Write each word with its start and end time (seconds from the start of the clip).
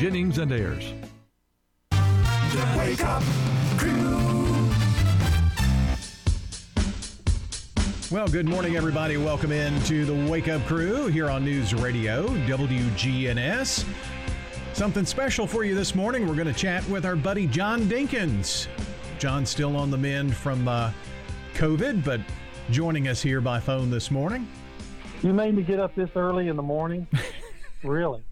Jennings 0.00 0.38
and 0.38 0.50
Ayers. 0.50 0.94
The 1.90 2.74
Wake 2.78 3.04
Up 3.04 3.22
Crew. 3.76 4.70
Well, 8.10 8.26
good 8.26 8.48
morning, 8.48 8.76
everybody. 8.76 9.18
Welcome 9.18 9.52
into 9.52 10.06
the 10.06 10.30
Wake 10.30 10.48
Up 10.48 10.64
Crew 10.64 11.08
here 11.08 11.28
on 11.28 11.44
News 11.44 11.74
Radio 11.74 12.28
WGNS. 12.28 13.84
Something 14.72 15.04
special 15.04 15.46
for 15.46 15.64
you 15.64 15.74
this 15.74 15.94
morning. 15.94 16.26
We're 16.26 16.34
going 16.34 16.46
to 16.46 16.54
chat 16.54 16.88
with 16.88 17.04
our 17.04 17.14
buddy 17.14 17.46
John 17.46 17.82
Dinkins. 17.82 18.68
John's 19.18 19.50
still 19.50 19.76
on 19.76 19.90
the 19.90 19.98
mend 19.98 20.34
from 20.34 20.66
uh, 20.66 20.92
COVID, 21.52 22.02
but 22.02 22.22
joining 22.70 23.08
us 23.08 23.20
here 23.20 23.42
by 23.42 23.60
phone 23.60 23.90
this 23.90 24.10
morning. 24.10 24.48
You 25.22 25.34
made 25.34 25.54
me 25.54 25.62
get 25.62 25.78
up 25.78 25.94
this 25.94 26.08
early 26.16 26.48
in 26.48 26.56
the 26.56 26.62
morning. 26.62 27.06
really, 27.84 28.22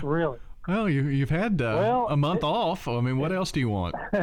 really. 0.00 0.38
Well, 0.66 0.88
you, 0.88 1.02
you've 1.08 1.30
had 1.30 1.60
uh, 1.60 1.76
Well, 1.78 2.06
a 2.08 2.16
month 2.16 2.38
it- 2.38 2.44
off. 2.46 2.88
I 2.88 3.00
mean, 3.00 3.18
what 3.18 3.32
else 3.32 3.52
do 3.52 3.60
you 3.60 3.68
want? 3.68 3.94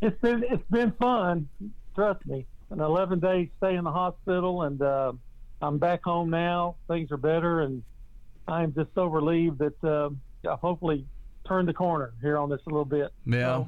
It's 0.00 0.16
been 0.20 0.44
it's 0.48 0.62
been 0.70 0.92
fun. 0.92 1.48
Trust 1.96 2.24
me. 2.24 2.46
An 2.70 2.78
11 2.80 3.18
day 3.18 3.50
stay 3.58 3.74
in 3.74 3.82
the 3.82 3.90
hospital, 3.90 4.62
and 4.62 4.80
uh, 4.80 5.12
I'm 5.60 5.78
back 5.78 6.04
home 6.04 6.30
now. 6.30 6.76
Things 6.86 7.10
are 7.10 7.16
better, 7.16 7.62
and 7.62 7.82
I'm 8.46 8.72
just 8.74 8.90
so 8.94 9.06
relieved 9.06 9.58
that 9.58 9.82
uh, 9.82 10.10
I've 10.48 10.60
hopefully 10.60 11.04
turned 11.48 11.66
the 11.66 11.74
corner 11.74 12.12
here 12.22 12.38
on 12.38 12.48
this 12.48 12.60
a 12.66 12.70
little 12.70 12.84
bit. 12.84 13.10
Yeah. 13.26 13.64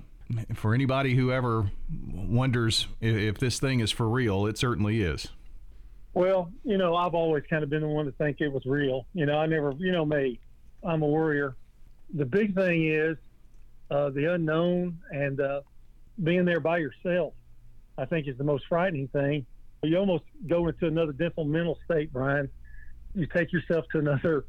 For 0.54 0.72
anybody 0.72 1.16
who 1.16 1.32
ever 1.32 1.68
wonders 2.14 2.86
if, 3.00 3.16
if 3.16 3.38
this 3.38 3.58
thing 3.58 3.80
is 3.80 3.90
for 3.90 4.08
real, 4.08 4.46
it 4.46 4.56
certainly 4.56 5.02
is. 5.02 5.26
Well, 6.14 6.52
you 6.62 6.78
know, 6.78 6.94
I've 6.94 7.14
always 7.14 7.42
kind 7.50 7.64
of 7.64 7.70
been 7.70 7.80
the 7.82 7.88
one 7.88 8.06
to 8.06 8.12
think 8.12 8.36
it 8.40 8.52
was 8.52 8.64
real. 8.66 9.04
You 9.14 9.26
know, 9.26 9.36
I 9.38 9.46
never, 9.46 9.72
you 9.78 9.90
know 9.90 10.04
me, 10.06 10.38
I'm 10.82 11.02
a 11.02 11.06
worrier. 11.06 11.56
The 12.14 12.24
big 12.24 12.54
thing 12.54 12.86
is 12.90 13.16
uh, 13.90 14.10
the 14.10 14.34
unknown 14.34 14.98
and 15.10 15.40
uh, 15.40 15.60
being 16.22 16.44
there 16.44 16.60
by 16.60 16.78
yourself. 16.78 17.34
I 17.98 18.06
think 18.06 18.28
is 18.28 18.38
the 18.38 18.44
most 18.44 18.64
frightening 18.68 19.08
thing. 19.08 19.46
You 19.82 19.98
almost 19.98 20.24
go 20.46 20.68
into 20.68 20.86
another 20.86 21.12
different 21.12 21.50
mental 21.50 21.78
state, 21.84 22.12
Brian. 22.12 22.48
You 23.14 23.26
take 23.26 23.52
yourself 23.52 23.86
to 23.92 23.98
another 23.98 24.46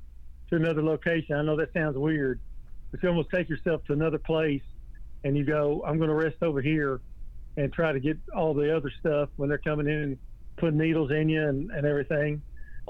to 0.50 0.56
another 0.56 0.84
location. 0.84 1.36
I 1.36 1.42
know 1.42 1.56
that 1.58 1.74
sounds 1.74 1.98
weird, 1.98 2.40
but 2.92 3.02
you 3.02 3.10
almost 3.10 3.30
take 3.30 3.50
yourself 3.50 3.84
to 3.86 3.94
another 3.94 4.20
place, 4.20 4.64
and 5.24 5.38
you 5.38 5.44
go, 5.44 5.84
"I'm 5.86 5.98
going 5.98 6.10
to 6.10 6.16
rest 6.16 6.38
over 6.42 6.62
here," 6.62 7.02
and 7.58 7.72
try 7.74 7.92
to 7.92 8.00
get 8.00 8.18
all 8.36 8.54
the 8.54 8.76
other 8.76 8.92
stuff 9.00 9.30
when 9.38 9.50
they're 9.50 9.58
coming 9.58 9.88
in 9.88 10.04
and 10.04 10.18
putting 10.58 10.78
needles 10.78 11.12
in 11.12 11.30
you 11.30 11.48
and, 11.48 11.72
and 11.72 11.86
everything. 11.86 12.42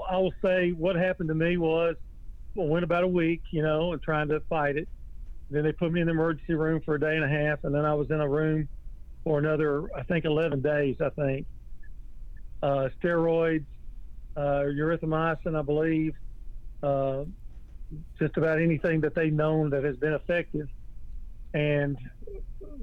I 0.08 0.16
will 0.18 0.34
say 0.42 0.72
what 0.72 0.96
happened 0.96 1.28
to 1.28 1.34
me 1.34 1.56
was 1.56 1.96
went 2.54 2.84
about 2.84 3.04
a 3.04 3.08
week, 3.08 3.42
you 3.50 3.62
know, 3.62 3.92
and 3.92 4.02
trying 4.02 4.28
to 4.28 4.40
fight 4.48 4.76
it. 4.76 4.88
Then 5.50 5.64
they 5.64 5.72
put 5.72 5.92
me 5.92 6.00
in 6.00 6.06
the 6.06 6.12
emergency 6.12 6.54
room 6.54 6.80
for 6.84 6.94
a 6.94 7.00
day 7.00 7.14
and 7.16 7.24
a 7.24 7.28
half, 7.28 7.64
and 7.64 7.74
then 7.74 7.84
I 7.84 7.94
was 7.94 8.10
in 8.10 8.20
a 8.20 8.28
room 8.28 8.68
for 9.24 9.38
another, 9.38 9.88
I 9.94 10.02
think, 10.02 10.24
11 10.24 10.62
days, 10.62 10.96
I 11.00 11.10
think. 11.10 11.46
Uh, 12.62 12.88
steroids, 13.02 13.66
uh, 14.36 14.64
erythromycin, 14.64 15.58
I 15.58 15.62
believe, 15.62 16.14
uh, 16.82 17.24
just 18.18 18.36
about 18.36 18.60
anything 18.60 19.00
that 19.02 19.14
they've 19.14 19.32
known 19.32 19.70
that 19.70 19.84
has 19.84 19.96
been 19.96 20.14
effective. 20.14 20.68
And 21.54 21.98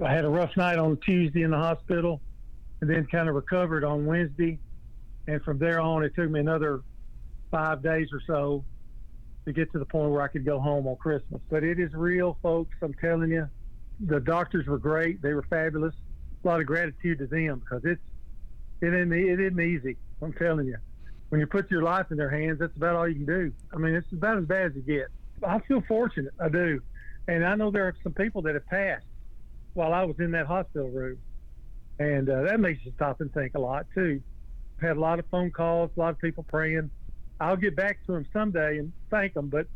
I 0.04 0.14
had 0.14 0.26
a 0.26 0.30
rough 0.30 0.56
night 0.56 0.78
on 0.78 0.98
Tuesday 0.98 1.42
in 1.42 1.52
the 1.52 1.58
hospital 1.58 2.22
and 2.82 2.90
then 2.90 3.08
kind 3.08 3.28
of 3.28 3.36
recovered 3.36 3.84
on 3.84 4.06
Wednesday. 4.06 4.60
And 5.28 5.42
from 5.44 5.58
there 5.58 5.80
on, 5.80 6.04
it 6.04 6.14
took 6.16 6.30
me 6.30 6.40
another 6.40 6.82
five 7.52 7.82
days 7.82 8.10
or 8.14 8.22
so 8.28 8.64
to 9.50 9.54
get 9.54 9.72
to 9.72 9.80
the 9.80 9.86
point 9.86 10.12
where 10.12 10.22
I 10.22 10.28
could 10.28 10.46
go 10.46 10.60
home 10.60 10.88
on 10.88 10.96
Christmas. 10.98 11.42
But 11.50 11.64
it 11.64 11.80
is 11.80 11.94
real, 11.94 12.38
folks. 12.42 12.76
I'm 12.82 12.94
telling 12.96 13.32
you. 13.32 13.50
The 14.02 14.20
doctors 14.20 14.66
were 14.66 14.78
great. 14.78 15.22
They 15.22 15.34
were 15.34 15.46
fabulous. 15.50 15.94
A 16.44 16.48
lot 16.48 16.62
of 16.62 16.68
gratitude 16.68 17.18
to 17.20 17.28
them 17.28 17.60
because 17.60 17.84
it's 17.84 18.02
it 18.82 18.94
isn't 18.94 19.12
it 19.12 19.40
isn't 19.40 19.60
easy. 19.60 19.98
I'm 20.22 20.32
telling 20.34 20.68
you. 20.68 20.78
When 21.30 21.42
you 21.42 21.48
put 21.48 21.70
your 21.70 21.84
life 21.84 22.08
in 22.12 22.18
their 22.18 22.30
hands, 22.30 22.60
that's 22.60 22.76
about 22.76 22.96
all 22.96 23.08
you 23.08 23.16
can 23.16 23.26
do. 23.26 23.52
I 23.74 23.78
mean, 23.78 23.94
it's 23.94 24.12
about 24.14 24.38
as 24.38 24.46
bad 24.46 24.68
as 24.68 24.76
it 24.78 24.88
gets. 24.88 25.12
I 25.46 25.60
feel 25.60 25.82
fortunate. 25.88 26.34
I 26.40 26.50
do, 26.50 26.82
and 27.28 27.46
I 27.46 27.56
know 27.56 27.72
there 27.72 27.86
are 27.86 27.96
some 28.04 28.14
people 28.14 28.42
that 28.44 28.54
have 28.54 28.66
passed 28.68 29.06
while 29.74 29.94
I 29.94 30.04
was 30.06 30.16
in 30.20 30.32
that 30.32 30.48
hospital 30.48 30.90
room, 30.90 31.18
and 32.00 32.30
uh, 32.30 32.44
that 32.44 32.60
makes 32.60 32.84
you 32.86 32.92
stop 32.96 33.20
and 33.22 33.32
think 33.34 33.56
a 33.56 33.60
lot 33.60 33.86
too. 33.94 34.22
Had 34.82 34.98
a 34.98 35.00
lot 35.00 35.20
of 35.20 35.26
phone 35.30 35.52
calls, 35.52 35.92
a 35.98 36.00
lot 36.00 36.12
of 36.12 36.20
people 36.20 36.44
praying. 36.44 36.90
I'll 37.40 37.58
get 37.58 37.76
back 37.76 38.06
to 38.06 38.14
them 38.14 38.26
someday 38.34 38.80
and 38.80 38.92
thank 39.10 39.34
them, 39.34 39.48
but 39.48 39.68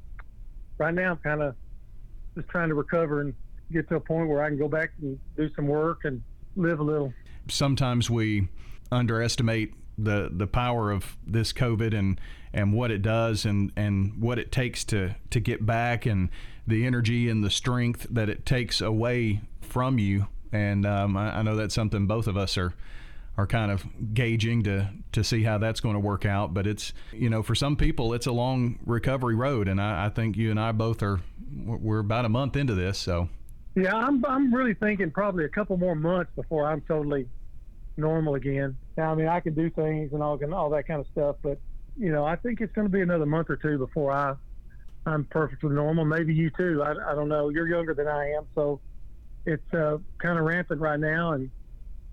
right 0.78 0.94
now 0.94 1.12
I'm 1.12 1.18
kind 1.18 1.42
of 1.42 1.56
just 2.36 2.48
trying 2.50 2.70
to 2.70 2.76
recover 2.76 3.22
and 3.22 3.34
get 3.72 3.88
to 3.90 3.96
a 3.96 4.00
point 4.00 4.30
where 4.30 4.44
I 4.44 4.50
can 4.50 4.58
go 4.58 4.68
back 4.68 4.92
and 5.02 5.20
do 5.38 5.50
some 5.56 5.68
work 5.68 6.02
and 6.04 6.22
live 6.56 6.80
a 6.80 6.84
little. 6.84 7.14
sometimes 7.48 8.10
we 8.10 8.48
underestimate 8.92 9.74
the 9.98 10.30
the 10.32 10.48
power 10.48 10.92
of 10.92 11.18
this 11.26 11.54
COVID 11.54 11.98
and 11.98 12.20
and 12.52 12.74
what 12.74 12.92
it 12.92 13.02
does 13.02 13.46
and 13.46 13.72
and 13.76 14.22
what 14.22 14.40
it 14.40 14.52
takes 14.52 14.84
to 14.86 15.16
to 15.30 15.40
get 15.40 15.66
back 15.66 16.06
and 16.06 16.30
the 16.66 16.86
energy 16.86 17.30
and 17.30 17.44
the 17.44 17.50
strength 17.50 18.08
that 18.10 18.30
it 18.30 18.46
takes 18.46 18.82
away 18.82 19.42
from 19.62 20.00
you. 20.00 20.28
And 20.52 20.86
um, 20.86 21.18
I, 21.18 21.40
I 21.40 21.42
know 21.42 21.56
that's 21.56 21.76
something 21.76 22.08
both 22.08 22.28
of 22.28 22.38
us 22.38 22.58
are 22.58 22.74
are 23.38 23.48
kind 23.48 23.72
of 23.72 23.86
gauging 24.14 24.64
to 24.64 24.90
to 25.12 25.24
see 25.24 25.44
how 25.44 25.58
that's 25.58 25.80
going 25.80 25.96
to 25.96 26.00
work 26.00 26.26
out. 26.26 26.54
But 26.54 26.68
it's 26.68 26.94
you 27.12 27.30
know 27.30 27.44
for 27.44 27.56
some 27.56 27.76
people 27.76 28.14
it's 28.14 28.28
a 28.28 28.32
long 28.32 28.80
recovery 28.86 29.36
road, 29.36 29.68
and 29.68 29.82
I, 29.82 30.06
I 30.06 30.10
think 30.10 30.38
you 30.38 30.52
and 30.52 30.60
I 30.60 30.72
both 30.72 31.02
are 31.04 31.22
we're 31.56 32.00
about 32.00 32.26
a 32.26 32.30
month 32.30 32.56
into 32.56 32.74
this, 32.74 32.98
so. 32.98 33.30
Yeah, 33.76 33.96
I'm 33.96 34.24
I'm 34.26 34.54
really 34.54 34.76
thinking 34.76 35.10
probably 35.10 35.46
a 35.46 35.50
couple 35.50 35.78
more 35.78 35.96
months 35.96 36.32
before 36.36 36.68
I'm 36.68 36.82
totally 36.82 37.28
normal 37.98 38.36
again. 38.36 38.78
Now, 38.98 39.12
I 39.12 39.16
mean, 39.16 39.28
I 39.28 39.40
can 39.40 39.56
do 39.56 39.70
things 39.72 40.14
and 40.14 40.22
all 40.22 40.38
and 40.40 40.54
all 40.54 40.70
that 40.72 40.88
kind 40.88 41.00
of 41.00 41.08
stuff, 41.12 41.38
but 41.42 41.60
you 41.98 42.12
know, 42.12 42.24
I 42.24 42.36
think 42.36 42.62
it's 42.62 42.74
going 42.74 42.86
to 42.86 42.92
be 42.92 43.02
another 43.02 43.26
month 43.26 43.50
or 43.50 43.56
two 43.56 43.80
before 43.80 44.12
I 44.12 44.36
I'm 45.06 45.26
perfectly 45.26 45.72
normal. 45.72 46.06
Maybe 46.06 46.34
you 46.34 46.50
too. 46.52 46.82
I, 46.84 46.92
I 47.12 47.16
don't 47.16 47.30
know. 47.30 47.50
You're 47.50 47.68
younger 47.68 47.94
than 47.94 48.08
I 48.08 48.32
am, 48.32 48.46
so 48.56 48.80
it's 49.46 49.74
uh, 49.74 49.98
kind 50.20 50.40
of 50.40 50.46
rampant 50.46 50.80
right 50.80 51.00
now, 51.00 51.34
and 51.34 51.50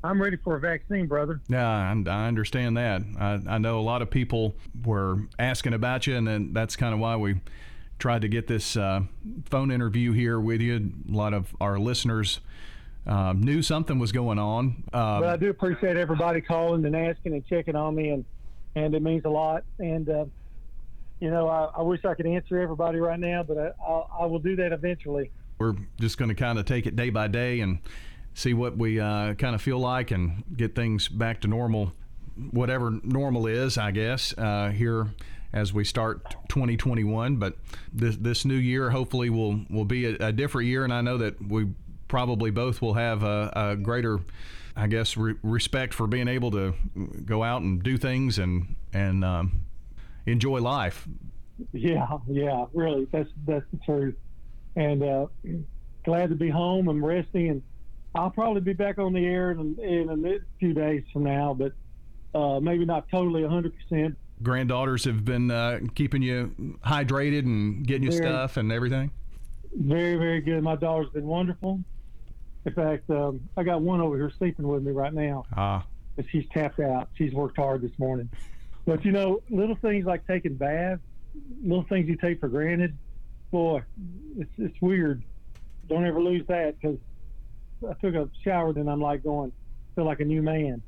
I'm 0.03 0.21
ready 0.21 0.37
for 0.39 0.57
a 0.57 0.61
vaccine, 0.61 1.07
brother. 1.07 1.41
Yeah, 1.49 1.69
I, 1.69 1.93
I 2.11 2.27
understand 2.29 2.77
that. 2.79 3.03
I, 3.19 3.41
I 3.47 3.59
know 3.59 3.79
a 3.79 3.83
lot 3.83 4.01
of 4.03 4.11
people 4.11 4.55
were 4.85 5.19
asking 5.39 5.75
about 5.75 6.07
you, 6.07 6.17
and 6.17 6.27
then 6.27 6.53
that's 6.53 6.75
kind 6.77 6.95
of 6.95 7.01
why 7.01 7.17
we 7.17 7.41
tried 7.99 8.23
to 8.23 8.29
get 8.29 8.47
this 8.47 8.77
uh, 8.77 9.03
phone 9.45 9.71
interview 9.71 10.13
here 10.13 10.41
with 10.41 10.63
you. 10.63 10.91
A 11.09 11.13
lot 11.15 11.35
of 11.35 11.55
our 11.61 11.79
listeners 11.79 12.41
um, 13.07 13.43
knew 13.43 13.61
something 13.63 13.99
was 13.99 14.11
going 14.11 14.39
on. 14.39 14.85
Um, 14.95 15.21
But 15.21 15.25
I 15.29 15.37
do 15.37 15.51
appreciate 15.51 15.97
everybody 15.99 16.41
calling 16.41 16.85
and 16.87 16.97
asking 16.97 17.35
and 17.35 17.47
checking 17.47 17.77
on 17.77 17.95
me, 17.95 18.11
and 18.11 18.25
and 18.75 18.95
it 18.95 19.03
means 19.03 19.25
a 19.27 19.31
lot. 19.31 19.65
And 19.79 20.09
uh, 20.09 20.25
you 21.21 21.31
know, 21.31 21.49
I, 21.49 21.71
I 21.77 21.83
wish 21.83 22.05
I 22.07 22.15
could 22.15 22.27
answer 22.27 22.59
everybody 22.59 23.01
right 23.01 23.21
now, 23.21 23.43
but 23.43 23.59
I, 23.59 23.73
I, 23.87 24.03
I 24.23 24.27
will 24.27 24.39
do 24.39 24.57
that 24.57 24.73
eventually. 24.73 25.31
we're 25.59 25.75
just 26.01 26.17
going 26.17 26.31
to 26.31 26.35
kind 26.35 26.59
of 26.59 26.65
take 26.65 26.87
it 26.87 26.97
day 26.97 27.11
by 27.11 27.29
day 27.29 27.61
and 27.61 27.81
see 28.35 28.55
what 28.55 28.77
we 28.77 29.01
uh, 29.01 29.35
kind 29.35 29.55
of 29.55 29.63
feel 29.63 29.79
like 29.79 30.11
and 30.11 30.45
get 30.57 30.75
things 30.75 31.09
back 31.09 31.41
to 31.43 31.49
normal, 31.49 31.93
whatever 32.51 32.91
normal 33.03 33.47
is, 33.47 33.79
I 33.79 33.91
guess, 33.91 34.37
uh, 34.39 34.71
here 34.71 35.09
as 35.53 35.73
we 35.73 35.85
start 35.85 36.37
2021. 36.49 37.37
But 37.37 37.57
this 37.93 38.17
this 38.17 38.45
new 38.45 38.55
year 38.55 38.91
hopefully 38.91 39.31
will 39.31 39.61
will 39.69 39.85
be 39.85 40.07
a, 40.07 40.29
a 40.29 40.33
different 40.33 40.69
year, 40.69 40.85
and 40.85 40.93
I 40.93 41.01
know 41.01 41.19
that 41.19 41.43
we 41.47 41.69
probably 42.09 42.51
both 42.51 42.83
will 42.83 42.95
have 42.95 43.23
a, 43.23 43.53
a 43.55 43.77
greater. 43.77 44.21
I 44.77 44.87
guess 44.87 45.17
re- 45.17 45.35
respect 45.43 45.93
for 45.93 46.07
being 46.07 46.29
able 46.29 46.53
to 46.53 46.75
go 47.27 47.43
out 47.43 47.61
and 47.61 47.83
do 47.83 47.99
things 47.99 48.39
and 48.39 48.77
and 48.93 49.25
um, 49.25 49.65
enjoy 50.27 50.61
life. 50.61 51.07
Yeah, 51.73 52.07
yeah, 52.29 52.67
really, 52.73 53.07
that's 53.13 53.29
that's 53.47 53.65
the 53.73 53.79
truth. 53.85 54.15
And 54.77 55.03
uh, 55.03 55.27
glad 56.05 56.31
to 56.31 56.37
be 56.37 56.49
home. 56.49 56.89
I'm 56.89 57.05
resting, 57.05 57.49
and 57.49 57.63
I'll 58.15 58.31
probably 58.31 58.61
be 58.61 58.73
back 58.73 58.99
on 58.99 59.13
the 59.13 59.25
air 59.25 59.53
in, 59.53 59.79
in 59.79 60.27
a 60.27 60.39
few 60.59 60.75
days 60.75 61.05
from 61.13 61.25
now, 61.25 61.55
but 61.55 61.73
uh, 62.39 62.61
maybe 62.61 62.85
not 62.85 63.09
totally 63.09 63.43
100 63.43 63.73
percent. 63.75 64.17
Granddaughters 64.43 65.05
have 65.05 65.25
been 65.25 65.51
uh, 65.51 65.81
keeping 65.95 66.23
you 66.23 66.79
hydrated 66.85 67.41
and 67.41 67.87
getting 67.87 68.05
you 68.05 68.11
Very. 68.11 68.25
stuff 68.25 68.57
and 68.57 68.73
everything. 68.73 69.11
Very, 69.75 70.17
very 70.17 70.41
good. 70.41 70.63
My 70.63 70.77
daughter's 70.77 71.11
been 71.11 71.27
wonderful. 71.27 71.81
In 72.65 72.73
fact, 72.73 73.09
um, 73.11 73.41
I 73.57 73.63
got 73.63 73.83
one 73.83 74.01
over 74.01 74.17
here 74.17 74.33
sleeping 74.39 74.67
with 74.67 74.83
me 74.83 74.93
right 74.93 75.13
now. 75.13 75.45
Ah, 75.57 75.85
but 76.17 76.25
she's 76.31 76.47
tapped 76.53 76.81
out. 76.81 77.09
She's 77.17 77.33
worked 77.33 77.57
hard 77.57 77.83
this 77.83 77.97
morning. 77.99 78.29
But 78.87 79.05
you 79.05 79.13
know, 79.13 79.43
little 79.51 79.77
things 79.77 80.05
like 80.07 80.27
taking 80.27 80.55
baths, 80.55 81.01
little 81.63 81.85
things 81.85 82.09
you 82.09 82.17
take 82.17 82.41
for 82.41 82.49
granted, 82.49 82.97
boy, 83.51 83.83
it's 84.39 84.51
it's 84.59 84.81
weird. 84.81 85.23
Don't 85.89 86.05
ever 86.07 86.21
lose 86.21 86.47
that 86.49 86.81
because 86.81 86.99
I 87.89 87.95
took 87.95 88.15
a 88.15 88.29
shower, 88.45 88.73
then 88.73 88.89
I'm 88.89 89.01
like 89.01 89.23
going, 89.23 89.53
feel 89.95 90.05
like 90.05 90.21
a 90.21 90.25
new 90.25 90.43
man. 90.43 90.83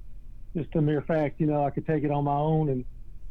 Just 0.57 0.75
a 0.75 0.83
mere 0.83 1.03
fact, 1.03 1.41
you 1.41 1.47
know, 1.47 1.65
I 1.65 1.71
could 1.71 1.87
take 1.87 2.05
it 2.05 2.11
on 2.11 2.25
my 2.25 2.37
own 2.37 2.69
and 2.69 2.85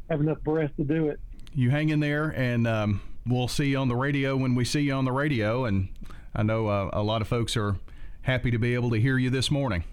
have 0.09 0.21
enough 0.21 0.41
breath 0.41 0.71
to 0.77 0.83
do 0.83 1.09
it. 1.09 1.19
you 1.53 1.69
hang 1.69 1.89
in 1.89 1.99
there, 1.99 2.29
and 2.29 2.67
um, 2.67 3.01
we'll 3.25 3.47
see 3.47 3.67
you 3.67 3.77
on 3.77 3.87
the 3.87 3.95
radio 3.95 4.35
when 4.35 4.55
we 4.55 4.65
see 4.65 4.81
you 4.81 4.93
on 4.93 5.05
the 5.05 5.11
radio. 5.11 5.65
And 5.65 5.89
I 6.33 6.43
know 6.43 6.67
uh, 6.67 6.89
a 6.93 7.03
lot 7.03 7.21
of 7.21 7.27
folks 7.27 7.55
are 7.55 7.77
happy 8.23 8.51
to 8.51 8.57
be 8.57 8.73
able 8.73 8.89
to 8.91 8.99
hear 8.99 9.17
you 9.17 9.29
this 9.29 9.51
morning. 9.51 9.83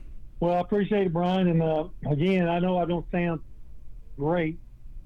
Well, 0.40 0.54
I 0.54 0.60
appreciate 0.60 1.06
it, 1.06 1.12
Brian. 1.12 1.48
And 1.48 1.62
uh, 1.62 1.88
again, 2.10 2.48
I 2.48 2.58
know 2.60 2.78
I 2.78 2.84
don't 2.86 3.06
sound 3.10 3.40
great, 4.16 4.58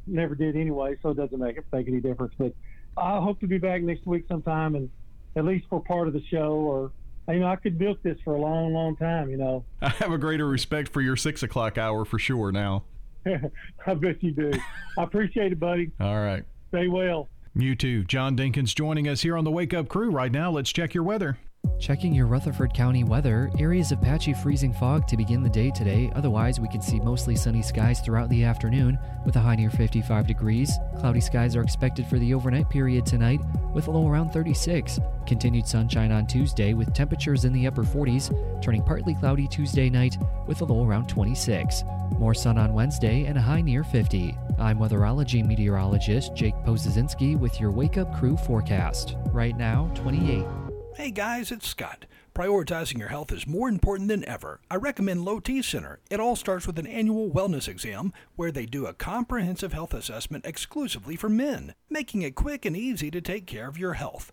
never 0.06 0.34
did 0.34 0.56
anyway, 0.56 0.96
so 1.02 1.10
it 1.10 1.16
doesn't 1.16 1.38
make 1.38 1.56
it 1.56 1.64
make 1.72 1.88
any 1.88 2.00
difference. 2.00 2.34
But 2.38 2.54
I 2.96 3.18
hope 3.18 3.40
to 3.40 3.46
be 3.46 3.58
back 3.58 3.82
next 3.82 4.06
week 4.06 4.24
sometime, 4.28 4.74
and 4.74 4.90
at 5.34 5.44
least 5.44 5.66
for 5.68 5.80
part 5.80 6.06
of 6.06 6.14
the 6.14 6.22
show, 6.30 6.52
or 6.52 6.92
you 7.28 7.40
know, 7.40 7.46
I 7.46 7.56
could 7.56 7.78
milk 7.78 8.02
this 8.02 8.18
for 8.24 8.34
a 8.34 8.40
long, 8.40 8.72
long 8.72 8.96
time. 8.96 9.30
You 9.30 9.36
know, 9.36 9.64
I 9.82 9.90
have 9.90 10.12
a 10.12 10.18
greater 10.18 10.46
respect 10.46 10.88
for 10.88 11.00
your 11.00 11.16
six 11.16 11.42
o'clock 11.42 11.78
hour 11.78 12.04
for 12.04 12.18
sure 12.18 12.52
now. 12.52 12.84
I 13.86 13.94
bet 13.94 14.22
you 14.22 14.32
do. 14.32 14.52
I 14.98 15.04
appreciate 15.04 15.52
it, 15.52 15.60
buddy. 15.60 15.92
All 16.00 16.20
right. 16.20 16.44
Stay 16.68 16.88
well. 16.88 17.28
You 17.54 17.74
too. 17.74 18.04
John 18.04 18.36
Dinkins 18.36 18.74
joining 18.74 19.06
us 19.06 19.22
here 19.22 19.36
on 19.36 19.44
the 19.44 19.50
Wake 19.50 19.74
Up 19.74 19.88
Crew 19.88 20.10
right 20.10 20.32
now. 20.32 20.50
Let's 20.50 20.72
check 20.72 20.94
your 20.94 21.04
weather. 21.04 21.38
Checking 21.82 22.14
your 22.14 22.26
Rutherford 22.26 22.74
County 22.74 23.02
weather, 23.02 23.50
areas 23.58 23.90
of 23.90 24.00
patchy 24.00 24.32
freezing 24.32 24.72
fog 24.72 25.08
to 25.08 25.16
begin 25.16 25.42
the 25.42 25.50
day 25.50 25.68
today. 25.68 26.12
Otherwise, 26.14 26.60
we 26.60 26.68
can 26.68 26.80
see 26.80 27.00
mostly 27.00 27.34
sunny 27.34 27.60
skies 27.60 27.98
throughout 27.98 28.28
the 28.28 28.44
afternoon 28.44 28.96
with 29.26 29.34
a 29.34 29.40
high 29.40 29.56
near 29.56 29.68
55 29.68 30.28
degrees. 30.28 30.78
Cloudy 31.00 31.20
skies 31.20 31.56
are 31.56 31.62
expected 31.62 32.06
for 32.06 32.20
the 32.20 32.34
overnight 32.34 32.70
period 32.70 33.04
tonight 33.04 33.40
with 33.74 33.88
a 33.88 33.90
low 33.90 34.08
around 34.08 34.30
36. 34.30 35.00
Continued 35.26 35.66
sunshine 35.66 36.12
on 36.12 36.24
Tuesday 36.24 36.72
with 36.72 36.94
temperatures 36.94 37.44
in 37.44 37.52
the 37.52 37.66
upper 37.66 37.82
40s, 37.82 38.30
turning 38.62 38.84
partly 38.84 39.16
cloudy 39.16 39.48
Tuesday 39.48 39.90
night 39.90 40.16
with 40.46 40.60
a 40.60 40.64
low 40.64 40.86
around 40.86 41.08
26. 41.08 41.82
More 42.16 42.32
sun 42.32 42.58
on 42.58 42.74
Wednesday 42.74 43.24
and 43.24 43.36
a 43.36 43.42
high 43.42 43.60
near 43.60 43.82
50. 43.82 44.36
I'm 44.56 44.78
weatherology 44.78 45.44
meteorologist 45.44 46.32
Jake 46.32 46.54
Pozesinski 46.64 47.36
with 47.36 47.58
your 47.60 47.72
Wake 47.72 47.98
Up 47.98 48.16
Crew 48.16 48.36
forecast. 48.36 49.16
Right 49.32 49.56
now, 49.56 49.90
28. 49.96 50.44
Hey 51.02 51.10
guys, 51.10 51.50
it's 51.50 51.66
Scott. 51.66 52.06
Prioritizing 52.32 52.96
your 52.96 53.08
health 53.08 53.32
is 53.32 53.44
more 53.44 53.68
important 53.68 54.08
than 54.08 54.24
ever. 54.24 54.60
I 54.70 54.76
recommend 54.76 55.24
Low 55.24 55.40
T 55.40 55.60
Center. 55.60 55.98
It 56.12 56.20
all 56.20 56.36
starts 56.36 56.64
with 56.64 56.78
an 56.78 56.86
annual 56.86 57.28
wellness 57.28 57.66
exam 57.66 58.12
where 58.36 58.52
they 58.52 58.66
do 58.66 58.86
a 58.86 58.94
comprehensive 58.94 59.72
health 59.72 59.94
assessment 59.94 60.46
exclusively 60.46 61.16
for 61.16 61.28
men, 61.28 61.74
making 61.90 62.22
it 62.22 62.36
quick 62.36 62.64
and 62.64 62.76
easy 62.76 63.10
to 63.10 63.20
take 63.20 63.48
care 63.48 63.66
of 63.66 63.76
your 63.76 63.94
health. 63.94 64.32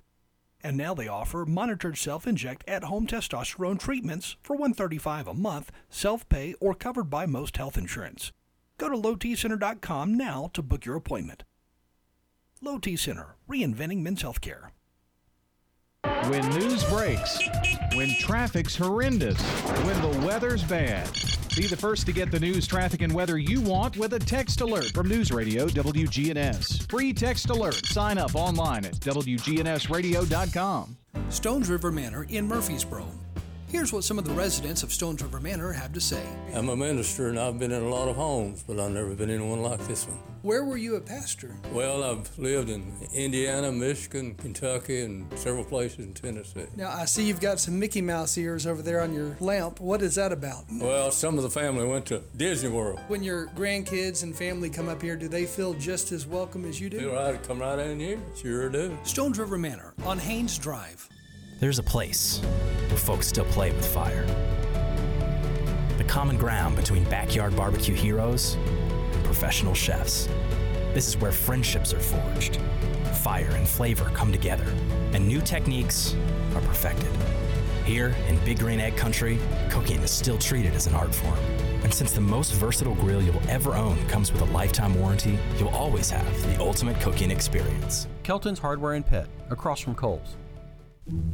And 0.61 0.77
now 0.77 0.93
they 0.93 1.07
offer 1.07 1.43
monitored 1.43 1.97
self-inject 1.97 2.63
at-home 2.67 3.07
testosterone 3.07 3.79
treatments 3.79 4.37
for 4.43 4.55
135 4.55 5.27
a 5.27 5.33
month, 5.33 5.71
self-pay 5.89 6.53
or 6.61 6.75
covered 6.75 7.09
by 7.09 7.25
most 7.25 7.57
health 7.57 7.79
insurance. 7.79 8.31
Go 8.77 8.89
to 8.89 8.95
lowtcenter.com 8.95 10.15
now 10.15 10.51
to 10.53 10.61
book 10.61 10.85
your 10.85 10.97
appointment. 10.97 11.45
Low 12.61 12.77
T 12.77 12.95
Center, 12.95 13.37
reinventing 13.49 14.03
men's 14.03 14.21
healthcare. 14.21 14.69
When 16.27 16.47
news 16.49 16.83
breaks, 16.83 17.39
when 17.95 18.09
traffic's 18.19 18.75
horrendous, 18.75 19.39
when 19.85 19.99
the 20.01 20.25
weather's 20.25 20.63
bad. 20.63 21.09
Be 21.55 21.65
the 21.65 21.77
first 21.77 22.05
to 22.05 22.11
get 22.11 22.29
the 22.29 22.39
news, 22.39 22.67
traffic, 22.67 23.01
and 23.01 23.13
weather 23.13 23.37
you 23.37 23.61
want 23.61 23.97
with 23.97 24.13
a 24.13 24.19
text 24.19 24.61
alert 24.61 24.91
from 24.91 25.07
News 25.07 25.31
Radio 25.31 25.67
WGNS. 25.67 26.89
Free 26.89 27.13
text 27.13 27.49
alert. 27.49 27.85
Sign 27.85 28.17
up 28.17 28.35
online 28.35 28.85
at 28.85 28.93
WGNSradio.com. 28.95 30.97
Stones 31.29 31.69
River 31.69 31.91
Manor 31.91 32.25
in 32.29 32.47
Murfreesboro. 32.47 33.07
Here's 33.69 33.93
what 33.93 34.03
some 34.03 34.17
of 34.17 34.25
the 34.25 34.33
residents 34.33 34.81
of 34.81 34.91
Stones 34.91 35.21
River 35.21 35.39
Manor 35.39 35.71
have 35.71 35.93
to 35.93 36.01
say. 36.01 36.23
I'm 36.55 36.69
a 36.69 36.75
minister 36.75 37.29
and 37.29 37.39
I've 37.39 37.59
been 37.59 37.71
in 37.71 37.83
a 37.83 37.87
lot 37.87 38.07
of 38.07 38.15
homes, 38.15 38.63
but 38.63 38.79
I've 38.79 38.89
never 38.89 39.13
been 39.13 39.29
in 39.29 39.47
one 39.47 39.61
like 39.61 39.79
this 39.87 40.07
one. 40.07 40.17
Where 40.41 40.65
were 40.65 40.75
you 40.75 40.95
a 40.95 40.99
pastor? 40.99 41.55
Well, 41.71 42.03
I've 42.03 42.35
lived 42.39 42.69
in 42.71 42.91
Indiana, 43.13 43.71
Michigan, 43.71 44.33
Kentucky, 44.33 45.01
and 45.01 45.31
several 45.37 45.63
places 45.63 45.99
in 45.99 46.15
Tennessee. 46.15 46.65
Now, 46.75 46.89
I 46.89 47.05
see 47.05 47.25
you've 47.25 47.41
got 47.41 47.59
some 47.59 47.77
Mickey 47.77 48.01
Mouse 48.01 48.35
ears 48.39 48.65
over 48.65 48.81
there 48.81 49.01
on 49.01 49.13
your 49.13 49.37
lamp. 49.39 49.79
What 49.79 50.01
is 50.01 50.15
that 50.15 50.31
about? 50.31 50.63
Well, 50.71 51.11
some 51.11 51.37
of 51.37 51.43
the 51.43 51.49
family 51.51 51.85
went 51.85 52.07
to 52.07 52.23
Disney 52.37 52.69
World. 52.69 52.99
When 53.07 53.21
your 53.21 53.49
grandkids 53.49 54.23
and 54.23 54.35
family 54.35 54.71
come 54.71 54.89
up 54.89 54.99
here, 54.99 55.15
do 55.15 55.27
they 55.27 55.45
feel 55.45 55.75
just 55.75 56.11
as 56.11 56.25
welcome 56.25 56.65
as 56.65 56.81
you 56.81 56.89
do? 56.89 57.01
Feel 57.01 57.13
right, 57.13 57.43
come 57.43 57.59
right 57.59 57.77
in 57.77 57.99
here. 57.99 58.19
Sure 58.35 58.67
do. 58.69 58.97
Stones 59.03 59.37
River 59.37 59.59
Manor 59.59 59.93
on 60.05 60.17
Haynes 60.17 60.57
Drive. 60.57 61.07
There's 61.59 61.77
a 61.77 61.83
place 61.83 62.39
where 62.87 62.97
folks 62.97 63.27
still 63.27 63.43
play 63.43 63.71
with 63.73 63.85
fire. 63.85 64.25
The 65.97 66.05
common 66.05 66.37
ground 66.37 66.77
between 66.77 67.03
backyard 67.09 67.53
barbecue 67.53 67.95
heroes 67.95 68.53
and 68.55 69.23
professional 69.25 69.73
chefs. 69.73 70.29
This 70.93 71.09
is 71.09 71.17
where 71.17 71.33
friendships 71.33 71.93
are 71.93 71.99
forged, 71.99 72.61
fire 73.21 73.51
and 73.51 73.67
flavor 73.67 74.09
come 74.13 74.31
together, 74.31 74.63
and 75.11 75.27
new 75.27 75.41
techniques 75.41 76.15
are 76.55 76.61
perfected. 76.61 77.11
Here 77.83 78.15
in 78.29 78.37
Big 78.45 78.59
Green 78.59 78.79
Egg 78.79 78.95
Country, 78.95 79.37
cooking 79.69 79.99
is 79.99 80.11
still 80.11 80.37
treated 80.37 80.73
as 80.75 80.87
an 80.87 80.95
art 80.95 81.13
form. 81.13 81.37
And 81.83 81.93
since 81.93 82.13
the 82.13 82.21
most 82.21 82.53
versatile 82.53 82.95
grill 82.95 83.21
you'll 83.21 83.49
ever 83.49 83.75
own 83.75 83.97
comes 84.07 84.31
with 84.31 84.43
a 84.43 84.53
lifetime 84.53 84.97
warranty, 84.97 85.37
you'll 85.57 85.69
always 85.69 86.09
have 86.09 86.41
the 86.43 86.63
ultimate 86.63 87.01
cooking 87.01 87.31
experience. 87.31 88.07
Kelton's 88.23 88.59
Hardware 88.59 88.93
and 88.93 89.05
Pet, 89.05 89.27
across 89.49 89.81
from 89.81 89.93
Kohl's. 89.93 90.37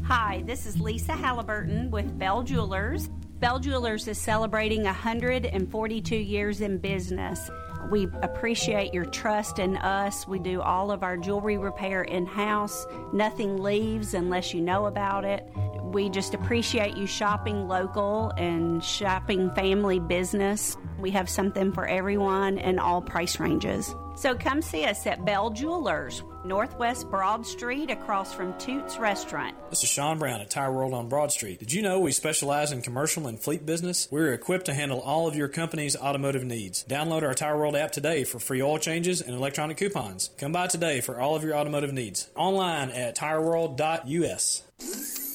Hi, 0.04 0.44
this 0.46 0.66
is 0.66 0.80
Lisa 0.80 1.14
Halliburton 1.14 1.92
with 1.92 2.18
Bell 2.18 2.44
Jewelers. 2.44 3.10
Bell 3.40 3.60
Jewelers 3.60 4.08
is 4.08 4.18
celebrating 4.18 4.84
142 4.84 6.16
years 6.16 6.62
in 6.62 6.78
business. 6.78 7.50
We 7.92 8.08
appreciate 8.22 8.94
your 8.94 9.06
trust 9.06 9.60
in 9.60 9.78
us. 9.78 10.28
We 10.28 10.40
do 10.40 10.62
all 10.62 10.92
of 10.92 11.04
our 11.04 11.18
jewelry 11.18 11.58
repair 11.58 12.04
in 12.04 12.26
house. 12.26 12.86
Nothing 13.14 13.62
leaves 13.62 14.14
unless 14.14 14.54
you 14.54 14.62
know 14.62 14.86
about 14.86 15.26
it. 15.26 15.48
We 15.92 16.10
just 16.10 16.34
appreciate 16.34 16.98
you 16.98 17.08
shopping 17.08 17.68
local 17.68 18.32
and 18.38 18.84
shopping 18.84 19.54
family 19.56 20.00
business. 20.00 20.78
We 21.00 21.12
have 21.12 21.30
something 21.30 21.72
for 21.72 21.88
everyone 21.88 22.58
and 22.58 22.80
all 22.80 23.02
price 23.02 23.40
ranges. 23.40 23.96
So 24.16 24.34
come 24.34 24.62
see 24.62 24.86
us 24.86 25.06
at 25.08 25.26
Bell 25.26 25.50
Jewelers, 25.50 26.24
Northwest 26.46 27.10
Broad 27.10 27.46
Street, 27.46 27.92
across 27.92 28.34
from 28.34 28.58
Toots 28.58 28.98
Restaurant. 28.98 29.58
This 29.70 29.84
is 29.84 29.90
Sean 29.90 30.20
Brown 30.20 30.40
at 30.40 30.50
Tire 30.50 30.72
World 30.72 30.94
on 30.94 31.10
Broad 31.10 31.34
Street. 31.34 31.60
Did 31.60 31.74
you 31.74 31.82
know 31.82 32.00
we 32.00 32.14
specialize 32.14 32.72
in 32.72 32.82
commercial 32.82 33.28
and 33.28 33.38
fleet 33.38 33.66
business? 33.66 34.08
We're 34.10 34.34
equipped 34.34 34.68
to 34.68 34.74
handle 34.74 35.02
all 35.02 35.28
of 35.28 35.36
your 35.36 35.50
company's 35.50 35.98
automotive 35.98 36.46
needs. 36.46 36.86
Download 36.86 37.24
our 37.24 37.34
Tire 37.34 37.58
World 37.58 37.76
app 37.76 37.92
today 37.92 38.24
for 38.24 38.40
free 38.40 38.62
oil 38.62 38.80
changes 38.80 39.22
and 39.22 39.36
electronic 39.36 39.76
coupons. 39.76 40.30
Come 40.38 40.54
by 40.54 40.68
today 40.68 41.02
for 41.02 41.20
all 41.20 41.36
of 41.36 41.44
your 41.44 41.56
automotive 41.56 41.92
needs. 41.92 42.30
Online 42.36 42.92
at 42.92 43.18
tireworld.us. 43.18 45.35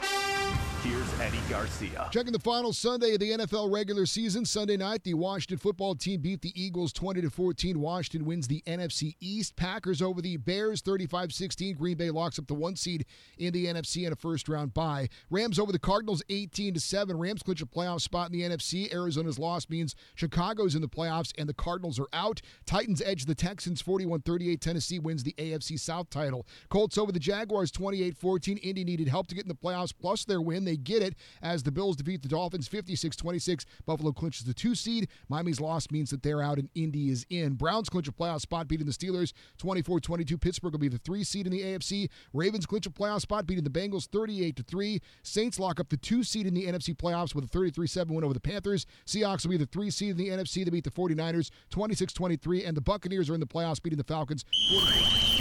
here's 0.83 1.19
Eddie 1.19 1.39
Garcia. 1.49 2.09
Checking 2.11 2.33
the 2.33 2.39
final 2.39 2.73
Sunday 2.73 3.13
of 3.13 3.19
the 3.19 3.31
NFL 3.31 3.71
regular 3.71 4.05
season. 4.05 4.45
Sunday 4.45 4.77
night, 4.77 5.03
the 5.03 5.13
Washington 5.13 5.57
football 5.57 5.95
team 5.95 6.21
beat 6.21 6.41
the 6.41 6.51
Eagles 6.61 6.91
20 6.91 7.21
to 7.21 7.29
14. 7.29 7.79
Washington 7.79 8.25
wins 8.25 8.47
the 8.47 8.63
NFC 8.65 9.15
East. 9.19 9.55
Packers 9.55 10.01
over 10.01 10.21
the 10.21 10.37
Bears 10.37 10.81
35-16. 10.81 11.77
Green 11.77 11.97
Bay 11.97 12.09
locks 12.09 12.39
up 12.39 12.47
the 12.47 12.53
one 12.53 12.75
seed 12.75 13.05
in 13.37 13.53
the 13.53 13.65
NFC 13.67 14.03
and 14.05 14.13
a 14.13 14.15
first 14.15 14.49
round 14.49 14.73
bye. 14.73 15.07
Rams 15.29 15.59
over 15.59 15.71
the 15.71 15.79
Cardinals 15.79 16.23
18 16.29 16.73
to 16.73 16.79
7. 16.79 17.17
Rams 17.17 17.43
clinch 17.43 17.61
a 17.61 17.65
playoff 17.65 18.01
spot 18.01 18.31
in 18.31 18.37
the 18.37 18.41
NFC. 18.41 18.93
Arizona's 18.93 19.39
loss 19.39 19.69
means 19.69 19.95
Chicago's 20.15 20.75
in 20.75 20.81
the 20.81 20.89
playoffs 20.89 21.31
and 21.37 21.47
the 21.47 21.53
Cardinals 21.53 21.99
are 21.99 22.09
out. 22.13 22.41
Titans 22.65 23.01
edge 23.05 23.25
the 23.25 23.35
Texans 23.35 23.81
41-38. 23.81 24.59
Tennessee 24.59 24.99
wins 24.99 25.23
the 25.23 25.35
AFC 25.37 25.79
South 25.79 26.09
title. 26.09 26.47
Colts 26.69 26.97
over 26.97 27.11
the 27.11 27.19
Jaguars 27.19 27.71
28-14. 27.71 28.59
Indy 28.63 28.83
needed 28.83 29.07
help 29.07 29.27
to 29.27 29.35
get 29.35 29.43
in 29.43 29.49
the 29.49 29.55
playoffs 29.55 29.93
plus 29.97 30.25
their 30.25 30.41
win. 30.41 30.65
They 30.65 30.70
get 30.75 31.01
it 31.01 31.15
as 31.41 31.63
the 31.63 31.71
Bills 31.71 31.95
defeat 31.95 32.21
the 32.21 32.29
Dolphins 32.29 32.67
56-26. 32.69 33.65
Buffalo 33.85 34.11
clinches 34.11 34.45
the 34.45 34.53
two 34.53 34.75
seed. 34.75 35.07
Miami's 35.29 35.61
loss 35.61 35.89
means 35.91 36.09
that 36.09 36.23
they're 36.23 36.41
out 36.41 36.57
and 36.57 36.69
Indy 36.75 37.09
is 37.09 37.25
in. 37.29 37.53
Browns 37.53 37.89
clinch 37.89 38.07
a 38.07 38.11
playoff 38.11 38.41
spot 38.41 38.67
beating 38.67 38.85
the 38.85 38.91
Steelers 38.91 39.33
24-22. 39.61 40.39
Pittsburgh 40.39 40.73
will 40.73 40.79
be 40.79 40.87
the 40.87 40.97
three 40.99 41.23
seed 41.23 41.45
in 41.45 41.51
the 41.51 41.61
AFC. 41.61 42.09
Ravens 42.33 42.65
clinch 42.65 42.85
a 42.85 42.89
playoff 42.89 43.21
spot 43.21 43.45
beating 43.45 43.63
the 43.63 43.69
Bengals 43.69 44.07
38-3. 44.07 45.01
Saints 45.23 45.59
lock 45.59 45.79
up 45.79 45.89
the 45.89 45.97
two 45.97 46.23
seed 46.23 46.47
in 46.47 46.53
the 46.53 46.65
NFC 46.65 46.95
playoffs 46.95 47.35
with 47.35 47.45
a 47.45 47.47
33-7 47.47 48.07
win 48.09 48.23
over 48.23 48.33
the 48.33 48.39
Panthers. 48.39 48.85
Seahawks 49.05 49.43
will 49.43 49.51
be 49.51 49.57
the 49.57 49.65
three 49.65 49.89
seed 49.89 50.11
in 50.11 50.17
the 50.17 50.29
NFC. 50.29 50.65
to 50.65 50.71
beat 50.71 50.83
the 50.83 50.91
49ers 50.91 51.49
26-23 51.71 52.67
and 52.67 52.77
the 52.77 52.81
Buccaneers 52.81 53.29
are 53.29 53.33
in 53.33 53.39
the 53.39 53.47
playoffs 53.47 53.81
beating 53.81 53.97
the 53.97 54.03
Falcons 54.03 54.45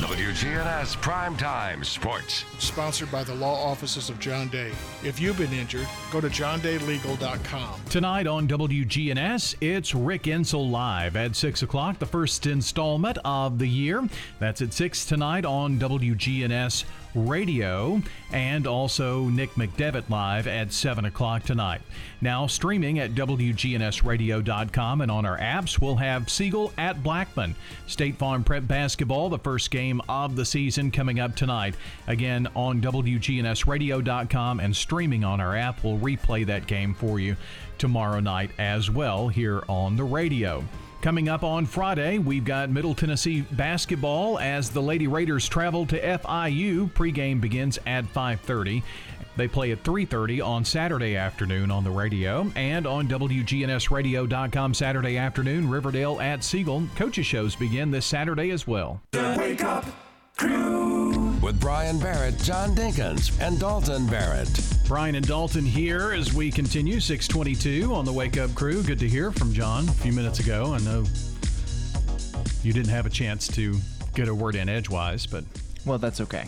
WGNS 0.01 0.97
Primetime 0.97 1.85
Sports. 1.85 2.45
Sponsored 2.59 3.13
by 3.13 3.23
the 3.23 3.35
law 3.35 3.63
offices 3.63 4.09
of 4.09 4.19
John 4.19 4.49
Day. 4.49 4.73
If 5.05 5.20
you've 5.21 5.39
been 5.39 5.53
injured, 5.53 5.87
go 6.11 6.21
to 6.21 6.29
johndaylegal.com. 6.29 7.81
Tonight 7.91 8.27
on 8.27 8.49
WGNS, 8.49 9.57
it's 9.61 9.95
Rick 9.95 10.23
Ensel 10.25 10.71
Live 10.71 11.17
at 11.17 11.37
6 11.37 11.63
o'clock, 11.63 11.99
the 11.99 12.07
first 12.07 12.47
installment 12.47 13.19
of 13.25 13.59
the 13.59 13.67
year. 13.67 14.09
That's 14.39 14.63
at 14.63 14.73
6 14.73 15.05
tonight 15.05 15.45
on 15.45 15.79
WGNS 15.79 16.85
Radio, 17.15 18.03
and 18.33 18.67
also 18.67 19.25
Nick 19.25 19.51
McDevitt 19.55 20.09
live 20.09 20.47
at 20.47 20.73
7 20.73 21.05
o'clock 21.05 21.45
tonight. 21.45 21.81
Now, 22.21 22.47
streaming 22.47 22.99
at 22.99 23.15
WGNSradio.com 23.15 25.01
and 25.01 25.11
on 25.11 25.27
our 25.27 25.39
apps, 25.39 25.81
we'll 25.81 25.97
have 25.97 26.31
Siegel 26.31 26.73
at 26.77 27.03
Blackman. 27.03 27.55
State 27.87 28.17
Farm 28.17 28.45
Prep 28.45 28.67
Basketball, 28.67 29.29
the 29.29 29.39
first 29.39 29.71
game 29.71 30.01
of 30.09 30.37
the 30.37 30.45
season 30.45 30.91
coming 30.91 31.21
up 31.21 31.35
tonight. 31.35 31.75
Again, 32.07 32.49
on 32.55 32.81
WGNSradio.com 32.81 34.61
and 34.61 34.77
streaming 34.77 35.25
on 35.25 35.41
our 35.41 35.57
app, 35.57 35.83
we'll 35.83 35.99
replay 35.99 36.47
that 36.47 36.67
game 36.67 36.95
for 36.95 37.19
you 37.19 37.37
tomorrow 37.79 38.21
night 38.21 38.51
as 38.59 38.91
well 38.91 39.29
here 39.29 39.63
on 39.69 39.97
the 39.97 40.05
radio. 40.05 40.65
Coming 41.03 41.31
up 41.31 41.45
on 41.45 41.65
Friday, 41.65 42.19
we've 42.19 42.45
got 42.45 42.69
Middle 42.69 42.95
Tennessee 42.95 43.41
basketball 43.53 44.39
as 44.39 44.69
the 44.69 44.83
Lady 44.83 45.07
Raiders 45.07 45.49
travel 45.49 45.87
to 45.87 45.99
FIU. 45.99 46.93
Pregame 46.93 47.41
begins 47.41 47.79
at 47.87 48.05
5:30. 48.13 48.83
They 49.35 49.49
play 49.49 49.73
at 49.73 49.83
3:30 49.83 50.43
on 50.43 50.63
Saturday 50.63 51.17
afternoon 51.17 51.71
on 51.71 51.85
the 51.85 51.91
radio 51.91 52.53
and 52.55 52.87
on 52.87 53.09
WGNSradio.com 53.09 54.75
Saturday 54.75 55.17
afternoon. 55.17 55.71
Riverdale 55.71 56.21
at 56.21 56.45
Siegel. 56.45 56.83
Coaches 56.97 57.25
shows 57.25 57.57
begin 57.57 57.91
this 57.91 58.05
Saturday 58.05 58.51
as 58.51 58.67
well. 58.67 59.01
Wake 59.15 59.65
up 59.65 59.87
crew 60.37 61.30
with 61.43 61.59
Brian 61.61 61.99
Barrett, 61.99 62.39
John 62.39 62.75
Dinkins, 62.75 63.39
and 63.41 63.59
Dalton 63.59 64.07
Barrett. 64.07 64.49
Brian 64.87 65.15
and 65.15 65.27
Dalton 65.27 65.65
here 65.65 66.13
as 66.13 66.35
we 66.35 66.51
continue 66.51 67.01
622 67.01 67.95
on 67.95 68.05
the 68.05 68.13
Wake 68.13 68.37
Up 68.39 68.55
Crew. 68.55 68.83
Good 68.83 68.99
to 68.99 69.09
hear 69.09 69.31
from 69.33 69.53
John 69.53 69.89
a 69.89 69.93
few 69.93 70.13
minutes 70.13 70.41
ago. 70.41 70.75
I 70.75 70.79
know 70.79 71.05
you 72.63 72.73
didn't 72.73 72.91
have 72.91 73.07
a 73.07 73.11
chance 73.11 73.49
to 73.49 73.77
get 74.15 74.29
a 74.29 74.35
word 74.35 74.55
in 74.55 74.69
edgewise, 74.69 75.27
but 75.27 75.45
Well, 75.87 75.99
that's 75.99 76.21
okay. 76.21 76.47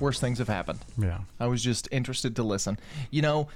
Worse 0.00 0.20
things 0.20 0.38
have 0.38 0.48
happened. 0.48 0.80
Yeah. 0.98 1.18
I 1.40 1.46
was 1.46 1.62
just 1.62 1.88
interested 1.90 2.36
to 2.36 2.42
listen. 2.42 2.78
You 3.10 3.22
know, 3.22 3.48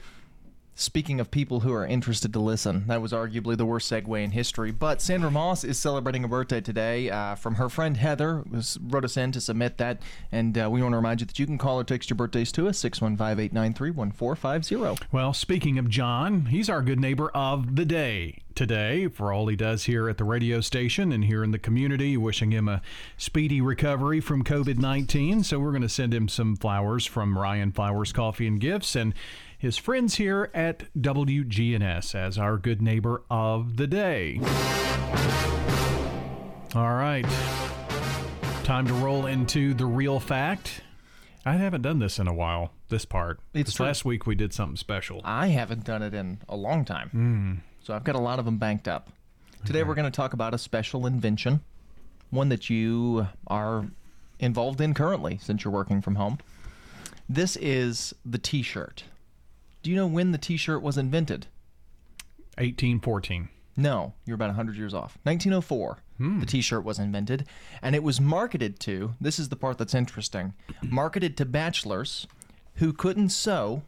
speaking 0.82 1.20
of 1.20 1.30
people 1.30 1.60
who 1.60 1.72
are 1.72 1.86
interested 1.86 2.32
to 2.32 2.40
listen, 2.40 2.84
that 2.88 3.00
was 3.00 3.12
arguably 3.12 3.56
the 3.56 3.64
worst 3.64 3.90
segue 3.90 4.22
in 4.22 4.32
history. 4.32 4.70
But 4.70 5.00
Sandra 5.00 5.30
Moss 5.30 5.64
is 5.64 5.78
celebrating 5.78 6.24
a 6.24 6.28
birthday 6.28 6.60
today 6.60 7.10
uh, 7.10 7.36
from 7.36 7.54
her 7.54 7.68
friend 7.68 7.96
Heather, 7.96 8.44
who 8.50 8.60
wrote 8.82 9.04
us 9.04 9.16
in 9.16 9.32
to 9.32 9.40
submit 9.40 9.78
that. 9.78 10.02
And 10.30 10.58
uh, 10.58 10.68
we 10.70 10.82
want 10.82 10.92
to 10.92 10.96
remind 10.96 11.20
you 11.20 11.26
that 11.26 11.38
you 11.38 11.46
can 11.46 11.58
call 11.58 11.78
or 11.80 11.84
text 11.84 12.10
your 12.10 12.16
birthdays 12.16 12.52
to 12.52 12.68
us, 12.68 12.78
615 12.78 13.44
893 13.44 13.90
1450. 13.90 15.06
Well, 15.12 15.32
speaking 15.32 15.78
of 15.78 15.88
John, 15.88 16.46
he's 16.46 16.68
our 16.68 16.82
good 16.82 17.00
neighbor 17.00 17.30
of 17.34 17.76
the 17.76 17.84
day 17.84 18.42
today 18.54 19.08
for 19.08 19.32
all 19.32 19.46
he 19.46 19.56
does 19.56 19.84
here 19.84 20.08
at 20.08 20.18
the 20.18 20.24
radio 20.24 20.60
station 20.60 21.10
and 21.10 21.24
here 21.24 21.42
in 21.42 21.52
the 21.52 21.58
community. 21.58 22.16
Wishing 22.16 22.50
him 22.50 22.68
a 22.68 22.82
speedy 23.16 23.60
recovery 23.60 24.20
from 24.20 24.44
COVID 24.44 24.78
19. 24.78 25.44
So, 25.44 25.58
we're 25.58 25.70
going 25.70 25.82
to 25.82 25.88
send 25.88 26.12
him 26.12 26.28
some 26.28 26.56
flowers 26.56 27.06
from 27.06 27.38
Ryan 27.38 27.72
Flowers 27.72 28.12
Coffee 28.12 28.46
and 28.46 28.60
Gifts 28.60 28.96
and 28.96 29.14
his 29.62 29.76
friends 29.76 30.16
here 30.16 30.50
at 30.52 30.92
WGNS 31.00 32.16
as 32.16 32.36
our 32.36 32.58
good 32.58 32.82
neighbor 32.82 33.22
of 33.30 33.76
the 33.76 33.86
day. 33.86 34.40
All 36.74 36.92
right. 36.94 37.24
Time 38.64 38.88
to 38.88 38.94
roll 38.94 39.26
into 39.26 39.72
the 39.72 39.86
real 39.86 40.18
fact. 40.18 40.80
I 41.46 41.52
haven't 41.52 41.82
done 41.82 42.00
this 42.00 42.18
in 42.18 42.26
a 42.26 42.34
while, 42.34 42.72
this 42.88 43.04
part. 43.04 43.38
It's 43.54 43.78
last 43.78 44.04
week 44.04 44.26
we 44.26 44.34
did 44.34 44.52
something 44.52 44.76
special. 44.76 45.20
I 45.24 45.48
haven't 45.48 45.84
done 45.84 46.02
it 46.02 46.12
in 46.12 46.40
a 46.48 46.56
long 46.56 46.84
time. 46.84 47.10
Mm. 47.14 47.84
So 47.84 47.94
I've 47.94 48.02
got 48.02 48.16
a 48.16 48.20
lot 48.20 48.40
of 48.40 48.44
them 48.44 48.58
banked 48.58 48.88
up. 48.88 49.10
Today 49.64 49.84
we're 49.84 49.94
going 49.94 50.10
to 50.10 50.16
talk 50.16 50.32
about 50.32 50.54
a 50.54 50.58
special 50.58 51.06
invention, 51.06 51.60
one 52.30 52.48
that 52.48 52.68
you 52.68 53.28
are 53.46 53.86
involved 54.40 54.80
in 54.80 54.92
currently 54.92 55.38
since 55.40 55.62
you're 55.62 55.72
working 55.72 56.02
from 56.02 56.16
home. 56.16 56.38
This 57.28 57.54
is 57.54 58.12
the 58.26 58.38
t 58.38 58.62
shirt. 58.62 59.04
Do 59.82 59.90
you 59.90 59.96
know 59.96 60.06
when 60.06 60.32
the 60.32 60.38
t 60.38 60.56
shirt 60.56 60.82
was 60.82 60.96
invented? 60.96 61.46
1814. 62.58 63.48
No, 63.76 64.12
you're 64.26 64.34
about 64.34 64.48
100 64.48 64.76
years 64.76 64.92
off. 64.92 65.18
1904, 65.22 65.98
hmm. 66.18 66.40
the 66.40 66.46
t 66.46 66.60
shirt 66.60 66.84
was 66.84 66.98
invented, 66.98 67.46
and 67.80 67.96
it 67.96 68.02
was 68.02 68.20
marketed 68.20 68.78
to 68.80 69.14
this 69.20 69.38
is 69.38 69.48
the 69.48 69.56
part 69.56 69.78
that's 69.78 69.94
interesting 69.94 70.52
marketed 70.82 71.36
to 71.38 71.44
bachelors 71.44 72.26
who 72.76 72.92
couldn't 72.92 73.30
sew 73.30 73.82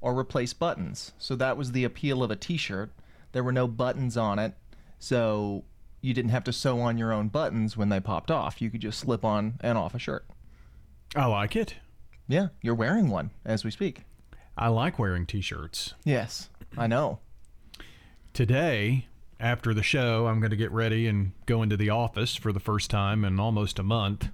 or 0.00 0.18
replace 0.18 0.52
buttons. 0.52 1.12
So 1.18 1.34
that 1.36 1.56
was 1.56 1.72
the 1.72 1.84
appeal 1.84 2.22
of 2.22 2.30
a 2.30 2.36
t 2.36 2.56
shirt. 2.56 2.90
There 3.32 3.44
were 3.44 3.52
no 3.52 3.66
buttons 3.66 4.16
on 4.16 4.38
it, 4.38 4.54
so 4.98 5.64
you 6.00 6.14
didn't 6.14 6.30
have 6.30 6.44
to 6.44 6.52
sew 6.52 6.80
on 6.80 6.96
your 6.96 7.12
own 7.12 7.28
buttons 7.28 7.76
when 7.76 7.88
they 7.88 8.00
popped 8.00 8.30
off. 8.30 8.62
You 8.62 8.70
could 8.70 8.80
just 8.80 9.00
slip 9.00 9.24
on 9.24 9.54
and 9.60 9.76
off 9.76 9.94
a 9.94 9.98
shirt. 9.98 10.24
I 11.16 11.26
like 11.26 11.56
it. 11.56 11.76
Yeah, 12.28 12.48
you're 12.62 12.74
wearing 12.74 13.10
one 13.10 13.30
as 13.44 13.64
we 13.64 13.70
speak. 13.70 14.02
I 14.56 14.68
like 14.68 14.98
wearing 14.98 15.26
t 15.26 15.40
shirts. 15.40 15.94
Yes, 16.04 16.48
I 16.76 16.86
know. 16.86 17.18
Today, 18.32 19.06
after 19.40 19.74
the 19.74 19.82
show, 19.82 20.26
I'm 20.26 20.40
going 20.40 20.50
to 20.50 20.56
get 20.56 20.72
ready 20.72 21.06
and 21.06 21.32
go 21.46 21.62
into 21.62 21.76
the 21.76 21.90
office 21.90 22.34
for 22.36 22.52
the 22.52 22.60
first 22.60 22.90
time 22.90 23.24
in 23.24 23.38
almost 23.38 23.78
a 23.78 23.82
month. 23.82 24.28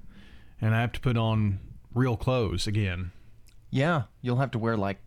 And 0.61 0.75
I 0.75 0.81
have 0.81 0.93
to 0.93 1.00
put 1.00 1.17
on 1.17 1.59
real 1.95 2.17
clothes 2.17 2.67
again. 2.67 3.12
Yeah, 3.71 4.05
you'll 4.21 4.37
have 4.37 4.50
to 4.53 4.59
wear 4.59 4.77
like 4.77 4.99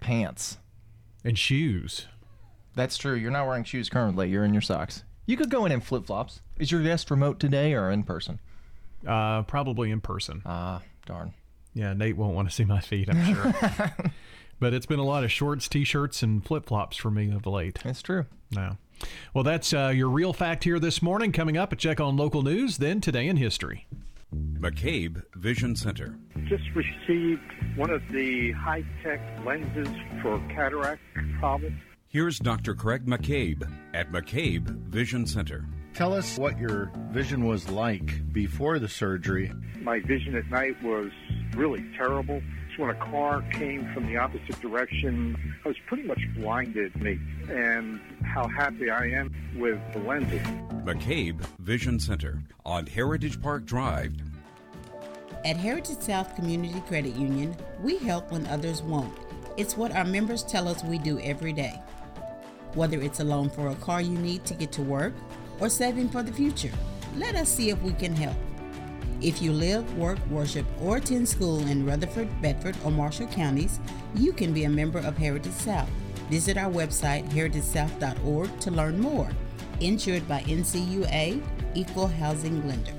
pants 0.00 0.58
and 1.24 1.38
shoes. 1.38 2.06
That's 2.74 2.96
true. 2.96 3.14
You're 3.14 3.30
not 3.30 3.46
wearing 3.46 3.64
shoes 3.64 3.88
currently. 3.88 4.30
You're 4.30 4.44
in 4.44 4.54
your 4.54 4.62
socks. 4.62 5.04
You 5.26 5.36
could 5.36 5.50
go 5.50 5.66
in 5.66 5.72
in 5.72 5.80
flip 5.80 6.06
flops. 6.06 6.40
Is 6.58 6.72
your 6.72 6.82
guest 6.82 7.10
remote 7.10 7.38
today 7.38 7.74
or 7.74 7.90
in 7.90 8.02
person? 8.02 8.40
Uh, 9.06 9.42
probably 9.42 9.90
in 9.90 10.00
person. 10.00 10.42
Ah, 10.46 10.82
darn. 11.06 11.34
Yeah, 11.74 11.92
Nate 11.94 12.16
won't 12.16 12.34
want 12.34 12.48
to 12.48 12.54
see 12.54 12.64
my 12.64 12.80
feet, 12.80 13.08
I'm 13.10 13.24
sure. 13.24 13.54
but 14.62 14.72
it's 14.72 14.86
been 14.86 15.00
a 15.00 15.04
lot 15.04 15.24
of 15.24 15.32
shorts, 15.32 15.68
t-shirts, 15.68 16.22
and 16.22 16.46
flip-flops 16.46 16.96
for 16.96 17.10
me 17.10 17.32
of 17.32 17.46
late. 17.46 17.80
That's 17.82 18.00
true. 18.00 18.26
No. 18.52 18.76
Well, 19.34 19.42
that's 19.42 19.74
uh, 19.74 19.88
your 19.88 20.08
real 20.08 20.32
fact 20.32 20.62
here 20.62 20.78
this 20.78 21.02
morning. 21.02 21.32
Coming 21.32 21.56
up, 21.56 21.72
a 21.72 21.76
check 21.76 21.98
on 21.98 22.16
local 22.16 22.42
news, 22.42 22.76
then 22.78 23.00
today 23.00 23.26
in 23.26 23.36
history. 23.36 23.88
McCabe 24.32 25.20
Vision 25.34 25.74
Center. 25.74 26.16
Just 26.44 26.62
received 26.76 27.42
one 27.74 27.90
of 27.90 28.02
the 28.12 28.52
high 28.52 28.84
tech 29.02 29.20
lenses 29.44 29.88
for 30.22 30.38
cataract 30.54 31.02
problem. 31.40 31.80
Here's 32.06 32.38
Dr. 32.38 32.76
Craig 32.76 33.04
McCabe 33.04 33.68
at 33.94 34.12
McCabe 34.12 34.68
Vision 34.86 35.26
Center. 35.26 35.66
Tell 35.92 36.14
us 36.14 36.38
what 36.38 36.56
your 36.56 36.92
vision 37.10 37.46
was 37.46 37.68
like 37.68 38.32
before 38.32 38.78
the 38.78 38.88
surgery. 38.88 39.52
My 39.80 39.98
vision 39.98 40.36
at 40.36 40.48
night 40.50 40.80
was 40.84 41.10
really 41.56 41.84
terrible. 41.96 42.40
So 42.76 42.84
when 42.84 42.90
a 42.90 42.98
car 42.98 43.42
came 43.52 43.92
from 43.92 44.06
the 44.06 44.16
opposite 44.16 44.58
direction, 44.62 45.36
I 45.64 45.68
was 45.68 45.76
pretty 45.86 46.04
much 46.04 46.20
blinded. 46.36 46.94
Me 47.02 47.18
and 47.50 48.00
how 48.24 48.48
happy 48.48 48.88
I 48.88 49.06
am 49.08 49.34
with 49.56 49.78
the 49.92 49.98
lenses. 49.98 50.40
McCabe 50.84 51.44
Vision 51.58 52.00
Center 52.00 52.42
on 52.64 52.86
Heritage 52.86 53.42
Park 53.42 53.66
Drive. 53.66 54.14
At 55.44 55.56
Heritage 55.56 56.00
South 56.00 56.34
Community 56.34 56.80
Credit 56.88 57.14
Union, 57.14 57.54
we 57.82 57.98
help 57.98 58.32
when 58.32 58.46
others 58.46 58.80
won't. 58.80 59.12
It's 59.58 59.76
what 59.76 59.92
our 59.92 60.04
members 60.04 60.42
tell 60.42 60.66
us 60.66 60.82
we 60.82 60.96
do 60.96 61.18
every 61.18 61.52
day. 61.52 61.78
Whether 62.74 63.02
it's 63.02 63.20
a 63.20 63.24
loan 63.24 63.50
for 63.50 63.68
a 63.68 63.74
car 63.76 64.00
you 64.00 64.16
need 64.16 64.46
to 64.46 64.54
get 64.54 64.72
to 64.72 64.82
work 64.82 65.12
or 65.60 65.68
saving 65.68 66.08
for 66.08 66.22
the 66.22 66.32
future, 66.32 66.72
let 67.16 67.34
us 67.34 67.50
see 67.50 67.68
if 67.68 67.82
we 67.82 67.92
can 67.92 68.14
help. 68.16 68.36
If 69.22 69.40
you 69.40 69.52
live, 69.52 69.96
work, 69.96 70.18
worship, 70.30 70.66
or 70.80 70.96
attend 70.96 71.28
school 71.28 71.60
in 71.68 71.86
Rutherford, 71.86 72.28
Bedford, 72.42 72.76
or 72.84 72.90
Marshall 72.90 73.28
counties, 73.28 73.78
you 74.16 74.32
can 74.32 74.52
be 74.52 74.64
a 74.64 74.68
member 74.68 74.98
of 74.98 75.16
Heritage 75.16 75.52
South. 75.52 75.88
Visit 76.28 76.56
our 76.56 76.70
website, 76.70 77.28
heritagesouth.org, 77.30 78.60
to 78.60 78.70
learn 78.72 78.98
more. 78.98 79.30
Insured 79.78 80.26
by 80.26 80.42
NCUA, 80.42 81.40
Equal 81.74 82.08
Housing 82.08 82.66
Lender. 82.66 82.92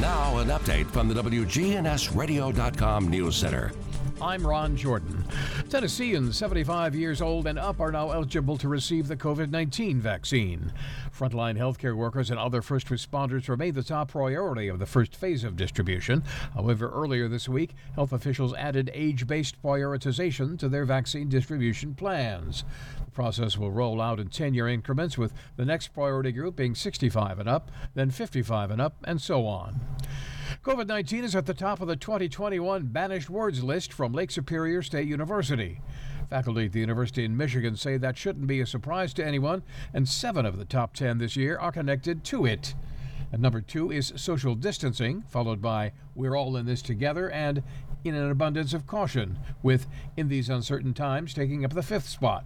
Now, 0.00 0.38
an 0.38 0.48
update 0.48 0.90
from 0.90 1.08
the 1.08 1.22
WGNSradio.com 1.22 3.08
News 3.08 3.36
Center. 3.36 3.72
I'm 4.20 4.44
Ron 4.44 4.76
Jordan. 4.76 5.24
Tennesseans 5.70 6.36
75 6.36 6.96
years 6.96 7.22
old 7.22 7.46
and 7.46 7.56
up 7.58 7.78
are 7.78 7.92
now 7.92 8.10
eligible 8.10 8.58
to 8.58 8.68
receive 8.68 9.06
the 9.06 9.16
COVID 9.16 9.50
19 9.50 10.00
vaccine. 10.00 10.72
Frontline 11.16 11.56
healthcare 11.56 11.96
workers 11.96 12.28
and 12.30 12.38
other 12.38 12.60
first 12.60 12.88
responders 12.88 13.48
remain 13.48 13.74
the 13.74 13.82
top 13.82 14.10
priority 14.10 14.66
of 14.66 14.80
the 14.80 14.86
first 14.86 15.14
phase 15.14 15.44
of 15.44 15.56
distribution. 15.56 16.24
However, 16.54 16.90
earlier 16.90 17.28
this 17.28 17.48
week, 17.48 17.74
health 17.94 18.12
officials 18.12 18.54
added 18.54 18.90
age 18.92 19.28
based 19.28 19.62
prioritization 19.62 20.58
to 20.58 20.68
their 20.68 20.84
vaccine 20.84 21.28
distribution 21.28 21.94
plans. 21.94 22.64
The 23.04 23.12
process 23.12 23.56
will 23.56 23.70
roll 23.70 24.00
out 24.00 24.18
in 24.18 24.30
10 24.30 24.52
year 24.52 24.66
increments, 24.66 25.16
with 25.16 25.32
the 25.56 25.64
next 25.64 25.88
priority 25.88 26.32
group 26.32 26.56
being 26.56 26.74
65 26.74 27.38
and 27.38 27.48
up, 27.48 27.70
then 27.94 28.10
55 28.10 28.72
and 28.72 28.80
up, 28.80 28.96
and 29.04 29.20
so 29.20 29.46
on. 29.46 29.80
COVID 30.64 30.88
19 30.88 31.22
is 31.22 31.36
at 31.36 31.46
the 31.46 31.54
top 31.54 31.80
of 31.80 31.86
the 31.86 31.94
2021 31.94 32.86
banished 32.86 33.30
words 33.30 33.62
list 33.62 33.92
from 33.92 34.12
Lake 34.12 34.32
Superior 34.32 34.82
State 34.82 35.06
University. 35.06 35.80
Faculty 36.28 36.66
at 36.66 36.72
the 36.72 36.80
University 36.80 37.24
in 37.24 37.36
Michigan 37.36 37.76
say 37.76 37.96
that 37.96 38.18
shouldn't 38.18 38.48
be 38.48 38.60
a 38.60 38.66
surprise 38.66 39.14
to 39.14 39.24
anyone, 39.24 39.62
and 39.94 40.08
seven 40.08 40.44
of 40.44 40.58
the 40.58 40.64
top 40.64 40.94
10 40.94 41.18
this 41.18 41.36
year 41.36 41.56
are 41.58 41.70
connected 41.70 42.24
to 42.24 42.44
it. 42.44 42.74
At 43.32 43.38
number 43.38 43.60
two 43.60 43.92
is 43.92 44.12
Social 44.16 44.56
Distancing, 44.56 45.22
followed 45.28 45.62
by 45.62 45.92
We're 46.16 46.36
All 46.36 46.56
in 46.56 46.66
This 46.66 46.82
Together 46.82 47.30
and 47.30 47.62
In 48.02 48.16
an 48.16 48.28
Abundance 48.28 48.74
of 48.74 48.86
Caution, 48.86 49.38
with 49.62 49.86
In 50.16 50.26
These 50.26 50.48
Uncertain 50.48 50.92
Times 50.92 51.32
taking 51.32 51.64
up 51.64 51.72
the 51.72 51.84
fifth 51.84 52.08
spot. 52.08 52.44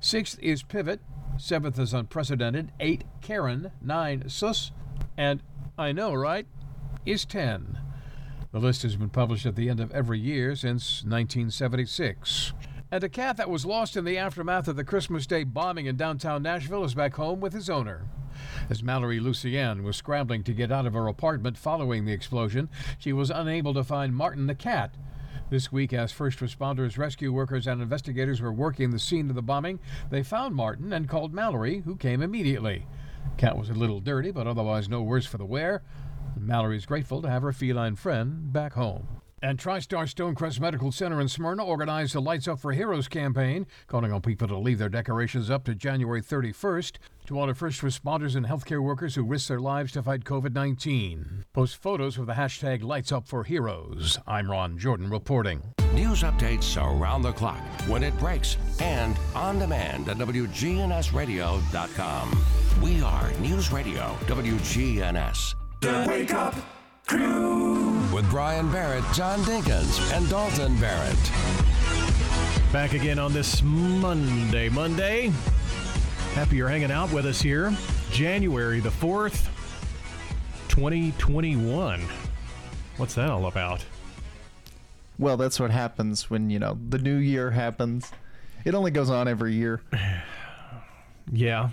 Sixth 0.00 0.38
is 0.42 0.64
Pivot. 0.64 1.00
Seventh 1.38 1.78
is 1.78 1.94
Unprecedented. 1.94 2.72
Eight, 2.80 3.04
Karen. 3.20 3.70
Nine, 3.80 4.28
Sus. 4.28 4.72
And 5.16 5.40
I 5.78 5.92
know, 5.92 6.12
right? 6.12 6.46
Is 7.06 7.26
10. 7.26 7.78
The 8.52 8.58
list 8.58 8.82
has 8.82 8.96
been 8.96 9.10
published 9.10 9.44
at 9.44 9.56
the 9.56 9.68
end 9.68 9.78
of 9.78 9.92
every 9.92 10.18
year 10.18 10.56
since 10.56 11.02
1976. 11.02 12.54
And 12.90 13.04
a 13.04 13.10
cat 13.10 13.36
that 13.36 13.50
was 13.50 13.66
lost 13.66 13.94
in 13.94 14.06
the 14.06 14.16
aftermath 14.16 14.68
of 14.68 14.76
the 14.76 14.84
Christmas 14.84 15.26
Day 15.26 15.44
bombing 15.44 15.84
in 15.84 15.98
downtown 15.98 16.42
Nashville 16.42 16.82
is 16.82 16.94
back 16.94 17.14
home 17.16 17.40
with 17.40 17.52
his 17.52 17.68
owner. 17.68 18.08
As 18.70 18.82
Mallory 18.82 19.20
Lucienne 19.20 19.82
was 19.82 19.98
scrambling 19.98 20.44
to 20.44 20.54
get 20.54 20.72
out 20.72 20.86
of 20.86 20.94
her 20.94 21.06
apartment 21.06 21.58
following 21.58 22.06
the 22.06 22.12
explosion, 22.14 22.70
she 22.98 23.12
was 23.12 23.28
unable 23.28 23.74
to 23.74 23.84
find 23.84 24.16
Martin 24.16 24.46
the 24.46 24.54
cat. 24.54 24.94
This 25.50 25.70
week, 25.70 25.92
as 25.92 26.10
first 26.10 26.38
responders, 26.38 26.96
rescue 26.96 27.34
workers, 27.34 27.66
and 27.66 27.82
investigators 27.82 28.40
were 28.40 28.50
working 28.50 28.92
the 28.92 28.98
scene 28.98 29.28
of 29.28 29.36
the 29.36 29.42
bombing, 29.42 29.78
they 30.08 30.22
found 30.22 30.54
Martin 30.54 30.90
and 30.94 31.06
called 31.06 31.34
Mallory, 31.34 31.82
who 31.84 31.96
came 31.96 32.22
immediately. 32.22 32.86
Cat 33.36 33.58
was 33.58 33.68
a 33.68 33.74
little 33.74 34.00
dirty, 34.00 34.30
but 34.30 34.46
otherwise 34.46 34.88
no 34.88 35.02
worse 35.02 35.26
for 35.26 35.36
the 35.36 35.44
wear. 35.44 35.82
Mallory's 36.38 36.86
grateful 36.86 37.22
to 37.22 37.30
have 37.30 37.42
her 37.42 37.52
feline 37.52 37.96
friend 37.96 38.52
back 38.52 38.74
home. 38.74 39.22
And 39.44 39.56
TriStar 39.58 40.08
Stonecrest 40.08 40.58
Medical 40.58 40.90
Center 40.90 41.20
in 41.20 41.28
Smyrna 41.28 41.62
organized 41.62 42.14
the 42.14 42.22
Lights 42.22 42.48
Up 42.48 42.58
for 42.58 42.72
Heroes 42.72 43.08
campaign, 43.08 43.66
calling 43.88 44.10
on 44.10 44.22
people 44.22 44.48
to 44.48 44.56
leave 44.56 44.78
their 44.78 44.88
decorations 44.88 45.50
up 45.50 45.64
to 45.64 45.74
January 45.74 46.22
31st 46.22 46.92
to 47.26 47.38
honor 47.38 47.52
first 47.52 47.82
responders 47.82 48.36
and 48.36 48.46
healthcare 48.46 48.82
workers 48.82 49.14
who 49.14 49.22
risk 49.22 49.48
their 49.48 49.60
lives 49.60 49.92
to 49.92 50.02
fight 50.02 50.24
COVID 50.24 50.54
19. 50.54 51.44
Post 51.52 51.76
photos 51.76 52.16
with 52.16 52.28
the 52.28 52.32
hashtag 52.32 52.82
Lights 52.82 53.12
Up 53.12 53.28
for 53.28 53.44
Heroes. 53.44 54.18
I'm 54.26 54.50
Ron 54.50 54.78
Jordan 54.78 55.10
reporting. 55.10 55.62
News 55.92 56.22
updates 56.22 56.82
around 56.82 57.20
the 57.20 57.32
clock, 57.32 57.60
when 57.86 58.02
it 58.02 58.18
breaks, 58.18 58.56
and 58.80 59.14
on 59.34 59.58
demand 59.58 60.08
at 60.08 60.16
WGNSradio.com. 60.16 62.44
We 62.80 63.02
are 63.02 63.30
News 63.40 63.70
Radio 63.70 64.16
WGNS. 64.26 65.63
The 65.84 66.06
Wake 66.08 66.32
Up 66.32 66.54
Crew. 67.06 68.00
With 68.10 68.26
Brian 68.30 68.72
Barrett, 68.72 69.04
John 69.12 69.40
Dinkins, 69.40 70.00
and 70.16 70.26
Dalton 70.30 70.80
Barrett. 70.80 71.30
Back 72.72 72.94
again 72.94 73.18
on 73.18 73.34
this 73.34 73.62
Monday. 73.62 74.70
Monday. 74.70 75.30
Happy 76.32 76.56
you're 76.56 76.70
hanging 76.70 76.90
out 76.90 77.12
with 77.12 77.26
us 77.26 77.42
here. 77.42 77.70
January 78.10 78.80
the 78.80 78.88
4th, 78.88 79.50
2021. 80.68 82.00
What's 82.96 83.14
that 83.16 83.28
all 83.28 83.44
about? 83.44 83.84
Well, 85.18 85.36
that's 85.36 85.60
what 85.60 85.70
happens 85.70 86.30
when, 86.30 86.48
you 86.48 86.60
know, 86.60 86.78
the 86.88 86.98
new 86.98 87.16
year 87.16 87.50
happens. 87.50 88.10
It 88.64 88.74
only 88.74 88.90
goes 88.90 89.10
on 89.10 89.28
every 89.28 89.52
year. 89.52 89.82
Yeah. 91.32 91.70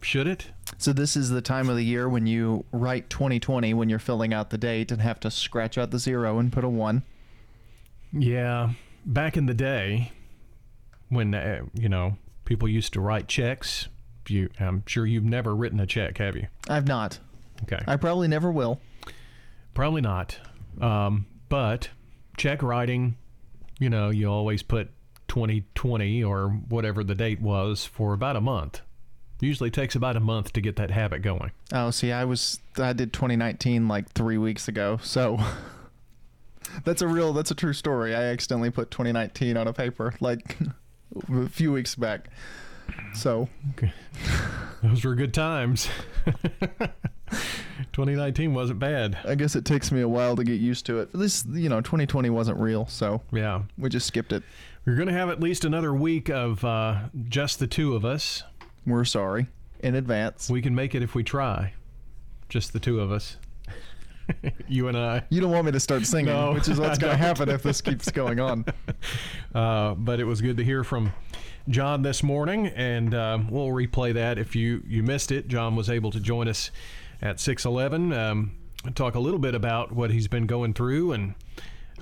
Should 0.00 0.26
it? 0.26 0.46
So 0.78 0.92
this 0.92 1.16
is 1.16 1.30
the 1.30 1.42
time 1.42 1.68
of 1.68 1.76
the 1.76 1.84
year 1.84 2.08
when 2.08 2.26
you 2.26 2.64
write 2.72 3.10
2020 3.10 3.74
when 3.74 3.88
you're 3.88 3.98
filling 3.98 4.32
out 4.32 4.50
the 4.50 4.58
date 4.58 4.90
and 4.90 5.02
have 5.02 5.20
to 5.20 5.30
scratch 5.30 5.76
out 5.76 5.90
the 5.90 5.98
zero 5.98 6.38
and 6.38 6.52
put 6.52 6.64
a 6.64 6.68
1. 6.68 7.02
Yeah. 8.12 8.70
Back 9.04 9.36
in 9.36 9.46
the 9.46 9.54
day 9.54 10.12
when 11.08 11.34
uh, 11.34 11.62
you 11.74 11.88
know, 11.88 12.16
people 12.44 12.68
used 12.68 12.92
to 12.94 13.00
write 13.00 13.28
checks, 13.28 13.88
you 14.28 14.48
I'm 14.58 14.84
sure 14.86 15.06
you've 15.06 15.24
never 15.24 15.54
written 15.54 15.80
a 15.80 15.86
check, 15.86 16.18
have 16.18 16.36
you? 16.36 16.46
I've 16.68 16.86
not. 16.86 17.18
Okay. 17.64 17.82
I 17.86 17.96
probably 17.96 18.28
never 18.28 18.50
will. 18.50 18.80
Probably 19.74 20.00
not. 20.00 20.38
Um, 20.80 21.26
but 21.48 21.90
check 22.36 22.62
writing, 22.62 23.16
you 23.78 23.90
know, 23.90 24.10
you 24.10 24.30
always 24.30 24.62
put 24.62 24.90
2020 25.28 26.24
or 26.24 26.48
whatever 26.48 27.04
the 27.04 27.14
date 27.14 27.40
was 27.40 27.84
for 27.84 28.12
about 28.12 28.36
a 28.36 28.40
month. 28.40 28.80
Usually 29.40 29.70
takes 29.70 29.94
about 29.94 30.16
a 30.16 30.20
month 30.20 30.52
to 30.52 30.60
get 30.60 30.76
that 30.76 30.90
habit 30.90 31.22
going. 31.22 31.50
Oh, 31.72 31.90
see, 31.90 32.12
I 32.12 32.24
was 32.24 32.60
I 32.76 32.92
did 32.92 33.12
2019 33.12 33.88
like 33.88 34.10
3 34.12 34.38
weeks 34.38 34.68
ago. 34.68 34.98
So 35.02 35.38
That's 36.84 37.02
a 37.02 37.08
real 37.08 37.32
that's 37.32 37.50
a 37.50 37.54
true 37.54 37.72
story. 37.72 38.14
I 38.14 38.24
accidentally 38.24 38.70
put 38.70 38.90
2019 38.90 39.56
on 39.56 39.66
a 39.68 39.72
paper 39.72 40.14
like 40.20 40.56
a 41.32 41.48
few 41.48 41.72
weeks 41.72 41.94
back. 41.94 42.28
So, 43.14 43.48
okay. 43.72 43.92
Those 44.82 45.04
were 45.04 45.14
good 45.14 45.32
times. 45.32 45.88
2019 47.92 48.52
wasn't 48.52 48.80
bad. 48.80 49.16
I 49.24 49.36
guess 49.36 49.54
it 49.54 49.64
takes 49.64 49.92
me 49.92 50.00
a 50.00 50.08
while 50.08 50.34
to 50.36 50.42
get 50.42 50.60
used 50.60 50.86
to 50.86 50.98
it. 51.00 51.10
This, 51.12 51.44
you 51.46 51.68
know, 51.68 51.80
2020 51.80 52.30
wasn't 52.30 52.58
real, 52.58 52.86
so 52.86 53.22
yeah, 53.32 53.62
we 53.78 53.88
just 53.90 54.06
skipped 54.06 54.32
it. 54.32 54.42
We're 54.84 54.96
going 54.96 55.08
to 55.08 55.14
have 55.14 55.28
at 55.28 55.40
least 55.40 55.64
another 55.64 55.94
week 55.94 56.28
of 56.30 56.64
uh, 56.64 57.02
just 57.28 57.58
the 57.58 57.66
two 57.66 57.94
of 57.94 58.04
us. 58.04 58.42
We're 58.86 59.04
sorry 59.04 59.46
in 59.80 59.94
advance. 59.94 60.50
We 60.50 60.62
can 60.62 60.74
make 60.74 60.94
it 60.94 61.02
if 61.02 61.14
we 61.14 61.22
try. 61.22 61.74
Just 62.48 62.72
the 62.72 62.80
two 62.80 63.00
of 63.00 63.12
us. 63.12 63.36
you 64.68 64.88
and 64.88 64.96
I. 64.96 65.22
You 65.28 65.40
don't 65.40 65.50
want 65.50 65.66
me 65.66 65.72
to 65.72 65.80
start 65.80 66.06
singing, 66.06 66.26
No, 66.26 66.52
which 66.52 66.68
is 66.68 66.78
what's 66.80 66.98
going 66.98 67.12
to 67.12 67.16
happen 67.16 67.48
if 67.48 67.62
this 67.62 67.80
keeps 67.80 68.10
going 68.10 68.40
on. 68.40 68.64
Uh, 69.52 69.94
but 69.94 70.20
it 70.20 70.24
was 70.24 70.40
good 70.40 70.56
to 70.56 70.62
hear 70.62 70.84
from 70.84 71.12
John 71.68 72.02
this 72.02 72.22
morning, 72.22 72.68
and 72.68 73.12
uh, 73.12 73.36
we'll 73.48 73.66
replay 73.66 74.14
that 74.14 74.38
if 74.38 74.54
you 74.54 74.80
you 74.86 75.02
missed 75.02 75.32
it. 75.32 75.48
John 75.48 75.74
was 75.74 75.90
able 75.90 76.12
to 76.12 76.20
join 76.20 76.46
us 76.46 76.70
at 77.20 77.38
6:11, 77.38 78.16
um, 78.16 78.52
talk 78.94 79.16
a 79.16 79.18
little 79.18 79.40
bit 79.40 79.56
about 79.56 79.90
what 79.90 80.12
he's 80.12 80.28
been 80.28 80.46
going 80.46 80.72
through, 80.72 81.10
and 81.10 81.34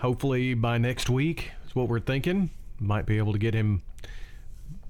hopefully 0.00 0.52
by 0.52 0.76
next 0.76 1.08
week 1.08 1.52
is 1.66 1.74
what 1.74 1.88
we're 1.88 2.00
thinking. 2.00 2.50
Might 2.78 3.06
be 3.06 3.16
able 3.16 3.32
to 3.32 3.38
get 3.38 3.54
him 3.54 3.80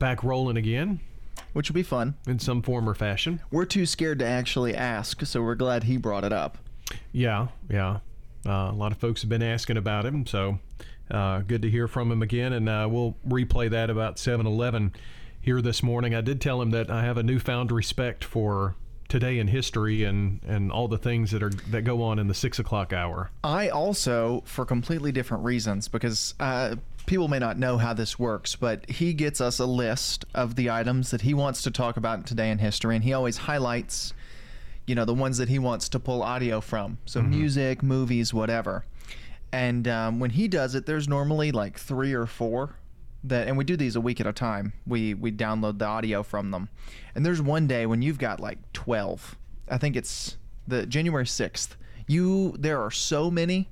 back 0.00 0.24
rolling 0.24 0.56
again, 0.56 0.98
which 1.52 1.70
will 1.70 1.74
be 1.74 1.82
fun 1.82 2.14
in 2.26 2.38
some 2.38 2.62
form 2.62 2.88
or 2.88 2.94
fashion. 2.94 3.40
We're 3.50 3.64
too 3.64 3.86
scared 3.86 4.18
to 4.20 4.26
actually 4.26 4.74
ask, 4.74 5.24
so 5.24 5.42
we're 5.42 5.54
glad 5.54 5.84
he 5.84 5.96
brought 5.96 6.24
it 6.24 6.32
up. 6.32 6.58
Yeah, 7.12 7.48
yeah. 7.70 7.98
Uh, 8.46 8.70
a 8.70 8.74
lot 8.74 8.92
of 8.92 8.98
folks 8.98 9.22
have 9.22 9.28
been 9.28 9.42
asking 9.42 9.76
about 9.76 10.06
him, 10.06 10.26
so 10.26 10.58
uh, 11.10 11.40
good 11.40 11.62
to 11.62 11.70
hear 11.70 11.88
from 11.88 12.10
him 12.10 12.22
again. 12.22 12.52
And 12.52 12.68
uh, 12.68 12.88
we'll 12.90 13.16
replay 13.26 13.70
that 13.70 13.90
about 13.90 14.18
7 14.18 14.46
Eleven 14.46 14.92
here 15.40 15.60
this 15.60 15.82
morning. 15.82 16.14
I 16.14 16.20
did 16.20 16.40
tell 16.40 16.60
him 16.60 16.70
that 16.70 16.90
I 16.90 17.04
have 17.04 17.16
a 17.16 17.22
newfound 17.22 17.72
respect 17.72 18.24
for 18.24 18.74
today 19.08 19.38
in 19.38 19.48
history 19.48 20.04
and, 20.04 20.40
and 20.46 20.70
all 20.70 20.86
the 20.86 20.98
things 20.98 21.30
that 21.30 21.42
are 21.42 21.50
that 21.70 21.82
go 21.82 22.02
on 22.02 22.18
in 22.18 22.28
the 22.28 22.34
six 22.34 22.58
o'clock 22.58 22.92
hour. 22.92 23.30
I 23.42 23.68
also, 23.68 24.42
for 24.44 24.64
completely 24.64 25.12
different 25.12 25.44
reasons, 25.44 25.88
because 25.88 26.34
uh, 26.38 26.76
people 27.08 27.26
may 27.28 27.38
not 27.38 27.58
know 27.58 27.78
how 27.78 27.92
this 27.94 28.18
works, 28.18 28.54
but 28.54 28.88
he 28.88 29.12
gets 29.12 29.40
us 29.40 29.58
a 29.58 29.66
list 29.66 30.24
of 30.34 30.54
the 30.54 30.70
items 30.70 31.10
that 31.10 31.22
he 31.22 31.34
wants 31.34 31.62
to 31.62 31.70
talk 31.70 31.96
about 31.96 32.26
today 32.26 32.50
in 32.50 32.58
history, 32.58 32.94
and 32.94 33.02
he 33.04 33.12
always 33.12 33.36
highlights, 33.38 34.12
you 34.86 34.94
know, 34.94 35.04
the 35.04 35.14
ones 35.14 35.38
that 35.38 35.48
he 35.48 35.58
wants 35.58 35.88
to 35.88 35.98
pull 35.98 36.22
audio 36.22 36.60
from. 36.60 36.98
So 37.06 37.20
Mm-hmm. 37.20 37.30
music, 37.30 37.82
movies, 37.82 38.32
whatever. 38.32 38.84
And 39.52 39.88
um, 39.88 40.20
when 40.20 40.30
he 40.30 40.46
does 40.48 40.74
it, 40.74 40.86
there's 40.86 41.08
normally 41.08 41.50
like 41.50 41.78
three 41.78 42.12
or 42.12 42.26
four 42.26 42.76
that, 43.24 43.48
and 43.48 43.56
we 43.56 43.64
do 43.64 43.76
these 43.76 43.96
a 43.96 44.00
week 44.00 44.20
at 44.20 44.26
a 44.26 44.32
time. 44.32 44.74
We 44.86 45.14
we 45.14 45.32
download 45.32 45.78
the 45.78 45.86
audio 45.86 46.22
from 46.22 46.50
them, 46.50 46.68
and 47.14 47.24
there's 47.24 47.40
one 47.42 47.66
day 47.66 47.86
when 47.86 48.02
you've 48.02 48.18
got 48.18 48.40
like 48.40 48.58
12. 48.74 49.36
I 49.70 49.78
think 49.78 49.96
it's 49.96 50.36
the 50.66 50.86
January 50.86 51.24
6th. 51.24 51.70
You 52.06 52.54
there 52.58 52.80
are 52.80 52.90
so 52.90 53.30
many. 53.30 53.70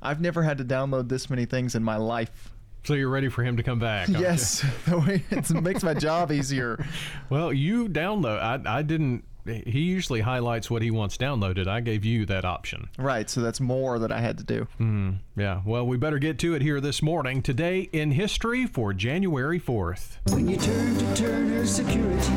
I've 0.00 0.20
never 0.20 0.44
had 0.44 0.58
to 0.58 0.64
download 0.64 1.08
this 1.08 1.28
many 1.28 1.44
things 1.44 1.74
in 1.74 1.82
my 1.82 1.96
life. 1.96 2.52
So 2.86 2.94
you're 2.94 3.08
ready 3.08 3.28
for 3.28 3.42
him 3.42 3.56
to 3.56 3.64
come 3.64 3.80
back? 3.80 4.08
Yes, 4.08 4.64
it 4.86 5.50
makes 5.60 5.82
my 5.82 5.92
job 5.92 6.30
easier. 6.30 6.84
Well, 7.28 7.52
you 7.52 7.88
download. 7.88 8.38
I, 8.38 8.78
I 8.78 8.82
didn't. 8.82 9.24
He 9.44 9.80
usually 9.80 10.20
highlights 10.20 10.70
what 10.70 10.80
he 10.80 10.92
wants 10.92 11.16
downloaded. 11.16 11.66
I 11.66 11.80
gave 11.80 12.04
you 12.04 12.24
that 12.26 12.44
option. 12.44 12.88
Right, 12.96 13.28
so 13.28 13.40
that's 13.40 13.60
more 13.60 13.98
that 13.98 14.12
I 14.12 14.20
had 14.20 14.38
to 14.38 14.44
do. 14.44 14.68
Mm, 14.78 15.18
yeah. 15.36 15.62
Well, 15.66 15.84
we 15.84 15.96
better 15.96 16.20
get 16.20 16.38
to 16.40 16.54
it 16.54 16.62
here 16.62 16.80
this 16.80 17.02
morning. 17.02 17.42
Today 17.42 17.88
in 17.92 18.12
history 18.12 18.64
for 18.66 18.92
January 18.92 19.58
4th. 19.58 20.18
When 20.30 20.46
you 20.46 20.56
turn 20.56 20.96
to 20.98 21.16
Turner 21.16 21.66
Security, 21.66 22.32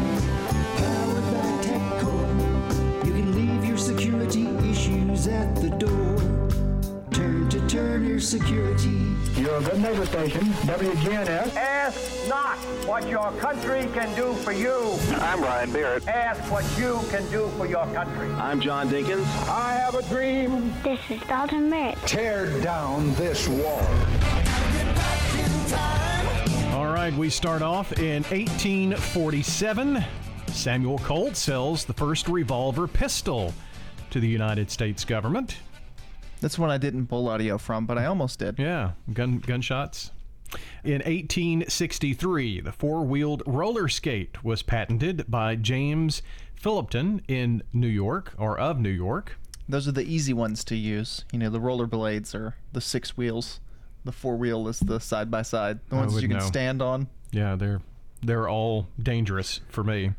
Turner 8.00 8.20
Security. 8.22 9.14
You're 9.36 9.58
a 9.58 9.62
good 9.62 9.82
neighbor 9.82 10.06
station, 10.06 10.40
WGNS. 10.64 11.54
Ask 11.58 12.30
not 12.30 12.58
what 12.88 13.06
your 13.10 13.30
country 13.34 13.90
can 13.94 14.16
do 14.16 14.32
for 14.36 14.54
you. 14.54 14.98
I'm 15.16 15.42
Ryan 15.42 15.74
Barrett. 15.74 16.08
Ask 16.08 16.50
what 16.50 16.64
you 16.78 17.02
can 17.10 17.30
do 17.30 17.50
for 17.58 17.66
your 17.66 17.86
country. 17.88 18.32
I'm 18.36 18.62
John 18.62 18.88
Dinkins. 18.88 19.26
I 19.50 19.74
have 19.74 19.96
a 19.96 20.04
dream. 20.04 20.74
This 20.82 21.02
is 21.10 21.20
Dalton 21.24 21.70
Merritt. 21.70 21.98
Tear 22.06 22.62
down 22.62 23.14
this 23.16 23.50
wall. 23.50 23.86
All 26.72 26.94
right, 26.94 27.14
we 27.18 27.30
start 27.30 27.62
off 27.62 27.92
in 28.00 28.24
1847. 28.24 30.06
Samuel 30.48 31.00
Colt 31.00 31.36
sells 31.36 31.84
the 31.84 31.94
first 31.94 32.30
revolver 32.30 32.88
pistol. 32.88 33.54
to 34.10 34.20
the 34.20 34.28
United 34.28 34.72
States 34.72 35.06
government. 35.06 35.58
That's 36.42 36.58
one 36.58 36.70
I 36.70 36.78
didn't 36.78 37.08
pull 37.08 37.28
audio 37.28 37.58
from, 37.58 37.86
but 37.86 37.98
I 37.98 38.06
almost 38.06 38.40
did. 38.40 38.58
Yeah, 38.58 38.92
gun 39.14 39.40
gunshots. 39.40 40.12
In 40.84 41.02
1863, 41.02 42.62
the 42.62 42.72
four-wheeled 42.72 43.44
roller 43.46 43.88
skate 43.88 44.44
was 44.44 44.64
patented 44.64 45.26
by 45.30 45.56
James 45.56 46.24
Plimpton 46.62 47.22
in 47.28 47.64
New 47.72 47.88
York, 47.88 48.34
or 48.38 48.58
of 48.58 48.80
New 48.80 48.90
York. 48.90 49.38
Those 49.68 49.88
are 49.88 49.92
the 49.92 50.04
easy 50.04 50.34
ones 50.34 50.64
to 50.66 50.76
use. 50.76 51.26
You 51.32 51.40
know, 51.40 51.50
the 51.50 51.60
roller 51.60 51.86
blades 51.86 52.34
are 52.34 52.56
the 52.74 52.82
six 52.82 53.16
wheels. 53.16 53.60
The 54.06 54.12
four 54.12 54.38
wheel 54.38 54.68
is 54.68 54.80
the 54.80 55.00
side 55.00 55.30
by 55.30 55.44
side. 55.44 55.80
The 55.90 55.96
ones 55.98 56.20
you 56.20 56.28
can 56.28 56.38
know. 56.38 56.46
stand 56.46 56.82
on. 56.82 57.08
Yeah, 57.32 57.56
they're 57.56 57.82
they're 58.24 58.50
all 58.50 58.88
dangerous 59.02 59.62
for 59.70 59.84
me. 59.84 60.14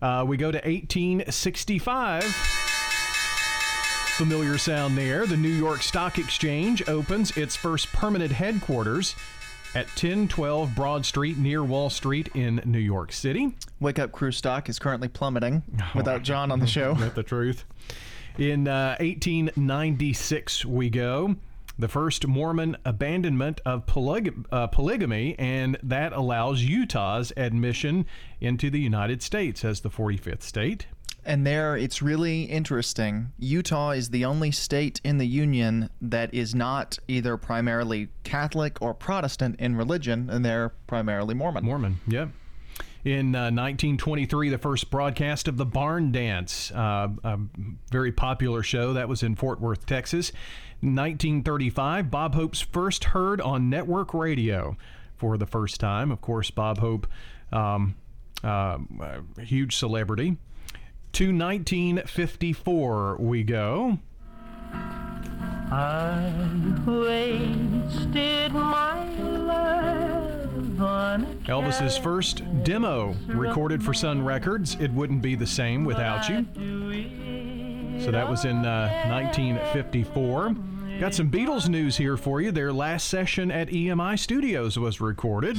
Uh, 0.00 0.24
we 0.26 0.36
go 0.36 0.52
to 0.52 0.58
1865. 0.58 2.55
Familiar 4.16 4.56
sound 4.56 4.96
there. 4.96 5.26
The 5.26 5.36
New 5.36 5.50
York 5.50 5.82
Stock 5.82 6.16
Exchange 6.18 6.88
opens 6.88 7.36
its 7.36 7.54
first 7.54 7.92
permanent 7.92 8.32
headquarters 8.32 9.14
at 9.74 9.88
1012 9.88 10.74
Broad 10.74 11.04
Street 11.04 11.36
near 11.36 11.62
Wall 11.62 11.90
Street 11.90 12.30
in 12.34 12.62
New 12.64 12.78
York 12.78 13.12
City. 13.12 13.54
Wake 13.78 13.98
Up 13.98 14.12
Crew 14.12 14.32
stock 14.32 14.70
is 14.70 14.78
currently 14.78 15.08
plummeting 15.08 15.62
without 15.94 16.22
John 16.22 16.50
on 16.50 16.60
the 16.60 16.66
show. 16.66 16.92
Isn't 16.92 17.02
that 17.02 17.14
the 17.14 17.22
truth? 17.22 17.66
In 18.38 18.66
uh, 18.66 18.96
1896, 19.00 20.64
we 20.64 20.88
go. 20.88 21.36
The 21.78 21.88
first 21.88 22.26
Mormon 22.26 22.78
abandonment 22.86 23.60
of 23.66 23.84
polyg- 23.84 24.46
uh, 24.50 24.68
polygamy, 24.68 25.38
and 25.38 25.76
that 25.82 26.14
allows 26.14 26.62
Utah's 26.62 27.34
admission 27.36 28.06
into 28.40 28.70
the 28.70 28.80
United 28.80 29.20
States 29.20 29.62
as 29.62 29.80
the 29.82 29.90
45th 29.90 30.42
state. 30.42 30.86
And 31.26 31.44
there, 31.44 31.76
it's 31.76 32.00
really 32.00 32.44
interesting. 32.44 33.32
Utah 33.36 33.90
is 33.90 34.10
the 34.10 34.24
only 34.24 34.52
state 34.52 35.00
in 35.02 35.18
the 35.18 35.26
Union 35.26 35.90
that 36.00 36.32
is 36.32 36.54
not 36.54 37.00
either 37.08 37.36
primarily 37.36 38.08
Catholic 38.22 38.80
or 38.80 38.94
Protestant 38.94 39.58
in 39.58 39.74
religion, 39.74 40.30
and 40.30 40.44
they're 40.44 40.68
primarily 40.86 41.34
Mormon. 41.34 41.64
Mormon, 41.64 41.98
yeah. 42.06 42.28
In 43.04 43.34
uh, 43.34 43.50
1923, 43.50 44.50
the 44.50 44.58
first 44.58 44.88
broadcast 44.88 45.48
of 45.48 45.56
the 45.56 45.66
Barn 45.66 46.12
Dance, 46.12 46.70
uh, 46.70 47.08
a 47.24 47.38
very 47.90 48.12
popular 48.12 48.62
show 48.62 48.92
that 48.92 49.08
was 49.08 49.24
in 49.24 49.34
Fort 49.34 49.60
Worth, 49.60 49.84
Texas. 49.84 50.30
1935, 50.80 52.08
Bob 52.08 52.36
Hope's 52.36 52.60
first 52.60 53.02
heard 53.04 53.40
on 53.40 53.68
network 53.68 54.14
radio 54.14 54.76
for 55.16 55.36
the 55.36 55.46
first 55.46 55.80
time. 55.80 56.12
Of 56.12 56.20
course, 56.20 56.52
Bob 56.52 56.78
Hope, 56.78 57.08
um, 57.52 57.96
uh, 58.44 58.78
a 59.38 59.42
huge 59.42 59.76
celebrity. 59.76 60.36
To 61.16 61.24
1954, 61.28 63.16
we 63.20 63.42
go. 63.42 63.98
I 64.70 66.30
wasted 66.86 68.52
my 68.52 69.02
love 69.22 70.78
on 70.78 71.24
Elvis's 71.46 71.96
first 71.96 72.42
demo 72.64 73.16
recorded 73.28 73.82
for 73.82 73.94
Sun 73.94 74.26
Records. 74.26 74.76
It 74.78 74.92
wouldn't 74.92 75.22
be 75.22 75.34
the 75.34 75.46
same 75.46 75.86
without 75.86 76.28
you. 76.28 76.44
So 78.04 78.10
that 78.10 78.28
was 78.28 78.44
in 78.44 78.66
uh, 78.66 78.90
1954. 79.08 80.54
Got 81.00 81.14
some 81.14 81.30
Beatles 81.30 81.70
news 81.70 81.96
here 81.96 82.18
for 82.18 82.42
you. 82.42 82.52
Their 82.52 82.74
last 82.74 83.08
session 83.08 83.50
at 83.50 83.68
EMI 83.68 84.18
Studios 84.18 84.78
was 84.78 85.00
recorded. 85.00 85.56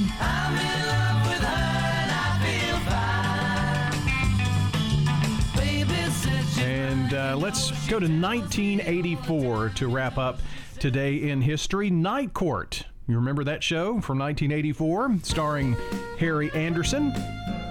Uh, 7.28 7.36
let's 7.36 7.70
go 7.88 7.98
to 8.00 8.06
1984 8.06 9.70
to 9.70 9.88
wrap 9.88 10.16
up 10.16 10.40
today 10.78 11.28
in 11.28 11.42
history. 11.42 11.90
Night 11.90 12.32
Court. 12.32 12.84
You 13.06 13.16
remember 13.16 13.44
that 13.44 13.62
show 13.62 14.00
from 14.00 14.18
1984, 14.18 15.16
starring 15.22 15.76
Harry 16.18 16.50
Anderson 16.52 17.12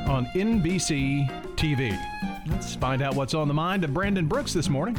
on 0.08 0.26
NBC 0.36 1.56
TV. 1.56 1.98
Let's 2.48 2.76
find 2.76 3.02
out 3.02 3.16
what's 3.16 3.34
on 3.34 3.48
the 3.48 3.54
mind 3.54 3.84
of 3.84 3.94
Brandon 3.94 4.28
Brooks 4.28 4.54
this 4.54 4.70
morning. 4.70 4.96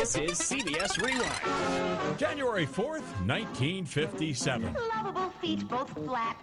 This 0.00 0.16
is 0.16 0.40
CBS 0.40 0.96
Rewind. 0.96 2.18
January 2.18 2.64
4th, 2.64 3.04
1957. 3.26 4.74
Lovable 4.96 5.28
feet, 5.42 5.68
both 5.68 5.90
flat. 5.90 6.38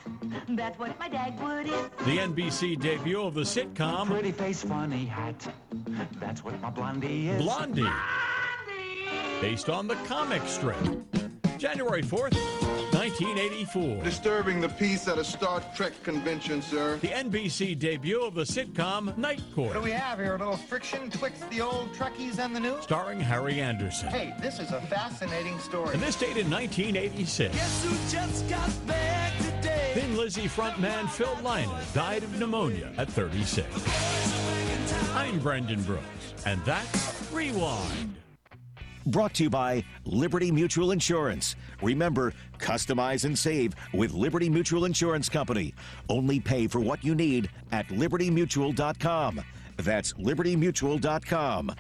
That's 0.50 0.78
what 0.78 1.00
my 1.00 1.10
dad 1.10 1.42
would 1.42 1.66
is. 1.66 1.90
The 2.06 2.20
NBC 2.20 2.80
debut 2.80 3.20
of 3.20 3.34
the 3.34 3.42
sitcom 3.42 4.06
Pretty 4.06 4.32
face, 4.32 4.62
funny 4.62 5.06
hat. 5.06 5.52
That's 6.20 6.44
what 6.44 6.62
my 6.62 6.70
blondie 6.70 7.30
is. 7.30 7.42
Blondie, 7.42 7.90
based 9.42 9.72
on 9.72 9.88
the 9.88 9.96
comic 10.06 10.44
strip. 10.46 10.78
January 11.58 12.04
4th, 12.04 12.36
1984. 12.94 14.04
Disturbing 14.04 14.62
the 14.62 14.70
peace 14.70 15.08
at 15.08 15.18
a 15.18 15.24
Star 15.24 15.62
Trek 15.76 15.94
convention, 16.04 16.62
sir. 16.62 16.98
The 16.98 17.08
NBC 17.10 17.78
debut 17.78 18.22
of 18.22 18.36
the 18.36 18.44
sitcom 18.44 19.18
Night 19.18 19.42
Court, 19.56 19.70
What 19.70 19.74
do 19.76 19.82
we 19.82 19.92
have 19.92 20.20
here? 20.20 20.36
A 20.36 20.38
little 20.38 20.56
friction 20.58 21.10
twixt 21.10 21.50
the 21.50 21.62
old 21.62 21.92
Trekkies 21.94 22.40
and 22.40 22.56
the 22.56 22.60
new? 22.60 22.80
starring 22.82 23.20
Harry 23.20 23.60
Anderson. 23.60 24.10
Hey, 24.10 24.34
this 24.40 24.60
is 24.60 24.72
a 24.72 24.82
fascinating 24.82 25.58
story. 25.60 25.94
And 25.94 26.02
this 26.02 26.16
date 26.16 26.38
in 26.38 26.50
1986. 26.50 27.56
Guess 27.56 27.84
who 27.84 28.12
just 28.16 28.48
got 28.50 28.88
back 28.88 29.34
today? 29.40 29.92
Thin 29.94 30.16
Lizzy 30.18 30.48
frontman 30.48 31.10
Phil 31.10 31.36
Lynott 31.44 31.94
died 31.94 32.24
of 32.24 32.40
pneumonia 32.40 32.92
at 32.98 33.10
36. 33.10 33.68
I'm 35.16 35.40
Brendan 35.40 35.82
Brooks, 35.84 36.04
and 36.46 36.64
that's 36.64 37.30
Rewind. 37.32 38.16
Brought 39.08 39.36
to 39.36 39.44
you 39.44 39.50
by 39.50 39.86
Liberty 40.04 40.52
Mutual 40.52 40.92
Insurance. 40.92 41.56
Remember, 41.82 42.34
customize 42.60 43.24
and 43.24 43.40
save 43.40 43.74
with 43.94 44.14
Liberty 44.14 44.50
Mutual 44.50 44.84
Insurance 44.84 45.30
Company. 45.30 45.74
Only 46.10 46.42
pay 46.42 46.68
for 46.68 46.82
what 46.82 47.02
you 47.06 47.16
need 47.16 47.50
at 47.72 47.88
libertymutual.com. 47.88 49.42
That's 49.78 50.12
libertymutual.com. 50.14 51.72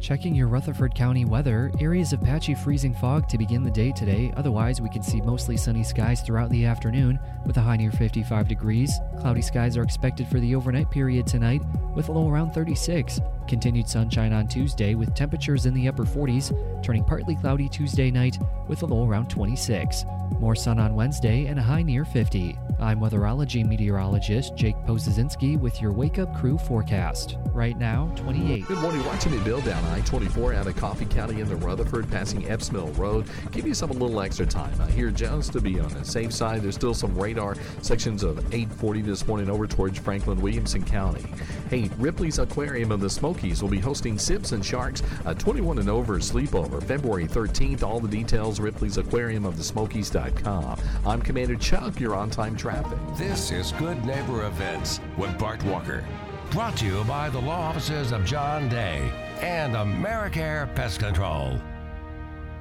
Checking 0.00 0.34
your 0.34 0.48
Rutherford 0.48 0.94
County 0.94 1.24
weather, 1.24 1.70
areas 1.80 2.12
of 2.12 2.20
patchy 2.20 2.54
freezing 2.54 2.94
fog 2.94 3.28
to 3.28 3.38
begin 3.38 3.62
the 3.62 3.70
day 3.70 3.92
today. 3.92 4.32
Otherwise, 4.36 4.80
we 4.80 4.88
can 4.88 5.02
see 5.02 5.20
mostly 5.20 5.56
sunny 5.56 5.82
skies 5.82 6.20
throughout 6.20 6.50
the 6.50 6.64
afternoon 6.64 7.18
with 7.46 7.56
a 7.56 7.60
high 7.60 7.76
near 7.76 7.90
55 7.90 8.48
degrees. 8.48 8.98
Cloudy 9.20 9.42
skies 9.42 9.76
are 9.76 9.82
expected 9.82 10.26
for 10.28 10.40
the 10.40 10.54
overnight 10.54 10.90
period 10.90 11.26
tonight 11.26 11.62
with 11.94 12.08
a 12.08 12.12
low 12.12 12.30
around 12.30 12.52
36. 12.52 13.20
Continued 13.48 13.88
sunshine 13.88 14.32
on 14.32 14.46
Tuesday 14.46 14.94
with 14.94 15.14
temperatures 15.14 15.66
in 15.66 15.74
the 15.74 15.88
upper 15.88 16.04
40s, 16.04 16.52
turning 16.82 17.04
partly 17.04 17.34
cloudy 17.34 17.68
Tuesday 17.68 18.10
night 18.10 18.38
with 18.68 18.82
a 18.82 18.86
low 18.86 19.06
around 19.06 19.28
26. 19.28 20.04
More 20.38 20.54
sun 20.54 20.78
on 20.78 20.94
Wednesday 20.94 21.46
and 21.46 21.58
a 21.58 21.62
high 21.62 21.82
near 21.82 22.04
50. 22.04 22.56
I'm 22.78 23.00
weatherology 23.00 23.66
meteorologist 23.66 24.54
Jake 24.54 24.76
Pozazinski 24.86 25.58
with 25.58 25.80
your 25.80 25.92
Wake 25.92 26.18
Up 26.18 26.36
Crew 26.36 26.58
forecast. 26.58 27.36
Right 27.52 27.76
now, 27.76 28.12
28. 28.16 28.66
Good 28.66 28.78
morning. 28.78 29.04
Watching 29.04 29.32
it 29.32 29.42
build 29.44 29.66
down 29.82 29.92
I 29.92 30.00
24 30.00 30.54
out 30.54 30.66
of 30.66 30.76
Coffee 30.76 31.04
County 31.06 31.40
into 31.40 31.56
Rutherford, 31.56 32.10
passing 32.10 32.48
Epps 32.48 32.72
Mill 32.72 32.88
Road. 32.92 33.26
Give 33.52 33.66
yourself 33.66 33.90
a 33.90 33.94
little 33.94 34.20
extra 34.20 34.46
time. 34.46 34.78
out 34.80 34.90
here 34.90 35.10
just 35.10 35.52
to 35.52 35.60
be 35.60 35.78
on 35.78 35.88
the 35.90 36.04
safe 36.04 36.32
side. 36.32 36.62
There's 36.62 36.74
still 36.74 36.94
some 36.94 37.16
radar 37.18 37.56
sections 37.82 38.22
of 38.22 38.38
840 38.52 39.02
this 39.02 39.26
morning 39.26 39.50
over 39.50 39.66
towards 39.66 39.98
Franklin 39.98 40.40
Williamson 40.40 40.84
County. 40.84 41.24
Hey, 41.70 41.90
Ripley's 41.98 42.38
Aquarium 42.38 42.92
of 42.92 43.00
the 43.00 43.10
Smokies 43.10 43.62
will 43.62 43.68
be 43.68 43.78
hosting 43.78 44.18
Sips 44.18 44.52
and 44.52 44.64
Sharks, 44.64 45.02
a 45.24 45.34
21 45.34 45.78
and 45.78 45.90
over 45.90 46.18
sleepover, 46.18 46.82
February 46.82 47.26
13th. 47.26 47.82
All 47.82 48.00
the 48.00 48.08
details, 48.08 48.60
Ripley's 48.60 48.98
Aquarium 48.98 49.44
of 49.44 49.56
the 49.56 49.64
Smokies.com. 49.64 50.78
I'm 51.06 51.22
Commander 51.22 51.56
Chuck. 51.56 52.00
You're 52.00 52.16
on 52.16 52.30
time 52.30 52.56
traffic. 52.56 52.98
This 53.16 53.50
is 53.50 53.72
Good 53.72 54.04
Neighbor 54.04 54.46
Events 54.46 55.00
with 55.16 55.36
Bart 55.38 55.62
Walker. 55.64 56.04
Brought 56.50 56.78
to 56.78 56.86
you 56.86 57.04
by 57.04 57.28
the 57.28 57.40
law 57.40 57.60
offices 57.60 58.12
of 58.12 58.24
John 58.24 58.68
Day 58.70 59.27
and 59.40 59.74
AmeriCare 59.74 60.74
Pest 60.74 61.00
Control. 61.00 61.58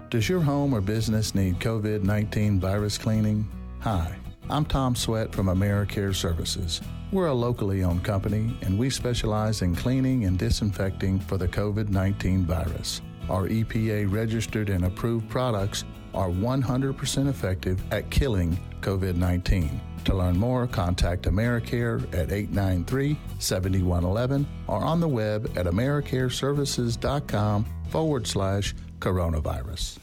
Does 0.09 0.29
your 0.29 0.41
home 0.41 0.73
or 0.73 0.81
business 0.81 1.35
need 1.35 1.59
COVID 1.59 2.03
19 2.03 2.59
virus 2.59 2.97
cleaning? 2.97 3.47
Hi, 3.79 4.15
I'm 4.49 4.65
Tom 4.65 4.95
Sweat 4.95 5.33
from 5.33 5.47
AmeriCare 5.47 6.15
Services. 6.15 6.81
We're 7.11 7.27
a 7.27 7.33
locally 7.33 7.83
owned 7.83 8.03
company 8.03 8.57
and 8.61 8.77
we 8.77 8.89
specialize 8.89 9.61
in 9.61 9.75
cleaning 9.75 10.25
and 10.25 10.37
disinfecting 10.37 11.19
for 11.19 11.37
the 11.37 11.47
COVID 11.47 11.89
19 11.89 12.45
virus. 12.45 13.01
Our 13.29 13.47
EPA 13.47 14.11
registered 14.11 14.69
and 14.69 14.85
approved 14.85 15.29
products 15.29 15.83
are 16.13 16.29
100% 16.29 17.27
effective 17.27 17.81
at 17.91 18.09
killing 18.09 18.57
COVID 18.81 19.15
19. 19.15 19.81
To 20.07 20.13
learn 20.13 20.37
more, 20.37 20.67
contact 20.67 21.23
AmeriCare 21.23 22.01
at 22.13 22.31
893 22.31 23.19
7111 23.39 24.47
or 24.67 24.77
on 24.77 25.01
the 25.01 25.07
web 25.07 25.51
at 25.57 25.65
AmeriCareServices.com 25.65 27.65
forward 27.89 28.25
slash 28.25 28.73
coronavirus. 28.99 29.97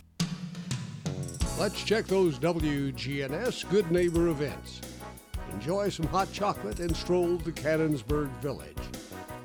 Let's 1.58 1.82
check 1.82 2.04
those 2.04 2.38
WGNS 2.38 3.70
Good 3.70 3.90
Neighbor 3.90 4.28
events. 4.28 4.82
Enjoy 5.54 5.88
some 5.88 6.08
hot 6.08 6.30
chocolate 6.34 6.80
and 6.80 6.94
stroll 6.94 7.38
to 7.38 7.50
Cannonsburgh 7.50 8.28
Village. 8.42 8.76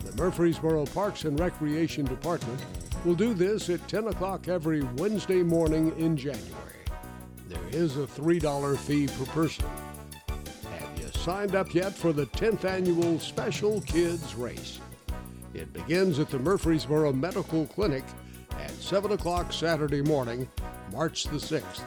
The 0.03 0.11
Murfreesboro 0.21 0.87
Parks 0.87 1.23
and 1.23 1.39
Recreation 1.39 2.03
Department 2.03 2.59
will 3.05 3.15
do 3.15 3.33
this 3.33 3.69
at 3.69 3.87
10 3.87 4.07
o'clock 4.07 4.49
every 4.49 4.81
Wednesday 4.97 5.41
morning 5.41 5.97
in 5.97 6.17
January. 6.17 6.43
There 7.47 7.65
is 7.71 7.95
a 7.95 8.05
$3 8.05 8.77
fee 8.77 9.07
per 9.07 9.25
person. 9.31 9.63
Signed 11.23 11.53
up 11.53 11.73
yet 11.73 11.93
for 11.93 12.13
the 12.13 12.27
10th 12.27 12.63
annual 12.63 13.19
Special 13.19 13.81
Kids 13.81 14.35
Race? 14.35 14.79
It 15.53 15.73
begins 15.73 16.17
at 16.17 16.29
the 16.29 16.39
Murfreesboro 16.39 17.11
Medical 17.11 17.65
Clinic 17.67 18.05
at 18.57 18.71
7 18.71 19.11
o'clock 19.11 19.51
Saturday 19.51 20.01
morning, 20.01 20.47
March 20.93 21.25
the 21.25 21.35
6th. 21.35 21.81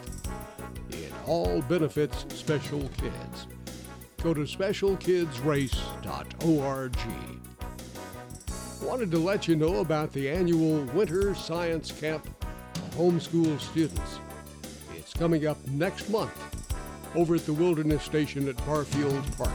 It 0.90 1.11
all 1.27 1.62
benefits 1.62 2.27
special 2.37 2.90
kids. 2.99 3.47
Go 4.23 4.35
to 4.35 4.42
specialkidsrace.org. 4.42 6.97
Wanted 8.83 9.11
to 9.12 9.18
let 9.18 9.49
you 9.49 9.57
know 9.57 9.77
about 9.77 10.12
the 10.12 10.29
annual 10.29 10.85
Winter 10.92 11.35
Science 11.35 11.90
Camp 11.90 12.29
for 12.75 12.99
homeschool 12.99 13.59
students. 13.59 14.18
It's 14.95 15.14
coming 15.14 15.47
up 15.47 15.57
next 15.68 16.11
month 16.11 16.52
over 17.14 17.35
at 17.35 17.44
the 17.46 17.53
Wilderness 17.53 18.03
Station 18.03 18.48
at 18.48 18.57
Barfield 18.66 19.25
Park. 19.37 19.53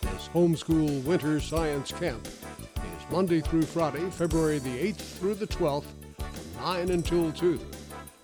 This 0.00 0.28
homeschool 0.34 1.02
winter 1.04 1.40
science 1.40 1.92
camp 1.92 2.26
is 2.26 3.10
Monday 3.10 3.40
through 3.40 3.62
Friday, 3.62 4.08
February 4.10 4.58
the 4.58 4.92
8th 4.92 5.18
through 5.18 5.34
the 5.34 5.46
12th, 5.46 5.84
from 6.16 6.64
9 6.64 6.90
until 6.90 7.32
2 7.32 7.60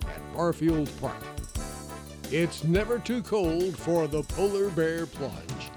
at 0.03 0.35
Barfield 0.35 0.91
Park. 1.01 1.23
It's 2.33 2.65
never 2.65 2.99
too 2.99 3.23
cold 3.23 3.79
for 3.79 4.09
the 4.09 4.23
Polar 4.25 4.71
Bear 4.71 5.07
Plunge. 5.07 5.71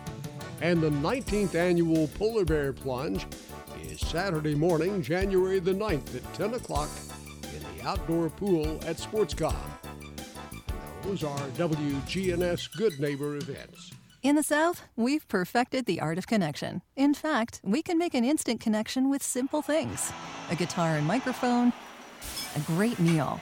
And 0.61 0.81
the 0.81 0.89
19th 0.89 1.55
annual 1.55 2.07
Polar 2.17 2.45
Bear 2.45 2.73
Plunge 2.73 3.27
is 3.83 3.99
Saturday 4.01 4.55
morning, 4.55 5.01
January 5.01 5.59
the 5.59 5.73
9th 5.73 6.15
at 6.15 6.33
10 6.33 6.55
o'clock 6.55 6.89
in 7.43 7.77
the 7.77 7.87
outdoor 7.87 8.29
pool 8.29 8.79
at 8.85 8.97
Sportscom. 8.97 9.78
Those 11.09 11.23
are 11.23 11.39
WGNS 11.57 12.77
Good 12.77 12.99
Neighbor 12.99 13.35
events. 13.35 13.89
In 14.21 14.35
the 14.35 14.43
South, 14.43 14.83
we've 14.95 15.27
perfected 15.27 15.87
the 15.87 15.99
art 15.99 16.19
of 16.19 16.27
connection. 16.27 16.83
In 16.95 17.15
fact, 17.15 17.61
we 17.63 17.81
can 17.81 17.97
make 17.97 18.13
an 18.13 18.23
instant 18.23 18.61
connection 18.61 19.09
with 19.09 19.23
simple 19.23 19.63
things 19.63 20.13
a 20.51 20.55
guitar 20.55 20.97
and 20.97 21.07
microphone, 21.07 21.73
a 22.55 22.59
great 22.59 22.99
meal, 22.99 23.41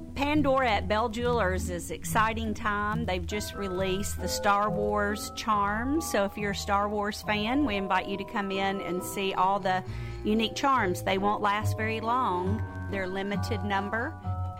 Pandora 0.15 0.69
at 0.69 0.87
Bell 0.87 1.09
Jewelers 1.09 1.69
is 1.69 1.91
exciting 1.91 2.53
time. 2.53 3.05
They've 3.05 3.25
just 3.25 3.55
released 3.55 4.21
the 4.21 4.27
Star 4.27 4.69
Wars 4.69 5.31
charms. 5.35 6.09
So 6.09 6.25
if 6.25 6.37
you're 6.37 6.51
a 6.51 6.55
Star 6.55 6.89
Wars 6.89 7.21
fan, 7.21 7.65
we 7.65 7.75
invite 7.75 8.07
you 8.07 8.17
to 8.17 8.23
come 8.25 8.51
in 8.51 8.81
and 8.81 9.03
see 9.03 9.33
all 9.33 9.59
the 9.59 9.83
unique 10.23 10.55
charms. 10.55 11.03
They 11.03 11.17
won't 11.17 11.41
last 11.41 11.77
very 11.77 12.01
long. 12.01 12.61
They're 12.91 13.07
limited 13.07 13.63
number. 13.63 14.13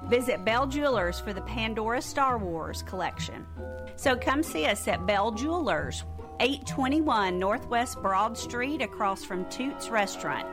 Visit 0.06 0.44
Bell 0.46 0.68
Jewelers 0.68 1.20
for 1.20 1.34
the 1.34 1.42
Pandora 1.42 2.02
Star 2.02 2.38
Wars 2.38 2.82
collection. 2.84 3.46
So 3.98 4.16
come 4.16 4.44
see 4.44 4.66
us 4.66 4.88
at 4.88 5.06
Bell 5.06 5.32
Jewelers, 5.32 6.04
821 6.40 7.38
Northwest 7.38 8.02
Broad 8.02 8.38
Street 8.38 8.82
across 8.82 9.24
from 9.24 9.48
Toots 9.50 9.90
Restaurant. 9.90 10.48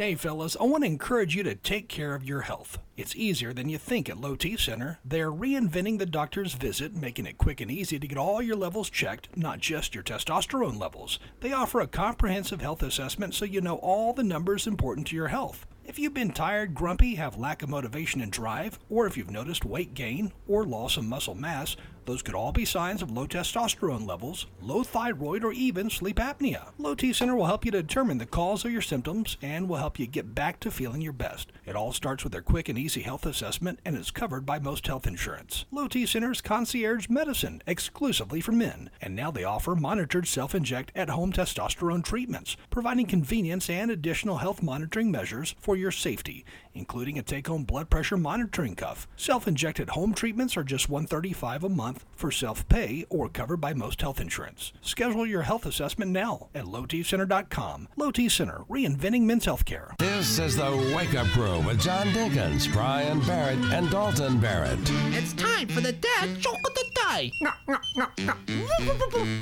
Hey, 0.00 0.14
fellas, 0.14 0.56
I 0.58 0.64
want 0.64 0.82
to 0.82 0.86
encourage 0.86 1.36
you 1.36 1.42
to 1.42 1.54
take 1.54 1.86
care 1.86 2.14
of 2.14 2.24
your 2.24 2.40
health. 2.40 2.78
It's 2.96 3.14
easier 3.14 3.52
than 3.52 3.68
you 3.68 3.76
think 3.76 4.08
at 4.08 4.18
Low 4.18 4.34
T 4.34 4.56
Center. 4.56 4.98
They're 5.04 5.30
reinventing 5.30 5.98
the 5.98 6.06
doctor's 6.06 6.54
visit, 6.54 6.94
making 6.94 7.26
it 7.26 7.36
quick 7.36 7.60
and 7.60 7.70
easy 7.70 7.98
to 7.98 8.08
get 8.08 8.16
all 8.16 8.40
your 8.40 8.56
levels 8.56 8.88
checked, 8.88 9.36
not 9.36 9.60
just 9.60 9.94
your 9.94 10.02
testosterone 10.02 10.80
levels. 10.80 11.18
They 11.40 11.52
offer 11.52 11.80
a 11.80 11.86
comprehensive 11.86 12.62
health 12.62 12.82
assessment 12.82 13.34
so 13.34 13.44
you 13.44 13.60
know 13.60 13.76
all 13.76 14.14
the 14.14 14.24
numbers 14.24 14.66
important 14.66 15.06
to 15.08 15.16
your 15.16 15.28
health. 15.28 15.66
If 15.84 15.98
you've 15.98 16.14
been 16.14 16.30
tired, 16.30 16.74
grumpy, 16.74 17.16
have 17.16 17.36
lack 17.36 17.62
of 17.62 17.68
motivation 17.68 18.22
and 18.22 18.32
drive, 18.32 18.78
or 18.88 19.06
if 19.06 19.18
you've 19.18 19.30
noticed 19.30 19.66
weight 19.66 19.92
gain 19.92 20.32
or 20.48 20.64
loss 20.64 20.96
of 20.96 21.04
muscle 21.04 21.34
mass, 21.34 21.76
those 22.06 22.22
could 22.22 22.34
all 22.34 22.52
be 22.52 22.64
signs 22.64 23.02
of 23.02 23.10
low 23.10 23.26
testosterone 23.26 24.06
levels, 24.06 24.46
low 24.60 24.82
thyroid, 24.82 25.44
or 25.44 25.52
even 25.52 25.90
sleep 25.90 26.16
apnea. 26.16 26.70
Low 26.78 26.94
T 26.94 27.12
Center 27.12 27.36
will 27.36 27.46
help 27.46 27.64
you 27.64 27.70
determine 27.70 28.18
the 28.18 28.26
cause 28.26 28.64
of 28.64 28.72
your 28.72 28.82
symptoms 28.82 29.36
and 29.42 29.68
will 29.68 29.76
help 29.76 29.98
you 29.98 30.06
get 30.06 30.34
back 30.34 30.60
to 30.60 30.70
feeling 30.70 31.00
your 31.00 31.12
best. 31.12 31.52
It 31.66 31.76
all 31.76 31.92
starts 31.92 32.24
with 32.24 32.32
their 32.32 32.42
quick 32.42 32.68
and 32.68 32.78
easy 32.78 33.02
health 33.02 33.26
assessment 33.26 33.80
and 33.84 33.96
is 33.96 34.10
covered 34.10 34.46
by 34.46 34.58
most 34.58 34.86
health 34.86 35.06
insurance. 35.06 35.64
Low 35.70 35.88
T 35.88 36.06
Center's 36.06 36.40
concierge 36.40 37.08
medicine 37.08 37.62
exclusively 37.66 38.40
for 38.40 38.52
men, 38.52 38.90
and 39.00 39.14
now 39.14 39.30
they 39.30 39.44
offer 39.44 39.74
monitored 39.74 40.26
self-inject 40.26 40.92
at-home 40.94 41.32
testosterone 41.32 42.04
treatments, 42.04 42.56
providing 42.70 43.06
convenience 43.06 43.70
and 43.70 43.90
additional 43.90 44.38
health 44.38 44.62
monitoring 44.62 45.10
measures 45.10 45.54
for 45.60 45.76
your 45.76 45.90
safety, 45.90 46.44
including 46.74 47.18
a 47.18 47.22
take-home 47.22 47.64
blood 47.64 47.90
pressure 47.90 48.16
monitoring 48.16 48.74
cuff. 48.74 49.08
Self-injected 49.16 49.90
home 49.90 50.14
treatments 50.14 50.56
are 50.56 50.64
just 50.64 50.88
135 50.88 51.64
a 51.64 51.68
month 51.68 52.04
for 52.14 52.30
self-pay 52.30 53.06
or 53.10 53.28
covered 53.28 53.58
by 53.58 53.74
most 53.74 54.00
health 54.00 54.20
insurance. 54.20 54.72
Schedule 54.80 55.26
your 55.26 55.42
health 55.42 55.66
assessment 55.66 56.10
now 56.10 56.48
at 56.54 56.64
lowtcenter.com. 56.64 57.88
Low 57.96 58.10
T 58.10 58.28
Center, 58.28 58.62
reinventing 58.68 59.22
men's 59.22 59.46
healthcare. 59.46 59.96
This 59.98 60.38
is 60.38 60.56
the 60.56 60.92
Wake 60.96 61.14
Up 61.14 61.26
Crew 61.28 61.60
with 61.60 61.80
John 61.80 62.06
Dinkins, 62.08 62.72
Brian 62.72 63.20
Barrett, 63.20 63.58
and 63.72 63.90
Dalton 63.90 64.38
Barrett. 64.40 64.78
It's 65.12 65.32
time 65.34 65.68
for 65.68 65.80
the 65.80 65.92
dad 65.92 66.38
joke 66.38 66.58
of 66.66 66.74
the 66.74 66.84
day. 66.94 67.32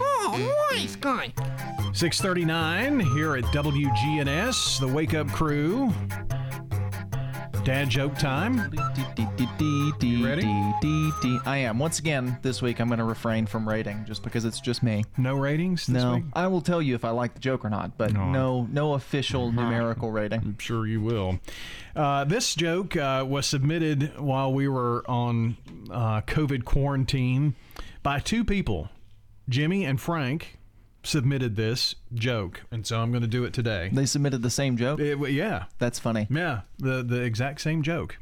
Oh, 0.01 0.67
nice 0.73 0.97
guy. 0.97 1.33
639 1.93 3.01
here 3.01 3.37
at 3.37 3.45
WGNS, 3.45 4.81
the 4.81 4.89
Wake 4.89 5.15
Up 5.15 5.29
Crew. 5.29 5.93
Dad 7.65 7.91
joke 7.91 8.17
time. 8.19 8.73
You 10.01 10.27
ready? 10.27 10.45
I 11.45 11.59
am. 11.59 11.79
Once 11.79 11.99
again, 11.99 12.39
this 12.43 12.63
week 12.63 12.81
I'm 12.81 12.89
going 12.89 12.99
to 12.99 13.05
refrain 13.05 13.47
from 13.47 13.69
rating 13.69 14.05
just 14.07 14.23
because 14.23 14.45
it's 14.45 14.61
just 14.61 14.83
me. 14.83 15.05
No 15.17 15.35
ratings 15.37 15.87
this 15.87 16.03
no. 16.03 16.15
week? 16.17 16.25
I 16.33 16.47
will 16.47 16.61
tell 16.61 16.81
you 16.81 16.95
if 16.95 17.05
I 17.05 17.11
like 17.11 17.35
the 17.35 17.41
joke 17.41 17.65
or 17.65 17.71
not, 17.71 17.97
but 17.99 18.13
No. 18.13 18.31
no 18.31 18.69
no 18.71 18.95
official 18.95 19.53
numerical 19.53 20.11
rating. 20.11 20.41
I'm 20.41 20.59
sure 20.59 20.87
you 20.87 21.01
will. 21.01 21.39
Uh, 21.95 22.25
this 22.25 22.55
joke 22.55 22.97
uh, 22.97 23.25
was 23.29 23.47
submitted 23.47 24.19
while 24.19 24.53
we 24.53 24.67
were 24.69 25.05
on 25.09 25.57
uh, 25.91 26.23
COVID 26.23 26.65
quarantine 26.65 27.55
by 28.03 28.19
two 28.21 28.45
people. 28.45 28.89
Jimmy 29.49 29.85
and 29.85 30.01
Frank 30.01 30.58
submitted 31.03 31.57
this 31.57 31.95
joke, 32.15 32.63
and 32.71 32.87
so 32.87 33.01
I'm 33.01 33.11
going 33.11 33.23
to 33.23 33.29
do 33.29 33.45
it 33.45 33.53
today. 33.53 33.91
They 33.93 34.07
submitted 34.07 34.43
the 34.43 34.51
same 34.51 34.77
joke? 34.77 34.99
yeah. 35.01 35.65
That's 35.79 35.99
funny. 35.99 36.27
Yeah, 36.31 36.63
the, 36.79 37.03
the 37.03 37.23
exact 37.23 37.61
same 37.61 37.83
joke. 37.83 38.19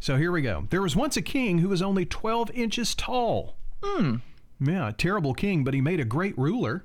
So 0.00 0.16
here 0.16 0.32
we 0.32 0.42
go. 0.42 0.66
There 0.70 0.82
was 0.82 0.96
once 0.96 1.16
a 1.16 1.22
king 1.22 1.58
who 1.58 1.68
was 1.68 1.82
only 1.82 2.04
12 2.04 2.50
inches 2.52 2.94
tall. 2.94 3.56
Hmm. 3.82 4.16
Yeah, 4.60 4.88
a 4.88 4.92
terrible 4.92 5.34
king, 5.34 5.64
but 5.64 5.74
he 5.74 5.80
made 5.80 6.00
a 6.00 6.04
great 6.04 6.36
ruler. 6.38 6.84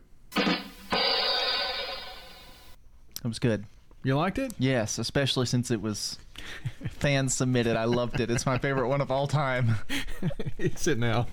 It 3.23 3.27
was 3.27 3.39
good. 3.39 3.65
You 4.03 4.15
liked 4.17 4.39
it? 4.39 4.53
Yes, 4.57 4.97
especially 4.97 5.45
since 5.45 5.69
it 5.69 5.79
was 5.81 6.17
fan 6.89 7.29
submitted. 7.29 7.75
I 7.77 7.83
loved 7.85 8.19
it. 8.19 8.31
It's 8.31 8.45
my 8.47 8.57
favorite 8.57 8.87
one 8.87 8.99
of 8.99 9.11
all 9.11 9.27
time. 9.27 9.75
Is 10.57 10.87
it 10.87 10.97
now? 10.97 11.27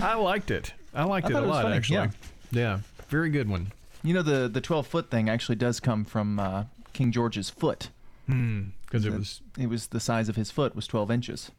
I 0.00 0.14
liked 0.14 0.50
it. 0.50 0.72
I 0.92 1.04
liked 1.04 1.28
I 1.28 1.30
it 1.30 1.34
a 1.36 1.38
it 1.44 1.46
lot, 1.46 1.70
actually. 1.72 1.96
yeah. 1.96 2.10
yeah, 2.50 2.80
very 3.12 3.30
good 3.30 3.48
one. 3.48 3.70
You 4.02 4.14
know 4.14 4.22
the 4.22 4.48
the 4.48 4.60
12 4.60 4.86
foot 4.86 5.10
thing 5.10 5.28
actually 5.28 5.56
does 5.56 5.78
come 5.78 6.04
from 6.04 6.40
uh, 6.40 6.64
King 6.92 7.12
George's 7.12 7.50
foot. 7.50 7.90
Hmm, 8.26 8.70
'cause 8.90 9.04
it 9.04 9.12
was- 9.12 9.40
it 9.58 9.68
was 9.68 9.88
the 9.88 10.00
size 10.00 10.28
of 10.28 10.36
his 10.36 10.50
foot 10.50 10.74
was 10.74 10.86
12 10.86 11.10
inches. 11.10 11.50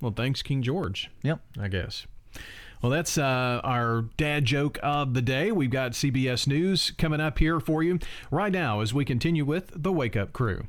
Well, 0.00 0.12
thanks, 0.12 0.42
King 0.42 0.62
George. 0.62 1.10
Yep. 1.22 1.40
I 1.60 1.68
guess. 1.68 2.06
Well, 2.82 2.90
that's 2.92 3.16
uh, 3.18 3.60
our 3.64 4.02
dad 4.16 4.44
joke 4.44 4.78
of 4.82 5.14
the 5.14 5.22
day. 5.22 5.50
We've 5.52 5.70
got 5.70 5.92
CBS 5.92 6.46
News 6.46 6.90
coming 6.98 7.20
up 7.20 7.38
here 7.38 7.58
for 7.60 7.82
you 7.82 7.98
right 8.30 8.52
now 8.52 8.80
as 8.80 8.92
we 8.92 9.04
continue 9.04 9.44
with 9.44 9.70
the 9.74 9.92
Wake 9.92 10.16
Up 10.16 10.32
Crew. 10.34 10.64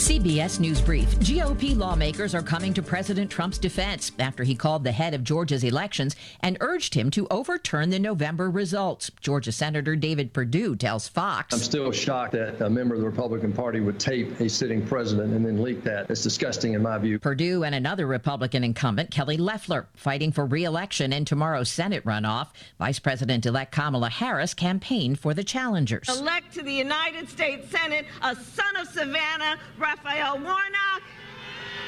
CBS 0.00 0.58
News 0.58 0.80
Brief. 0.80 1.10
GOP 1.18 1.76
lawmakers 1.76 2.34
are 2.34 2.40
coming 2.40 2.72
to 2.72 2.82
President 2.82 3.30
Trump's 3.30 3.58
defense 3.58 4.12
after 4.18 4.44
he 4.44 4.54
called 4.54 4.82
the 4.82 4.92
head 4.92 5.12
of 5.12 5.22
Georgia's 5.22 5.62
elections 5.62 6.16
and 6.40 6.56
urged 6.60 6.94
him 6.94 7.10
to 7.10 7.28
overturn 7.30 7.90
the 7.90 7.98
November 7.98 8.50
results. 8.50 9.10
Georgia 9.20 9.52
Senator 9.52 9.94
David 9.96 10.32
Perdue 10.32 10.74
tells 10.74 11.06
Fox. 11.06 11.52
I'm 11.52 11.60
still 11.60 11.92
shocked 11.92 12.32
that 12.32 12.62
a 12.62 12.70
member 12.70 12.94
of 12.94 13.02
the 13.02 13.06
Republican 13.06 13.52
Party 13.52 13.80
would 13.80 14.00
tape 14.00 14.40
a 14.40 14.48
sitting 14.48 14.86
president 14.86 15.34
and 15.34 15.44
then 15.44 15.62
leak 15.62 15.84
that. 15.84 16.10
It's 16.10 16.22
disgusting 16.22 16.72
in 16.72 16.80
my 16.80 16.96
view. 16.96 17.18
Perdue 17.18 17.64
and 17.64 17.74
another 17.74 18.06
Republican 18.06 18.64
incumbent, 18.64 19.10
Kelly 19.10 19.36
Loeffler, 19.36 19.86
fighting 19.94 20.32
for 20.32 20.46
re-election 20.46 21.12
in 21.12 21.26
tomorrow's 21.26 21.70
Senate 21.70 22.06
runoff. 22.06 22.48
Vice 22.78 22.98
President-elect 22.98 23.70
Kamala 23.70 24.08
Harris 24.08 24.54
campaigned 24.54 25.20
for 25.20 25.34
the 25.34 25.44
challengers. 25.44 26.08
Elect 26.08 26.54
to 26.54 26.62
the 26.62 26.72
United 26.72 27.28
States 27.28 27.70
Senate 27.70 28.06
a 28.22 28.34
son 28.34 28.76
of 28.76 28.88
Savannah, 28.88 29.58
Raphael 29.90 30.38
Warnock, 30.38 31.02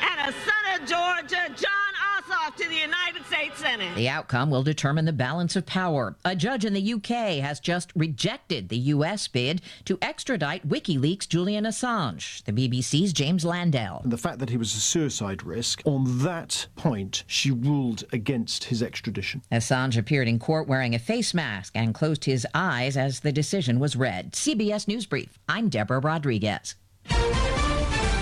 and 0.00 0.28
a 0.28 0.32
son 0.32 0.80
of 0.80 0.88
Georgia, 0.88 1.46
Jon 1.54 1.92
Ossoff, 2.16 2.56
to 2.56 2.68
the 2.68 2.74
United 2.74 3.24
States 3.26 3.60
Senate. 3.60 3.94
The 3.94 4.08
outcome 4.08 4.50
will 4.50 4.64
determine 4.64 5.04
the 5.04 5.12
balance 5.12 5.54
of 5.54 5.66
power. 5.66 6.16
A 6.24 6.34
judge 6.34 6.64
in 6.64 6.72
the 6.72 6.94
UK 6.94 7.40
has 7.40 7.60
just 7.60 7.92
rejected 7.94 8.70
the 8.70 8.78
U.S. 8.78 9.28
bid 9.28 9.62
to 9.84 9.98
extradite 10.02 10.68
WikiLeaks' 10.68 11.28
Julian 11.28 11.64
Assange. 11.64 12.42
The 12.42 12.50
BBC's 12.50 13.12
James 13.12 13.44
Landale. 13.44 14.02
The 14.04 14.18
fact 14.18 14.40
that 14.40 14.50
he 14.50 14.56
was 14.56 14.74
a 14.74 14.80
suicide 14.80 15.44
risk, 15.44 15.80
on 15.84 16.24
that 16.24 16.66
point, 16.74 17.22
she 17.28 17.52
ruled 17.52 18.02
against 18.12 18.64
his 18.64 18.82
extradition. 18.82 19.42
Assange 19.52 19.96
appeared 19.96 20.26
in 20.26 20.40
court 20.40 20.66
wearing 20.66 20.96
a 20.96 20.98
face 20.98 21.32
mask 21.32 21.70
and 21.76 21.94
closed 21.94 22.24
his 22.24 22.44
eyes 22.52 22.96
as 22.96 23.20
the 23.20 23.30
decision 23.30 23.78
was 23.78 23.94
read. 23.94 24.32
CBS 24.32 24.88
News 24.88 25.06
Brief. 25.06 25.38
I'm 25.48 25.68
Deborah 25.68 26.00
Rodriguez. 26.00 26.74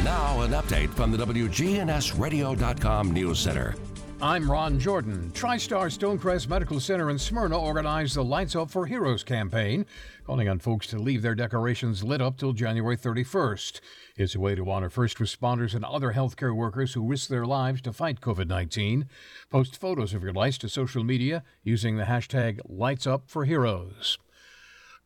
Now, 0.05 0.41
an 0.41 0.53
update 0.53 0.89
from 0.95 1.13
the 1.13 1.19
WGNSradio.com 1.19 3.13
News 3.13 3.39
Center. 3.39 3.75
I'm 4.23 4.51
Ron 4.51 4.79
Jordan. 4.79 5.31
TriStar 5.35 5.91
Stonecrest 5.91 6.49
Medical 6.49 6.81
Center 6.81 7.11
in 7.11 7.19
Smyrna 7.19 7.61
organized 7.61 8.17
the 8.17 8.25
Lights 8.25 8.57
Up 8.57 8.71
for 8.71 8.87
Heroes 8.87 9.23
campaign, 9.23 9.85
calling 10.25 10.49
on 10.49 10.59
folks 10.59 10.87
to 10.89 10.99
leave 10.99 11.21
their 11.21 11.35
decorations 11.35 12.03
lit 12.03 12.23
up 12.23 12.39
till 12.39 12.55
January 12.55 12.97
31st. 12.97 13.81
It's 14.17 14.35
a 14.35 14.41
way 14.41 14.55
to 14.55 14.71
honor 14.71 14.89
first 14.89 15.19
responders 15.19 15.75
and 15.75 15.85
other 15.85 16.15
healthcare 16.15 16.57
workers 16.57 16.95
who 16.95 17.07
risk 17.07 17.29
their 17.29 17.45
lives 17.45 17.83
to 17.83 17.93
fight 17.93 18.23
COVID 18.23 18.49
19. 18.49 19.07
Post 19.51 19.77
photos 19.77 20.15
of 20.15 20.23
your 20.23 20.33
lights 20.33 20.57
to 20.59 20.71
social 20.71 21.05
media 21.05 21.43
using 21.63 21.99
the 21.99 22.05
hashtag 22.05 22.61
Lights 22.67 23.07
Up 23.07 23.25
for 23.27 23.45
Heroes. 23.45 24.17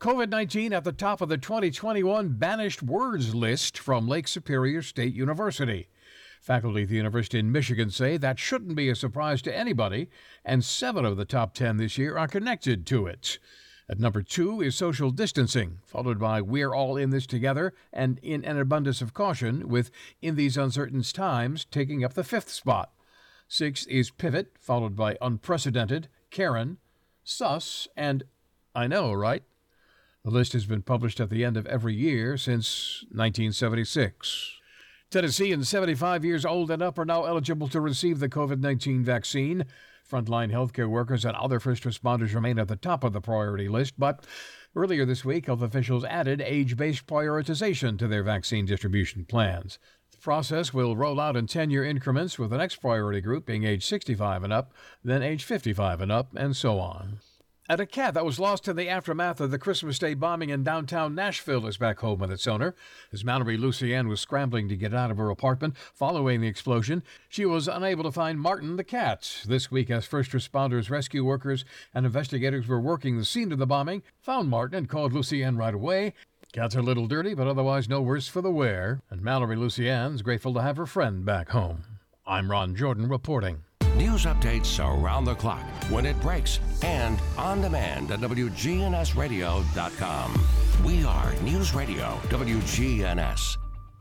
COVID 0.05 0.29
19 0.29 0.75
at 0.75 0.85
the 0.85 0.93
top 0.93 1.23
of 1.23 1.31
the 1.31 1.39
2021 1.39 2.29
banished 2.35 2.83
words 2.83 3.35
list 3.35 3.79
from 3.79 4.07
Lake 4.07 4.29
Superior 4.29 4.83
State 4.83 5.15
University. 5.15 5.89
Faculty 6.43 6.83
at 6.83 6.91
the 6.91 6.97
University 6.97 7.39
in 7.39 7.51
Michigan 7.51 7.89
say 7.89 8.19
that 8.19 8.39
shouldn't 8.39 8.77
be 8.77 8.91
a 8.91 8.95
surprise 8.95 9.41
to 9.41 9.57
anybody, 9.57 10.11
and 10.45 10.63
seven 10.63 11.07
of 11.07 11.17
the 11.17 11.25
top 11.25 11.55
10 11.55 11.79
this 11.79 11.97
year 11.97 12.19
are 12.19 12.29
connected 12.29 12.85
to 12.85 13.07
it. 13.07 13.39
At 13.89 13.99
number 13.99 14.21
two 14.21 14.61
is 14.61 14.77
social 14.77 15.11
distancing, 15.11 15.79
followed 15.87 16.19
by 16.19 16.43
We're 16.43 16.75
All 16.75 16.99
in 16.99 17.09
This 17.09 17.27
Together 17.27 17.73
and 17.91 18.19
In 18.19 18.45
an 18.45 18.61
Abundance 18.61 19.01
of 19.01 19.15
Caution, 19.15 19.71
with 19.71 19.91
In 20.21 20.37
These 20.37 20.59
Uncertain 20.59 21.01
Times 21.01 21.65
taking 21.65 22.05
up 22.05 22.13
the 22.13 22.23
fifth 22.23 22.51
spot. 22.51 22.93
Sixth 23.49 23.89
is 23.89 24.11
Pivot, 24.11 24.53
followed 24.61 24.97
by 24.97 25.17
Unprecedented, 25.23 26.09
Karen, 26.31 26.77
Sus, 27.25 27.89
and 27.97 28.25
I 28.75 28.87
Know, 28.87 29.15
right? 29.15 29.45
The 30.25 30.31
list 30.31 30.55
has 30.55 30.65
been 30.65 30.81
published 30.81 31.21
at 31.21 31.29
the 31.29 31.45
end 31.45 31.59
of 31.59 31.67
every 31.67 31.95
year 31.95 32.39
since 32.39 33.05
1976. 33.11 34.53
Tennesseans 35.11 35.69
75 35.69 36.25
years 36.25 36.47
old 36.47 36.71
and 36.71 36.83
up 36.83 36.99
are 36.99 37.05
now 37.05 37.25
eligible 37.25 37.69
to 37.69 37.79
receive 37.79 38.21
the 38.21 38.29
COVID 38.31 38.59
19 38.59 39.05
vaccine. 39.05 39.67
Frontline 40.11 40.51
healthcare 40.51 40.89
workers 40.89 41.27
and 41.27 41.37
other 41.37 41.61
first 41.61 41.83
responders 41.83 42.35
remain 42.35 42.59
at 42.59 42.69
the 42.69 42.77
top 42.77 43.05
of 43.05 43.13
the 43.13 43.21
priority 43.21 43.69
list, 43.69 43.95
but 43.99 44.25
earlier 44.75 45.05
this 45.05 45.27
week, 45.27 45.45
health 45.45 45.61
officials 45.61 46.05
added 46.05 46.41
age 46.41 46.79
based 46.79 47.07
prioritization 47.07 47.99
to 47.99 48.09
their 48.09 48.23
vaccine 48.23 48.65
distribution 48.65 49.27
plans. 49.27 49.79
The 50.11 50.19
process 50.19 50.73
will 50.73 50.97
roll 50.97 51.21
out 51.21 51.37
in 51.37 51.47
10 51.47 51.69
year 51.69 51.85
increments, 51.85 52.39
with 52.39 52.49
the 52.49 52.57
next 52.57 52.77
priority 52.77 53.21
group 53.21 53.45
being 53.45 53.65
age 53.65 53.85
65 53.85 54.43
and 54.43 54.55
up, 54.55 54.73
then 55.05 55.23
age 55.23 55.45
55 55.45 56.01
and 56.01 56.11
up, 56.11 56.31
and 56.35 56.57
so 56.57 56.81
on. 56.81 57.19
And 57.67 57.81
a 57.81 57.87
cat 57.87 58.13
that 58.13 58.27
was 58.27 58.39
lost 58.39 58.69
in 58.69 58.77
the 58.77 58.91
aftermath 58.91 59.41
of 59.41 59.51
the 59.51 59.59
Christmas 59.59 59.99
Day 59.99 60.13
bombing 60.13 60.51
in 60.51 60.65
downtown 60.65 61.15
Nashville 61.15 61.67
is 61.67 61.79
back 61.79 62.01
home 62.01 62.19
with 62.19 62.31
its 62.31 62.47
owner. 62.47 62.75
As 63.11 63.25
Mallory 63.25 63.57
Lucienne 63.57 64.07
was 64.07 64.21
scrambling 64.21 64.69
to 64.69 64.77
get 64.77 64.93
out 64.93 65.11
of 65.11 65.17
her 65.17 65.31
apartment 65.31 65.75
following 65.95 66.43
the 66.43 66.47
explosion, 66.47 67.03
she 67.27 67.47
was 67.47 67.67
unable 67.67 68.05
to 68.05 68.13
find 68.13 68.39
Martin 68.39 68.77
the 68.77 68.85
cat. 68.85 69.41
This 69.47 69.71
week, 69.71 69.91
as 69.91 70.05
first 70.05 70.33
responders, 70.33 70.91
rescue 70.91 71.25
workers, 71.25 71.65
and 71.95 72.05
investigators 72.05 72.69
were 72.69 72.81
working 72.81 73.17
the 73.17 73.25
scene 73.25 73.51
of 73.51 73.59
the 73.59 73.67
bombing, 73.67 74.03
found 74.21 74.51
Martin 74.51 74.77
and 74.77 74.89
called 74.89 75.15
Lucienne 75.15 75.57
right 75.57 75.75
away. 75.75 76.13
Cats 76.53 76.77
are 76.77 76.81
a 76.81 76.83
little 76.83 77.07
dirty, 77.07 77.33
but 77.33 77.47
otherwise 77.47 77.89
no 77.89 78.03
worse 78.03 78.29
for 78.29 78.43
the 78.43 78.51
wear, 78.51 79.01
and 79.09 79.23
Mallory 79.23 79.57
Lucienne's 79.57 80.21
grateful 80.21 80.53
to 80.53 80.61
have 80.61 80.77
her 80.77 80.85
friend 80.85 81.25
back 81.25 81.49
home. 81.49 81.85
I'm 82.27 82.51
Ron 82.51 82.77
Jordan 82.77 83.09
reporting. 83.09 83.63
News 83.97 84.25
updates 84.25 84.85
around 84.85 85.25
the 85.25 85.37
clock, 85.37 85.63
when 85.89 86.05
it 86.05 86.21
breaks, 86.21 86.59
and 86.83 87.17
on 87.39 87.61
demand 87.61 88.11
at 88.11 88.19
WGNSradio.com. 88.21 90.47
We 90.85 91.05
are 91.05 91.33
News 91.43 91.75
Radio 91.75 92.19
WGNS. 92.25 93.57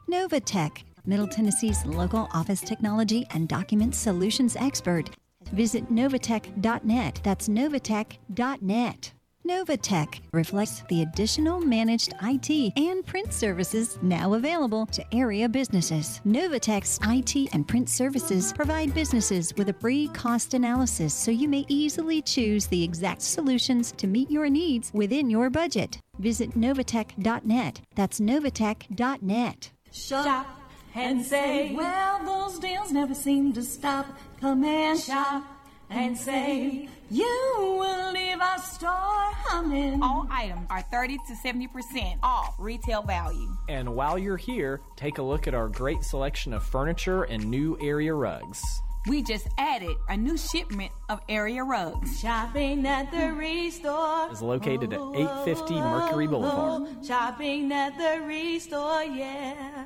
Novatech, 0.09 0.81
Middle 1.05 1.27
Tennessee's 1.27 1.85
local 1.85 2.27
office 2.33 2.61
technology 2.61 3.27
and 3.35 3.47
document 3.47 3.93
solutions 3.93 4.55
expert. 4.55 5.11
Visit 5.51 5.91
novatech.net. 5.91 7.21
That's 7.23 7.47
novatech.net. 7.47 9.13
Novatech 9.45 10.21
reflects 10.31 10.83
the 10.87 11.01
additional 11.01 11.59
managed 11.59 12.13
IT 12.23 12.73
and 12.77 13.05
print 13.05 13.33
services 13.33 13.99
now 14.01 14.35
available 14.35 14.85
to 14.85 15.03
area 15.13 15.49
businesses. 15.49 16.21
Novatech's 16.25 16.97
IT 17.03 17.53
and 17.53 17.67
print 17.67 17.89
services 17.89 18.53
provide 18.53 18.93
businesses 18.93 19.53
with 19.57 19.67
a 19.67 19.73
free 19.73 20.07
cost 20.13 20.53
analysis 20.53 21.13
so 21.13 21.29
you 21.29 21.49
may 21.49 21.65
easily 21.67 22.21
choose 22.21 22.67
the 22.67 22.81
exact 22.81 23.21
solutions 23.21 23.91
to 23.97 24.07
meet 24.07 24.31
your 24.31 24.49
needs 24.49 24.91
within 24.93 25.29
your 25.29 25.49
budget. 25.49 25.99
Visit 26.19 26.51
novatech.net. 26.51 27.81
That's 27.95 28.21
novatech.net. 28.21 29.71
Shop 29.91 30.47
and 30.95 31.25
say, 31.25 31.75
well, 31.75 32.23
those 32.23 32.59
deals 32.59 32.93
never 32.93 33.13
seem 33.13 33.51
to 33.53 33.63
stop. 33.63 34.07
Come 34.39 34.63
and 34.63 34.97
shop 34.97 35.52
and 35.95 36.17
say, 36.17 36.89
you 37.09 37.77
will 37.79 38.11
leave 38.11 38.41
our 38.41 38.57
store 38.57 38.89
humming. 38.89 40.01
All 40.01 40.27
items 40.31 40.65
are 40.69 40.81
30 40.81 41.17
to 41.17 41.33
70% 41.33 42.17
off 42.23 42.55
retail 42.57 43.03
value. 43.03 43.55
And 43.69 43.95
while 43.95 44.17
you're 44.17 44.37
here, 44.37 44.81
take 44.95 45.19
a 45.19 45.21
look 45.21 45.47
at 45.47 45.53
our 45.53 45.69
great 45.69 46.03
selection 46.03 46.53
of 46.53 46.63
furniture 46.63 47.23
and 47.23 47.45
new 47.45 47.77
area 47.81 48.13
rugs. 48.13 48.61
We 49.05 49.21
just 49.21 49.47
added 49.57 49.95
a 50.07 50.15
new 50.15 50.37
shipment 50.37 50.91
of 51.09 51.19
area 51.27 51.63
rugs. 51.63 52.19
Shopping 52.19 52.87
at 52.87 53.11
the 53.11 53.29
hmm. 53.29 53.37
restore 53.37 54.31
is 54.31 54.41
located 54.41 54.93
at 54.93 54.99
850 54.99 55.73
Mercury 55.75 56.27
oh, 56.27 56.29
Boulevard. 56.29 57.05
Shopping 57.05 57.71
at 57.73 57.97
the 57.97 58.25
restore, 58.25 59.03
yeah. 59.03 59.85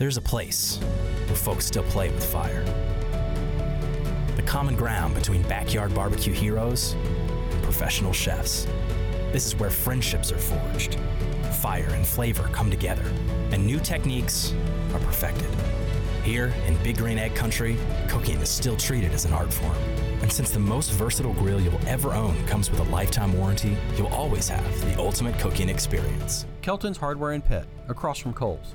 There's 0.00 0.16
a 0.16 0.22
place 0.22 0.78
where 1.26 1.36
folks 1.36 1.66
still 1.66 1.82
play 1.82 2.08
with 2.08 2.24
fire. 2.24 2.64
The 4.34 4.42
common 4.46 4.74
ground 4.74 5.14
between 5.14 5.42
backyard 5.42 5.94
barbecue 5.94 6.32
heroes 6.32 6.94
and 7.50 7.62
professional 7.62 8.14
chefs. 8.14 8.66
This 9.30 9.44
is 9.44 9.56
where 9.56 9.68
friendships 9.68 10.32
are 10.32 10.38
forged, 10.38 10.96
fire 11.60 11.90
and 11.90 12.06
flavor 12.06 12.44
come 12.44 12.70
together, 12.70 13.04
and 13.52 13.66
new 13.66 13.78
techniques 13.78 14.54
are 14.94 15.00
perfected. 15.00 15.50
Here 16.24 16.54
in 16.66 16.82
Big 16.82 16.96
Green 16.96 17.18
Egg 17.18 17.34
Country, 17.34 17.76
cooking 18.08 18.38
is 18.38 18.48
still 18.48 18.78
treated 18.78 19.12
as 19.12 19.26
an 19.26 19.34
art 19.34 19.52
form, 19.52 19.76
and 20.22 20.32
since 20.32 20.50
the 20.50 20.58
most 20.58 20.92
versatile 20.92 21.34
grill 21.34 21.60
you'll 21.60 21.86
ever 21.86 22.14
own 22.14 22.42
comes 22.46 22.70
with 22.70 22.80
a 22.80 22.84
lifetime 22.84 23.36
warranty, 23.36 23.76
you'll 23.98 24.06
always 24.06 24.48
have 24.48 24.80
the 24.80 24.98
ultimate 24.98 25.38
cooking 25.38 25.68
experience. 25.68 26.46
Kelton's 26.62 26.96
Hardware 26.96 27.32
and 27.32 27.44
Pet, 27.44 27.66
across 27.90 28.18
from 28.18 28.32
Kohl's. 28.32 28.74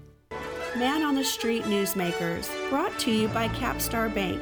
Man 0.77 1.03
on 1.03 1.15
the 1.15 1.23
Street 1.23 1.63
Newsmakers, 1.63 2.49
brought 2.69 2.97
to 2.99 3.11
you 3.11 3.27
by 3.27 3.49
Capstar 3.49 4.13
Bank. 4.13 4.41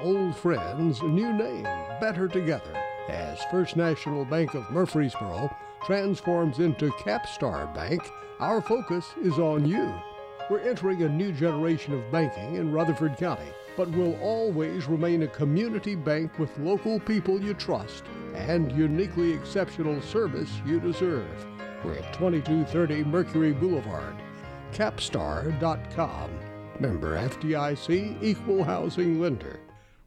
Old 0.00 0.36
friends, 0.36 1.02
new 1.02 1.32
name, 1.32 1.64
better 2.00 2.28
together, 2.28 2.72
as 3.08 3.42
First 3.50 3.74
National 3.74 4.24
Bank 4.24 4.54
of 4.54 4.70
Murfreesboro 4.70 5.52
transforms 5.84 6.60
into 6.60 6.90
Capstar 6.92 7.74
Bank. 7.74 8.00
Our 8.38 8.62
focus 8.62 9.04
is 9.20 9.40
on 9.40 9.66
you. 9.66 9.92
We're 10.48 10.60
entering 10.60 11.02
a 11.02 11.08
new 11.08 11.32
generation 11.32 11.94
of 11.94 12.12
banking 12.12 12.54
in 12.54 12.70
Rutherford 12.70 13.16
County, 13.16 13.50
but 13.76 13.90
will 13.90 14.14
always 14.20 14.86
remain 14.86 15.24
a 15.24 15.28
community 15.28 15.96
bank 15.96 16.38
with 16.38 16.56
local 16.58 17.00
people 17.00 17.42
you 17.42 17.54
trust 17.54 18.04
and 18.34 18.70
uniquely 18.70 19.32
exceptional 19.32 20.00
service 20.00 20.60
you 20.64 20.78
deserve. 20.78 21.26
We're 21.84 21.94
at 21.94 22.14
2230 22.14 23.02
Mercury 23.02 23.52
Boulevard. 23.52 24.14
Capstar.com. 24.72 26.30
Member 26.80 27.16
FDIC, 27.16 28.22
Equal 28.22 28.64
Housing 28.64 29.20
Lender. 29.20 29.60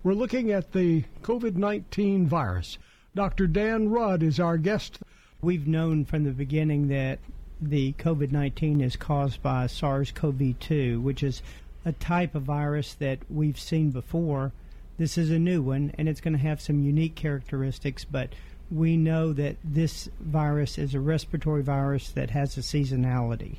We're 0.03 0.13
looking 0.13 0.51
at 0.51 0.71
the 0.71 1.03
COVID 1.21 1.55
19 1.55 2.27
virus. 2.27 2.77
Dr. 3.13 3.47
Dan 3.47 3.89
Rudd 3.89 4.23
is 4.23 4.39
our 4.39 4.57
guest. 4.57 4.99
We've 5.41 5.67
known 5.67 6.05
from 6.05 6.23
the 6.23 6.31
beginning 6.31 6.87
that 6.87 7.19
the 7.61 7.93
COVID 7.93 8.31
19 8.31 8.81
is 8.81 8.95
caused 8.95 9.41
by 9.41 9.67
SARS 9.67 10.11
CoV 10.11 10.59
2, 10.59 10.99
which 10.99 11.21
is 11.21 11.41
a 11.85 11.91
type 11.91 12.33
of 12.33 12.43
virus 12.43 12.95
that 12.95 13.19
we've 13.29 13.59
seen 13.59 13.91
before. 13.91 14.51
This 14.97 15.17
is 15.17 15.29
a 15.29 15.39
new 15.39 15.61
one, 15.61 15.93
and 15.97 16.09
it's 16.09 16.21
going 16.21 16.33
to 16.33 16.39
have 16.39 16.59
some 16.59 16.81
unique 16.81 17.15
characteristics, 17.15 18.03
but 18.03 18.33
we 18.71 18.97
know 18.97 19.31
that 19.33 19.57
this 19.63 20.09
virus 20.19 20.77
is 20.77 20.95
a 20.95 20.99
respiratory 20.99 21.61
virus 21.61 22.09
that 22.11 22.31
has 22.31 22.57
a 22.57 22.61
seasonality. 22.61 23.57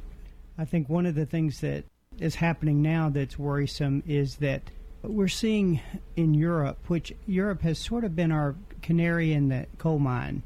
I 0.59 0.65
think 0.65 0.89
one 0.89 1.07
of 1.07 1.15
the 1.15 1.27
things 1.27 1.61
that 1.61 1.85
is 2.19 2.37
happening 2.37 2.81
now 2.81 3.11
that's 3.11 3.39
worrisome 3.39 4.03
is 4.07 4.37
that 4.37 4.63
we're 5.03 5.29
seeing 5.29 5.81
in 6.17 6.35
Europe, 6.35 6.79
which 6.89 7.13
Europe 7.27 7.63
has 7.63 7.79
sort 7.79 8.05
of 8.05 8.17
been 8.17 8.33
our 8.33 8.57
canary 8.83 9.33
in 9.33 9.49
the 9.49 9.67
coal 9.79 9.99
mine 9.99 10.43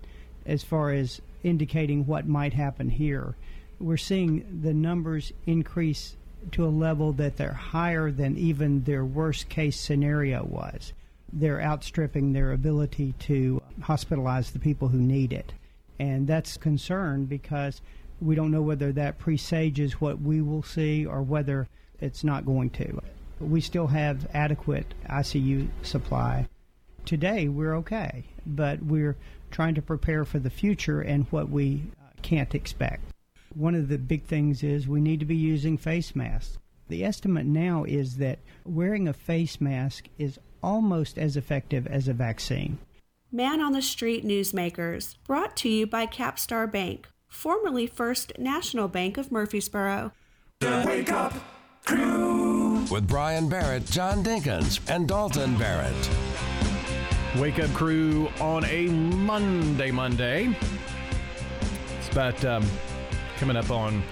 as 0.46 0.64
far 0.64 0.90
as 0.90 1.20
indicating 1.42 2.06
what 2.06 2.26
might 2.26 2.52
happen 2.52 2.90
here. 2.90 3.36
We're 3.78 3.96
seeing 3.96 4.60
the 4.62 4.74
numbers 4.74 5.32
increase 5.46 6.16
to 6.52 6.64
a 6.64 6.68
level 6.68 7.12
that 7.14 7.36
they're 7.36 7.52
higher 7.52 8.10
than 8.10 8.36
even 8.36 8.84
their 8.84 9.04
worst 9.04 9.48
case 9.48 9.78
scenario 9.78 10.44
was. 10.44 10.92
They're 11.32 11.62
outstripping 11.62 12.32
their 12.32 12.52
ability 12.52 13.14
to 13.20 13.62
hospitalize 13.80 14.52
the 14.52 14.58
people 14.58 14.88
who 14.88 14.98
need 14.98 15.32
it. 15.32 15.52
And 15.98 16.26
that's 16.26 16.56
concern 16.56 17.26
because 17.26 17.80
we 18.20 18.34
don't 18.34 18.50
know 18.50 18.62
whether 18.62 18.92
that 18.92 19.18
presages 19.18 20.00
what 20.00 20.20
we 20.20 20.40
will 20.40 20.62
see 20.62 21.06
or 21.06 21.22
whether 21.22 21.68
it's 22.00 22.24
not 22.24 22.46
going 22.46 22.70
to. 22.70 23.00
We 23.40 23.60
still 23.60 23.86
have 23.88 24.28
adequate 24.34 24.94
ICU 25.08 25.68
supply. 25.82 26.48
Today, 27.04 27.48
we're 27.48 27.76
okay, 27.76 28.24
but 28.46 28.82
we're 28.82 29.16
trying 29.50 29.74
to 29.74 29.82
prepare 29.82 30.24
for 30.24 30.38
the 30.38 30.50
future 30.50 31.00
and 31.00 31.26
what 31.30 31.48
we 31.48 31.84
can't 32.22 32.54
expect. 32.54 33.04
One 33.54 33.74
of 33.74 33.88
the 33.88 33.98
big 33.98 34.24
things 34.24 34.62
is 34.62 34.86
we 34.86 35.00
need 35.00 35.20
to 35.20 35.26
be 35.26 35.36
using 35.36 35.76
face 35.76 36.14
masks. 36.14 36.58
The 36.88 37.04
estimate 37.04 37.46
now 37.46 37.84
is 37.84 38.16
that 38.18 38.38
wearing 38.64 39.08
a 39.08 39.12
face 39.12 39.60
mask 39.60 40.08
is 40.18 40.38
almost 40.62 41.18
as 41.18 41.36
effective 41.36 41.86
as 41.86 42.08
a 42.08 42.12
vaccine. 42.12 42.78
Man 43.32 43.60
on 43.60 43.72
the 43.72 43.82
Street 43.82 44.24
Newsmakers, 44.24 45.16
brought 45.26 45.56
to 45.58 45.68
you 45.68 45.86
by 45.86 46.06
Capstar 46.06 46.70
Bank, 46.70 47.08
formerly 47.30 47.86
First 47.86 48.32
National 48.38 48.88
Bank 48.88 49.16
of 49.16 49.32
Murfreesboro. 49.32 50.12
The 50.58 50.84
Wake 50.86 51.10
Up 51.10 51.32
Crew 51.86 52.84
with 52.90 53.08
Brian 53.08 53.48
Barrett, 53.48 53.86
John 53.86 54.22
Dinkins, 54.22 54.80
and 54.90 55.08
Dalton 55.08 55.56
Barrett. 55.56 56.10
Wake 57.38 57.58
Up 57.60 57.72
Crew 57.72 58.28
on 58.40 58.64
a 58.66 58.88
Monday, 58.88 59.90
Monday. 59.90 60.54
It's 61.98 62.08
about 62.10 62.44
um, 62.44 62.66
coming 63.38 63.56
up 63.56 63.70
on 63.70 64.02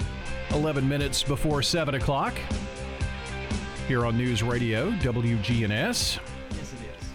11 0.53 0.89
minutes 0.89 1.23
before 1.23 1.61
7 1.61 1.97
o'clock 1.97 2.35
here 3.89 4.07
on 4.07 4.17
News 4.17 4.43
Radio, 4.43 4.91
WGNS. 4.93 5.61
Yes, 5.69 6.21
it 6.51 6.61
is. 6.61 7.09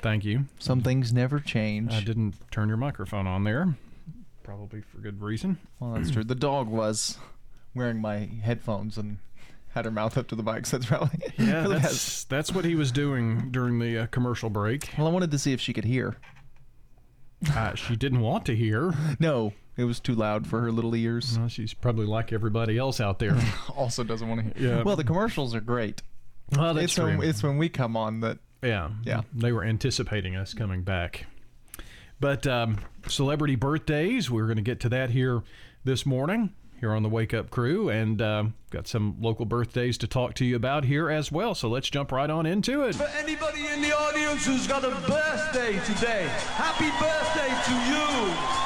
Thank 0.00 0.24
you. 0.24 0.44
Some 0.58 0.82
things 0.82 1.12
never 1.12 1.38
change. 1.38 1.92
I 1.92 2.00
didn't 2.00 2.34
turn 2.50 2.68
your 2.68 2.76
microphone 2.76 3.26
on 3.26 3.44
there. 3.44 3.74
Probably 4.42 4.80
for 4.80 4.98
good 4.98 5.20
reason. 5.22 5.58
Well, 5.80 5.94
that's 5.94 6.10
true. 6.10 6.24
The 6.24 6.34
dog 6.34 6.68
was 6.68 7.18
wearing 7.74 8.00
my 8.00 8.18
headphones 8.42 8.98
and 8.98 9.18
had 9.70 9.84
her 9.84 9.90
mouth 9.90 10.18
up 10.18 10.28
to 10.28 10.34
the 10.34 10.42
mic, 10.42 10.66
so 10.66 10.78
that's 10.78 10.88
probably. 10.88 11.18
Yeah, 11.38 11.62
really 11.62 11.78
that's, 11.78 12.24
that's 12.24 12.52
what 12.52 12.64
he 12.64 12.74
was 12.74 12.92
doing 12.92 13.50
during 13.50 13.78
the 13.78 13.98
uh, 13.98 14.06
commercial 14.06 14.50
break. 14.50 14.90
Well, 14.98 15.06
I 15.06 15.10
wanted 15.10 15.30
to 15.30 15.38
see 15.38 15.52
if 15.52 15.60
she 15.60 15.72
could 15.72 15.84
hear. 15.84 16.16
Uh, 17.50 17.74
she 17.74 17.96
didn't 17.96 18.20
want 18.20 18.44
to 18.46 18.54
hear. 18.56 18.92
No, 19.20 19.52
it 19.76 19.84
was 19.84 20.00
too 20.00 20.14
loud 20.14 20.46
for 20.46 20.60
her 20.60 20.70
little 20.72 20.94
ears. 20.94 21.38
Well, 21.38 21.48
she's 21.48 21.72
probably 21.74 22.06
like 22.06 22.32
everybody 22.32 22.76
else 22.76 23.00
out 23.00 23.18
there. 23.18 23.36
also 23.76 24.04
doesn't 24.04 24.28
want 24.28 24.54
to 24.54 24.60
hear. 24.60 24.76
Yeah. 24.76 24.82
Well, 24.82 24.96
the 24.96 25.04
commercials 25.04 25.54
are 25.54 25.60
great. 25.60 26.02
Well, 26.56 26.74
that's 26.74 26.84
it's 26.84 26.98
when, 26.98 27.22
it's 27.22 27.42
when 27.42 27.56
we 27.56 27.68
come 27.68 27.96
on 27.96 28.20
that. 28.20 28.38
Yeah. 28.62 28.90
Yeah. 29.04 29.22
They 29.32 29.52
were 29.52 29.64
anticipating 29.64 30.36
us 30.36 30.54
coming 30.54 30.82
back. 30.82 31.26
But 32.22 32.46
um, 32.46 32.78
celebrity 33.08 33.56
birthdays, 33.56 34.30
we're 34.30 34.44
going 34.44 34.54
to 34.54 34.62
get 34.62 34.78
to 34.82 34.88
that 34.90 35.10
here 35.10 35.42
this 35.82 36.06
morning, 36.06 36.54
here 36.78 36.92
on 36.92 37.02
the 37.02 37.08
Wake 37.08 37.34
Up 37.34 37.50
Crew, 37.50 37.88
and 37.88 38.22
um, 38.22 38.54
got 38.70 38.86
some 38.86 39.16
local 39.20 39.44
birthdays 39.44 39.98
to 39.98 40.06
talk 40.06 40.34
to 40.34 40.44
you 40.44 40.54
about 40.54 40.84
here 40.84 41.10
as 41.10 41.32
well. 41.32 41.52
So 41.56 41.68
let's 41.68 41.90
jump 41.90 42.12
right 42.12 42.30
on 42.30 42.46
into 42.46 42.84
it. 42.84 42.94
For 42.94 43.10
anybody 43.18 43.66
in 43.66 43.82
the 43.82 43.90
audience 43.90 44.46
who's 44.46 44.68
got 44.68 44.84
a 44.84 44.90
birthday 45.10 45.72
today, 45.84 46.28
happy 46.54 46.90
birthday 47.00 47.50
to 47.66 47.74
you. 47.90 48.62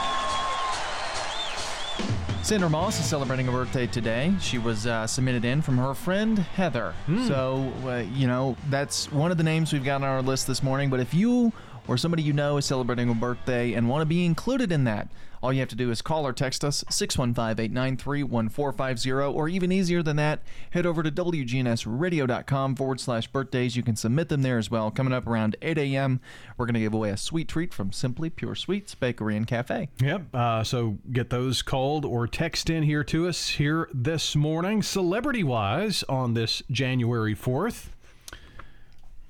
Sandra 2.45 2.69
Moss 2.69 3.01
is 3.01 3.07
celebrating 3.07 3.49
a 3.49 3.51
birthday 3.51 3.87
today. 3.87 4.35
She 4.39 4.59
was 4.59 4.87
uh, 4.87 5.07
submitted 5.07 5.47
in 5.47 5.63
from 5.63 5.79
her 5.79 5.95
friend 5.95 6.39
Heather. 6.39 6.95
So, 7.27 7.73
uh, 7.87 8.05
you 8.15 8.27
know, 8.27 8.55
that's 8.69 9.11
one 9.11 9.31
of 9.31 9.39
the 9.39 9.43
names 9.43 9.73
we've 9.73 9.83
got 9.83 10.03
on 10.03 10.05
our 10.05 10.21
list 10.23 10.47
this 10.47 10.63
morning. 10.63 10.91
But 10.91 11.01
if 11.01 11.15
you 11.15 11.53
or 11.89 11.97
somebody 11.97 12.23
you 12.23 12.33
know 12.33 12.57
is 12.57 12.65
celebrating 12.65 13.09
a 13.09 13.15
birthday 13.15 13.73
and 13.73 13.89
want 13.89 14.03
to 14.03 14.07
be 14.07 14.25
included 14.25 14.73
in 14.73 14.85
that, 14.85 15.09
all 15.43 15.53
you 15.53 15.61
have 15.61 15.69
to 15.69 15.77
do 15.77 15.91
is 15.91 16.03
call 16.03 16.27
or 16.27 16.33
text 16.33 16.65
us 16.65 16.83
615-893-1450 16.91 19.35
or 19.35 19.49
even 19.49 19.71
easier 19.71 20.03
than 20.03 20.17
that, 20.17 20.41
head 20.71 20.87
over 20.87 21.03
to 21.03 21.11
wgnsradio.com 21.11 22.75
forward 22.75 23.01
slash 23.01 23.27
birthdays. 23.29 23.77
You 23.77 23.83
can 23.83 23.97
submit 23.97 24.29
them 24.29 24.43
there 24.43 24.59
as 24.59 24.71
well. 24.71 24.91
Coming 24.91 25.13
up 25.13 25.27
around 25.27 25.57
8 25.63 25.79
a.m., 25.79 26.21
we're 26.57 26.67
going 26.67 26.75
to 26.75 26.81
give 26.81 26.95
away 26.95 27.11
a 27.11 27.17
sweet 27.17 27.49
treat 27.49 27.73
from 27.73 27.93
Simply 27.93 28.31
Pure 28.31 28.57
Sweets 28.57 28.95
Bakery 28.95 29.37
and 29.37 29.47
Cafe. 29.47 29.89
Yep. 30.01 30.35
Uh, 30.35 30.65
so 30.65 30.99
get 31.13 31.31
those 31.31 31.63
called 31.63 32.05
or 32.05 32.27
text 32.27 32.71
in 32.71 32.83
here 32.83 33.05
to 33.05 33.29
us 33.29 33.51
here 33.51 33.89
this 33.93 34.35
morning, 34.35 34.83
celebrity 34.83 35.45
wise, 35.45 36.03
on 36.09 36.35
this 36.35 36.63
January 36.71 37.35
4th. 37.35 37.91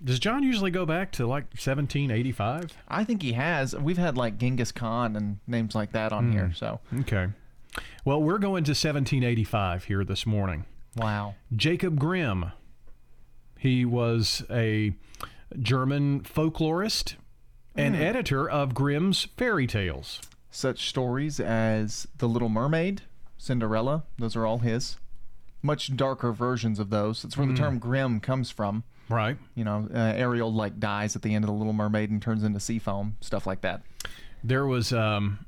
Does 0.06 0.18
John 0.20 0.42
usually 0.42 0.70
go 0.70 0.86
back 0.86 1.10
to 1.12 1.26
like 1.26 1.44
1785? 1.54 2.76
I 2.88 3.04
think 3.04 3.22
he 3.22 3.32
has. 3.32 3.74
We've 3.76 3.98
had 3.98 4.16
like 4.16 4.38
Genghis 4.38 4.72
Khan 4.72 5.16
and 5.16 5.38
names 5.46 5.74
like 5.74 5.92
that 5.92 6.12
on 6.12 6.32
here. 6.32 6.52
So 6.54 6.80
Okay. 7.00 7.28
Well, 8.04 8.22
we're 8.22 8.38
going 8.38 8.64
to 8.64 8.70
1785 8.70 9.84
here 9.84 10.04
this 10.04 10.24
morning. 10.24 10.64
Wow. 10.96 11.34
Jacob 11.54 11.98
Grimm. 11.98 12.52
He 13.58 13.84
was 13.84 14.44
a 14.48 14.94
German 15.60 16.20
folklorist 16.22 17.16
and 17.74 17.96
Hmm. 17.96 18.02
editor 18.02 18.48
of 18.48 18.74
Grimm's 18.74 19.24
fairy 19.36 19.66
tales. 19.66 20.20
such 20.48 20.88
stories 20.88 21.38
as 21.38 22.08
The 22.16 22.26
Little 22.26 22.48
Mermaid, 22.48 23.02
Cinderella, 23.36 24.04
those 24.16 24.34
are 24.36 24.46
all 24.46 24.60
his. 24.60 24.96
Much 25.60 25.94
darker 25.94 26.32
versions 26.32 26.78
of 26.78 26.88
those. 26.88 27.20
That's 27.20 27.36
where 27.36 27.46
Mm. 27.46 27.50
the 27.50 27.56
term 27.62 27.78
grim 27.78 28.20
comes 28.20 28.50
from. 28.50 28.82
Right. 29.08 29.36
You 29.54 29.64
know, 29.64 29.88
uh, 29.94 29.98
Ariel 29.98 30.52
like 30.52 30.80
dies 30.80 31.14
at 31.16 31.22
the 31.22 31.34
end 31.34 31.44
of 31.44 31.48
the 31.48 31.54
Little 31.54 31.72
Mermaid 31.72 32.10
and 32.10 32.20
turns 32.20 32.42
into 32.42 32.58
sea 32.60 32.78
foam, 32.78 33.16
stuff 33.20 33.46
like 33.46 33.60
that. 33.60 33.82
There 34.42 34.66
was 34.66 34.92
um, 34.92 35.46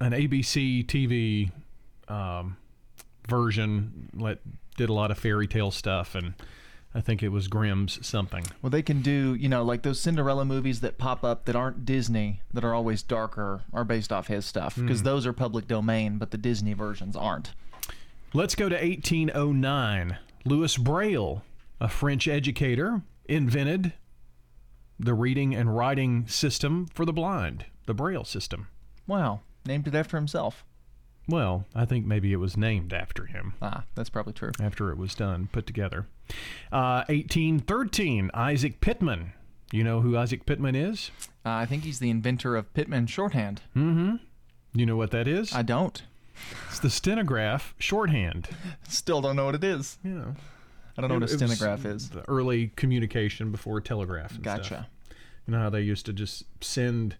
an 0.00 0.12
ABC 0.12 0.84
TV 0.86 1.50
um, 2.12 2.56
version 3.28 4.08
that 4.14 4.38
did 4.76 4.88
a 4.88 4.92
lot 4.92 5.10
of 5.10 5.18
fairy 5.18 5.46
tale 5.46 5.70
stuff, 5.70 6.14
and 6.14 6.34
I 6.94 7.00
think 7.00 7.22
it 7.22 7.28
was 7.30 7.48
Grimm's 7.48 8.04
something. 8.06 8.44
Well, 8.62 8.70
they 8.70 8.82
can 8.82 9.02
do, 9.02 9.34
you 9.34 9.48
know, 9.48 9.62
like 9.62 9.82
those 9.82 10.00
Cinderella 10.00 10.44
movies 10.44 10.80
that 10.80 10.98
pop 10.98 11.24
up 11.24 11.44
that 11.46 11.56
aren't 11.56 11.84
Disney, 11.84 12.40
that 12.52 12.64
are 12.64 12.74
always 12.74 13.02
darker, 13.02 13.62
are 13.72 13.84
based 13.84 14.12
off 14.12 14.26
his 14.26 14.44
stuff 14.46 14.76
because 14.76 15.00
Mm. 15.02 15.04
those 15.04 15.26
are 15.26 15.32
public 15.32 15.66
domain, 15.68 16.18
but 16.18 16.30
the 16.32 16.38
Disney 16.38 16.72
versions 16.72 17.16
aren't. 17.16 17.52
Let's 18.32 18.54
go 18.56 18.68
to 18.68 18.74
1809. 18.76 20.18
Louis 20.44 20.76
Braille, 20.76 21.42
a 21.80 21.88
French 21.88 22.28
educator, 22.28 23.02
invented 23.26 23.92
the 24.98 25.14
reading 25.14 25.54
and 25.54 25.76
writing 25.76 26.26
system 26.28 26.86
for 26.94 27.04
the 27.04 27.12
blind, 27.12 27.66
the 27.86 27.94
Braille 27.94 28.24
system. 28.24 28.68
Wow, 29.06 29.40
named 29.66 29.86
it 29.88 29.94
after 29.94 30.16
himself. 30.16 30.64
Well, 31.28 31.64
I 31.74 31.84
think 31.86 32.04
maybe 32.04 32.32
it 32.32 32.36
was 32.36 32.56
named 32.56 32.92
after 32.92 33.26
him. 33.26 33.54
Ah, 33.62 33.84
that's 33.94 34.10
probably 34.10 34.34
true. 34.34 34.52
After 34.60 34.90
it 34.90 34.98
was 34.98 35.14
done, 35.14 35.48
put 35.52 35.66
together. 35.66 36.06
Uh, 36.70 37.04
1813, 37.08 38.30
Isaac 38.34 38.80
Pitman. 38.80 39.32
You 39.72 39.84
know 39.84 40.00
who 40.00 40.16
Isaac 40.16 40.46
Pitman 40.46 40.74
is? 40.76 41.10
Uh, 41.44 41.50
I 41.50 41.66
think 41.66 41.84
he's 41.84 41.98
the 41.98 42.10
inventor 42.10 42.56
of 42.56 42.72
Pitman 42.74 43.06
shorthand. 43.06 43.62
Mm-hmm. 43.74 44.16
You 44.74 44.86
know 44.86 44.96
what 44.96 45.10
that 45.12 45.26
is? 45.26 45.54
I 45.54 45.62
don't. 45.62 46.02
It's 46.68 46.80
the 46.80 46.90
stenograph 46.90 47.74
shorthand. 47.78 48.48
Still 48.88 49.20
don't 49.20 49.36
know 49.36 49.46
what 49.46 49.54
it 49.54 49.64
is. 49.64 49.98
Yeah. 50.04 50.32
I 50.96 51.00
don't 51.00 51.08
know 51.10 51.16
what 51.16 51.22
a 51.22 51.26
It- 51.26 51.40
it 51.40 51.42
was 51.42 51.52
stenograph 51.58 51.84
is. 51.84 52.10
The 52.10 52.28
early 52.28 52.68
communication 52.76 53.50
before 53.50 53.80
telegraph. 53.80 54.40
Gotcha. 54.40 54.64
Stuff. 54.64 54.86
You 55.46 55.52
know 55.52 55.58
how 55.60 55.70
they 55.70 55.82
used 55.82 56.06
to 56.06 56.12
just 56.12 56.44
send 56.62 57.16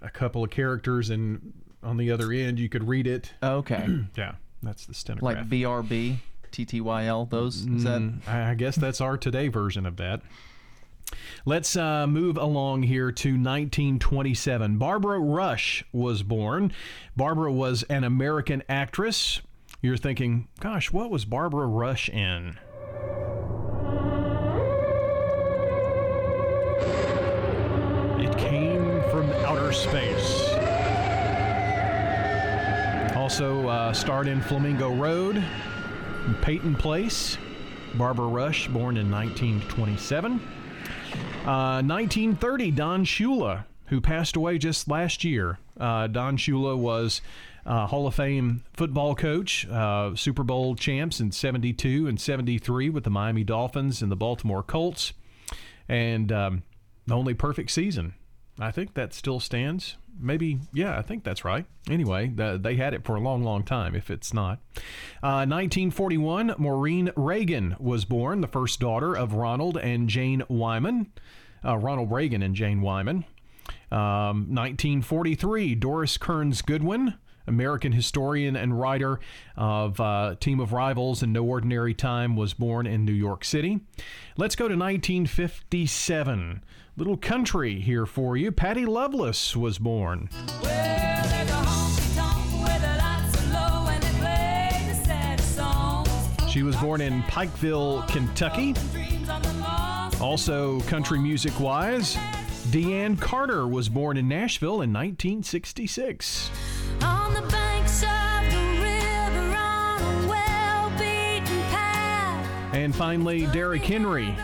a 0.00 0.08
couple 0.10 0.42
of 0.44 0.50
characters 0.50 1.10
and 1.10 1.52
on 1.82 1.96
the 1.96 2.10
other 2.10 2.32
end 2.32 2.58
you 2.58 2.68
could 2.68 2.86
read 2.88 3.06
it. 3.06 3.32
Okay. 3.42 4.04
yeah, 4.16 4.36
that's 4.62 4.86
the 4.86 4.94
stenograph. 4.94 5.36
Like 5.38 5.48
BRB, 5.48 6.16
TTYL, 6.52 7.28
those? 7.28 7.66
Is 7.66 7.84
that? 7.84 8.00
Mm, 8.00 8.26
I 8.28 8.50
I 8.50 8.54
guess 8.54 8.76
that's 8.76 9.00
our 9.00 9.16
today 9.18 9.48
version 9.48 9.84
of 9.84 9.96
that. 9.96 10.22
Let's 11.44 11.76
uh, 11.76 12.06
move 12.06 12.38
along 12.38 12.84
here 12.84 13.12
to 13.12 13.30
1927. 13.30 14.78
Barbara 14.78 15.18
Rush 15.18 15.84
was 15.92 16.22
born. 16.22 16.72
Barbara 17.16 17.52
was 17.52 17.82
an 17.84 18.04
American 18.04 18.62
actress. 18.68 19.42
You're 19.82 19.96
thinking, 19.98 20.48
gosh, 20.60 20.90
what 20.92 21.10
was 21.10 21.24
Barbara 21.26 21.66
Rush 21.66 22.08
in? 22.08 22.58
It 28.20 28.36
came 28.38 29.02
from 29.10 29.30
outer 29.44 29.72
space. 29.72 30.48
Also 33.16 33.68
uh, 33.68 33.92
starred 33.92 34.28
in 34.28 34.40
Flamingo 34.40 34.94
Road, 34.94 35.44
Peyton 36.40 36.74
Place. 36.74 37.38
Barbara 37.94 38.26
Rush, 38.26 38.68
born 38.68 38.96
in 38.96 39.10
1927. 39.10 40.40
Uh, 41.44 41.82
1930, 41.82 42.70
Don 42.70 43.04
Shula, 43.04 43.64
who 43.86 44.00
passed 44.00 44.36
away 44.36 44.58
just 44.58 44.88
last 44.88 45.24
year. 45.24 45.58
Uh, 45.78 46.06
Don 46.06 46.36
Shula 46.36 46.76
was 46.76 47.20
uh, 47.64 47.86
Hall 47.86 48.06
of 48.06 48.14
Fame 48.14 48.64
football 48.72 49.14
coach, 49.14 49.66
uh, 49.68 50.14
Super 50.16 50.42
Bowl 50.42 50.74
champs 50.74 51.20
in 51.20 51.32
72 51.32 52.06
and 52.06 52.20
73 52.20 52.90
with 52.90 53.04
the 53.04 53.10
Miami 53.10 53.44
Dolphins 53.44 54.02
and 54.02 54.10
the 54.10 54.16
Baltimore 54.16 54.62
Colts. 54.62 55.12
And 55.88 56.32
um, 56.32 56.62
the 57.06 57.14
only 57.14 57.34
perfect 57.34 57.70
season. 57.70 58.14
I 58.58 58.70
think 58.70 58.94
that 58.94 59.14
still 59.14 59.40
stands. 59.40 59.96
Maybe, 60.18 60.58
yeah, 60.72 60.98
I 60.98 61.02
think 61.02 61.24
that's 61.24 61.44
right. 61.44 61.64
Anyway, 61.88 62.28
the, 62.28 62.58
they 62.62 62.76
had 62.76 62.92
it 62.92 63.04
for 63.04 63.16
a 63.16 63.20
long, 63.20 63.42
long 63.42 63.64
time, 63.64 63.94
if 63.94 64.10
it's 64.10 64.34
not. 64.34 64.58
Uh, 65.22 65.48
1941, 65.48 66.54
Maureen 66.58 67.10
Reagan 67.16 67.76
was 67.80 68.04
born, 68.04 68.40
the 68.40 68.46
first 68.46 68.78
daughter 68.78 69.16
of 69.16 69.32
Ronald 69.32 69.78
and 69.78 70.08
Jane 70.08 70.42
Wyman. 70.48 71.12
Uh, 71.64 71.78
Ronald 71.78 72.10
Reagan 72.10 72.42
and 72.42 72.54
Jane 72.54 72.82
Wyman. 72.82 73.24
Um, 73.90 74.48
1943, 74.54 75.74
Doris 75.74 76.16
Kearns 76.18 76.62
Goodwin, 76.62 77.14
American 77.46 77.92
historian 77.92 78.56
and 78.56 78.78
writer 78.78 79.20
of 79.56 80.00
uh, 80.00 80.36
Team 80.40 80.60
of 80.60 80.72
Rivals 80.72 81.22
and 81.22 81.32
No 81.32 81.44
Ordinary 81.44 81.94
Time, 81.94 82.36
was 82.36 82.54
born 82.54 82.86
in 82.86 83.04
New 83.04 83.12
York 83.12 83.44
City. 83.44 83.80
Let's 84.36 84.56
go 84.56 84.68
to 84.68 84.74
1957. 84.74 86.62
Little 86.96 87.16
country 87.16 87.80
here 87.80 88.06
for 88.06 88.36
you. 88.36 88.52
Patty 88.52 88.84
Loveless 88.84 89.56
was 89.56 89.78
born. 89.78 90.28
She 96.52 96.62
was 96.62 96.76
born 96.76 97.00
in 97.00 97.22
Pikeville, 97.22 98.06
Kentucky. 98.08 98.74
Also, 100.20 100.80
country 100.80 101.18
music 101.18 101.58
wise, 101.58 102.18
Deana 102.72 103.16
Carter 103.20 103.68
was 103.68 103.90
born 103.90 104.16
in 104.16 104.28
Nashville 104.28 104.80
in 104.80 104.94
1966. 104.94 106.50
On 107.02 107.34
the 107.34 107.42
banks 107.42 108.02
of 108.02 108.50
the 108.50 108.80
river 108.80 109.54
on 109.54 110.00
a 110.00 110.26
well-beaten 110.26 111.60
path. 111.64 112.74
And 112.74 112.94
finally, 112.96 113.44
Derrick 113.48 113.84
Henry 113.84 114.34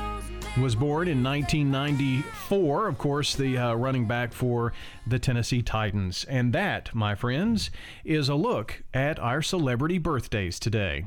was 0.61 0.75
born 0.75 1.09
in 1.09 1.23
1994. 1.23 2.89
Of 2.89 2.99
course, 2.99 3.35
the 3.35 3.57
uh, 3.57 3.75
running 3.77 4.07
back 4.07 4.35
for 4.35 4.75
the 5.07 5.19
Tennessee 5.19 5.63
Titans. 5.63 6.25
And 6.25 6.53
that, 6.53 6.95
my 6.95 7.15
friends, 7.15 7.71
is 8.05 8.29
a 8.29 8.35
look 8.35 8.83
at 8.93 9.19
our 9.19 9.41
celebrity 9.41 9.97
birthdays 9.97 10.61
today. 10.61 11.07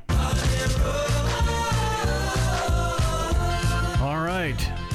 All 4.02 4.26
right. 4.26 4.91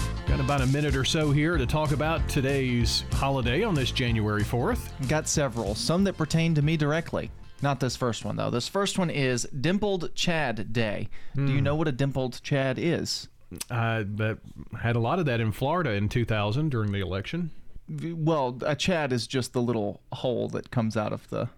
About 0.46 0.60
a 0.60 0.66
minute 0.68 0.94
or 0.94 1.04
so 1.04 1.32
here 1.32 1.56
to 1.58 1.66
talk 1.66 1.90
about 1.90 2.26
today's 2.28 3.02
holiday 3.14 3.64
on 3.64 3.74
this 3.74 3.90
January 3.90 4.44
4th. 4.44 5.08
Got 5.08 5.26
several, 5.26 5.74
some 5.74 6.04
that 6.04 6.16
pertain 6.16 6.54
to 6.54 6.62
me 6.62 6.76
directly. 6.76 7.32
Not 7.62 7.80
this 7.80 7.96
first 7.96 8.24
one, 8.24 8.36
though. 8.36 8.50
This 8.50 8.68
first 8.68 8.96
one 8.96 9.10
is 9.10 9.42
Dimpled 9.60 10.14
Chad 10.14 10.72
Day. 10.72 11.08
Do 11.34 11.42
you 11.50 11.58
Hmm. 11.58 11.64
know 11.64 11.74
what 11.74 11.88
a 11.88 11.92
dimpled 11.92 12.40
Chad 12.44 12.78
is? 12.78 13.28
I 13.72 14.04
that 14.16 14.38
had 14.80 14.94
a 14.94 15.00
lot 15.00 15.18
of 15.18 15.26
that 15.26 15.40
in 15.40 15.50
Florida 15.50 15.90
in 15.94 16.08
2000 16.08 16.70
during 16.70 16.92
the 16.92 17.00
election. 17.00 17.50
Well, 17.88 18.56
a 18.64 18.76
Chad 18.76 19.12
is 19.12 19.26
just 19.26 19.52
the 19.52 19.62
little 19.62 20.00
hole 20.12 20.48
that 20.50 20.70
comes 20.70 20.96
out 20.96 21.12
of 21.12 21.28
the. 21.28 21.48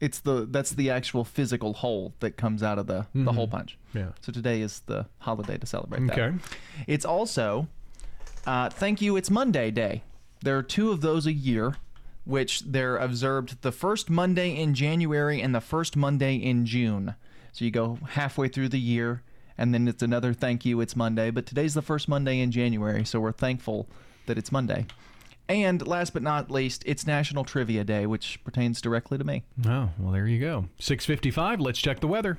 It's 0.00 0.18
the 0.18 0.44
that's 0.50 0.70
the 0.72 0.90
actual 0.90 1.22
physical 1.24 1.74
hole 1.74 2.14
that 2.18 2.36
comes 2.36 2.64
out 2.64 2.78
of 2.80 2.88
the 2.88 3.06
the 3.14 3.30
Mhm. 3.30 3.34
hole 3.36 3.46
punch. 3.48 3.78
Yeah. 3.94 4.08
So 4.22 4.32
today 4.32 4.60
is 4.60 4.80
the 4.86 5.06
holiday 5.20 5.56
to 5.56 5.66
celebrate 5.66 6.04
that. 6.08 6.18
Okay. 6.18 6.36
It's 6.88 7.04
also 7.04 7.68
uh, 8.46 8.70
Thank 8.70 9.00
You 9.00 9.16
It's 9.16 9.30
Monday 9.30 9.70
Day. 9.70 10.02
There 10.42 10.56
are 10.58 10.62
two 10.62 10.90
of 10.90 11.00
those 11.00 11.26
a 11.26 11.32
year, 11.32 11.76
which 12.24 12.60
they're 12.60 12.96
observed 12.96 13.62
the 13.62 13.72
first 13.72 14.10
Monday 14.10 14.56
in 14.56 14.74
January 14.74 15.40
and 15.40 15.54
the 15.54 15.60
first 15.60 15.96
Monday 15.96 16.36
in 16.36 16.66
June. 16.66 17.14
So 17.52 17.64
you 17.64 17.70
go 17.70 17.98
halfway 18.10 18.48
through 18.48 18.68
the 18.70 18.80
year, 18.80 19.22
and 19.56 19.72
then 19.72 19.88
it's 19.88 20.02
another 20.02 20.34
Thank 20.34 20.64
You 20.64 20.80
It's 20.80 20.96
Monday. 20.96 21.30
But 21.30 21.46
today's 21.46 21.74
the 21.74 21.82
first 21.82 22.08
Monday 22.08 22.40
in 22.40 22.50
January, 22.50 23.04
so 23.04 23.20
we're 23.20 23.32
thankful 23.32 23.88
that 24.26 24.38
it's 24.38 24.52
Monday. 24.52 24.86
And 25.48 25.86
last 25.86 26.14
but 26.14 26.22
not 26.22 26.50
least, 26.50 26.82
it's 26.86 27.06
National 27.06 27.44
Trivia 27.44 27.84
Day, 27.84 28.06
which 28.06 28.42
pertains 28.44 28.80
directly 28.80 29.18
to 29.18 29.24
me. 29.24 29.44
Oh, 29.66 29.90
well, 29.98 30.12
there 30.12 30.26
you 30.26 30.40
go. 30.40 30.66
655, 30.78 31.60
let's 31.60 31.78
check 31.78 32.00
the 32.00 32.08
weather. 32.08 32.38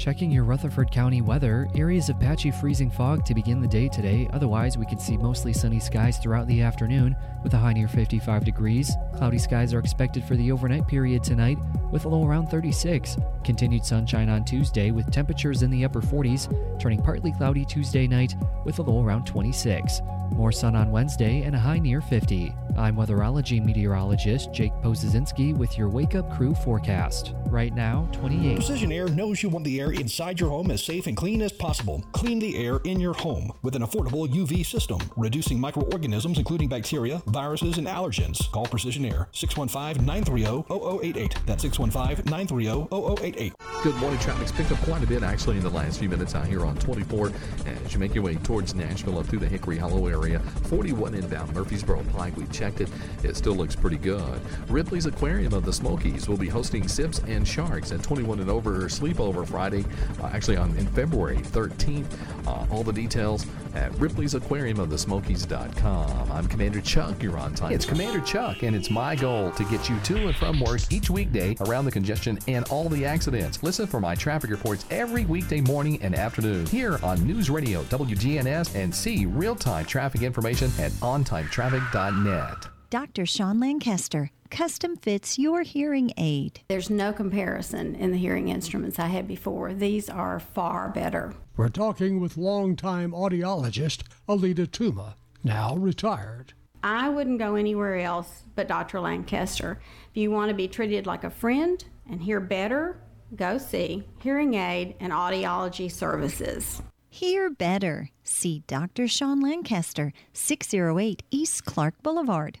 Checking 0.00 0.30
your 0.30 0.44
Rutherford 0.44 0.90
County 0.90 1.20
weather, 1.20 1.68
areas 1.74 2.08
of 2.08 2.18
patchy 2.18 2.50
freezing 2.50 2.90
fog 2.90 3.22
to 3.26 3.34
begin 3.34 3.60
the 3.60 3.68
day 3.68 3.86
today. 3.86 4.30
Otherwise, 4.32 4.78
we 4.78 4.86
could 4.86 4.98
see 4.98 5.18
mostly 5.18 5.52
sunny 5.52 5.78
skies 5.78 6.16
throughout 6.16 6.46
the 6.46 6.62
afternoon 6.62 7.14
with 7.42 7.52
a 7.52 7.58
high 7.58 7.74
near 7.74 7.86
55 7.86 8.42
degrees. 8.42 8.96
Cloudy 9.14 9.36
skies 9.36 9.74
are 9.74 9.78
expected 9.78 10.24
for 10.24 10.36
the 10.36 10.50
overnight 10.50 10.88
period 10.88 11.22
tonight 11.22 11.58
with 11.92 12.06
a 12.06 12.08
low 12.08 12.26
around 12.26 12.46
36. 12.46 13.18
Continued 13.44 13.84
sunshine 13.84 14.30
on 14.30 14.42
Tuesday 14.42 14.90
with 14.90 15.10
temperatures 15.10 15.62
in 15.62 15.70
the 15.70 15.84
upper 15.84 16.00
40s, 16.00 16.48
turning 16.80 17.02
partly 17.02 17.32
cloudy 17.32 17.66
Tuesday 17.66 18.06
night 18.06 18.34
with 18.64 18.78
a 18.78 18.82
low 18.82 19.04
around 19.04 19.26
26. 19.26 20.00
More 20.32 20.52
sun 20.52 20.76
on 20.76 20.90
Wednesday 20.90 21.42
and 21.42 21.54
a 21.54 21.58
high 21.58 21.78
near 21.78 22.00
50. 22.00 22.54
I'm 22.78 22.96
weatherology 22.96 23.62
meteorologist 23.62 24.52
Jake 24.52 24.72
Pozesinski 24.74 25.56
with 25.56 25.76
your 25.76 25.88
Wake 25.88 26.14
Up 26.14 26.32
Crew 26.32 26.54
forecast. 26.54 27.34
Right 27.46 27.74
now, 27.74 28.08
28. 28.12 28.54
Precision 28.54 28.92
Air 28.92 29.08
knows 29.08 29.42
you 29.42 29.48
want 29.48 29.64
the 29.64 29.69
air 29.78 29.92
inside 29.92 30.40
your 30.40 30.48
home 30.48 30.70
as 30.70 30.82
safe 30.82 31.06
and 31.06 31.16
clean 31.16 31.42
as 31.42 31.52
possible. 31.52 32.02
Clean 32.12 32.38
the 32.38 32.56
air 32.56 32.80
in 32.84 32.98
your 32.98 33.12
home 33.12 33.52
with 33.62 33.76
an 33.76 33.82
affordable 33.82 34.26
UV 34.26 34.64
system, 34.64 34.98
reducing 35.16 35.60
microorganisms 35.60 36.38
including 36.38 36.68
bacteria, 36.68 37.22
viruses, 37.26 37.76
and 37.76 37.86
allergens. 37.86 38.50
Call 38.50 38.66
Precision 38.66 39.04
Air 39.04 39.28
615 39.32 40.04
930 40.04 40.64
0088. 41.06 41.36
That's 41.46 41.62
615 41.62 42.24
930 42.24 42.88
0088. 43.22 43.52
Good 43.82 43.96
morning. 43.96 44.18
Traffic's 44.18 44.52
picked 44.52 44.72
up 44.72 44.78
quite 44.78 45.04
a 45.04 45.06
bit 45.06 45.22
actually 45.22 45.58
in 45.58 45.62
the 45.62 45.70
last 45.70 45.98
few 45.98 46.08
minutes 46.08 46.34
out 46.34 46.46
here 46.46 46.64
on 46.64 46.76
24 46.76 47.32
as 47.66 47.92
you 47.92 48.00
make 48.00 48.14
your 48.14 48.24
way 48.24 48.36
towards 48.36 48.74
Nashville 48.74 49.18
up 49.18 49.26
through 49.26 49.38
the 49.40 49.48
Hickory 49.48 49.76
Hollow 49.76 50.06
area. 50.06 50.40
41 50.64 51.14
inbound 51.14 51.54
Murfreesboro 51.54 52.02
Pike. 52.12 52.36
We 52.36 52.46
checked 52.46 52.80
it. 52.80 52.88
It 53.22 53.36
still 53.36 53.54
looks 53.54 53.76
pretty 53.76 53.98
good. 53.98 54.40
Ripley's 54.68 55.06
Aquarium 55.06 55.52
of 55.52 55.64
the 55.64 55.72
Smokies 55.72 56.28
will 56.28 56.36
be 56.36 56.48
hosting 56.48 56.88
Sips 56.88 57.20
and 57.20 57.46
Sharks 57.46 57.92
at 57.92 58.02
21 58.02 58.40
and 58.40 58.50
over 58.50 58.82
sleepover 58.82 59.46
Friday, 59.46 59.59
uh, 59.60 60.26
actually 60.32 60.56
on 60.56 60.76
in 60.76 60.86
February 60.86 61.36
13th. 61.36 62.06
Uh, 62.46 62.66
all 62.70 62.82
the 62.82 62.92
details 62.92 63.46
at 63.74 63.94
Ripley's 63.98 64.34
Aquarium 64.34 64.80
of 64.80 64.90
the 64.90 64.98
Smokies.com. 64.98 66.32
I'm 66.32 66.46
Commander 66.48 66.80
Chuck. 66.80 67.22
You're 67.22 67.38
on 67.38 67.54
time. 67.54 67.72
It's 67.72 67.84
Commander 67.84 68.20
Chuck, 68.20 68.62
and 68.62 68.74
it's 68.74 68.90
my 68.90 69.14
goal 69.14 69.50
to 69.52 69.64
get 69.64 69.88
you 69.88 69.98
to 70.00 70.28
and 70.28 70.36
from 70.36 70.60
work 70.60 70.80
each 70.90 71.10
weekday 71.10 71.56
around 71.60 71.84
the 71.84 71.90
congestion 71.90 72.38
and 72.48 72.66
all 72.70 72.88
the 72.88 73.04
accidents. 73.04 73.62
Listen 73.62 73.86
for 73.86 74.00
my 74.00 74.14
traffic 74.14 74.50
reports 74.50 74.84
every 74.90 75.24
weekday 75.26 75.60
morning 75.60 76.00
and 76.02 76.14
afternoon 76.14 76.66
here 76.66 76.98
on 77.02 77.24
News 77.26 77.50
Radio 77.50 77.82
WGNS 77.84 78.74
and 78.74 78.94
see 78.94 79.26
real 79.26 79.54
time 79.54 79.84
traffic 79.84 80.22
information 80.22 80.70
at 80.78 80.90
ontimetraffic.net. 80.92 82.79
Dr. 82.90 83.24
Sean 83.24 83.60
Lancaster 83.60 84.32
custom 84.50 84.96
fits 84.96 85.38
your 85.38 85.62
hearing 85.62 86.12
aid. 86.16 86.62
There's 86.66 86.90
no 86.90 87.12
comparison 87.12 87.94
in 87.94 88.10
the 88.10 88.18
hearing 88.18 88.48
instruments 88.48 88.98
I 88.98 89.06
had 89.06 89.28
before. 89.28 89.72
These 89.72 90.10
are 90.10 90.40
far 90.40 90.88
better. 90.88 91.32
We're 91.56 91.68
talking 91.68 92.18
with 92.18 92.36
longtime 92.36 93.12
audiologist 93.12 94.02
Alita 94.28 94.66
Tuma, 94.66 95.14
now 95.44 95.76
retired. 95.76 96.54
I 96.82 97.08
wouldn't 97.10 97.38
go 97.38 97.54
anywhere 97.54 97.98
else 97.98 98.42
but 98.56 98.66
Dr. 98.66 98.98
Lancaster. 98.98 99.80
If 100.10 100.16
you 100.16 100.32
want 100.32 100.48
to 100.48 100.54
be 100.56 100.66
treated 100.66 101.06
like 101.06 101.22
a 101.22 101.30
friend 101.30 101.84
and 102.10 102.20
hear 102.20 102.40
better, 102.40 102.98
go 103.36 103.56
see 103.56 104.02
Hearing 104.18 104.54
Aid 104.54 104.96
and 104.98 105.12
Audiology 105.12 105.92
Services. 105.92 106.82
Hear 107.08 107.50
better. 107.50 108.10
See 108.24 108.62
Dr. 108.66 109.06
Sean 109.06 109.40
Lancaster, 109.40 110.12
608 110.32 111.22
East 111.30 111.64
Clark 111.64 112.02
Boulevard. 112.02 112.58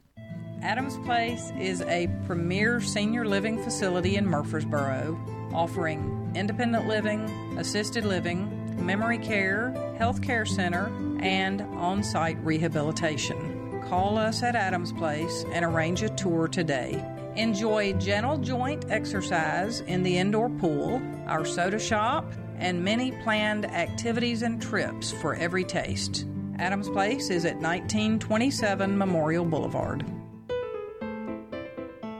Adams 0.62 0.98
Place 1.06 1.52
is 1.58 1.80
a 1.82 2.06
premier 2.26 2.82
senior 2.82 3.24
living 3.24 3.62
facility 3.62 4.16
in 4.16 4.26
Murfreesboro, 4.26 5.18
offering 5.54 6.30
independent 6.34 6.86
living, 6.86 7.22
assisted 7.58 8.04
living, 8.04 8.84
memory 8.84 9.16
care, 9.16 9.70
health 9.96 10.20
care 10.20 10.44
center, 10.44 10.92
and 11.20 11.62
on 11.62 12.02
site 12.02 12.36
rehabilitation. 12.44 13.82
Call 13.88 14.18
us 14.18 14.42
at 14.42 14.54
Adams 14.54 14.92
Place 14.92 15.46
and 15.52 15.64
arrange 15.64 16.02
a 16.02 16.10
tour 16.10 16.46
today. 16.46 17.02
Enjoy 17.36 17.94
gentle 17.94 18.36
joint 18.36 18.84
exercise 18.90 19.80
in 19.80 20.02
the 20.02 20.18
indoor 20.18 20.50
pool, 20.50 21.00
our 21.26 21.46
soda 21.46 21.78
shop, 21.78 22.30
and 22.58 22.84
many 22.84 23.12
planned 23.22 23.64
activities 23.64 24.42
and 24.42 24.60
trips 24.60 25.10
for 25.10 25.34
every 25.36 25.64
taste. 25.64 26.26
Adams 26.58 26.90
Place 26.90 27.30
is 27.30 27.46
at 27.46 27.56
1927 27.56 28.98
Memorial 28.98 29.46
Boulevard. 29.46 30.04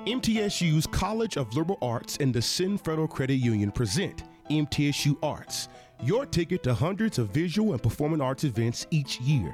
MTSU's 0.06 0.86
College 0.86 1.36
of 1.36 1.54
Liberal 1.54 1.78
Arts 1.82 2.16
and 2.20 2.34
Ascend 2.34 2.80
Federal 2.80 3.06
Credit 3.06 3.34
Union 3.34 3.70
present 3.70 4.22
MTSU 4.48 5.14
Arts, 5.22 5.68
your 6.02 6.24
ticket 6.24 6.62
to 6.62 6.72
hundreds 6.72 7.18
of 7.18 7.28
visual 7.28 7.72
and 7.72 7.82
performing 7.82 8.22
arts 8.22 8.44
events 8.44 8.86
each 8.90 9.20
year. 9.20 9.52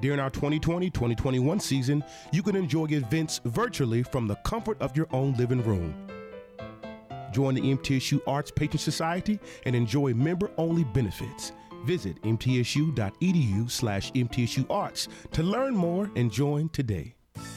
During 0.00 0.20
our 0.20 0.30
2020 0.30 0.88
2021 0.88 1.58
season, 1.58 2.04
you 2.30 2.44
can 2.44 2.54
enjoy 2.54 2.86
events 2.86 3.40
virtually 3.44 4.04
from 4.04 4.28
the 4.28 4.36
comfort 4.36 4.80
of 4.80 4.96
your 4.96 5.08
own 5.10 5.34
living 5.34 5.64
room. 5.64 5.92
Join 7.32 7.56
the 7.56 7.62
MTSU 7.62 8.20
Arts 8.28 8.52
Patron 8.52 8.78
Society 8.78 9.40
and 9.66 9.74
enjoy 9.74 10.14
member 10.14 10.52
only 10.58 10.84
benefits. 10.84 11.50
Visit 11.84 12.22
mtsu.edu 12.22 13.68
slash 13.68 14.12
mtsuarts 14.12 15.08
to 15.32 15.42
learn 15.42 15.74
more 15.74 16.08
and 16.14 16.30
join 16.30 16.68
today. 16.68 17.16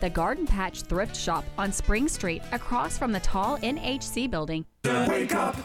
The 0.00 0.08
Garden 0.08 0.46
Patch 0.46 0.82
Thrift 0.82 1.14
Shop 1.14 1.44
on 1.58 1.70
Spring 1.72 2.08
Street, 2.08 2.40
across 2.52 2.96
from 2.96 3.12
the 3.12 3.20
tall 3.20 3.58
NHC 3.58 4.30
building. 4.30 4.64
The 4.82 5.06
Wake 5.10 5.34
Up 5.34 5.56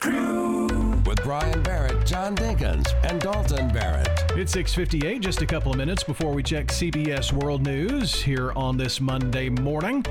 Crew 0.00 0.66
with 1.04 1.22
Brian 1.22 1.62
Barrett, 1.62 2.06
John 2.06 2.34
Dinkins, 2.34 2.88
and 3.04 3.20
Dalton 3.20 3.68
Barrett. 3.68 4.08
It's 4.30 4.54
6:58, 4.54 5.20
just 5.20 5.42
a 5.42 5.46
couple 5.46 5.72
of 5.72 5.76
minutes 5.76 6.02
before 6.02 6.32
we 6.32 6.42
check 6.42 6.68
CBS 6.68 7.34
World 7.34 7.66
News 7.66 8.14
here 8.14 8.52
on 8.56 8.78
this 8.78 8.98
Monday 8.98 9.50
morning. 9.50 10.02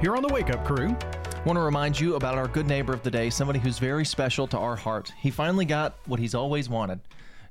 Here 0.00 0.16
on 0.16 0.22
the 0.22 0.32
Wake 0.32 0.48
Up 0.48 0.64
Crew. 0.64 0.96
Want 1.44 1.56
to 1.56 1.60
remind 1.60 2.00
you 2.00 2.16
about 2.16 2.38
our 2.38 2.48
good 2.48 2.66
neighbor 2.66 2.94
of 2.94 3.02
the 3.02 3.10
day, 3.10 3.28
somebody 3.28 3.58
who's 3.58 3.78
very 3.78 4.06
special 4.06 4.46
to 4.46 4.56
our 4.56 4.76
heart. 4.76 5.12
He 5.18 5.30
finally 5.30 5.66
got 5.66 5.96
what 6.06 6.20
he's 6.20 6.34
always 6.34 6.70
wanted. 6.70 7.00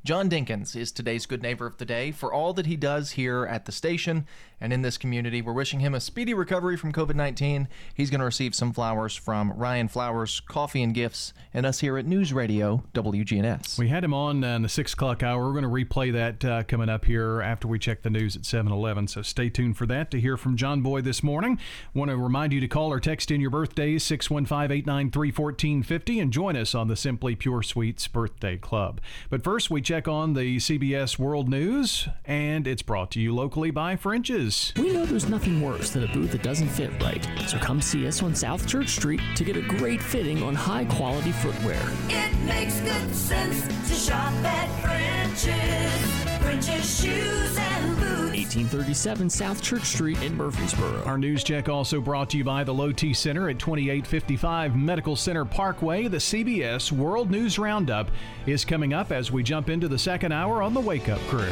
John 0.05 0.29
Dinkins 0.29 0.77
is 0.77 0.93
today's 0.93 1.25
good 1.25 1.41
neighbor 1.41 1.65
of 1.65 1.77
the 1.77 1.85
day 1.85 2.11
for 2.11 2.31
all 2.31 2.53
that 2.53 2.65
he 2.65 2.77
does 2.77 3.11
here 3.11 3.45
at 3.45 3.65
the 3.65 3.71
station 3.73 4.25
and 4.61 4.73
in 4.73 4.81
this 4.81 4.97
community. 4.97 5.41
We're 5.41 5.53
wishing 5.53 5.79
him 5.79 5.93
a 5.93 5.99
speedy 5.99 6.33
recovery 6.33 6.77
from 6.77 6.91
COVID 6.91 7.15
19. 7.15 7.67
He's 7.93 8.09
going 8.09 8.19
to 8.19 8.25
receive 8.25 8.55
some 8.55 8.73
flowers 8.73 9.15
from 9.15 9.51
Ryan 9.53 9.87
Flowers 9.87 10.39
Coffee 10.39 10.83
and 10.83 10.93
Gifts 10.93 11.33
and 11.53 11.65
us 11.65 11.79
here 11.79 11.97
at 11.97 12.05
News 12.05 12.33
Radio 12.33 12.83
WGNS. 12.93 13.77
We 13.77 13.89
had 13.89 14.03
him 14.03 14.13
on 14.13 14.43
uh, 14.43 14.55
in 14.55 14.61
the 14.61 14.69
six 14.69 14.93
o'clock 14.93 15.23
hour. 15.23 15.45
We're 15.45 15.59
going 15.59 15.63
to 15.63 15.69
replay 15.69 16.13
that 16.13 16.45
uh, 16.45 16.63
coming 16.63 16.89
up 16.89 17.05
here 17.05 17.41
after 17.41 17.67
we 17.67 17.79
check 17.79 18.03
the 18.03 18.09
news 18.09 18.35
at 18.35 18.45
7 18.45 18.71
11. 18.71 19.07
So 19.07 19.21
stay 19.21 19.49
tuned 19.49 19.77
for 19.77 19.85
that 19.87 20.11
to 20.11 20.19
hear 20.19 20.37
from 20.37 20.57
John 20.57 20.81
Boy 20.81 21.01
this 21.01 21.23
morning. 21.23 21.59
Want 21.93 22.11
to 22.11 22.17
remind 22.17 22.53
you 22.53 22.59
to 22.59 22.67
call 22.67 22.91
or 22.91 22.99
text 22.99 23.31
in 23.31 23.41
your 23.41 23.49
birthdays 23.49 24.03
615 24.03 24.71
893 24.71 25.27
1450 25.29 26.19
and 26.19 26.33
join 26.33 26.55
us 26.55 26.75
on 26.75 26.87
the 26.87 26.95
Simply 26.95 27.35
Pure 27.35 27.63
Sweets 27.63 28.07
Birthday 28.07 28.57
Club. 28.57 29.01
But 29.29 29.43
first, 29.43 29.69
we 29.69 29.81
check 29.81 30.07
on 30.07 30.33
the 30.33 30.57
CBS 30.57 31.17
World 31.17 31.49
News, 31.49 32.07
and 32.25 32.67
it's 32.67 32.81
brought 32.81 33.11
to 33.11 33.19
you 33.19 33.33
locally 33.33 33.71
by 33.71 33.95
French's. 33.95 34.48
We 34.77 34.91
know 34.91 35.05
there's 35.05 35.29
nothing 35.29 35.61
worse 35.61 35.91
than 35.91 36.03
a 36.03 36.07
boot 36.07 36.31
that 36.31 36.41
doesn't 36.41 36.69
fit 36.69 36.91
right, 37.03 37.23
so 37.47 37.59
come 37.59 37.81
see 37.81 38.07
us 38.07 38.23
on 38.23 38.33
South 38.33 38.65
Church 38.65 38.89
Street 38.89 39.21
to 39.35 39.43
get 39.43 39.55
a 39.55 39.61
great 39.61 40.01
fitting 40.01 40.41
on 40.41 40.55
high 40.55 40.85
quality 40.85 41.31
footwear. 41.31 41.79
It 42.07 42.35
makes 42.45 42.79
good 42.79 43.13
sense 43.13 43.67
to 43.67 43.93
shop 43.93 44.33
at 44.43 44.67
French's. 44.81 46.39
French's 46.41 47.01
shoes 47.01 47.57
and 47.57 47.95
boots. 47.97 48.09
1837 48.55 49.29
South 49.29 49.61
Church 49.61 49.83
Street 49.83 50.19
in 50.23 50.35
Murfreesboro. 50.35 51.03
Our 51.03 51.19
news 51.19 51.43
check 51.43 51.69
also 51.69 52.01
brought 52.01 52.31
to 52.31 52.37
you 52.37 52.43
by 52.43 52.63
the 52.63 52.73
Low 52.73 52.91
T 52.91 53.13
Center 53.13 53.49
at 53.49 53.59
2855 53.59 54.75
Medical 54.75 55.15
Center 55.15 55.45
Parkway. 55.45 56.07
The 56.07 56.17
CBS 56.17 56.91
World 56.91 57.29
News 57.29 57.59
Roundup 57.59 58.09
is 58.47 58.65
coming 58.65 58.93
up 58.93 59.11
as 59.11 59.31
we 59.31 59.43
jump 59.43 59.69
into 59.69 59.87
the 59.87 59.99
second 59.99 60.31
hour 60.31 60.63
on 60.63 60.73
the 60.73 60.81
Wake 60.81 61.07
Up 61.07 61.19
Crew. 61.27 61.51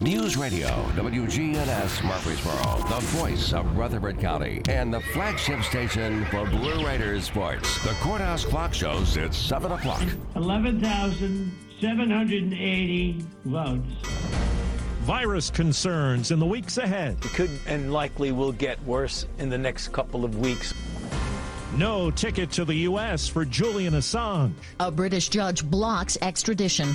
News 0.00 0.36
Radio, 0.36 0.66
WGNS 0.96 2.04
Murfreesboro, 2.04 2.78
the 2.88 2.98
voice 3.16 3.52
of 3.52 3.76
Rutherford 3.76 4.18
County, 4.18 4.60
and 4.68 4.92
the 4.92 4.98
flagship 4.98 5.62
station 5.62 6.24
for 6.26 6.44
Blue 6.46 6.84
Raiders 6.84 7.26
sports. 7.26 7.80
The 7.84 7.94
Courthouse 8.00 8.44
Clock 8.44 8.74
shows 8.74 9.16
it's 9.16 9.38
7 9.38 9.70
o'clock. 9.70 10.02
11,780 10.34 13.24
votes. 13.44 13.86
Virus 15.02 15.48
concerns 15.48 16.32
in 16.32 16.40
the 16.40 16.46
weeks 16.46 16.78
ahead. 16.78 17.16
It 17.24 17.30
could 17.30 17.50
and 17.68 17.92
likely 17.92 18.32
will 18.32 18.50
get 18.50 18.82
worse 18.82 19.28
in 19.38 19.48
the 19.48 19.58
next 19.58 19.92
couple 19.92 20.24
of 20.24 20.40
weeks. 20.40 20.74
No 21.76 22.10
ticket 22.10 22.50
to 22.52 22.64
the 22.64 22.74
U.S. 22.74 23.28
for 23.28 23.44
Julian 23.44 23.94
Assange. 23.94 24.54
A 24.80 24.90
British 24.90 25.28
judge 25.28 25.64
blocks 25.64 26.18
extradition. 26.20 26.88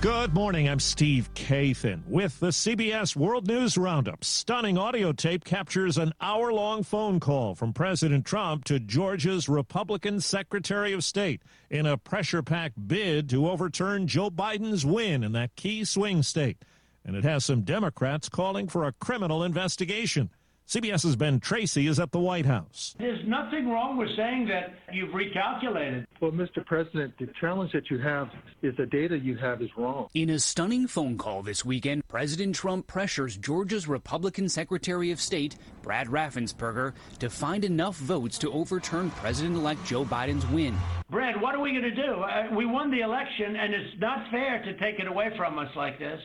Good 0.00 0.32
morning. 0.32 0.66
I'm 0.66 0.80
Steve 0.80 1.28
Kathan 1.34 2.06
with 2.06 2.40
the 2.40 2.48
CBS 2.48 3.14
World 3.14 3.46
News 3.46 3.76
Roundup. 3.76 4.24
Stunning 4.24 4.78
audio 4.78 5.12
tape 5.12 5.44
captures 5.44 5.98
an 5.98 6.14
hour 6.22 6.54
long 6.54 6.82
phone 6.84 7.20
call 7.20 7.54
from 7.54 7.74
President 7.74 8.24
Trump 8.24 8.64
to 8.64 8.80
Georgia's 8.80 9.46
Republican 9.46 10.22
Secretary 10.22 10.94
of 10.94 11.04
State 11.04 11.42
in 11.68 11.84
a 11.84 11.98
pressure 11.98 12.42
packed 12.42 12.88
bid 12.88 13.28
to 13.28 13.50
overturn 13.50 14.06
Joe 14.06 14.30
Biden's 14.30 14.86
win 14.86 15.22
in 15.22 15.32
that 15.32 15.54
key 15.54 15.84
swing 15.84 16.22
state. 16.22 16.64
And 17.04 17.14
it 17.14 17.24
has 17.24 17.44
some 17.44 17.60
Democrats 17.60 18.30
calling 18.30 18.68
for 18.68 18.86
a 18.86 18.92
criminal 18.92 19.44
investigation. 19.44 20.30
CBS's 20.70 21.16
Ben 21.16 21.40
Tracy 21.40 21.88
is 21.88 21.98
at 21.98 22.12
the 22.12 22.20
White 22.20 22.46
House. 22.46 22.94
There's 22.96 23.26
nothing 23.26 23.68
wrong 23.70 23.96
with 23.96 24.08
saying 24.16 24.46
that 24.46 24.72
you've 24.92 25.10
recalculated. 25.10 26.06
Well, 26.20 26.30
Mr. 26.30 26.64
President, 26.64 27.12
the 27.18 27.26
challenge 27.40 27.72
that 27.72 27.90
you 27.90 27.98
have 27.98 28.28
is 28.62 28.76
the 28.76 28.86
data 28.86 29.18
you 29.18 29.36
have 29.38 29.62
is 29.62 29.70
wrong. 29.76 30.06
In 30.14 30.30
a 30.30 30.38
stunning 30.38 30.86
phone 30.86 31.18
call 31.18 31.42
this 31.42 31.64
weekend, 31.64 32.06
President 32.06 32.54
Trump 32.54 32.86
pressures 32.86 33.36
Georgia's 33.36 33.88
Republican 33.88 34.48
Secretary 34.48 35.10
of 35.10 35.20
State, 35.20 35.56
Brad 35.82 36.06
Raffensperger, 36.06 36.92
to 37.18 37.28
find 37.28 37.64
enough 37.64 37.96
votes 37.96 38.38
to 38.38 38.52
overturn 38.52 39.10
President 39.10 39.56
elect 39.56 39.84
Joe 39.84 40.04
Biden's 40.04 40.46
win. 40.46 40.78
Brad, 41.10 41.40
what 41.40 41.56
are 41.56 41.60
we 41.60 41.72
going 41.72 41.82
to 41.82 41.90
do? 41.90 42.12
Uh, 42.22 42.46
we 42.56 42.64
won 42.64 42.92
the 42.92 43.00
election, 43.00 43.56
and 43.56 43.74
it's 43.74 43.98
not 43.98 44.30
fair 44.30 44.62
to 44.62 44.78
take 44.78 45.00
it 45.00 45.08
away 45.08 45.32
from 45.36 45.58
us 45.58 45.70
like 45.74 45.98
this. 45.98 46.20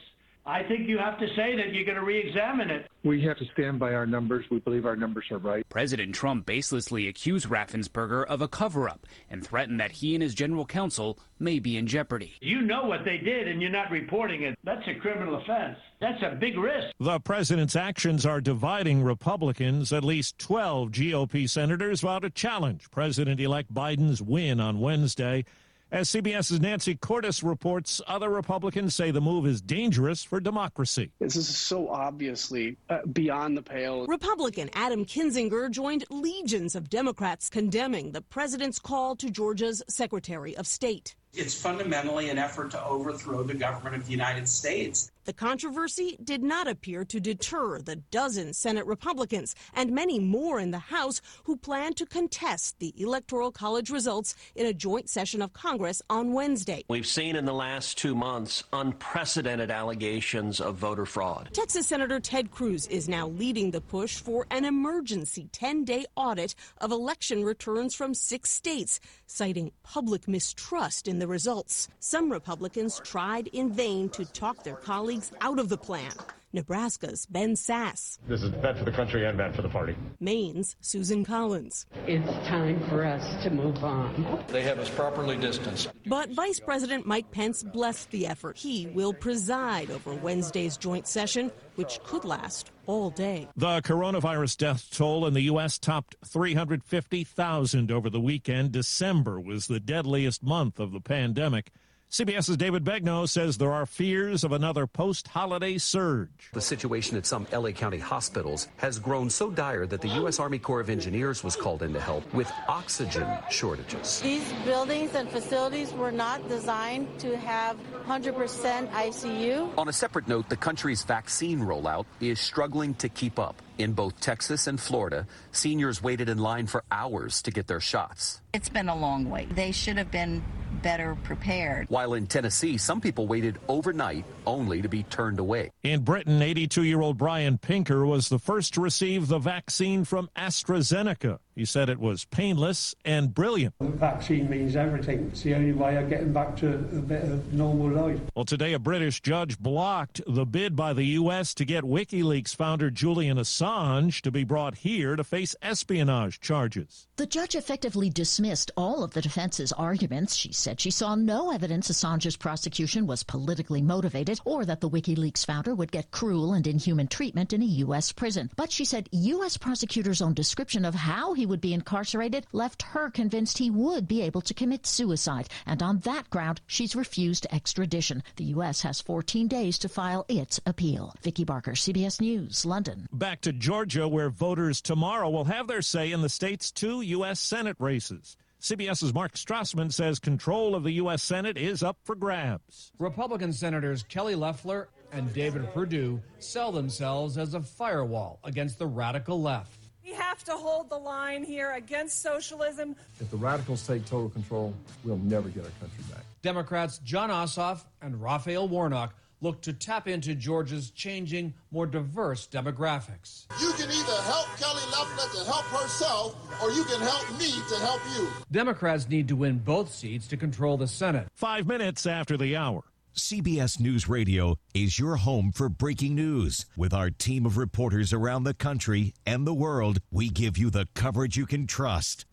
I 0.48 0.62
think 0.62 0.88
you 0.88 1.00
have 1.00 1.18
to 1.18 1.28
say 1.36 1.56
that 1.56 1.74
you're 1.74 1.86
going 1.86 1.98
to 1.98 2.04
re 2.04 2.20
examine 2.20 2.70
it. 2.70 2.88
We 3.04 3.24
have 3.24 3.38
to 3.38 3.46
stand 3.54 3.80
by 3.80 3.96
our 3.96 4.06
numbers. 4.06 4.46
We 4.52 4.60
believe 4.60 4.86
our 4.86 4.96
numbers 4.96 5.26
are 5.32 5.40
right. 5.40 5.68
President 5.70 6.14
Trump 6.14 6.46
baselessly 6.46 7.10
accused 7.10 7.50
Raffensperger 7.50 8.24
of 8.26 8.42
a 8.42 8.48
cover 8.48 8.88
up 8.88 9.08
and 9.28 9.46
threatened 9.46 9.80
that 9.80 9.92
he 9.92 10.14
and 10.14 10.22
his 10.22 10.36
general 10.36 10.66
counsel 10.66 11.18
may 11.40 11.58
be 11.58 11.78
in 11.78 11.88
jeopardy. 11.88 12.34
You 12.42 12.62
know 12.62 12.86
what 12.86 13.06
they 13.06 13.18
did 13.18 13.48
and 13.48 13.60
you're 13.60 13.72
not 13.72 13.90
reporting 13.90 14.44
it. 14.44 14.58
That's 14.64 14.88
a 14.88 15.00
criminal 15.00 15.36
offense. 15.36 15.78
That's 16.00 16.22
a 16.22 16.36
big 16.36 16.58
risk. 16.58 16.94
The 17.00 17.20
president's 17.20 17.76
actions 17.76 18.24
are 18.26 18.40
dividing 18.40 19.04
Republicans. 19.04 19.92
At 19.92 20.04
least 20.04 20.38
12 20.38 20.92
GOP 20.92 21.50
senators 21.50 22.02
vowed 22.02 22.20
to 22.20 22.30
challenge 22.30 22.92
President 22.92 23.40
elect 23.40 23.74
Biden's 23.74 24.22
win 24.22 24.60
on 24.60 24.80
Wednesday. 24.80 25.44
As 25.92 26.10
CBS's 26.10 26.60
Nancy 26.60 26.96
Cordes 26.96 27.44
reports, 27.44 28.02
other 28.08 28.30
Republicans 28.30 28.96
say 28.96 29.12
the 29.12 29.22
move 29.22 29.46
is 29.46 29.62
dangerous 29.62 30.24
for 30.24 30.40
democracy. 30.40 31.12
This 31.20 31.36
is 31.36 31.48
so 31.48 31.90
obviously 31.90 32.78
uh, 32.90 33.06
beyond 33.14 33.56
the 33.56 33.62
pale. 33.62 34.08
Republican 34.08 34.72
Adam 34.74 35.06
Kinzinger 35.06 35.70
joined 35.70 36.04
legions 36.10 36.76
of 36.76 36.90
Democrats 36.90 37.52
condemning 37.52 38.12
the 38.12 38.22
president's 38.22 38.80
call 38.80 39.16
to 39.18 39.30
Georgia's 39.30 39.84
Secretary 39.88 40.58
of 40.58 40.66
State. 40.66 41.16
It's 41.34 41.60
fundamentally 41.60 42.30
an 42.30 42.40
effort 42.40 42.72
to 42.72 42.84
overthrow 42.84 43.44
the 43.44 43.54
government 43.54 43.96
of 43.96 44.06
the 44.06 44.12
United 44.12 44.48
States. 44.48 45.12
The 45.26 45.34
controversy 45.34 46.20
did 46.24 46.44
not 46.44 46.68
appear 46.68 47.04
to 47.06 47.20
deter 47.20 47.80
the 47.80 47.96
dozen 47.96 48.54
Senate 48.54 48.86
Republicans 48.86 49.56
and 49.74 49.90
many 49.90 50.20
more 50.20 50.60
in 50.60 50.70
the 50.70 50.78
House 50.78 51.20
who 51.46 51.58
plan 51.58 51.96
to 51.96 52.06
contest 52.06 52.78
the 52.78 52.94
Electoral 52.96 53.52
College 53.52 53.90
results 53.90 54.36
in 54.54 54.68
a 54.68 54.74
joint 54.74 55.10
session 55.10 55.42
of 55.42 55.52
Congress 55.52 56.00
on 56.12 56.34
Wednesday. 56.34 56.84
We've 56.90 57.08
seen 57.08 57.36
in 57.36 57.46
the 57.46 57.56
last 57.56 57.98
two 57.98 58.14
months 58.14 58.64
unprecedented 58.72 59.72
allegations 59.72 60.62
of 60.62 60.76
voter 60.76 61.08
fraud. 61.08 61.50
Texas 61.54 61.88
Senator 61.88 62.20
Ted 62.20 62.52
Cruz 62.52 62.86
is 62.88 63.10
now 63.10 63.28
leading 63.30 63.72
the 63.72 63.82
push 63.82 64.18
for 64.18 64.46
an 64.52 64.64
emergency 64.64 65.50
10 65.52 65.86
day 65.86 66.06
audit 66.16 66.54
of 66.78 66.92
election 66.92 67.44
returns 67.44 67.96
from 67.96 68.14
six 68.14 68.52
states, 68.52 69.00
citing 69.26 69.72
public 69.82 70.28
mistrust 70.28 71.08
in 71.08 71.18
the 71.18 71.28
results. 71.28 71.88
Some 72.00 72.32
Republicans 72.32 73.02
tried 73.04 73.48
in 73.48 73.72
vain 73.72 74.10
to 74.10 74.24
talk 74.26 74.64
their 74.64 74.76
colleagues 74.76 75.15
out 75.42 75.60
of 75.60 75.70
the 75.70 75.78
plan. 75.78 76.12
Nebraska's 76.56 77.26
Ben 77.26 77.56
Sasse. 77.56 78.18
This 78.30 78.42
is 78.42 78.50
bad 78.50 78.78
for 78.78 78.86
the 78.86 78.92
country 78.92 79.26
and 79.26 79.38
bad 79.38 79.54
for 79.54 79.62
the 79.62 79.68
party. 79.68 79.94
Maine's 80.22 80.78
Susan 80.80 81.26
Collins. 81.26 81.86
It's 82.08 82.48
time 82.48 82.80
for 82.88 83.04
us 83.04 83.44
to 83.44 83.50
move 83.50 83.84
on. 83.84 84.42
They 84.48 84.62
have 84.62 84.80
us 84.80 84.90
properly 84.90 85.36
distanced. 85.38 85.90
But 86.06 86.30
Vice 86.30 86.62
President 86.62 87.06
Mike 87.06 87.30
Pence 87.30 87.62
blessed 87.62 88.10
the 88.12 88.26
effort. 88.26 88.58
He 88.58 88.88
will 88.88 89.14
preside 89.14 89.92
over 89.92 90.16
Wednesday's 90.16 90.78
joint 90.78 91.08
session, 91.08 91.52
which 91.76 92.00
could 92.06 92.24
last 92.24 92.72
all 92.86 93.10
day. 93.10 93.50
The 93.58 93.82
coronavirus 93.82 94.56
death 94.56 94.88
toll 94.92 95.28
in 95.28 95.34
the 95.34 95.42
U.S. 95.42 95.78
topped 95.78 96.16
350,000 96.26 97.92
over 97.92 98.10
the 98.10 98.22
weekend. 98.22 98.72
December 98.72 99.42
was 99.42 99.68
the 99.68 99.82
deadliest 99.82 100.42
month 100.42 100.80
of 100.80 100.94
the 100.94 101.02
pandemic. 101.02 101.72
CBS's 102.12 102.56
David 102.56 102.84
Begnaud 102.86 103.26
says 103.28 103.58
there 103.58 103.74
are 103.74 103.86
fears 103.86 104.44
of 104.44 104.54
another 104.54 104.88
post 104.88 105.28
holiday 105.28 105.78
surge. 105.78 106.50
The 106.54 106.62
situation 106.62 107.18
at 107.18 107.26
some 107.26 107.46
LA 107.52 107.72
County 107.72 107.98
hospitals 107.98 108.70
has 108.78 109.00
grown 109.00 109.30
so 109.30 109.50
dire 109.50 109.86
that 109.88 110.02
the 110.02 110.08
U.S. 110.10 110.40
Army 110.40 110.60
Corps 110.60 110.80
of 110.80 110.90
Engineers 110.90 111.44
was 111.44 111.58
called 111.58 111.82
in 111.82 111.92
to 111.94 112.00
help 112.00 112.32
with 112.34 112.50
oxygen 112.70 113.28
shortages. 113.50 114.22
These 114.22 114.50
buildings 114.64 115.16
and 115.16 115.30
facilities 115.30 115.92
were 115.94 116.12
not 116.12 116.48
designed 116.48 117.08
to 117.20 117.36
have 117.36 117.76
100% 118.08 118.92
ICU. 118.92 119.78
On 119.78 119.90
a 119.90 119.94
separate 119.94 120.28
note, 120.28 120.48
the 120.48 120.56
country's 120.56 121.04
vaccine 121.04 121.60
rollout 121.60 122.06
is 122.22 122.40
struggling 122.40 122.94
to 122.96 123.10
keep 123.10 123.40
up. 123.40 123.62
In 123.78 123.94
both 123.94 124.20
Texas 124.22 124.68
and 124.68 124.80
Florida, 124.80 125.28
seniors 125.52 126.02
waited 126.02 126.30
in 126.30 126.38
line 126.38 126.68
for 126.68 126.84
hours 126.92 127.42
to 127.42 127.52
get 127.52 127.68
their 127.68 127.82
shots. 127.82 128.42
It's 128.54 128.70
been 128.70 128.88
a 128.88 128.96
long 128.96 129.30
wait. 129.30 129.54
They 129.54 129.72
should 129.72 129.98
have 129.98 130.12
been 130.12 130.44
better 130.82 131.18
prepared. 131.24 131.88
While 131.90 132.14
in 132.14 132.28
Tennessee, 132.28 132.78
some 132.78 133.02
people 133.02 133.28
waited 133.28 133.60
overnight 133.68 134.24
only 134.46 134.82
to 134.82 134.88
be 134.88 135.04
turned 135.04 135.40
away. 135.40 135.72
In 135.84 136.04
Britain, 136.04 136.42
82 136.42 136.84
year 136.84 137.02
old 137.02 137.18
Brian 137.18 137.58
Pinker 137.58 138.06
was 138.06 138.30
the 138.30 138.40
first 138.40 138.76
to 138.76 138.82
receive 138.82 139.28
the 139.28 139.40
vaccine 139.40 140.06
from 140.06 140.30
AstraZeneca. 140.38 141.40
He 141.56 141.64
said 141.64 141.88
it 141.88 142.00
was 142.00 142.26
painless 142.26 142.96
and 143.06 143.34
brilliant. 143.34 143.76
The 143.80 143.88
vaccine 143.88 144.50
means 144.50 144.76
everything. 144.76 145.30
It's 145.32 145.42
the 145.42 145.56
only 145.56 145.72
way 145.72 145.96
of 145.96 146.10
getting 146.10 146.34
back 146.34 146.58
to 146.58 146.74
a 146.74 146.78
bit 147.02 147.24
of 147.24 147.54
normal 147.54 147.90
life. 147.90 148.20
Well, 148.36 148.44
today 148.44 148.74
a 148.74 148.80
British 148.80 149.22
judge 149.22 149.58
blocked 149.58 150.20
the 150.28 150.46
bid 150.46 150.76
by 150.76 150.92
the 150.92 151.06
U.S. 151.06 151.54
to 151.54 151.64
get 151.64 151.86
WikiLeaks 151.86 152.54
founder 152.54 152.92
Julian 152.92 153.38
Assange 153.38 154.20
to 154.22 154.32
be 154.32 154.44
brought 154.44 154.76
here 154.76 155.16
to 155.16 155.24
face 155.24 155.56
espionage 155.62 156.42
charges. 156.42 157.08
The 157.16 157.26
judge 157.26 157.56
effectively 157.56 158.10
dismissed 158.10 158.72
all 158.76 159.02
of 159.02 159.14
the 159.14 159.22
defense's 159.22 159.72
arguments. 159.72 160.36
She 160.36 160.52
said 160.52 160.82
she 160.82 160.92
saw 160.92 161.16
no 161.16 161.52
evidence 161.52 161.90
Assange's 161.90 162.36
prosecution 162.36 163.08
was 163.08 163.24
politically 163.24 163.82
motivated 163.82 164.42
or 164.44 164.66
that 164.66 164.82
the 164.82 164.90
WikiLeaks 164.90 165.46
founder 165.46 165.74
would 165.74 165.94
get 165.94 166.12
cruel 166.12 166.52
and 166.52 166.68
inhuman 166.68 167.08
treatment 167.08 167.54
in 167.54 167.62
a 167.62 167.66
U.S. 167.86 168.12
prison. 168.12 168.52
But 168.58 168.74
she 168.74 168.84
said 168.84 169.08
U.S. 169.14 169.56
prosecutors' 169.56 170.22
own 170.22 170.34
description 170.34 170.84
of 170.84 170.96
how 170.96 171.34
he 171.34 171.45
would 171.46 171.62
be 171.62 171.74
incarcerated 171.74 172.46
left 172.52 172.82
her 172.82 173.10
convinced 173.10 173.58
he 173.58 173.70
would 173.70 174.08
be 174.08 174.22
able 174.22 174.42
to 174.42 174.54
commit 174.54 174.86
suicide. 174.86 175.50
And 175.66 175.82
on 175.82 176.00
that 176.00 176.30
ground, 176.30 176.62
she's 176.68 176.96
refused 176.96 177.48
extradition. 177.52 178.24
The 178.36 178.46
U.S. 178.46 178.82
has 178.82 179.02
14 179.02 179.48
days 179.48 179.78
to 179.80 179.90
file 179.90 180.26
its 180.28 180.60
appeal. 180.66 181.14
Vicki 181.22 181.44
Barker, 181.44 181.74
CBS 181.74 182.22
News, 182.22 182.66
London. 182.66 183.08
Back 183.12 183.42
to 183.42 183.54
Georgia, 183.54 184.08
where 184.08 184.30
voters 184.30 184.82
tomorrow 184.82 185.30
will 185.30 185.46
have 185.46 185.68
their 185.68 185.82
say 185.82 186.12
in 186.12 186.22
the 186.22 186.30
state's 186.30 186.72
two 186.72 187.02
U.S. 187.02 187.40
Senate 187.40 187.78
races. 187.80 188.38
CBS's 188.62 189.14
Mark 189.14 189.34
Strassman 189.34 189.94
says 189.94 190.18
control 190.18 190.74
of 190.74 190.84
the 190.84 190.94
U.S. 190.94 191.22
Senate 191.22 191.56
is 191.56 191.84
up 191.84 191.98
for 192.04 192.16
grabs. 192.16 192.92
Republican 192.98 193.54
Senators 193.54 194.02
Kelly 194.02 194.34
Loeffler 194.34 194.90
and 195.12 195.32
David 195.34 195.72
Perdue 195.72 196.20
sell 196.40 196.72
themselves 196.72 197.38
as 197.38 197.54
a 197.54 197.62
firewall 197.62 198.40
against 198.44 198.80
the 198.80 198.88
radical 198.88 199.40
left. 199.40 199.85
We 200.06 200.14
have 200.14 200.44
to 200.44 200.52
hold 200.52 200.92
the 200.92 200.98
line 200.98 201.44
here 201.44 201.72
against 201.72 202.22
socialism. 202.22 202.96
If 203.20 203.32
the 203.32 203.38
radicals 203.38 203.88
take 203.88 204.06
total 204.06 204.30
control, 204.30 204.76
we'll 205.04 205.18
never 205.18 205.50
get 205.50 205.64
our 205.64 205.72
country 205.80 206.04
back. 206.12 206.24
Democrats 206.44 207.00
Jon 207.00 207.32
Ossoff 207.32 207.86
and 208.04 208.22
Raphael 208.22 208.68
Warnock 208.68 209.16
look 209.42 209.62
to 209.62 209.74
tap 209.74 210.08
into 210.08 210.36
Georgia's 210.36 210.92
changing, 210.92 211.56
more 211.72 211.88
diverse 211.88 212.48
demographics. 212.48 213.46
You 213.60 213.72
can 213.74 213.90
either 213.90 214.22
help 214.24 214.46
Kelly 214.58 214.84
Loeffler 214.92 215.40
to 215.40 215.46
help 215.50 215.66
herself, 215.66 216.62
or 216.62 216.72
you 216.72 216.84
can 216.84 217.02
help 217.02 217.28
me 217.40 217.52
to 217.70 217.76
help 217.80 218.02
you. 218.16 218.28
Democrats 218.52 219.10
need 219.10 219.28
to 219.30 219.36
win 219.36 219.58
both 219.58 219.92
seats 219.92 220.28
to 220.28 220.38
control 220.38 220.78
the 220.78 220.88
Senate. 220.88 221.28
Five 221.34 221.66
minutes 221.66 222.06
after 222.06 222.38
the 222.38 222.56
hour. 222.56 222.84
CBS 223.16 223.80
News 223.80 224.10
Radio 224.10 224.58
is 224.74 225.00
your 225.00 225.16
home 225.16 225.54
for 225.54 225.70
breaking 225.70 226.16
news. 226.16 226.66
With 226.76 226.94
our 226.94 227.10
team 227.10 227.46
of 227.46 227.56
reporters 227.56 228.12
around 228.12 228.44
the 228.44 228.54
country 228.54 229.14
and 229.26 229.48
the 229.48 229.54
world, 229.54 230.00
we 230.12 230.28
give 230.28 230.58
you 230.58 230.70
the 230.70 230.90
coverage 230.96 231.38
you 231.38 231.46
can 231.46 231.66
trust. 231.66 232.26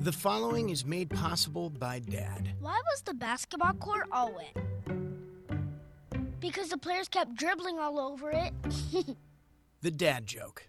The 0.00 0.10
following 0.10 0.70
is 0.70 0.84
made 0.84 1.10
possible 1.10 1.70
by 1.70 2.00
Dad. 2.00 2.54
Why 2.58 2.80
was 2.90 3.02
the 3.02 3.14
basketball 3.14 3.74
court 3.74 4.08
all 4.10 4.34
wet? 4.34 4.64
Because 6.40 6.70
the 6.70 6.78
players 6.78 7.06
kept 7.06 7.36
dribbling 7.36 7.78
all 7.78 8.00
over 8.00 8.32
it. 8.32 8.52
the 9.82 9.92
Dad 9.92 10.26
Joke. 10.26 10.68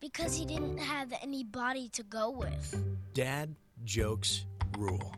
Because 0.00 0.36
he 0.36 0.44
didn't 0.44 0.78
have 0.78 1.12
any 1.22 1.42
body 1.42 1.88
to 1.90 2.02
go 2.02 2.30
with. 2.30 2.84
Dad 3.14 3.54
jokes 3.84 4.44
rule. 4.78 5.14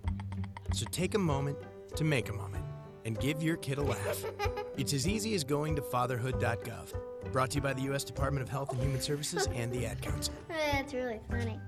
So 0.73 0.87
take 0.91 1.15
a 1.15 1.19
moment 1.19 1.59
to 1.97 2.05
make 2.05 2.29
a 2.29 2.33
moment 2.33 2.65
and 3.05 3.19
give 3.19 3.43
your 3.43 3.57
kid 3.57 3.79
a 3.79 3.83
laugh. 3.83 4.25
it's 4.77 4.93
as 4.93 5.09
easy 5.09 5.35
as 5.35 5.43
going 5.45 5.75
to 5.77 5.83
fatherhood.gov. 5.83 6.93
Brought 7.33 7.51
to 7.51 7.57
you 7.57 7.61
by 7.61 7.73
the 7.73 7.83
U.S. 7.83 8.05
Department 8.05 8.43
of 8.43 8.49
Health 8.49 8.73
and 8.73 8.81
Human 8.81 9.01
Services 9.01 9.49
and 9.55 9.73
the 9.73 9.87
Ad 9.87 10.01
Council. 10.01 10.35
That's 10.49 10.95
really 10.95 11.21
funny. 11.29 11.59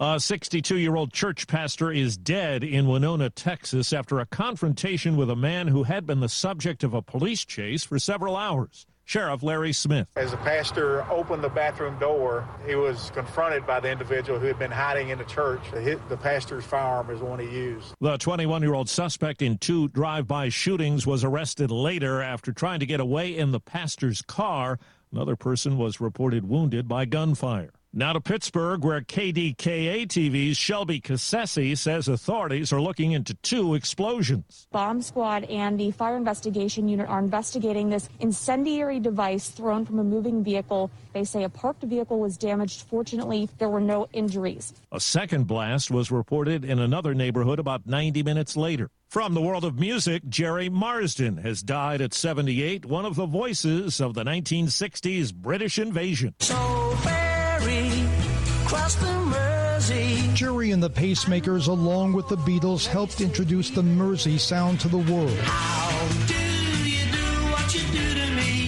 A 0.00 0.18
62 0.18 0.78
year 0.78 0.96
old 0.96 1.12
church 1.12 1.46
pastor 1.46 1.92
is 1.92 2.16
dead 2.16 2.64
in 2.64 2.88
Winona, 2.88 3.30
Texas, 3.30 3.92
after 3.92 4.18
a 4.18 4.26
confrontation 4.26 5.16
with 5.16 5.30
a 5.30 5.36
man 5.36 5.68
who 5.68 5.84
had 5.84 6.06
been 6.06 6.20
the 6.20 6.28
subject 6.28 6.82
of 6.82 6.92
a 6.92 7.02
police 7.02 7.44
chase 7.44 7.84
for 7.84 7.98
several 7.98 8.36
hours. 8.36 8.86
Sheriff 9.04 9.42
Larry 9.42 9.72
Smith. 9.72 10.08
As 10.16 10.30
the 10.30 10.36
pastor 10.38 11.02
opened 11.10 11.44
the 11.44 11.48
bathroom 11.48 11.98
door, 11.98 12.48
he 12.66 12.74
was 12.74 13.10
confronted 13.14 13.66
by 13.66 13.80
the 13.80 13.90
individual 13.90 14.38
who 14.38 14.46
had 14.46 14.58
been 14.58 14.70
hiding 14.70 15.10
in 15.10 15.18
the 15.18 15.24
church. 15.24 15.60
The 15.72 16.18
pastor's 16.22 16.64
firearm 16.64 17.10
is 17.10 17.20
the 17.20 17.26
one 17.26 17.38
he 17.38 17.46
used. 17.46 17.94
The 18.00 18.16
21 18.16 18.62
year 18.62 18.74
old 18.74 18.88
suspect 18.88 19.42
in 19.42 19.58
two 19.58 19.88
drive 19.88 20.26
by 20.26 20.48
shootings 20.48 21.06
was 21.06 21.24
arrested 21.24 21.70
later 21.70 22.22
after 22.22 22.52
trying 22.52 22.80
to 22.80 22.86
get 22.86 23.00
away 23.00 23.36
in 23.36 23.50
the 23.52 23.60
pastor's 23.60 24.22
car. 24.22 24.78
Another 25.12 25.36
person 25.36 25.76
was 25.76 26.00
reported 26.00 26.48
wounded 26.48 26.88
by 26.88 27.04
gunfire. 27.04 27.72
Now 27.94 28.14
to 28.14 28.22
Pittsburgh, 28.22 28.82
where 28.82 29.02
KDKA 29.02 30.06
TV's 30.06 30.56
Shelby 30.56 30.98
Cassesi 30.98 31.76
says 31.76 32.08
authorities 32.08 32.72
are 32.72 32.80
looking 32.80 33.12
into 33.12 33.34
two 33.34 33.74
explosions. 33.74 34.66
Bomb 34.72 35.02
squad 35.02 35.44
and 35.44 35.78
the 35.78 35.90
fire 35.90 36.16
investigation 36.16 36.88
unit 36.88 37.06
are 37.06 37.18
investigating 37.18 37.90
this 37.90 38.08
incendiary 38.20 38.98
device 38.98 39.50
thrown 39.50 39.84
from 39.84 39.98
a 39.98 40.04
moving 40.04 40.42
vehicle. 40.42 40.90
They 41.12 41.24
say 41.24 41.44
a 41.44 41.50
parked 41.50 41.82
vehicle 41.82 42.18
was 42.18 42.38
damaged. 42.38 42.86
Fortunately, 42.88 43.50
there 43.58 43.68
were 43.68 43.78
no 43.78 44.08
injuries. 44.14 44.72
A 44.90 44.98
second 44.98 45.46
blast 45.46 45.90
was 45.90 46.10
reported 46.10 46.64
in 46.64 46.78
another 46.78 47.12
neighborhood 47.14 47.58
about 47.58 47.86
90 47.86 48.22
minutes 48.22 48.56
later. 48.56 48.88
From 49.10 49.34
the 49.34 49.42
world 49.42 49.66
of 49.66 49.78
music, 49.78 50.26
Gerry 50.30 50.70
Marsden 50.70 51.36
has 51.36 51.62
died 51.62 52.00
at 52.00 52.14
78, 52.14 52.86
one 52.86 53.04
of 53.04 53.16
the 53.16 53.26
voices 53.26 54.00
of 54.00 54.14
the 54.14 54.24
1960s 54.24 55.34
British 55.34 55.78
invasion. 55.78 56.34
So 56.38 56.56
Gerry 60.34 60.70
and 60.70 60.82
the 60.82 60.90
Pacemakers, 60.90 61.68
along 61.68 62.14
with 62.14 62.28
the 62.28 62.36
Beatles, 62.36 62.86
helped 62.86 63.20
introduce 63.20 63.70
the 63.70 63.82
Mersey 63.82 64.38
sound 64.38 64.80
to 64.80 64.88
the 64.88 64.98
world. 64.98 65.36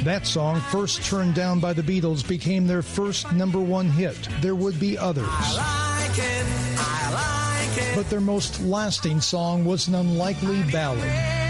That 0.05 0.27
song, 0.27 0.61
first 0.71 1.03
turned 1.05 1.35
down 1.35 1.61
by 1.61 1.73
the 1.73 1.83
Beatles, 1.83 2.27
became 2.27 2.67
their 2.67 2.83
first 2.83 3.33
number 3.33 3.61
one 3.61 3.89
hit. 3.89 4.29
There 4.43 4.55
would 4.55 4.79
be 4.79 4.99
others. 4.99 5.27
Like 5.27 6.19
it, 6.19 6.47
like 7.13 7.95
but 7.95 8.11
their 8.11 8.21
most 8.21 8.61
lasting 8.61 9.21
song 9.21 9.65
was 9.65 9.89
an 9.89 9.95
unlikely 9.95 10.63
ballad. 10.65 11.44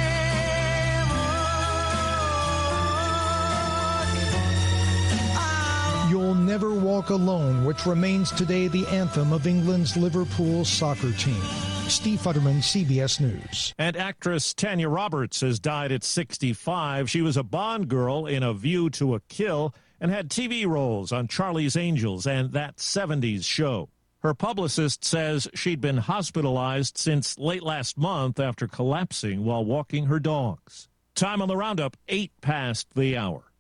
Never 6.55 6.73
Walk 6.73 7.11
Alone, 7.11 7.65
which 7.65 7.85
remains 7.85 8.31
today 8.31 8.69
the 8.69 8.87
anthem 8.87 9.33
of 9.33 9.49
England's 9.49 9.97
Liverpool 9.97 10.65
soccer 10.65 11.11
team. 11.15 11.43
Steve 11.89 12.21
Futterman, 12.21 12.59
CBS 12.59 13.19
News. 13.19 13.75
And 13.77 13.97
actress 13.97 14.55
Tanya 14.55 14.89
Roberts 14.89 15.41
has 15.41 15.59
died 15.59 15.91
at 15.91 16.05
65. 16.05 17.11
She 17.11 17.23
was 17.23 17.37
a 17.37 17.43
Bond 17.43 17.89
girl 17.89 18.27
in 18.27 18.45
A 18.45 18.55
View 18.55 18.89
to 18.91 19.17
a 19.17 19.21
Kill 19.23 19.75
and 20.01 20.13
had 20.13 20.31
TV 20.31 20.65
roles 20.65 21.11
on 21.11 21.27
Charlie's 21.27 21.77
Angels 21.77 22.25
and 22.25 22.53
That 22.53 22.77
70s 22.77 23.45
Show. 23.45 23.89
Her 24.21 24.33
publicist 24.33 25.05
says 25.05 25.49
she'd 25.55 25.81
been 25.81 25.97
hospitalized 25.97 26.97
since 26.97 27.37
late 27.37 27.65
last 27.65 27.99
month 27.99 28.39
after 28.39 28.69
collapsing 28.69 29.45
while 29.45 29.65
walking 29.65 30.07
her 30.07 30.21
dogs. 30.21 30.89
Time 31.17 31.43
on 31.43 31.49
the 31.49 31.57
roundup, 31.57 31.97
8 32.07 32.31
past 32.41 32.87
the 32.95 33.17
hour. 33.17 33.51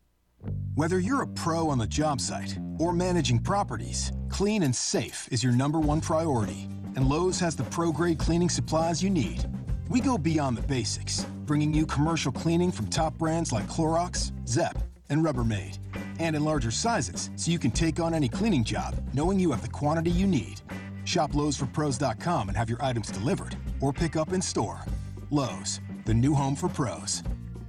Whether 0.74 0.98
you're 0.98 1.22
a 1.22 1.26
pro 1.28 1.68
on 1.68 1.78
the 1.78 1.86
job 1.86 2.20
site 2.20 2.58
or 2.78 2.92
managing 2.92 3.38
properties, 3.38 4.12
clean 4.28 4.62
and 4.64 4.74
safe 4.74 5.28
is 5.30 5.42
your 5.42 5.52
number 5.52 5.78
one 5.78 6.00
priority. 6.00 6.68
And 6.96 7.08
Lowe's 7.08 7.38
has 7.40 7.54
the 7.54 7.64
pro 7.64 7.92
grade 7.92 8.18
cleaning 8.18 8.48
supplies 8.48 9.02
you 9.02 9.10
need. 9.10 9.44
We 9.88 10.00
go 10.00 10.18
beyond 10.18 10.56
the 10.56 10.62
basics, 10.62 11.26
bringing 11.44 11.72
you 11.72 11.86
commercial 11.86 12.32
cleaning 12.32 12.72
from 12.72 12.88
top 12.88 13.16
brands 13.18 13.52
like 13.52 13.68
Clorox, 13.68 14.32
Zep, 14.48 14.78
and 15.10 15.24
Rubbermaid, 15.24 15.78
and 16.18 16.34
in 16.34 16.44
larger 16.44 16.70
sizes 16.70 17.30
so 17.36 17.50
you 17.50 17.58
can 17.58 17.70
take 17.70 18.00
on 18.00 18.14
any 18.14 18.28
cleaning 18.28 18.64
job 18.64 18.94
knowing 19.12 19.38
you 19.38 19.50
have 19.50 19.62
the 19.62 19.68
quantity 19.68 20.10
you 20.10 20.26
need. 20.26 20.60
Shop 21.04 21.32
Lowe'sForPros.com 21.32 22.48
and 22.48 22.56
have 22.56 22.70
your 22.70 22.82
items 22.82 23.10
delivered 23.10 23.56
or 23.80 23.92
pick 23.92 24.16
up 24.16 24.32
in 24.32 24.42
store. 24.42 24.84
Lowe's, 25.30 25.80
the 26.04 26.14
new 26.14 26.34
home 26.34 26.56
for 26.56 26.68
pros. 26.68 27.22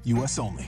U.S. 0.04 0.40
only. 0.40 0.68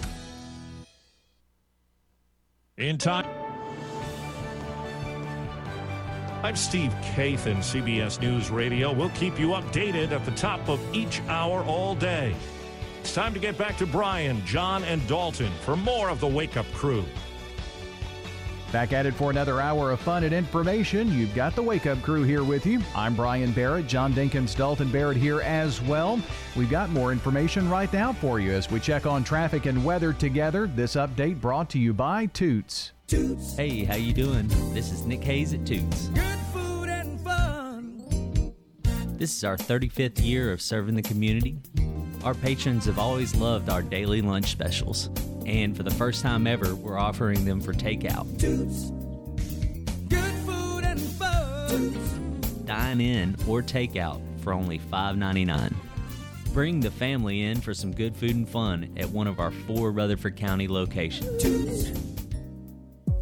In 2.81 2.97
time. 2.97 3.27
I'm 6.41 6.55
Steve 6.55 6.91
Kathan, 7.13 7.57
CBS 7.57 8.19
News 8.19 8.49
Radio. 8.49 8.91
We'll 8.91 9.11
keep 9.11 9.37
you 9.39 9.49
updated 9.49 10.11
at 10.11 10.25
the 10.25 10.31
top 10.31 10.67
of 10.67 10.81
each 10.91 11.21
hour 11.27 11.63
all 11.65 11.93
day. 11.93 12.35
It's 13.01 13.13
time 13.13 13.35
to 13.35 13.39
get 13.39 13.55
back 13.55 13.77
to 13.77 13.85
Brian, 13.85 14.43
John, 14.47 14.83
and 14.85 15.05
Dalton 15.07 15.51
for 15.61 15.75
more 15.75 16.09
of 16.09 16.19
the 16.19 16.27
Wake 16.27 16.57
Up 16.57 16.65
Crew. 16.73 17.05
Back 18.71 18.93
at 18.93 19.05
it 19.05 19.13
for 19.13 19.29
another 19.29 19.59
hour 19.59 19.91
of 19.91 19.99
fun 19.99 20.23
and 20.23 20.33
information. 20.33 21.11
You've 21.11 21.35
got 21.35 21.55
the 21.55 21.61
Wake 21.61 21.87
Up 21.87 22.01
Crew 22.01 22.23
here 22.23 22.45
with 22.45 22.65
you. 22.65 22.79
I'm 22.95 23.13
Brian 23.15 23.51
Barrett, 23.51 23.85
John 23.85 24.13
Dinkins, 24.13 24.55
Dalton 24.55 24.89
Barrett 24.89 25.17
here 25.17 25.41
as 25.41 25.81
well. 25.81 26.21
We've 26.55 26.69
got 26.69 26.89
more 26.89 27.11
information 27.11 27.69
right 27.69 27.91
now 27.91 28.13
for 28.13 28.39
you 28.39 28.53
as 28.53 28.71
we 28.71 28.79
check 28.79 29.05
on 29.05 29.25
traffic 29.25 29.65
and 29.65 29.83
weather 29.83 30.13
together. 30.13 30.67
This 30.67 30.95
update 30.95 31.41
brought 31.41 31.69
to 31.71 31.79
you 31.79 31.93
by 31.93 32.27
Toots. 32.27 32.93
Toots. 33.07 33.57
Hey, 33.57 33.83
how 33.83 33.95
you 33.95 34.13
doing? 34.13 34.47
This 34.73 34.93
is 34.93 35.05
Nick 35.05 35.23
Hayes 35.25 35.53
at 35.53 35.65
Toots. 35.65 36.07
Good 36.07 36.39
food 36.53 36.87
and 36.87 37.19
fun. 37.19 38.53
This 39.17 39.35
is 39.35 39.43
our 39.43 39.57
35th 39.57 40.23
year 40.23 40.49
of 40.53 40.61
serving 40.61 40.95
the 40.95 41.01
community. 41.01 41.57
Our 42.23 42.35
patrons 42.35 42.85
have 42.85 42.99
always 42.99 43.35
loved 43.35 43.69
our 43.69 43.81
daily 43.81 44.21
lunch 44.21 44.51
specials 44.51 45.09
and 45.45 45.75
for 45.75 45.83
the 45.83 45.91
first 45.91 46.21
time 46.21 46.47
ever, 46.47 46.75
we're 46.75 46.97
offering 46.97 47.45
them 47.45 47.61
for 47.61 47.73
takeout. 47.73 48.39
Toots. 48.39 48.91
Good 50.07 50.33
food 50.45 50.83
and 50.83 50.99
fun. 50.99 52.65
Dine 52.65 53.01
in 53.01 53.35
or 53.47 53.61
takeout 53.61 54.21
for 54.41 54.53
only 54.53 54.79
$5.99. 54.79 55.73
Bring 56.53 56.81
the 56.81 56.91
family 56.91 57.43
in 57.43 57.61
for 57.61 57.73
some 57.73 57.93
good 57.93 58.15
food 58.15 58.35
and 58.35 58.47
fun 58.47 58.93
at 58.97 59.09
one 59.09 59.27
of 59.27 59.39
our 59.39 59.51
four 59.51 59.91
Rutherford 59.91 60.35
County 60.35 60.67
locations. 60.67 61.41
Toots. 61.41 62.10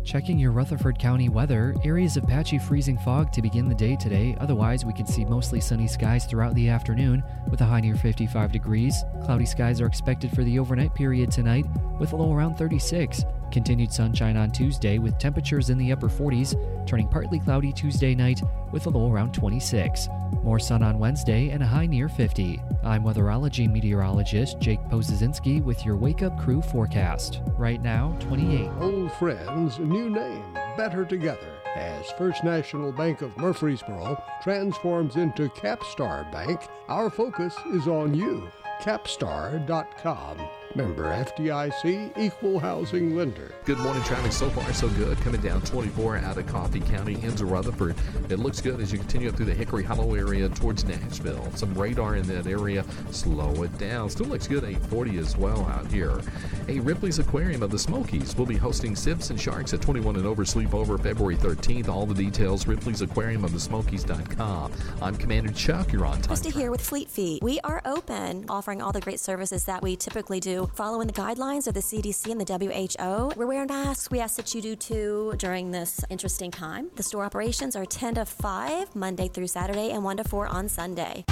Checking 0.09 0.39
your 0.39 0.49
Rutherford 0.49 0.97
County 0.97 1.29
weather, 1.29 1.75
areas 1.85 2.17
of 2.17 2.25
patchy 2.25 2.57
freezing 2.57 2.97
fog 2.97 3.31
to 3.31 3.43
begin 3.43 3.69
the 3.69 3.75
day 3.75 3.95
today. 3.95 4.35
Otherwise, 4.39 4.83
we 4.83 4.91
can 4.91 5.05
see 5.05 5.23
mostly 5.23 5.61
sunny 5.61 5.87
skies 5.87 6.25
throughout 6.25 6.55
the 6.55 6.67
afternoon 6.67 7.23
with 7.51 7.61
a 7.61 7.65
high 7.65 7.79
near 7.79 7.93
55 7.93 8.51
degrees. 8.51 9.03
Cloudy 9.23 9.45
skies 9.45 9.79
are 9.81 9.85
expected 9.85 10.31
for 10.31 10.43
the 10.43 10.57
overnight 10.57 10.95
period 10.95 11.29
tonight 11.29 11.67
with 11.99 12.11
a 12.13 12.15
low 12.15 12.33
around 12.33 12.55
36. 12.55 13.23
Continued 13.51 13.91
sunshine 13.91 14.37
on 14.37 14.51
Tuesday 14.51 14.99
with 14.99 15.17
temperatures 15.17 15.69
in 15.69 15.77
the 15.77 15.91
upper 15.91 16.07
40s, 16.07 16.55
turning 16.85 17.07
partly 17.07 17.39
cloudy 17.39 17.71
Tuesday 17.71 18.13
night 18.13 18.41
with 18.71 18.85
a 18.85 18.89
low 18.89 19.11
around 19.11 19.33
26. 19.33 20.07
More 20.43 20.59
sun 20.59 20.83
on 20.83 20.99
Wednesday 20.99 21.49
and 21.49 21.63
a 21.63 21.65
high 21.65 21.87
near 21.87 22.09
50. 22.09 22.61
I'm 22.83 23.03
weatherology 23.03 23.69
meteorologist 23.69 24.59
Jake 24.59 24.81
Pozesinski 24.89 25.63
with 25.63 25.83
your 25.85 25.95
Wake 25.95 26.21
Up 26.21 26.39
Crew 26.39 26.61
forecast. 26.61 27.41
Right 27.57 27.81
now, 27.81 28.15
28. 28.19 28.69
Old 28.79 29.11
friends, 29.13 29.79
new 29.79 30.09
name, 30.09 30.53
better 30.77 31.03
together 31.05 31.59
as 31.75 32.09
First 32.11 32.43
National 32.43 32.91
Bank 32.91 33.21
of 33.21 33.35
Murfreesboro 33.37 34.21
transforms 34.43 35.15
into 35.15 35.49
Capstar 35.49 36.29
Bank. 36.31 36.61
Our 36.87 37.09
focus 37.09 37.55
is 37.73 37.87
on 37.87 38.13
you. 38.13 38.49
Capstar.com. 38.81 40.37
Member 40.75 41.05
FDIC, 41.05 42.15
equal 42.15 42.59
housing 42.59 43.15
lender. 43.15 43.51
Good 43.65 43.79
morning. 43.79 44.03
Traffic 44.03 44.31
so 44.31 44.49
far 44.51 44.71
so 44.73 44.87
good. 44.89 45.17
Coming 45.21 45.41
down 45.41 45.61
24 45.61 46.17
out 46.17 46.37
of 46.37 46.45
Coffee 46.45 46.79
County 46.81 47.15
into 47.23 47.45
Rutherford. 47.45 47.95
It 48.29 48.37
looks 48.37 48.61
good 48.61 48.79
as 48.79 48.91
you 48.91 48.99
continue 48.99 49.29
up 49.29 49.35
through 49.35 49.47
the 49.47 49.53
Hickory 49.53 49.83
Hollow 49.83 50.13
area 50.13 50.47
towards 50.49 50.85
Nashville. 50.85 51.51
Some 51.55 51.73
radar 51.73 52.17
in 52.17 52.27
that 52.27 52.45
area. 52.45 52.85
Slow 53.09 53.63
it 53.63 53.75
down. 53.79 54.11
Still 54.11 54.27
looks 54.27 54.47
good. 54.47 54.63
840 54.63 55.17
as 55.17 55.35
well 55.37 55.65
out 55.65 55.91
here. 55.91 56.21
A 56.67 56.79
Ripley's 56.79 57.17
Aquarium 57.17 57.63
of 57.63 57.71
the 57.71 57.79
Smokies 57.79 58.35
will 58.35 58.45
be 58.45 58.57
hosting 58.57 58.95
Sips 58.95 59.31
and 59.31 59.41
Sharks 59.41 59.73
at 59.73 59.81
21 59.81 60.17
and 60.17 60.27
over 60.27 60.43
sleepover 60.43 61.01
February 61.01 61.35
13th. 61.37 61.89
All 61.89 62.05
the 62.05 62.13
details 62.13 62.67
Ripley's 62.67 63.01
Aquarium 63.01 63.43
of 63.43 63.53
the 63.53 63.59
Smokies.com. 63.59 64.71
I'm 65.01 65.15
Commander 65.15 65.51
Chuck. 65.51 65.91
You're 65.91 66.05
on 66.05 66.21
time. 66.21 66.37
Krista 66.37 66.53
here 66.53 66.69
with 66.69 66.81
Fleet 66.81 67.09
Feet. 67.09 67.41
We 67.41 67.59
are 67.61 67.81
open, 67.85 68.45
offering 68.49 68.83
all 68.83 68.91
the 68.91 69.01
great 69.01 69.19
services 69.19 69.63
that 69.65 69.81
we 69.81 69.95
typically 69.95 70.39
do 70.39 70.58
following 70.67 71.07
the 71.07 71.13
guidelines 71.13 71.67
of 71.67 71.73
the 71.73 71.79
CDC 71.79 72.31
and 72.31 72.39
the 72.39 72.45
WHO. 72.45 73.33
We're 73.35 73.45
wearing 73.45 73.67
masks. 73.67 74.09
We 74.11 74.19
ask 74.19 74.37
that 74.37 74.53
you 74.53 74.61
do 74.61 74.75
too 74.75 75.33
during 75.37 75.71
this 75.71 76.03
interesting 76.09 76.51
time. 76.51 76.89
The 76.95 77.03
store 77.03 77.23
operations 77.23 77.75
are 77.75 77.85
10 77.85 78.15
to 78.15 78.25
5 78.25 78.95
Monday 78.95 79.27
through 79.27 79.47
Saturday 79.47 79.91
and 79.91 80.03
1 80.03 80.17
to 80.17 80.23
4 80.23 80.47
on 80.47 80.69
Sunday. 80.69 81.25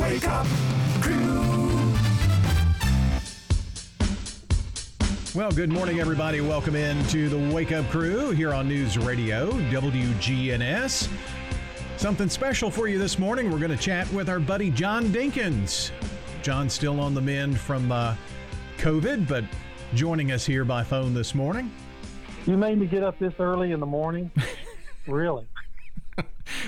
Wake 0.00 0.28
up, 0.28 0.46
crew. 1.00 1.46
Well, 5.34 5.52
good 5.52 5.70
morning, 5.70 6.00
everybody. 6.00 6.40
Welcome 6.40 6.76
in 6.76 7.04
to 7.08 7.28
the 7.28 7.54
Wake 7.54 7.70
Up 7.70 7.86
Crew 7.90 8.30
here 8.30 8.54
on 8.54 8.68
News 8.68 8.96
Radio, 8.96 9.50
WGNS. 9.50 11.10
Something 11.98 12.28
special 12.30 12.70
for 12.70 12.88
you 12.88 12.98
this 12.98 13.18
morning. 13.18 13.50
We're 13.50 13.58
going 13.58 13.70
to 13.70 13.76
chat 13.76 14.10
with 14.14 14.30
our 14.30 14.40
buddy 14.40 14.70
John 14.70 15.06
Dinkins. 15.06 15.90
John's 16.42 16.72
still 16.72 17.00
on 17.00 17.12
the 17.12 17.20
mend 17.20 17.58
from 17.58 17.90
uh, 17.90 18.14
COVID, 18.78 19.28
but 19.28 19.44
joining 19.94 20.32
us 20.32 20.44
here 20.44 20.64
by 20.64 20.82
phone 20.82 21.14
this 21.14 21.34
morning. 21.34 21.70
You 22.46 22.56
made 22.56 22.78
me 22.78 22.86
get 22.86 23.02
up 23.02 23.18
this 23.18 23.32
early 23.38 23.72
in 23.72 23.80
the 23.80 23.86
morning. 23.86 24.30
really, 25.06 25.46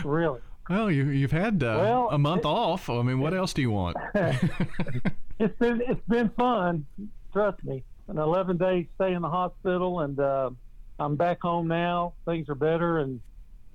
really. 0.04 0.40
Well, 0.68 0.90
you, 0.90 1.06
you've 1.06 1.32
had 1.32 1.62
uh, 1.62 1.78
Well, 1.80 2.08
a 2.10 2.18
month 2.18 2.44
off. 2.44 2.90
I 2.90 3.02
mean, 3.02 3.20
what 3.20 3.32
else 3.32 3.52
do 3.54 3.62
you 3.62 3.70
want? 3.70 3.96
it's 4.14 5.58
been 5.58 5.80
it's 5.86 6.06
been 6.08 6.30
fun. 6.30 6.86
Trust 7.32 7.62
me. 7.64 7.84
An 8.08 8.18
11 8.18 8.56
day 8.56 8.88
stay 8.96 9.12
in 9.12 9.22
the 9.22 9.28
hospital, 9.28 10.00
and 10.00 10.18
uh, 10.18 10.50
I'm 10.98 11.16
back 11.16 11.40
home 11.42 11.68
now. 11.68 12.14
Things 12.24 12.48
are 12.48 12.54
better, 12.54 12.98
and 12.98 13.20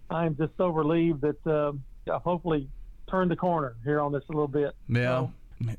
I'm 0.09 0.35
just 0.35 0.51
so 0.57 0.69
relieved 0.69 1.21
that 1.21 1.47
uh, 1.47 1.71
I've 2.11 2.21
hopefully 2.23 2.67
turned 3.09 3.31
the 3.31 3.35
corner 3.35 3.75
here 3.83 3.99
on 4.01 4.11
this 4.11 4.23
a 4.29 4.31
little 4.31 4.47
bit. 4.47 4.75
Yeah. 4.89 5.27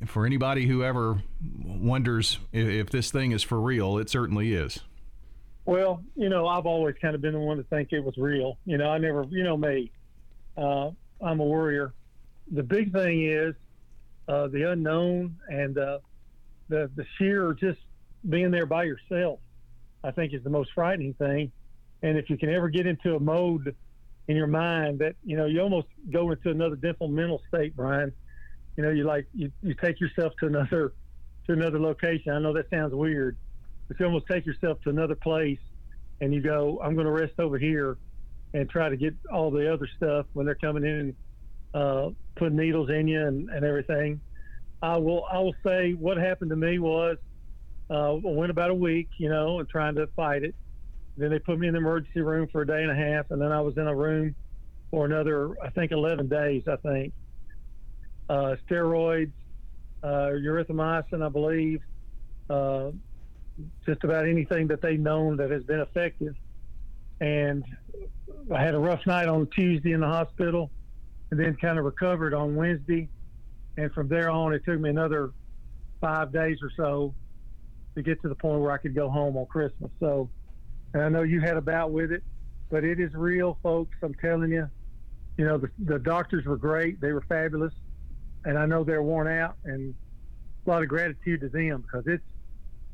For 0.07 0.25
anybody 0.27 0.67
who 0.67 0.83
ever 0.83 1.23
wonders 1.65 2.39
if, 2.53 2.91
this 2.91 3.11
thing 3.11 3.33
is 3.33 3.43
for 3.43 3.61
real, 3.61 3.99
it 3.99 4.09
certainly 4.09 4.55
is. 4.55 4.81
Well, 5.67 6.03
you 6.15 6.29
know, 6.29 6.47
I've 6.47 6.67
always 6.67 6.95
kind 7.01 7.15
of 7.15 7.21
been 7.21 7.33
the 7.33 7.39
one 7.39 7.57
to 7.57 7.63
think 7.65 7.93
it 7.93 8.01
was 8.01 8.17
real. 8.17 8.59
You 8.67 8.79
know, 8.79 8.91
I 8.91 8.99
never, 8.99 9.25
you 9.31 9.43
know 9.43 9.57
me, 9.57 9.91
uh, 10.57 10.91
I'm 11.21 11.41
a 11.41 11.45
worrier. 11.45 11.93
The 12.53 12.63
big 12.63 12.93
thing 12.93 13.27
is 13.27 13.55
uh, 14.29 14.49
the 14.49 14.71
unknown 14.71 15.37
and 15.49 15.77
uh, 15.79 15.99
the 16.69 16.91
the 16.97 17.05
sheer 17.19 17.55
just 17.55 17.81
being 18.29 18.51
there 18.51 18.67
by 18.67 18.85
yourself. 18.85 19.41
I 20.03 20.11
think 20.11 20.35
is 20.35 20.45
the 20.45 20.51
most 20.51 20.71
frightening 20.75 21.15
thing. 21.15 21.51
And 22.03 22.19
if 22.19 22.29
you 22.29 22.37
can 22.37 22.51
ever 22.51 22.69
get 22.69 22.87
into 22.87 23.17
a 23.17 23.21
mode 23.21 23.75
in 24.29 24.37
your 24.37 24.47
mind 24.47 24.99
that 24.99 25.17
you 25.25 25.37
know 25.37 25.47
you 25.47 25.61
almost 25.61 25.89
go 26.13 26.31
into 26.31 26.51
another 26.51 26.79
mental 27.09 27.43
state, 27.49 27.75
Brian. 27.75 28.13
You 28.77 28.85
know, 28.85 28.91
you 28.91 29.05
like 29.05 29.27
you, 29.33 29.53
you 29.63 29.75
take 29.75 30.01
yourself 30.01 30.33
to 30.41 30.47
another 30.47 30.95
to 31.47 31.53
another 31.53 31.79
location. 31.79 32.33
I 32.33 32.39
know 32.39 32.53
that 32.55 32.71
sounds 32.71 32.95
weird, 32.95 33.37
but 33.89 33.99
you 34.01 34.07
almost 34.07 34.27
take 34.31 34.47
yourself 34.47 34.79
to 34.85 34.91
another 34.91 35.15
place 35.15 35.59
and 36.21 36.33
you 36.33 36.41
go, 36.41 36.81
I'm 36.83 36.95
going 36.95 37.07
to 37.07 37.13
rest 37.13 37.35
over 37.39 37.59
here 37.59 37.99
and 38.55 38.69
try 38.71 38.89
to 38.89 38.97
get 38.97 39.15
all 39.33 39.51
the 39.51 39.73
other 39.73 39.89
stuff 39.97 40.27
when 40.33 40.47
they're 40.47 40.55
coming 40.55 40.85
in 40.85 40.91
and 40.91 41.17
uh, 41.75 42.11
putting 42.37 42.57
needles 42.57 42.89
in 42.89 43.09
you 43.09 43.21
and, 43.21 43.51
and 43.51 43.65
everything. 43.65 44.21
I 44.81 44.97
will 44.97 45.25
I 45.31 45.39
will 45.39 45.55
say 45.67 45.93
what 45.93 46.17
happened 46.17 46.51
to 46.51 46.57
me 46.57 46.79
was 46.79 47.17
uh, 47.91 48.15
I 48.15 48.21
went 48.23 48.51
about 48.51 48.71
a 48.71 48.75
week, 48.75 49.09
you 49.19 49.29
know, 49.29 49.59
and 49.59 49.69
trying 49.69 49.95
to 49.97 50.07
fight 50.17 50.45
it. 50.45 50.55
Then 51.17 51.31
they 51.31 51.39
put 51.39 51.59
me 51.59 51.69
in 51.69 51.75
the 51.75 51.79
emergency 51.79 52.21
room 52.21 52.49
for 52.51 52.63
a 52.63 52.67
day 52.67 52.83
and 52.83 52.91
a 52.91 52.95
half, 52.95 53.27
and 53.31 53.41
then 53.41 53.53
I 53.53 53.61
was 53.61 53.77
in 53.77 53.87
a 53.87 53.95
room 53.95 54.35
for 54.91 55.07
another, 55.07 55.51
I 55.63 55.71
think, 55.71 55.93
11 55.93 56.29
days. 56.29 56.65
I 56.67 56.77
think 56.77 57.13
uh, 58.29 58.57
steroids, 58.69 59.33
uh, 60.03 60.31
erythromycin, 60.33 61.25
I 61.25 61.29
believe, 61.29 61.81
uh, 62.51 62.91
just 63.87 64.05
about 64.05 64.29
anything 64.29 64.67
that 64.69 64.83
they've 64.83 65.01
known 65.01 65.37
that 65.37 65.51
has 65.51 65.63
been 65.63 65.81
effective. 65.81 66.35
And 67.21 67.65
I 68.55 68.63
had 68.63 68.75
a 68.75 68.79
rough 68.79 69.07
night 69.07 69.29
on 69.29 69.49
Tuesday 69.49 69.93
in 69.93 70.01
the 70.01 70.09
hospital, 70.09 70.71
and 71.31 71.41
then 71.41 71.57
kind 71.57 71.79
of 71.79 71.85
recovered 71.85 72.35
on 72.35 72.55
Wednesday. 72.55 73.09
And 73.77 73.93
from 73.93 74.09
there 74.09 74.31
on, 74.31 74.53
it 74.53 74.65
took 74.65 74.79
me 74.79 74.91
another 74.91 75.33
five 76.01 76.33
days 76.33 76.59
or 76.63 76.71
so 76.77 77.15
to 77.95 78.03
get 78.03 78.21
to 78.23 78.29
the 78.29 78.35
point 78.35 78.61
where 78.61 78.73
I 78.73 78.79
could 78.79 78.95
go 78.95 79.09
home 79.09 79.37
on 79.37 79.47
Christmas. 79.47 79.91
So, 80.01 80.29
and 80.93 81.03
I 81.03 81.09
know 81.09 81.23
you 81.23 81.41
had 81.41 81.57
a 81.57 81.61
bout 81.61 81.93
with 81.93 82.13
it, 82.13 82.23
but 82.71 82.85
it 82.85 83.01
is 83.01 83.15
real, 83.15 83.59
folks. 83.63 83.97
I'm 84.03 84.15
telling 84.15 84.51
you. 84.51 84.69
You 85.37 85.45
know, 85.47 85.59
the, 85.59 85.69
the 85.85 85.99
doctors 85.99 86.45
were 86.45 86.57
great; 86.57 87.01
they 87.01 87.13
were 87.13 87.25
fabulous, 87.29 87.73
and 88.45 88.59
I 88.59 88.67
know 88.67 88.85
they're 88.85 89.03
worn 89.03 89.29
out. 89.29 89.57
And 89.65 89.95
a 90.67 90.71
lot 90.71 90.83
of 90.83 90.89
gratitude 90.89 91.41
to 91.41 91.49
them 91.49 91.83
because 91.83 92.05
it's 92.07 92.23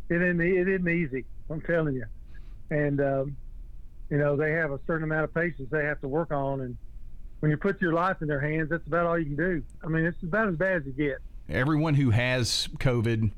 it 0.08 0.22
isn't 0.22 0.40
it 0.40 0.68
isn't 0.68 0.88
easy. 0.88 1.24
I'm 1.48 1.60
telling 1.60 1.94
you, 1.94 2.06
and 2.70 3.00
um, 3.00 3.36
you 4.10 4.18
know 4.18 4.36
they 4.36 4.52
have 4.52 4.72
a 4.72 4.80
certain 4.86 5.04
amount 5.04 5.24
of 5.24 5.34
patience 5.34 5.68
they 5.70 5.84
have 5.84 6.00
to 6.00 6.08
work 6.08 6.32
on, 6.32 6.60
and 6.62 6.76
when 7.40 7.50
you 7.50 7.56
put 7.56 7.80
your 7.80 7.92
life 7.92 8.18
in 8.20 8.28
their 8.28 8.40
hands, 8.40 8.70
that's 8.70 8.86
about 8.86 9.06
all 9.06 9.18
you 9.18 9.24
can 9.26 9.36
do. 9.36 9.62
I 9.84 9.88
mean, 9.88 10.04
it's 10.04 10.22
about 10.22 10.48
as 10.48 10.56
bad 10.56 10.82
as 10.82 10.86
it 10.86 10.96
gets. 10.96 11.20
Everyone 11.48 11.94
who 11.94 12.10
has 12.10 12.68
COVID, 12.78 13.30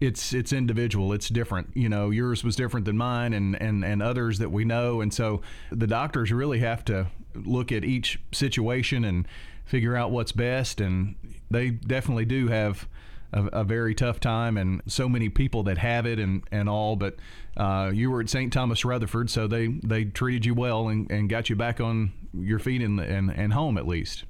it's 0.00 0.32
it's 0.32 0.52
individual. 0.52 1.12
It's 1.12 1.28
different. 1.28 1.70
You 1.74 1.88
know, 1.88 2.10
yours 2.10 2.42
was 2.42 2.56
different 2.56 2.86
than 2.86 2.96
mine, 2.96 3.32
and 3.32 3.60
and 3.60 3.84
and 3.84 4.02
others 4.02 4.38
that 4.38 4.50
we 4.50 4.64
know. 4.64 5.00
And 5.00 5.14
so 5.14 5.42
the 5.70 5.86
doctors 5.86 6.32
really 6.32 6.58
have 6.58 6.84
to 6.86 7.06
look 7.34 7.70
at 7.70 7.84
each 7.84 8.20
situation 8.32 9.04
and 9.04 9.28
figure 9.64 9.96
out 9.96 10.10
what's 10.10 10.32
best. 10.32 10.80
And 10.80 11.14
they 11.50 11.70
definitely 11.70 12.24
do 12.24 12.48
have. 12.48 12.88
A, 13.32 13.60
a 13.60 13.62
very 13.62 13.94
tough 13.94 14.18
time, 14.18 14.56
and 14.56 14.82
so 14.88 15.08
many 15.08 15.28
people 15.28 15.62
that 15.62 15.78
have 15.78 16.04
it, 16.04 16.18
and, 16.18 16.42
and 16.50 16.68
all. 16.68 16.96
But 16.96 17.14
uh, 17.56 17.92
you 17.94 18.10
were 18.10 18.20
at 18.20 18.28
St. 18.28 18.52
Thomas 18.52 18.84
Rutherford, 18.84 19.30
so 19.30 19.46
they, 19.46 19.68
they 19.68 20.06
treated 20.06 20.44
you 20.44 20.52
well 20.52 20.88
and, 20.88 21.08
and 21.12 21.30
got 21.30 21.48
you 21.48 21.54
back 21.54 21.80
on 21.80 22.12
your 22.34 22.58
feet 22.58 22.82
and, 22.82 22.98
and, 22.98 23.30
and 23.30 23.52
home 23.52 23.78
at 23.78 23.86
least. 23.86 24.24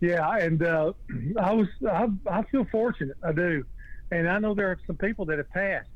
Yeah, 0.00 0.26
and 0.38 0.62
uh, 0.62 0.92
I 1.38 1.52
was 1.52 1.68
I, 1.86 2.06
I 2.26 2.42
feel 2.44 2.66
fortunate. 2.72 3.16
I 3.22 3.32
do, 3.32 3.64
and 4.10 4.28
I 4.28 4.38
know 4.38 4.54
there 4.54 4.68
are 4.68 4.78
some 4.86 4.96
people 4.96 5.26
that 5.26 5.36
have 5.36 5.50
passed 5.50 5.90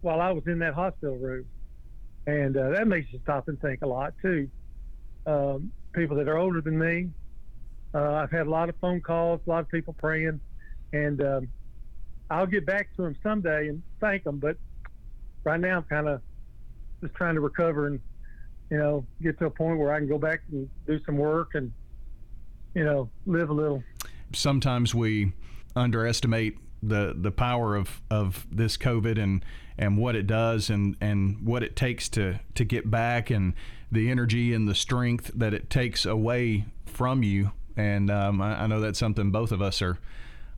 while 0.00 0.20
I 0.20 0.32
was 0.32 0.44
in 0.46 0.58
that 0.60 0.72
hospital 0.72 1.16
room, 1.16 1.44
and 2.26 2.56
uh, 2.56 2.70
that 2.70 2.88
makes 2.88 3.12
you 3.12 3.20
stop 3.22 3.48
and 3.48 3.60
think 3.60 3.82
a 3.82 3.86
lot 3.86 4.14
too. 4.22 4.48
Um, 5.26 5.72
people 5.92 6.16
that 6.16 6.28
are 6.28 6.38
older 6.38 6.62
than 6.62 6.78
me, 6.78 7.10
uh, 7.94 8.12
I've 8.12 8.30
had 8.30 8.46
a 8.46 8.50
lot 8.50 8.68
of 8.68 8.74
phone 8.80 9.00
calls, 9.00 9.40
a 9.46 9.50
lot 9.50 9.60
of 9.60 9.68
people 9.68 9.94
praying, 9.94 10.40
and 10.92 11.22
um, 11.22 11.48
I'll 12.30 12.46
get 12.46 12.66
back 12.66 12.94
to 12.96 13.02
them 13.02 13.16
someday 13.22 13.68
and 13.68 13.82
thank 14.00 14.24
them. 14.24 14.38
But 14.38 14.56
right 15.44 15.60
now, 15.60 15.78
I'm 15.78 15.84
kind 15.84 16.08
of 16.08 16.20
just 17.00 17.14
trying 17.14 17.34
to 17.34 17.40
recover 17.40 17.86
and 17.86 18.00
you 18.70 18.78
know 18.78 19.06
get 19.22 19.38
to 19.38 19.46
a 19.46 19.50
point 19.50 19.78
where 19.78 19.92
I 19.92 19.98
can 19.98 20.08
go 20.08 20.18
back 20.18 20.40
and 20.50 20.68
do 20.86 20.98
some 21.04 21.16
work 21.18 21.50
and 21.54 21.72
you 22.74 22.84
know 22.84 23.10
live 23.26 23.50
a 23.50 23.54
little. 23.54 23.82
Sometimes 24.32 24.94
we 24.94 25.32
underestimate 25.76 26.58
the 26.82 27.14
the 27.16 27.30
power 27.30 27.76
of, 27.76 28.02
of 28.10 28.46
this 28.50 28.76
COVID 28.76 29.22
and 29.22 29.44
and 29.76 29.98
what 29.98 30.14
it 30.14 30.26
does 30.26 30.70
and, 30.70 30.96
and 31.00 31.44
what 31.44 31.62
it 31.62 31.74
takes 31.74 32.08
to, 32.08 32.40
to 32.54 32.64
get 32.64 32.90
back 32.90 33.30
and 33.30 33.54
the 33.90 34.10
energy 34.10 34.52
and 34.52 34.68
the 34.68 34.74
strength 34.74 35.30
that 35.34 35.52
it 35.52 35.68
takes 35.68 36.06
away 36.06 36.64
from 36.86 37.22
you. 37.22 37.50
And 37.76 38.10
um, 38.10 38.40
I, 38.40 38.62
I 38.62 38.66
know 38.66 38.80
that's 38.80 38.98
something 38.98 39.30
both 39.30 39.52
of 39.52 39.62
us 39.62 39.82
are 39.82 39.98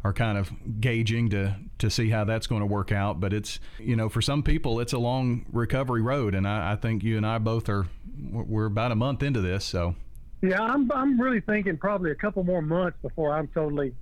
are 0.04 0.12
kind 0.12 0.38
of 0.38 0.52
gauging 0.80 1.30
to 1.30 1.56
to 1.78 1.90
see 1.90 2.10
how 2.10 2.24
that's 2.24 2.46
going 2.46 2.60
to 2.60 2.66
work 2.66 2.92
out. 2.92 3.20
But 3.20 3.32
it's 3.32 3.58
you 3.78 3.96
know 3.96 4.08
for 4.08 4.22
some 4.22 4.42
people 4.42 4.80
it's 4.80 4.92
a 4.92 4.98
long 4.98 5.46
recovery 5.52 6.02
road, 6.02 6.34
and 6.34 6.46
I, 6.46 6.72
I 6.72 6.76
think 6.76 7.02
you 7.02 7.16
and 7.16 7.26
I 7.26 7.38
both 7.38 7.68
are 7.68 7.86
we're 8.30 8.66
about 8.66 8.92
a 8.92 8.96
month 8.96 9.22
into 9.22 9.40
this. 9.40 9.64
So 9.64 9.94
yeah, 10.42 10.60
I'm 10.60 10.90
I'm 10.92 11.20
really 11.20 11.40
thinking 11.40 11.76
probably 11.76 12.10
a 12.10 12.14
couple 12.14 12.44
more 12.44 12.62
months 12.62 12.98
before 13.02 13.32
I'm 13.32 13.48
totally 13.48 13.94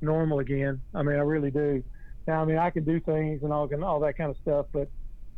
normal 0.00 0.38
again. 0.38 0.80
I 0.94 1.02
mean, 1.02 1.16
I 1.16 1.22
really 1.22 1.50
do. 1.50 1.82
Now, 2.26 2.40
I 2.40 2.44
mean, 2.46 2.56
I 2.56 2.70
can 2.70 2.84
do 2.84 3.00
things 3.00 3.42
and 3.42 3.52
all 3.52 3.68
and 3.70 3.84
all 3.84 4.00
that 4.00 4.16
kind 4.16 4.30
of 4.30 4.36
stuff, 4.42 4.66
but 4.72 4.88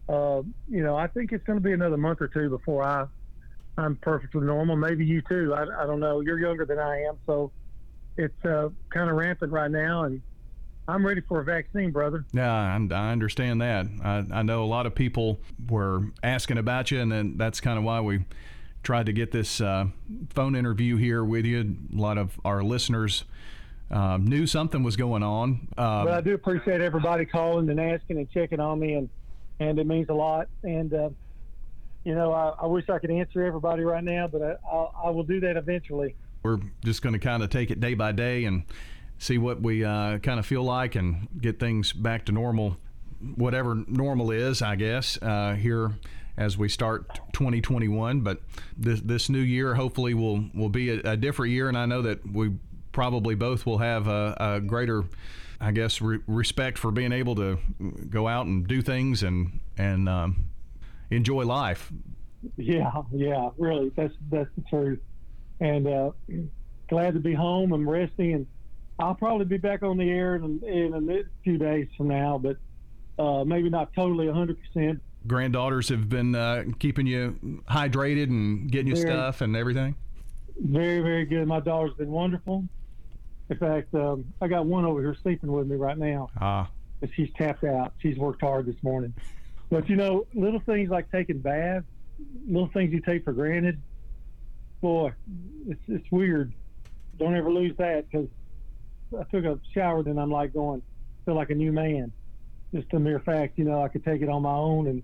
uh, 0.09 0.43
you 0.69 0.85
know, 0.85 0.97
I 0.97 1.09
think 1.09 1.33
it's 1.33 1.45
going 1.45 1.59
to 1.59 1.63
be 1.63 1.73
another 1.73 1.97
month 1.97 2.21
or 2.21 2.29
two 2.29 2.49
before 2.49 2.85
I 2.85 3.07
I'm 3.79 3.97
perfectly 3.97 4.41
normal. 4.41 4.77
Maybe 4.77 5.05
you 5.05 5.23
too. 5.23 5.55
I, 5.55 5.83
I 5.83 5.87
don't 5.87 6.01
know. 6.01 6.21
You're 6.21 6.39
younger 6.41 6.65
than 6.65 6.79
I 6.79 7.03
am, 7.03 7.19
so 7.27 7.53
it's 8.17 8.45
uh, 8.45 8.71
kind 8.91 9.11
of 9.11 9.17
rampant 9.17 9.53
right 9.53 9.71
now, 9.71 10.05
and 10.05 10.23
I'm 10.89 11.05
ready 11.05 11.21
for 11.21 11.41
a 11.41 11.45
vaccine, 11.45 11.91
brother. 11.91 12.25
Yeah, 12.33 12.53
I, 12.53 12.95
I 12.95 13.13
understand 13.13 13.61
that. 13.61 13.87
I, 14.03 14.25
I 14.33 14.43
know 14.43 14.63
a 14.63 14.67
lot 14.67 14.87
of 14.87 14.95
people 14.95 15.41
were 15.69 16.03
asking 16.23 16.59
about 16.59 16.91
you, 16.91 17.01
and 17.01 17.11
then 17.11 17.37
that's 17.37 17.61
kind 17.61 17.77
of 17.79 17.85
why 17.85 18.01
we 18.01 18.25
tried 18.83 19.07
to 19.07 19.13
get 19.13 19.33
this 19.33 19.61
uh, 19.61 19.87
phone 20.31 20.55
interview 20.55 20.97
here 20.97 21.25
with 21.25 21.45
you. 21.45 21.77
A 21.93 21.97
lot 21.97 22.19
of 22.19 22.41
our 22.45 22.63
listeners 22.63 23.25
um, 23.91 24.27
knew 24.27 24.47
something 24.47 24.83
was 24.83 24.97
going 24.97 25.23
on. 25.23 25.69
Um, 25.77 26.05
but 26.07 26.15
I 26.15 26.21
do 26.21 26.35
appreciate 26.35 26.81
everybody 26.81 27.25
calling 27.25 27.69
and 27.69 27.81
asking 27.81 28.19
and 28.19 28.31
checking 28.31 28.61
on 28.61 28.79
me, 28.79 28.95
and 28.95 29.09
and 29.59 29.79
it 29.79 29.87
means 29.87 30.09
a 30.09 30.15
lot. 30.15 30.49
And 30.63 30.95
uh, 30.95 31.11
you 32.07 32.15
know, 32.15 32.33
I, 32.33 32.55
I, 32.63 32.67
wish 32.67 32.89
I 32.89 33.01
could 33.01 33.11
answer 33.11 33.43
everybody 33.43 33.83
right 33.83 34.03
now, 34.03 34.29
but 34.29 34.41
I, 34.41 34.55
I, 34.65 35.07
I 35.07 35.11
will 35.11 35.25
do 35.25 35.41
that 35.41 35.57
eventually. 35.57 36.15
We're 36.45 36.61
just 36.85 37.03
going 37.03 37.15
to 37.15 37.19
kind 37.19 37.43
of 37.43 37.51
take 37.51 37.73
it 37.73 37.81
day 37.81 37.95
by 37.95 38.13
day 38.13 38.45
and 38.45 38.63
see 39.19 39.39
what 39.39 39.61
we 39.61 39.85
uh, 39.85 40.19
kind 40.19 40.39
of 40.39 40.47
feel 40.47 40.63
like 40.63 40.95
and 40.95 41.27
get 41.41 41.59
things 41.59 41.93
back 41.93 42.27
to 42.27 42.33
normal, 42.33 42.77
whatever 43.35 43.75
normal 43.89 44.31
is, 44.31 44.63
I 44.63 44.77
guess, 44.77 45.21
uh, 45.21 45.55
here 45.55 45.95
as 46.37 46.57
we 46.57 46.69
start 46.69 47.19
2021. 47.33 48.21
But 48.21 48.41
this 48.77 49.01
this 49.01 49.29
new 49.29 49.41
year, 49.41 49.75
hopefully, 49.75 50.15
will 50.15 50.45
will 50.55 50.69
be 50.69 50.91
a, 50.91 51.01
a 51.01 51.17
different 51.17 51.55
year, 51.55 51.69
and 51.69 51.77
I 51.77 51.87
know 51.87 52.03
that 52.03 52.25
we 52.25 52.53
probably 52.93 53.35
both 53.35 53.67
will 53.67 53.79
have 53.79 54.07
a, 54.07 54.37
a 54.39 54.61
greater. 54.61 55.05
I 55.59 55.73
guess 55.73 56.03
re- 56.03 56.21
respect 56.27 56.77
for 56.77 56.93
being 56.93 57.13
able 57.13 57.35
to 57.37 57.59
go 58.11 58.29
out 58.29 58.45
and 58.45 58.67
do 58.67 58.83
things 58.83 59.23
and 59.23 59.59
and 59.79 60.07
um, 60.07 60.51
enjoy 61.11 61.45
life. 61.45 61.93
Yeah, 62.57 62.91
yeah, 63.13 63.51
really, 63.59 63.91
that's 63.97 64.15
that's 64.31 64.51
the 64.57 64.63
truth. 64.69 65.01
And 65.61 65.87
uh, 65.87 66.11
glad 66.89 67.15
to 67.15 67.21
be 67.21 67.35
home. 67.35 67.73
I'm 67.73 67.89
resting, 67.89 68.35
and 68.35 68.47
I'll 68.99 69.15
probably 69.15 69.47
be 69.47 69.57
back 69.57 69.83
on 69.83 69.97
the 69.97 70.09
air 70.09 70.37
in, 70.37 70.63
in 70.65 71.11
a 71.11 71.23
few 71.43 71.59
days 71.59 71.89
from 71.97 72.09
now, 72.09 72.39
but 72.39 72.57
uh, 73.23 73.45
maybe 73.45 73.71
not 73.71 73.93
totally 73.95 74.27
100 74.27 74.59
percent 74.61 75.01
granddaughters 75.27 75.89
have 75.89 76.09
been 76.09 76.35
uh, 76.35 76.65
keeping 76.79 77.07
you 77.07 77.63
hydrated 77.69 78.25
and 78.25 78.71
getting 78.71 78.89
you 78.89 78.95
very, 78.95 79.09
stuff 79.09 79.41
and 79.41 79.57
everything? 79.57 79.95
Very, 80.59 81.01
very 81.01 81.25
good. 81.25 81.47
My 81.47 81.61
daughter's 81.61 81.95
been 81.95 82.11
wonderful. 82.11 82.65
In 83.49 83.57
fact, 83.59 83.95
um, 83.95 84.25
I 84.41 84.49
got 84.49 84.67
one 84.67 84.85
over 84.85 85.01
here 85.01 85.17
sleeping 85.23 85.53
with 85.53 85.67
me 85.67 85.77
right 85.77 85.99
now. 85.99 86.29
Ah. 86.41 86.69
She's 87.15 87.31
tapped 87.37 87.65
out. 87.65 87.93
She's 87.99 88.17
worked 88.17 88.41
hard 88.41 88.67
this 88.67 88.83
morning. 88.83 89.15
But 89.71 89.89
you 89.89 89.97
know, 89.97 90.27
little 90.35 90.61
things 90.61 90.91
like 90.91 91.11
taking 91.11 91.39
baths, 91.39 91.87
little 92.49 92.69
things 92.69 92.93
you 92.93 93.01
take 93.01 93.25
for 93.25 93.33
granted. 93.33 93.81
Boy, 94.81 95.13
it's 95.69 95.81
it's 95.89 96.11
weird. 96.11 96.53
Don't 97.19 97.35
ever 97.35 97.51
lose 97.51 97.77
that 97.79 98.09
because 98.11 98.29
I 99.19 99.25
took 99.25 99.45
a 99.45 99.59
shower, 99.75 100.03
then 100.03 100.19
I'm 100.19 100.31
like 100.31 100.53
going, 100.53 100.83
feel 101.25 101.35
like 101.35 101.51
a 101.51 101.55
new 101.55 101.73
man. 101.73 102.13
Just 102.75 102.93
a 102.93 102.99
mere 102.99 103.21
fact, 103.21 103.59
you 103.59 103.65
know, 103.65 103.83
I 103.83 103.89
could 103.89 104.05
take 104.05 104.23
it 104.23 104.29
on 104.29 104.43
my 104.43 104.53
own 104.53 104.87
and 104.89 105.03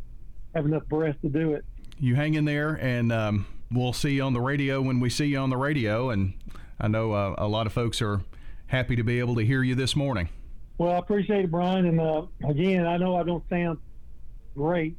have 0.54 0.66
enough 0.66 0.84
breath 0.86 1.16
to 1.22 1.28
do 1.28 1.54
it. 1.54 1.64
You 1.98 2.14
hang 2.16 2.34
in 2.34 2.44
there, 2.44 2.74
and 2.74 3.12
um, 3.12 3.46
we'll 3.70 3.92
see 3.92 4.14
you 4.14 4.22
on 4.22 4.32
the 4.32 4.40
radio 4.40 4.82
when 4.82 5.00
we 5.00 5.08
see 5.08 5.26
you 5.26 5.38
on 5.38 5.50
the 5.50 5.56
radio. 5.56 6.10
And 6.10 6.34
I 6.80 6.88
know 6.88 7.12
uh, 7.12 7.34
a 7.38 7.48
lot 7.48 7.66
of 7.66 7.72
folks 7.72 8.02
are 8.02 8.22
happy 8.66 8.96
to 8.96 9.04
be 9.04 9.18
able 9.20 9.36
to 9.36 9.44
hear 9.44 9.62
you 9.62 9.74
this 9.74 9.94
morning. 9.96 10.28
Well, 10.78 10.92
I 10.92 10.98
appreciate 10.98 11.44
it, 11.44 11.50
Brian. 11.50 11.86
And 11.86 12.00
uh, 12.00 12.22
again, 12.46 12.86
I 12.86 12.96
know 12.96 13.16
I 13.16 13.22
don't 13.22 13.44
sound 13.48 13.78
great, 14.54 14.96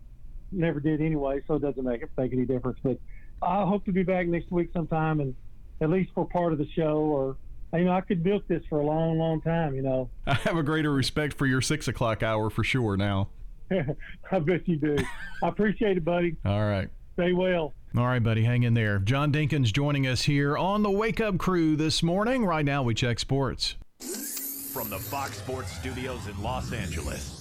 never 0.51 0.79
did 0.79 1.01
anyway, 1.01 1.41
so 1.47 1.55
it 1.55 1.61
doesn't 1.61 1.83
make 1.83 2.01
it 2.01 2.09
make 2.17 2.33
any 2.33 2.45
difference. 2.45 2.79
But 2.83 2.99
I 3.41 3.65
hope 3.65 3.85
to 3.85 3.91
be 3.91 4.03
back 4.03 4.27
next 4.27 4.51
week 4.51 4.69
sometime, 4.73 5.19
and 5.19 5.35
at 5.81 5.89
least 5.89 6.11
for 6.13 6.25
part 6.27 6.53
of 6.53 6.59
the 6.59 6.67
show 6.75 6.97
or 6.97 7.37
you 7.79 7.85
know, 7.85 7.91
I 7.91 8.01
could 8.01 8.23
milk 8.23 8.47
this 8.47 8.61
for 8.69 8.79
a 8.79 8.85
long, 8.85 9.17
long 9.17 9.41
time, 9.41 9.75
you 9.75 9.81
know. 9.81 10.09
I 10.27 10.35
have 10.35 10.57
a 10.57 10.63
greater 10.63 10.91
respect 10.91 11.33
for 11.37 11.45
your 11.45 11.61
six 11.61 11.87
o'clock 11.87 12.23
hour 12.23 12.49
for 12.49 12.63
sure 12.63 12.97
now. 12.97 13.29
I 14.31 14.39
bet 14.39 14.67
you 14.67 14.77
do. 14.77 14.97
I 15.41 15.47
appreciate 15.47 15.97
it, 15.97 16.05
buddy. 16.05 16.35
All 16.45 16.61
right. 16.61 16.89
Stay 17.13 17.33
well. 17.33 17.73
All 17.95 18.05
right, 18.07 18.23
buddy, 18.23 18.43
hang 18.43 18.63
in 18.63 18.73
there. 18.73 18.97
John 18.99 19.31
Dinkins 19.31 19.71
joining 19.71 20.07
us 20.07 20.23
here 20.23 20.57
on 20.57 20.81
the 20.81 20.89
Wake 20.89 21.21
Up 21.21 21.37
Crew 21.37 21.75
this 21.75 22.01
morning. 22.01 22.43
Right 22.43 22.65
now, 22.65 22.81
we 22.81 22.95
check 22.95 23.19
sports. 23.19 23.75
From 23.99 24.89
the 24.89 24.97
Fox 24.97 25.37
Sports 25.37 25.71
Studios 25.71 26.27
in 26.27 26.41
Los 26.41 26.73
Angeles. 26.73 27.39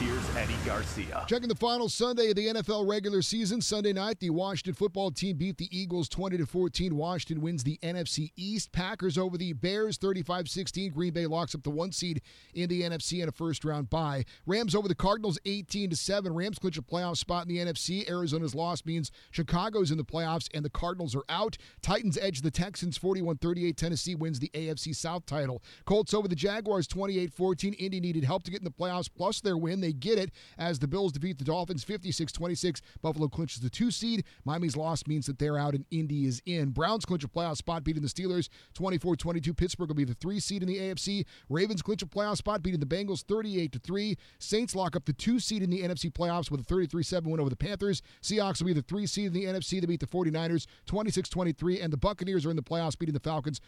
Here's 0.00 0.36
Eddie 0.36 0.56
Garcia. 0.66 1.24
Checking 1.28 1.48
the 1.48 1.54
final 1.54 1.88
Sunday 1.88 2.30
of 2.30 2.34
the 2.34 2.48
NFL 2.48 2.88
regular 2.88 3.22
season. 3.22 3.60
Sunday 3.60 3.92
night, 3.92 4.18
the 4.18 4.30
Washington 4.30 4.74
football 4.74 5.12
team 5.12 5.36
beat 5.36 5.56
the 5.56 5.68
Eagles 5.70 6.08
20 6.08 6.36
to 6.38 6.46
14. 6.46 6.96
Washington 6.96 7.40
wins 7.40 7.62
the 7.62 7.78
NFC 7.80 8.32
East. 8.34 8.72
Packers 8.72 9.16
over 9.16 9.38
the 9.38 9.52
Bears 9.52 9.96
35-16. 9.98 10.92
Green 10.92 11.12
Bay 11.12 11.26
locks 11.26 11.54
up 11.54 11.62
the 11.62 11.70
one 11.70 11.92
seed 11.92 12.22
in 12.54 12.68
the 12.68 12.82
NFC 12.82 13.20
and 13.20 13.28
a 13.28 13.32
first 13.32 13.64
round 13.64 13.88
bye. 13.88 14.24
Rams 14.46 14.74
over 14.74 14.88
the 14.88 14.96
Cardinals 14.96 15.38
18 15.44 15.90
to 15.90 15.96
7. 15.96 16.34
Rams 16.34 16.58
clinch 16.58 16.76
a 16.76 16.82
playoff 16.82 17.16
spot 17.16 17.46
in 17.46 17.54
the 17.54 17.64
NFC. 17.64 18.10
Arizona's 18.10 18.54
loss 18.54 18.84
means 18.84 19.12
Chicago's 19.30 19.92
in 19.92 19.96
the 19.96 20.04
playoffs 20.04 20.48
and 20.52 20.64
the 20.64 20.70
Cardinals 20.70 21.14
are 21.14 21.24
out. 21.28 21.56
Titans 21.82 22.18
edge 22.20 22.40
the 22.40 22.50
Texans 22.50 22.98
41-38. 22.98 23.76
Tennessee 23.76 24.16
wins 24.16 24.40
the 24.40 24.50
AFC 24.54 24.92
South 24.92 25.24
title. 25.24 25.62
Colts 25.84 26.12
over 26.12 26.26
the 26.26 26.34
Jaguars 26.34 26.88
28-14. 26.88 27.76
Indy 27.78 28.00
needed 28.00 28.24
help 28.24 28.42
to 28.42 28.50
get 28.50 28.60
in 28.60 28.64
the 28.64 28.72
playoffs 28.72 29.08
plus 29.14 29.40
their 29.40 29.56
win. 29.56 29.83
They 29.84 29.92
get 29.92 30.18
it 30.18 30.30
as 30.56 30.78
the 30.78 30.88
Bills 30.88 31.12
defeat 31.12 31.36
the 31.36 31.44
Dolphins 31.44 31.84
56 31.84 32.32
26. 32.32 32.80
Buffalo 33.02 33.28
clinches 33.28 33.60
the 33.60 33.68
two 33.68 33.90
seed. 33.90 34.24
Miami's 34.46 34.78
loss 34.78 35.06
means 35.06 35.26
that 35.26 35.38
they're 35.38 35.58
out 35.58 35.74
and 35.74 35.84
Indy 35.90 36.24
is 36.24 36.40
in. 36.46 36.70
Browns 36.70 37.04
clinch 37.04 37.22
a 37.22 37.28
playoff 37.28 37.58
spot 37.58 37.84
beating 37.84 38.02
the 38.02 38.08
Steelers 38.08 38.48
24 38.72 39.16
22. 39.16 39.52
Pittsburgh 39.52 39.88
will 39.88 39.94
be 39.94 40.04
the 40.04 40.14
three 40.14 40.40
seed 40.40 40.62
in 40.62 40.68
the 40.68 40.78
AFC. 40.78 41.26
Ravens 41.50 41.82
clinch 41.82 42.02
a 42.02 42.06
playoff 42.06 42.38
spot 42.38 42.62
beating 42.62 42.80
the 42.80 42.86
Bengals 42.86 43.22
38 43.24 43.76
3. 43.84 44.16
Saints 44.38 44.74
lock 44.74 44.96
up 44.96 45.04
the 45.04 45.12
two 45.12 45.38
seed 45.38 45.62
in 45.62 45.68
the 45.68 45.82
NFC 45.82 46.10
playoffs 46.10 46.50
with 46.50 46.60
a 46.60 46.64
33 46.64 47.02
7 47.02 47.30
win 47.30 47.40
over 47.40 47.50
the 47.50 47.56
Panthers. 47.56 48.00
Seahawks 48.22 48.60
will 48.60 48.68
be 48.68 48.72
the 48.72 48.82
three 48.82 49.06
seed 49.06 49.26
in 49.26 49.32
the 49.34 49.44
NFC. 49.44 49.80
They 49.80 49.86
beat 49.86 50.00
the 50.00 50.06
49ers 50.06 50.66
26 50.86 51.28
23. 51.28 51.80
And 51.80 51.92
the 51.92 51.98
Buccaneers 51.98 52.46
are 52.46 52.50
in 52.50 52.56
the 52.56 52.62
playoffs 52.62 52.98
beating 52.98 53.12
the 53.12 53.20
Falcons. 53.20 53.60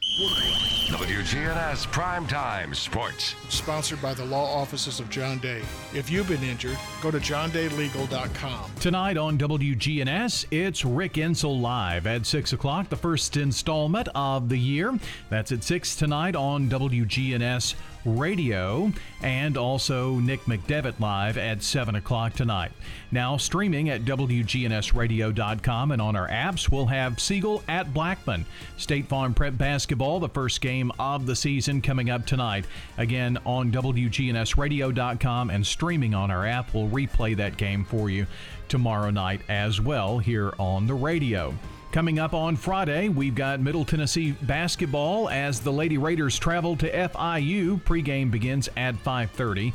WGNS 0.86 1.90
Prime 1.90 2.26
Time 2.26 2.72
Sports. 2.72 3.34
Sponsored 3.48 4.00
by 4.00 4.14
the 4.14 4.24
law 4.24 4.44
offices 4.44 5.00
of 5.00 5.10
John 5.10 5.38
Day. 5.38 5.62
If 5.92 6.05
you've 6.10 6.28
been 6.28 6.42
injured, 6.42 6.78
go 7.02 7.10
to 7.10 7.18
johndaylegal.com. 7.18 8.70
Tonight 8.80 9.16
on 9.16 9.38
WGNS, 9.38 10.46
it's 10.50 10.84
Rick 10.84 11.14
Insell 11.14 11.60
Live 11.60 12.06
at 12.06 12.26
6 12.26 12.52
o'clock, 12.52 12.88
the 12.88 12.96
first 12.96 13.36
installment 13.36 14.08
of 14.14 14.48
the 14.48 14.58
year. 14.58 14.98
That's 15.30 15.52
at 15.52 15.64
6 15.64 15.96
tonight 15.96 16.36
on 16.36 16.68
WGNS 16.68 17.74
Radio, 18.06 18.92
and 19.22 19.56
also 19.56 20.14
Nick 20.20 20.44
McDevitt 20.44 21.00
live 21.00 21.36
at 21.36 21.62
7 21.62 21.96
o'clock 21.96 22.34
tonight. 22.34 22.72
Now, 23.10 23.36
streaming 23.36 23.90
at 23.90 24.04
WGNSradio.com 24.04 25.90
and 25.90 26.00
on 26.00 26.16
our 26.16 26.28
apps, 26.28 26.70
we'll 26.70 26.86
have 26.86 27.20
Siegel 27.20 27.62
at 27.68 27.92
Blackman. 27.92 28.46
State 28.76 29.06
Farm 29.06 29.34
Prep 29.34 29.58
Basketball, 29.58 30.20
the 30.20 30.28
first 30.28 30.60
game 30.60 30.92
of 30.98 31.26
the 31.26 31.36
season, 31.36 31.82
coming 31.82 32.08
up 32.08 32.24
tonight. 32.24 32.64
Again, 32.96 33.38
on 33.44 33.70
WGNSradio.com 33.72 35.50
and 35.50 35.66
streaming 35.66 36.14
on 36.14 36.30
our 36.30 36.46
app. 36.46 36.72
We'll 36.72 36.88
replay 36.88 37.36
that 37.36 37.56
game 37.56 37.84
for 37.84 38.08
you 38.08 38.26
tomorrow 38.68 39.10
night 39.10 39.40
as 39.48 39.80
well 39.80 40.18
here 40.18 40.54
on 40.58 40.86
the 40.86 40.94
radio. 40.94 41.54
Coming 41.92 42.18
up 42.18 42.34
on 42.34 42.56
Friday, 42.56 43.08
we've 43.08 43.34
got 43.34 43.60
Middle 43.60 43.84
Tennessee 43.84 44.32
basketball 44.42 45.30
as 45.30 45.60
the 45.60 45.72
Lady 45.72 45.96
Raiders 45.96 46.38
travel 46.38 46.76
to 46.76 46.90
FIU. 46.90 47.80
Pregame 47.82 48.30
begins 48.30 48.68
at 48.76 48.96
5:30. 48.96 49.72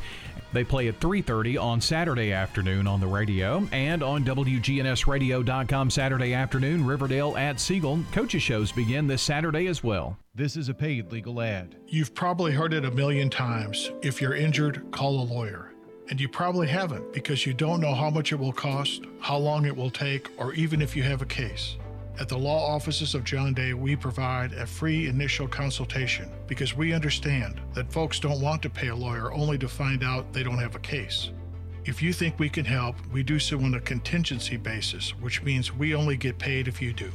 They 0.52 0.62
play 0.62 0.86
at 0.88 1.00
3:30 1.00 1.56
on 1.56 1.80
Saturday 1.80 2.30
afternoon 2.30 2.86
on 2.86 3.00
the 3.00 3.06
radio 3.06 3.66
and 3.72 4.02
on 4.02 4.22
WGNSradio.com 4.22 5.90
Saturday 5.90 6.34
afternoon. 6.34 6.84
Riverdale 6.84 7.36
at 7.36 7.58
Siegel. 7.58 8.00
Coaches 8.12 8.42
shows 8.42 8.70
begin 8.70 9.06
this 9.06 9.22
Saturday 9.22 9.66
as 9.66 9.82
well. 9.82 10.16
This 10.34 10.56
is 10.56 10.68
a 10.68 10.74
paid 10.74 11.10
legal 11.10 11.40
ad. 11.40 11.76
You've 11.88 12.14
probably 12.14 12.52
heard 12.52 12.74
it 12.74 12.84
a 12.84 12.90
million 12.90 13.30
times. 13.30 13.90
If 14.02 14.20
you're 14.20 14.36
injured, 14.36 14.84
call 14.92 15.20
a 15.20 15.24
lawyer. 15.24 15.72
And 16.10 16.20
you 16.20 16.28
probably 16.28 16.68
haven't 16.68 17.12
because 17.12 17.46
you 17.46 17.54
don't 17.54 17.80
know 17.80 17.94
how 17.94 18.10
much 18.10 18.32
it 18.32 18.38
will 18.38 18.52
cost, 18.52 19.04
how 19.20 19.38
long 19.38 19.64
it 19.64 19.74
will 19.74 19.90
take, 19.90 20.28
or 20.36 20.52
even 20.52 20.82
if 20.82 20.94
you 20.94 21.02
have 21.02 21.22
a 21.22 21.26
case. 21.26 21.76
At 22.20 22.28
the 22.28 22.38
law 22.38 22.74
offices 22.74 23.14
of 23.14 23.24
John 23.24 23.54
Day, 23.54 23.72
we 23.72 23.96
provide 23.96 24.52
a 24.52 24.66
free 24.66 25.08
initial 25.08 25.48
consultation 25.48 26.30
because 26.46 26.76
we 26.76 26.92
understand 26.92 27.60
that 27.74 27.90
folks 27.92 28.20
don't 28.20 28.40
want 28.40 28.62
to 28.62 28.70
pay 28.70 28.88
a 28.88 28.94
lawyer 28.94 29.32
only 29.32 29.56
to 29.58 29.68
find 29.68 30.04
out 30.04 30.32
they 30.32 30.42
don't 30.42 30.58
have 30.58 30.76
a 30.76 30.80
case. 30.80 31.30
If 31.84 32.02
you 32.02 32.12
think 32.12 32.38
we 32.38 32.48
can 32.48 32.64
help, 32.64 32.96
we 33.12 33.22
do 33.22 33.38
so 33.38 33.58
on 33.58 33.74
a 33.74 33.80
contingency 33.80 34.56
basis, 34.56 35.18
which 35.18 35.42
means 35.42 35.74
we 35.74 35.94
only 35.94 36.16
get 36.16 36.38
paid 36.38 36.68
if 36.68 36.80
you 36.82 36.92
do. 36.92 37.10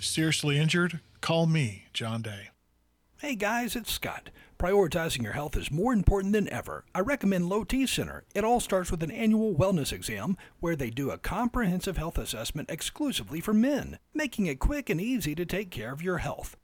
Seriously 0.00 0.58
injured? 0.58 1.00
Call 1.20 1.46
me, 1.46 1.84
John 1.94 2.20
Day. 2.20 2.48
Hey 3.18 3.36
guys, 3.36 3.76
it's 3.76 3.92
Scott. 3.92 4.30
Prioritizing 4.62 5.24
your 5.24 5.32
health 5.32 5.56
is 5.56 5.72
more 5.72 5.92
important 5.92 6.32
than 6.32 6.48
ever. 6.48 6.84
I 6.94 7.00
recommend 7.00 7.48
Low 7.48 7.64
T 7.64 7.84
Center. 7.84 8.22
It 8.32 8.44
all 8.44 8.60
starts 8.60 8.92
with 8.92 9.02
an 9.02 9.10
annual 9.10 9.56
wellness 9.56 9.92
exam 9.92 10.36
where 10.60 10.76
they 10.76 10.88
do 10.88 11.10
a 11.10 11.18
comprehensive 11.18 11.96
health 11.96 12.16
assessment 12.16 12.70
exclusively 12.70 13.40
for 13.40 13.52
men, 13.52 13.98
making 14.14 14.46
it 14.46 14.60
quick 14.60 14.88
and 14.88 15.00
easy 15.00 15.34
to 15.34 15.44
take 15.44 15.72
care 15.72 15.92
of 15.92 16.00
your 16.00 16.18
health. 16.18 16.56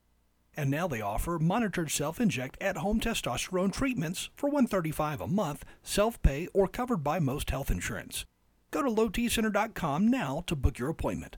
And 0.57 0.71
now 0.71 0.87
they 0.87 1.01
offer 1.01 1.41
monitored 1.41 1.91
self-inject 1.91 2.57
at-home 2.61 3.01
testosterone 3.01 3.73
treatments 3.73 4.31
for 4.37 4.47
135 4.47 5.21
a 5.21 5.27
month, 5.27 5.65
self-pay 5.83 6.47
or 6.55 6.69
covered 6.69 7.03
by 7.03 7.19
most 7.19 7.51
health 7.51 7.69
insurance. 7.69 8.25
Go 8.71 8.81
to 8.81 8.89
lowtcenter.com 8.89 10.09
now 10.09 10.45
to 10.47 10.55
book 10.55 10.79
your 10.79 10.91
appointment. 10.91 11.37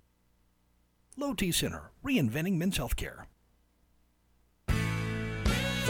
Low 1.16 1.32
T 1.32 1.52
Center, 1.52 1.92
reinventing 2.04 2.58
men's 2.58 2.76
healthcare. 2.76 3.29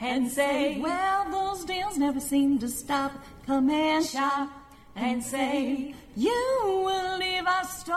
and 0.00 0.30
say, 0.30 0.80
well, 0.80 1.30
those 1.30 1.64
deals 1.64 1.98
never 1.98 2.20
seem 2.20 2.58
to 2.58 2.68
stop. 2.68 3.12
Come 3.46 3.70
and 3.70 4.04
shop 4.04 4.50
and 4.96 5.22
say, 5.22 5.94
you 6.16 6.82
will 6.84 7.18
leave 7.18 7.46
our 7.46 7.64
store 7.64 7.96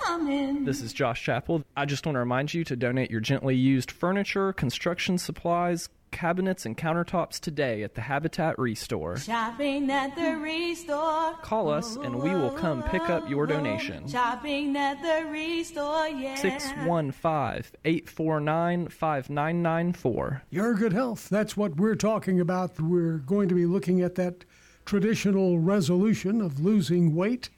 humming. 0.00 0.64
This 0.64 0.80
is 0.80 0.92
Josh 0.92 1.22
Chappell. 1.22 1.64
I 1.76 1.84
just 1.86 2.06
want 2.06 2.14
to 2.14 2.20
remind 2.20 2.54
you 2.54 2.64
to 2.64 2.76
donate 2.76 3.10
your 3.10 3.20
gently 3.20 3.56
used 3.56 3.90
furniture, 3.90 4.52
construction 4.52 5.18
supplies, 5.18 5.88
cabinets, 6.10 6.66
and 6.66 6.76
countertops 6.76 7.38
today 7.40 7.82
at 7.82 7.94
the 7.94 8.02
Habitat 8.02 8.58
Restore. 8.58 9.16
Shopping 9.18 9.90
at 9.90 10.14
the 10.14 10.36
restore. 10.36 11.34
Call 11.42 11.70
us 11.70 11.96
and 11.96 12.20
we 12.20 12.30
will 12.30 12.50
come 12.50 12.82
pick 12.84 13.08
up 13.08 13.28
your 13.28 13.46
donation. 13.46 14.06
Shopping 14.08 14.76
at 14.76 15.00
the 15.02 15.28
restore, 15.30 16.08
yeah. 16.08 16.34
615 16.36 17.78
849 17.84 18.88
5994. 18.88 20.42
Your 20.50 20.74
good 20.74 20.92
health. 20.92 21.28
That's 21.28 21.56
what 21.56 21.76
we're 21.76 21.94
talking 21.94 22.40
about. 22.40 22.80
We're 22.80 23.18
going 23.18 23.48
to 23.48 23.54
be 23.54 23.66
looking 23.66 24.00
at 24.00 24.16
that 24.16 24.44
traditional 24.84 25.58
resolution 25.58 26.40
of 26.40 26.60
losing 26.60 27.14
weight. 27.14 27.50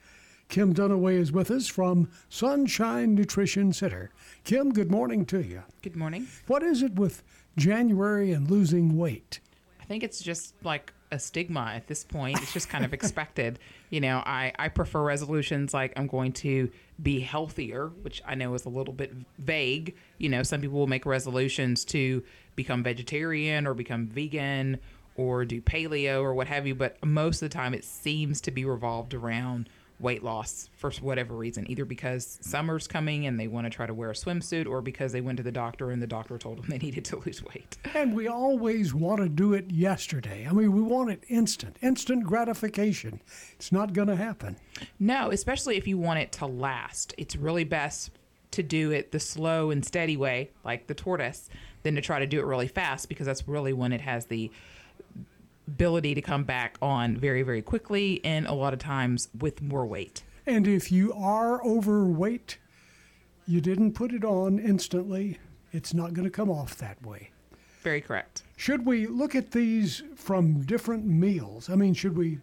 Kim 0.49 0.75
Dunaway 0.75 1.15
is 1.15 1.33
with 1.33 1.51
us 1.51 1.67
from 1.67 2.11
Sunshine 2.29 3.15
Nutrition 3.15 3.73
Center. 3.73 4.11
Kim, 4.45 4.71
good 4.73 4.91
morning 4.91 5.25
to 5.25 5.41
you. 5.41 5.63
Good 5.81 5.97
morning. 5.97 6.27
What 6.47 6.63
is 6.63 6.83
it 6.83 6.95
with 6.95 7.23
January 7.57 8.33
and 8.33 8.51
losing 8.51 8.97
weight? 8.97 9.41
I 9.81 9.85
think 9.85 10.03
it's 10.03 10.23
just 10.23 10.55
like 10.63 10.93
a 11.11 11.19
stigma 11.19 11.73
at 11.75 11.87
this 11.87 12.03
point. 12.03 12.41
It's 12.41 12.53
just 12.53 12.69
kind 12.69 12.85
of 12.85 12.93
expected. 12.93 13.59
You 13.91 14.01
know, 14.01 14.23
I, 14.25 14.55
I 14.59 14.69
prefer 14.69 15.03
resolutions 15.03 15.75
like 15.75 15.93
I'm 15.97 16.07
going 16.07 16.33
to 16.33 16.71
be 17.03 17.21
healthier, 17.21 17.89
which 18.01 18.23
I 18.27 18.35
know 18.35 18.55
is 18.55 18.65
a 18.65 18.71
little 18.71 18.95
bit 18.95 19.13
vague. 19.39 19.95
You 20.17 20.31
know, 20.31 20.43
some 20.43 20.63
people 20.63 20.79
will 20.79 20.87
make 20.87 21.05
resolutions 21.05 21.85
to 21.87 22.23
become 22.57 22.83
vegetarian 22.83 23.67
or 23.67 23.75
become 23.75 24.07
vegan 24.07 24.79
or 25.15 25.45
do 25.45 25.61
paleo 25.61 26.23
or 26.23 26.33
what 26.33 26.47
have 26.47 26.67
you, 26.67 26.75
but 26.75 27.05
most 27.05 27.43
of 27.43 27.51
the 27.51 27.55
time 27.55 27.75
it 27.75 27.85
seems 27.85 28.41
to 28.41 28.51
be 28.51 28.65
revolved 28.65 29.13
around 29.13 29.69
weight 30.03 30.23
loss 30.23 30.69
for 30.77 30.91
whatever 31.01 31.35
reason, 31.35 31.71
either 31.71 31.85
because 31.85 32.39
summer's 32.43 32.87
coming 32.87 33.27
and 33.27 33.39
they 33.39 33.47
want 33.47 33.65
to 33.65 33.71
try 33.71 33.87
to 33.87 33.95
wear 33.95 34.11
a 34.11 34.15
swimsuit, 34.15 34.67
or 34.67 34.83
because 34.83 35.13
they 35.13 35.21
went 35.21 35.37
to 35.37 35.43
the 35.43 35.53
doctor 35.53 35.91
and 35.91 36.03
the 36.03 36.07
doctor 36.07 36.37
told 36.37 36.59
them 36.59 36.67
they 36.69 36.79
needed 36.79 37.05
to 37.07 37.17
lose 37.27 37.43
weight. 37.43 37.79
And 37.95 38.15
we 38.15 38.29
always 38.29 38.93
want 38.93 39.21
to 39.21 39.29
do 39.29 39.55
it 39.55 39.71
yesterday. 39.71 40.47
I 40.49 40.53
mean, 40.53 40.73
we 40.73 40.83
want 40.83 41.11
it 41.11 41.23
instant, 41.29 41.77
instant 41.81 42.25
gratification. 42.25 43.21
It's 43.55 43.73
not 43.73 43.93
going 43.93 44.09
to 44.09 44.17
happen. 44.17 44.57
No, 44.99 45.31
especially 45.31 45.77
if 45.77 45.87
you 45.87 45.97
want 45.97 46.19
it 46.19 46.33
to 46.33 46.47
last. 46.47 47.15
It's 47.17 47.37
really 47.37 47.65
best 47.65 48.11
to 48.51 48.63
do 48.63 48.91
it 48.91 49.13
the 49.13 49.21
slow 49.21 49.71
and 49.71 49.85
steady 49.85 50.17
way, 50.17 50.51
like 50.65 50.87
the 50.87 50.95
tortoise, 50.95 51.49
than 51.83 51.95
to 51.95 52.01
try 52.01 52.19
to 52.19 52.27
do 52.27 52.39
it 52.39 52.45
really 52.45 52.69
fast 52.69 53.09
because 53.09 53.27
that's 53.27 53.49
really 53.49 53.73
when 53.73 53.93
it 53.93 54.01
has 54.01 54.27
the 54.27 54.51
ability 55.69 56.15
to 56.15 56.23
come 56.23 56.45
back 56.45 56.77
on 56.83 57.17
very, 57.17 57.43
very 57.43 57.63
quickly 57.63 58.21
and 58.25 58.47
a 58.47 58.53
lot 58.53 58.73
of 58.73 58.79
times 58.79 59.29
with 59.39 59.63
more 59.63 59.87
weight. 59.87 60.23
And 60.47 60.67
if 60.67 60.91
you 60.91 61.13
are 61.13 61.65
overweight, 61.65 62.59
you 63.47 63.61
didn't 63.61 63.93
put 63.93 64.13
it 64.13 64.25
on 64.25 64.59
instantly, 64.59 65.39
it's 65.73 65.95
not 65.95 66.15
going 66.15 66.25
to 66.25 66.31
come 66.31 66.51
off 66.51 66.77
that 66.79 67.05
way. 67.05 67.31
Very 67.83 68.01
correct. 68.01 68.43
Should 68.57 68.87
we 68.87 69.07
look 69.07 69.35
at 69.35 69.51
these 69.51 70.03
from 70.15 70.63
different 70.63 71.05
meals? 71.05 71.69
I 71.69 71.75
mean, 71.75 71.95
should 71.95 72.17
we 72.17 72.39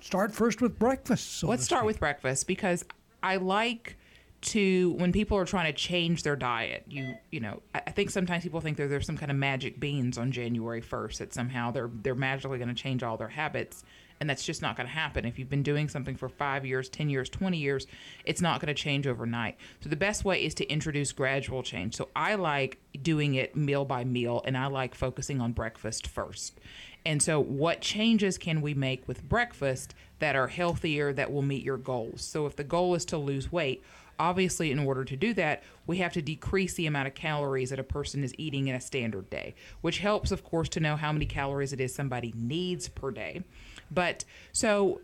start 0.00 0.34
first 0.34 0.60
with 0.60 0.78
breakfast? 0.78 1.38
So 1.38 1.48
Let's 1.48 1.64
start 1.64 1.86
with 1.86 1.98
breakfast 1.98 2.46
because 2.46 2.84
I 3.22 3.36
like 3.36 3.96
to 4.42 4.94
when 4.98 5.12
people 5.12 5.38
are 5.38 5.44
trying 5.44 5.72
to 5.72 5.72
change 5.72 6.24
their 6.24 6.36
diet. 6.36 6.84
You 6.88 7.14
you 7.30 7.40
know, 7.40 7.62
I 7.74 7.82
I 7.86 7.90
think 7.90 8.10
sometimes 8.10 8.42
people 8.42 8.60
think 8.60 8.76
that 8.78 8.88
there's 8.88 9.06
some 9.06 9.16
kind 9.16 9.30
of 9.30 9.36
magic 9.36 9.78
beans 9.78 10.18
on 10.18 10.32
January 10.32 10.80
1st 10.80 11.18
that 11.18 11.34
somehow 11.34 11.70
they're 11.70 11.90
they're 11.92 12.14
magically 12.14 12.58
going 12.58 12.68
to 12.68 12.74
change 12.74 13.02
all 13.02 13.16
their 13.16 13.28
habits. 13.28 13.84
And 14.20 14.30
that's 14.30 14.44
just 14.44 14.62
not 14.62 14.76
going 14.76 14.86
to 14.86 14.92
happen. 14.92 15.24
If 15.24 15.36
you've 15.36 15.50
been 15.50 15.64
doing 15.64 15.88
something 15.88 16.14
for 16.14 16.28
five 16.28 16.64
years, 16.64 16.88
10 16.88 17.10
years, 17.10 17.28
20 17.28 17.58
years, 17.58 17.88
it's 18.24 18.40
not 18.40 18.60
going 18.60 18.72
to 18.72 18.80
change 18.80 19.08
overnight. 19.08 19.56
So, 19.80 19.88
the 19.88 19.96
best 19.96 20.24
way 20.24 20.44
is 20.44 20.54
to 20.54 20.70
introduce 20.70 21.10
gradual 21.10 21.64
change. 21.64 21.96
So, 21.96 22.08
I 22.14 22.36
like 22.36 22.78
doing 23.02 23.34
it 23.34 23.56
meal 23.56 23.84
by 23.84 24.04
meal, 24.04 24.40
and 24.44 24.56
I 24.56 24.66
like 24.66 24.94
focusing 24.94 25.40
on 25.40 25.50
breakfast 25.50 26.06
first. 26.06 26.60
And 27.04 27.20
so, 27.20 27.40
what 27.40 27.80
changes 27.80 28.38
can 28.38 28.60
we 28.60 28.74
make 28.74 29.08
with 29.08 29.28
breakfast 29.28 29.92
that 30.20 30.36
are 30.36 30.46
healthier 30.46 31.12
that 31.14 31.32
will 31.32 31.42
meet 31.42 31.64
your 31.64 31.78
goals? 31.78 32.22
So, 32.22 32.46
if 32.46 32.54
the 32.54 32.62
goal 32.62 32.94
is 32.94 33.04
to 33.06 33.18
lose 33.18 33.50
weight, 33.50 33.82
obviously, 34.22 34.70
in 34.70 34.78
order 34.78 35.04
to 35.04 35.16
do 35.16 35.34
that, 35.34 35.64
we 35.86 35.98
have 35.98 36.12
to 36.12 36.22
decrease 36.22 36.74
the 36.74 36.86
amount 36.86 37.08
of 37.08 37.14
calories 37.14 37.70
that 37.70 37.80
a 37.80 37.84
person 37.84 38.22
is 38.22 38.32
eating 38.38 38.68
in 38.68 38.74
a 38.76 38.80
standard 38.80 39.28
day, 39.28 39.54
which 39.80 39.98
helps, 39.98 40.30
of 40.30 40.44
course, 40.44 40.68
to 40.70 40.80
know 40.80 40.94
how 40.94 41.10
many 41.12 41.26
calories 41.26 41.72
it 41.72 41.80
is 41.80 41.92
somebody 41.92 42.32
needs 42.36 42.88
per 42.88 43.10
day. 43.10 43.42
But 43.90 44.24
so 44.52 45.00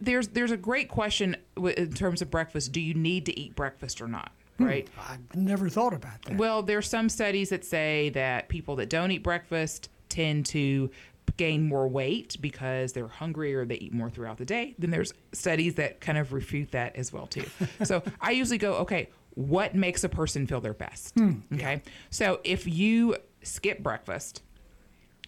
there's 0.00 0.28
there's 0.28 0.50
a 0.50 0.56
great 0.56 0.88
question 0.88 1.36
in 1.56 1.92
terms 1.92 2.20
of 2.20 2.30
breakfast. 2.30 2.72
Do 2.72 2.80
you 2.80 2.94
need 2.94 3.24
to 3.26 3.38
eat 3.38 3.54
breakfast 3.54 4.02
or 4.02 4.08
not? 4.08 4.32
Hmm. 4.58 4.64
Right. 4.64 4.88
I've 5.08 5.34
never 5.36 5.68
thought 5.68 5.94
about 5.94 6.22
that. 6.24 6.36
Well, 6.36 6.62
there's 6.62 6.88
some 6.88 7.08
studies 7.08 7.50
that 7.50 7.64
say 7.64 8.10
that 8.10 8.48
people 8.48 8.76
that 8.76 8.88
don't 8.88 9.12
eat 9.12 9.22
breakfast 9.22 9.90
tend 10.08 10.46
to 10.46 10.90
gain 11.36 11.66
more 11.68 11.88
weight 11.88 12.36
because 12.40 12.92
they're 12.92 13.08
hungry 13.08 13.54
or 13.54 13.64
they 13.64 13.76
eat 13.76 13.92
more 13.92 14.10
throughout 14.10 14.38
the 14.38 14.44
day. 14.44 14.74
Then 14.78 14.90
there's 14.90 15.12
studies 15.32 15.74
that 15.74 16.00
kind 16.00 16.18
of 16.18 16.32
refute 16.32 16.72
that 16.72 16.96
as 16.96 17.12
well 17.12 17.26
too. 17.26 17.44
so 17.84 18.02
I 18.20 18.32
usually 18.32 18.58
go, 18.58 18.74
okay, 18.76 19.10
what 19.34 19.74
makes 19.74 20.04
a 20.04 20.08
person 20.08 20.46
feel 20.46 20.60
their 20.60 20.74
best? 20.74 21.14
Hmm. 21.14 21.40
Okay. 21.52 21.82
So 22.10 22.40
if 22.44 22.66
you 22.66 23.16
skip 23.42 23.82
breakfast 23.82 24.42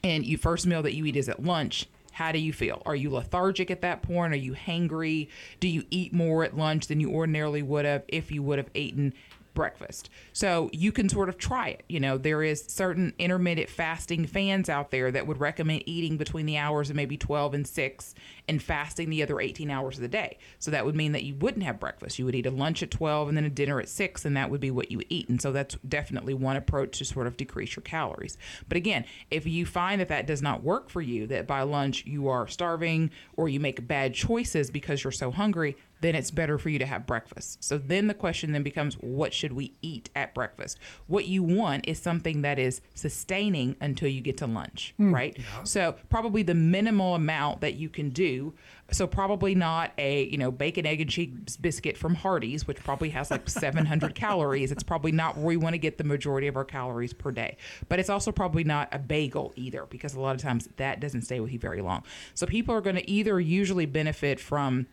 and 0.05 0.24
your 0.24 0.39
first 0.39 0.66
meal 0.66 0.83
that 0.83 0.95
you 0.95 1.05
eat 1.07 1.16
is 1.16 1.28
at 1.28 1.43
lunch, 1.43 1.87
how 2.12 2.33
do 2.33 2.39
you 2.39 2.53
feel? 2.53 2.83
Are 2.87 2.97
you 2.97 3.11
lethargic 3.11 3.70
at 3.70 3.83
that 3.83 4.01
point? 4.01 4.33
Are 4.33 4.39
you 4.39 4.55
hangry? 4.55 5.28
Do 5.61 5.69
you 5.69 5.85
eat 5.91 6.15
more 6.15 6.45
at 6.45 6.57
lunch 6.57 6.87
than 6.87 6.99
you 6.99 7.11
ordinarily 7.11 7.62
would 7.62 7.85
have 7.85 8.05
if 8.09 8.33
you 8.33 8.43
would 8.43 8.57
have 8.59 8.70
eaten 8.74 9.12
breakfast? 9.57 10.11
So 10.33 10.70
you 10.73 10.93
can 10.93 11.09
sort 11.09 11.28
of 11.28 11.37
try 11.37 11.70
it. 11.70 11.83
You 11.89 11.99
know, 11.99 12.16
there 12.16 12.45
is 12.45 12.65
certain 12.69 13.12
intermittent 13.19 13.69
fasting 13.69 14.27
fans 14.27 14.69
out 14.69 14.93
there 14.93 15.11
that 15.11 15.27
would 15.27 15.41
recommend 15.41 15.83
eating 15.87 16.16
between 16.16 16.47
the 16.47 16.59
hours 16.59 16.91
of 16.91 16.95
maybe 16.95 17.16
12 17.16 17.55
and 17.55 17.66
6 17.66 18.15
and 18.47 18.62
fasting 18.62 19.11
the 19.11 19.24
other 19.24 19.41
18 19.41 19.69
hours 19.69 19.97
of 19.97 20.03
the 20.03 20.09
day. 20.09 20.39
So 20.61 20.70
that 20.70 20.87
would 20.87 20.95
mean 20.95 21.11
that 21.12 21.24
you 21.24 21.35
wouldn't 21.35 21.65
have 21.65 21.81
breakfast. 21.81 22.20
You 22.20 22.27
would 22.27 22.37
eat 22.37 22.47
a 22.47 22.51
lunch 22.53 22.85
at 22.85 22.93
12 22.93 23.28
and 23.28 23.37
then 23.37 23.45
a 23.45 23.51
dinner 23.51 23.81
at 23.81 23.89
6 23.89 24.24
and 24.24 24.37
that 24.37 24.51
would 24.51 24.61
be 24.61 24.70
what 24.70 24.93
you 24.93 25.03
eat. 25.09 25.28
And 25.28 25.43
so 25.43 25.51
that's 25.51 25.77
definitely 25.89 26.35
one 26.35 26.57
approach 26.57 26.99
to 26.99 27.05
sort 27.05 27.27
of 27.27 27.37
decrease 27.37 27.74
your 27.74 27.83
calories. 27.83 28.39
But 28.69 28.77
again, 28.77 29.05
if 29.31 29.47
you 29.47 29.66
find 29.66 30.01
that 30.01 30.09
that 30.09 30.27
does 30.27 30.43
not 30.43 30.62
work 30.62 30.91
for 30.91 31.01
you, 31.01 31.27
that 31.27 31.47
by 31.47 31.62
lunch 31.62 32.05
you 32.07 32.28
are 32.28 32.47
starving 32.47 33.11
or 33.37 33.49
you 33.49 33.59
make 33.59 33.89
bad 33.89 34.15
choices 34.15 34.70
because 34.70 35.03
you're 35.03 35.11
so 35.11 35.31
hungry, 35.31 35.77
then 36.01 36.14
it's 36.14 36.31
better 36.31 36.59
for 36.59 36.68
you 36.68 36.78
to 36.78 36.86
have 36.86 37.06
breakfast. 37.06 37.64
So 37.64 37.78
then 37.78 38.06
the 38.06 38.14
question 38.14 38.52
then 38.52 38.62
becomes 38.62 38.94
what 39.01 39.32
should 39.32 39.52
we 39.52 39.73
eat 39.82 40.10
at 40.14 40.35
breakfast? 40.35 40.78
What 41.06 41.27
you 41.27 41.43
want 41.43 41.89
is 41.89 41.98
something 41.98 42.43
that 42.43 42.59
is 42.59 42.81
sustaining 42.94 43.77
until 43.81 44.09
you 44.09 44.20
get 44.20 44.36
to 44.39 44.47
lunch, 44.47 44.94
Mm, 45.01 45.12
right? 45.12 45.36
yeah. 45.39 45.62
So 45.64 45.94
probably 46.10 46.43
the 46.43 46.55
minimal 46.55 47.14
amount 47.14 47.60
that 47.62 47.74
you 47.74 47.89
can 47.89 48.10
do. 48.10 48.52
So 48.93 49.06
probably 49.06 49.55
not 49.55 49.93
a, 49.98 50.24
you 50.27 50.39
know, 50.39 50.51
bacon 50.52 50.86
egg 50.86 51.01
and 51.01 51.10
cheese 51.10 51.56
biscuit 51.56 51.97
from 51.97 52.14
Hardee's, 52.14 52.66
which 52.66 52.77
probably 52.85 53.10
has 53.10 53.31
like 53.31 53.48
700 53.48 54.14
calories. 54.14 54.70
It's 54.70 54.82
probably 54.85 55.12
not 55.12 55.36
where 55.36 55.47
we 55.47 55.56
want 55.56 55.74
to 55.74 55.78
get 55.78 55.98
the 55.98 56.05
majority 56.05 56.47
of 56.47 56.56
our 56.56 56.64
calories 56.64 57.12
per 57.12 57.32
day. 57.32 57.56
But 57.89 57.98
it's 57.98 58.10
also 58.10 58.31
probably 58.32 58.64
not 58.64 58.89
a 58.93 58.98
bagel 58.98 59.52
either 59.56 59.86
because 59.89 60.14
a 60.14 60.20
lot 60.20 60.35
of 60.36 60.43
times 60.43 60.68
that 60.77 61.01
doesn't 61.01 61.23
stay 61.23 61.40
with 61.40 61.52
you 61.52 61.59
very 61.59 61.81
long. 61.81 62.05
So 62.35 62.47
people 62.47 62.74
are 62.74 62.81
going 62.81 62.97
to 62.97 63.10
either 63.10 63.40
usually 63.40 63.86
benefit 63.86 64.39
from 64.39 64.86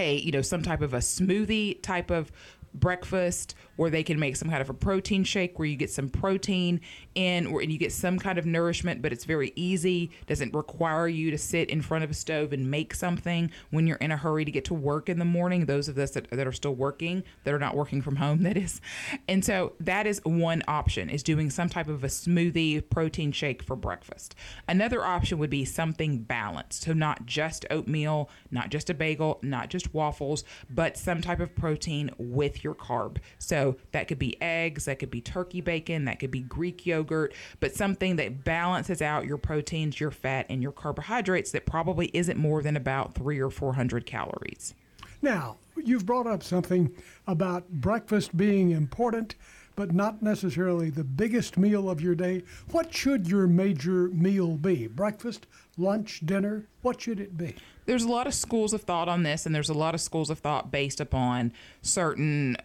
a 0.00 0.16
you 0.16 0.32
know 0.32 0.42
some 0.42 0.62
type 0.62 0.80
of 0.80 0.94
a 0.94 0.98
smoothie 0.98 1.80
type 1.82 2.10
of 2.10 2.32
breakfast 2.74 3.54
or 3.76 3.90
they 3.90 4.02
can 4.02 4.18
make 4.18 4.36
some 4.36 4.48
kind 4.48 4.60
of 4.60 4.70
a 4.70 4.74
protein 4.74 5.24
shake 5.24 5.58
where 5.58 5.66
you 5.66 5.76
get 5.76 5.90
some 5.90 6.08
protein 6.08 6.80
in 7.14 7.46
or 7.46 7.60
and 7.60 7.72
you 7.72 7.78
get 7.78 7.92
some 7.92 8.18
kind 8.18 8.38
of 8.38 8.46
nourishment 8.46 9.02
but 9.02 9.12
it's 9.12 9.24
very 9.24 9.52
easy 9.56 10.10
doesn't 10.26 10.54
require 10.54 11.08
you 11.08 11.30
to 11.30 11.38
sit 11.38 11.68
in 11.70 11.82
front 11.82 12.04
of 12.04 12.10
a 12.10 12.14
stove 12.14 12.52
and 12.52 12.70
make 12.70 12.94
something. 12.94 13.50
When 13.70 13.86
you're 13.86 13.96
in 13.96 14.12
a 14.12 14.16
hurry 14.16 14.44
to 14.44 14.50
get 14.50 14.64
to 14.66 14.74
work 14.74 15.08
in 15.08 15.18
the 15.18 15.24
morning 15.24 15.66
those 15.66 15.88
of 15.88 15.98
us 15.98 16.12
that, 16.12 16.30
that 16.30 16.46
are 16.46 16.52
still 16.52 16.74
working 16.74 17.24
that 17.44 17.52
are 17.52 17.58
not 17.58 17.76
working 17.76 18.02
from 18.02 18.16
home 18.16 18.42
that 18.42 18.56
is. 18.56 18.80
And 19.28 19.44
so 19.44 19.72
that 19.80 20.06
is 20.06 20.20
one 20.24 20.62
option 20.68 21.10
is 21.10 21.22
doing 21.22 21.50
some 21.50 21.68
type 21.68 21.88
of 21.88 22.04
a 22.04 22.08
smoothie 22.08 22.88
protein 22.88 23.32
shake 23.32 23.62
for 23.62 23.76
breakfast. 23.76 24.34
Another 24.68 25.04
option 25.04 25.38
would 25.38 25.50
be 25.50 25.64
something 25.64 26.18
balanced. 26.18 26.82
So 26.82 26.92
not 26.92 27.26
just 27.26 27.66
oatmeal 27.70 28.30
not 28.50 28.70
just 28.70 28.90
a 28.90 28.94
bagel 28.94 29.38
not 29.42 29.70
just 29.70 29.89
waffles 29.92 30.44
but 30.68 30.96
some 30.96 31.20
type 31.20 31.40
of 31.40 31.54
protein 31.54 32.10
with 32.18 32.64
your 32.64 32.74
carb. 32.74 33.18
So 33.38 33.76
that 33.92 34.08
could 34.08 34.18
be 34.18 34.40
eggs 34.42 34.84
that 34.84 34.98
could 34.98 35.10
be 35.10 35.20
turkey 35.20 35.60
bacon 35.60 36.04
that 36.04 36.18
could 36.18 36.30
be 36.30 36.40
greek 36.40 36.86
yogurt 36.86 37.34
but 37.60 37.74
something 37.74 38.16
that 38.16 38.44
balances 38.44 39.02
out 39.02 39.26
your 39.26 39.38
proteins 39.38 40.00
your 40.00 40.10
fat 40.10 40.46
and 40.48 40.62
your 40.62 40.72
carbohydrates 40.72 41.52
that 41.52 41.66
probably 41.66 42.10
isn't 42.12 42.38
more 42.38 42.62
than 42.62 42.76
about 42.76 43.14
three 43.14 43.38
or 43.38 43.50
four 43.50 43.74
hundred 43.74 44.06
calories. 44.06 44.74
Now, 45.22 45.56
you've 45.76 46.06
brought 46.06 46.26
up 46.26 46.42
something 46.42 46.94
about 47.26 47.68
breakfast 47.68 48.36
being 48.36 48.70
important, 48.70 49.34
but 49.76 49.94
not 49.94 50.22
necessarily 50.22 50.90
the 50.90 51.04
biggest 51.04 51.56
meal 51.56 51.88
of 51.88 52.00
your 52.00 52.14
day. 52.14 52.42
What 52.70 52.92
should 52.94 53.28
your 53.28 53.46
major 53.46 54.08
meal 54.08 54.56
be? 54.56 54.86
Breakfast, 54.86 55.46
lunch, 55.78 56.20
dinner? 56.24 56.66
What 56.82 57.00
should 57.00 57.20
it 57.20 57.36
be? 57.36 57.56
there's 57.90 58.04
a 58.04 58.08
lot 58.08 58.28
of 58.28 58.34
schools 58.34 58.72
of 58.72 58.82
thought 58.82 59.08
on 59.08 59.24
this 59.24 59.46
and 59.46 59.52
there's 59.52 59.68
a 59.68 59.74
lot 59.74 59.96
of 59.96 60.00
schools 60.00 60.30
of 60.30 60.38
thought 60.38 60.70
based 60.70 61.00
upon 61.00 61.52
certain 61.82 62.56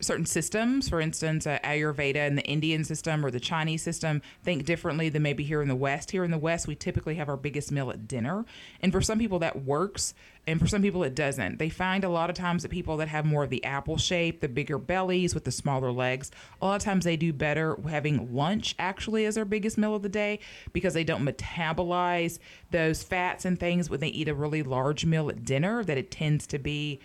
certain 0.00 0.26
systems 0.26 0.88
for 0.88 1.00
instance 1.00 1.46
uh, 1.46 1.58
ayurveda 1.64 2.16
and 2.16 2.36
the 2.36 2.44
indian 2.44 2.84
system 2.84 3.24
or 3.24 3.30
the 3.30 3.40
chinese 3.40 3.82
system 3.82 4.20
think 4.42 4.64
differently 4.64 5.08
than 5.08 5.22
maybe 5.22 5.44
here 5.44 5.62
in 5.62 5.68
the 5.68 5.74
west. 5.74 6.10
Here 6.10 6.24
in 6.24 6.30
the 6.30 6.38
west 6.38 6.66
we 6.66 6.74
typically 6.74 7.14
have 7.16 7.28
our 7.28 7.36
biggest 7.36 7.72
meal 7.72 7.90
at 7.90 8.06
dinner. 8.06 8.44
And 8.80 8.92
for 8.92 9.00
some 9.00 9.18
people 9.18 9.38
that 9.40 9.64
works 9.64 10.14
and 10.46 10.60
for 10.60 10.66
some 10.66 10.82
people 10.82 11.02
it 11.04 11.14
doesn't. 11.14 11.58
They 11.58 11.70
find 11.70 12.04
a 12.04 12.08
lot 12.08 12.28
of 12.28 12.36
times 12.36 12.62
that 12.62 12.70
people 12.70 12.98
that 12.98 13.08
have 13.08 13.24
more 13.24 13.44
of 13.44 13.50
the 13.50 13.64
apple 13.64 13.96
shape 13.96 14.40
the 14.40 14.48
bigger 14.48 14.78
bellies 14.78 15.34
with 15.34 15.44
the 15.44 15.50
smaller 15.50 15.90
legs 15.90 16.30
a 16.60 16.66
lot 16.66 16.76
of 16.76 16.82
times 16.82 17.04
they 17.04 17.16
do 17.16 17.32
better 17.32 17.76
having 17.88 18.34
lunch 18.34 18.74
actually 18.78 19.24
as 19.24 19.36
their 19.36 19.44
biggest 19.44 19.78
meal 19.78 19.94
of 19.94 20.02
the 20.02 20.08
day 20.08 20.38
because 20.72 20.94
they 20.94 21.04
don't 21.04 21.24
metabolize 21.24 22.38
those 22.70 23.02
fats 23.02 23.44
and 23.44 23.58
things 23.58 23.88
when 23.88 24.00
they 24.00 24.08
eat 24.08 24.28
a 24.28 24.34
really 24.34 24.62
large 24.62 25.04
meal 25.04 25.30
at 25.30 25.44
dinner 25.44 25.82
that 25.84 25.96
it 25.96 26.10
tends 26.10 26.46
to 26.46 26.58
be 26.58 27.00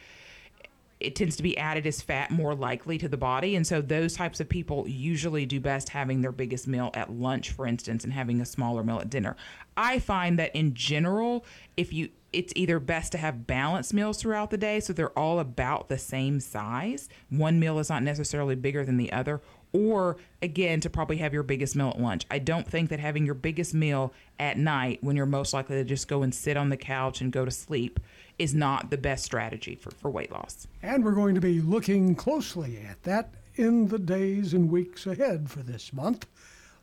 it 0.99 1.15
tends 1.15 1.38
to 1.38 1.43
be 1.43 1.57
added 1.57 1.88
as 1.88 2.01
fat 2.01 2.30
more 2.30 2.53
likely 2.53 2.97
to 2.97 3.07
the 3.07 3.17
body. 3.17 3.55
And 3.55 3.65
so 3.65 3.81
those 3.81 4.15
types 4.15 4.39
of 4.39 4.49
people 4.49 4.88
usually 4.88 5.45
do 5.45 5.59
best 5.59 5.89
having 5.89 6.21
their 6.21 6.34
biggest 6.34 6.67
meal 6.67 6.91
at 6.93 7.11
lunch, 7.11 7.51
for 7.51 7.65
instance, 7.65 8.03
and 8.03 8.11
having 8.11 8.41
a 8.41 8.45
smaller 8.45 8.84
meal 8.84 8.99
at 8.99 9.09
dinner. 9.09 9.38
I 9.77 9.99
find 9.99 10.38
that 10.39 10.53
in 10.55 10.73
general, 10.73 11.45
if 11.77 11.93
you 11.93 12.09
it's 12.31 12.53
either 12.55 12.80
best 12.80 13.11
to 13.11 13.17
have 13.17 13.47
balanced 13.47 13.91
meals 13.91 14.21
throughout 14.21 14.51
the 14.51 14.57
day 14.57 14.80
so 14.80 14.93
they're 14.93 15.17
all 15.17 15.39
about 15.39 15.89
the 15.89 15.97
same 15.97 16.39
size. 16.39 17.09
One 17.30 17.59
meal 17.59 17.80
is 17.80 17.89
not 17.89 18.03
necessarily 18.03 18.53
bigger 18.53 18.85
than 18.85 18.97
the 18.97 19.11
other. 19.11 19.41
Or 19.73 20.17
again, 20.41 20.80
to 20.81 20.91
probably 20.91 21.17
have 21.17 21.34
your 21.34 21.41
biggest 21.41 21.76
meal 21.76 21.89
at 21.89 21.99
lunch. 21.99 22.26
I 22.30 22.38
don't 22.38 22.67
think 22.67 22.89
that 22.89 22.99
having 22.99 23.26
your 23.26 23.35
biggest 23.35 23.73
meal 23.73 24.13
at 24.39 24.57
night 24.57 24.99
when 25.01 25.15
you're 25.15 25.26
most 25.26 25.53
likely 25.53 25.77
to 25.77 25.84
just 25.84 26.07
go 26.07 26.21
and 26.21 26.34
sit 26.34 26.57
on 26.57 26.69
the 26.69 26.77
couch 26.77 27.21
and 27.21 27.31
go 27.31 27.45
to 27.45 27.51
sleep 27.51 27.99
is 28.40 28.56
not 28.56 28.90
the 28.90 28.98
best 28.98 29.26
strategy 29.26 29.76
for, 29.76 29.91
for 29.91 30.10
weight 30.10 30.32
loss. 30.32 30.66
And 30.82 31.03
we're 31.03 31.11
going 31.11 31.36
to 31.36 31.41
be 31.41 31.61
looking 31.61 32.16
closely 32.16 32.80
at 32.90 33.03
that 33.03 33.34
in 33.56 33.90
the 33.90 33.99
days 33.99 34.53
and 34.53 34.72
weeks 34.72 35.06
ahead 35.06 35.52
for 35.52 35.60
this 35.60 35.91
month. 35.91 36.26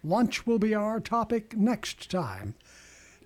Lunch 0.05 0.47
will 0.47 0.59
be 0.59 0.74
our 0.74 1.01
topic 1.01 1.57
next 1.57 2.11
time. 2.11 2.55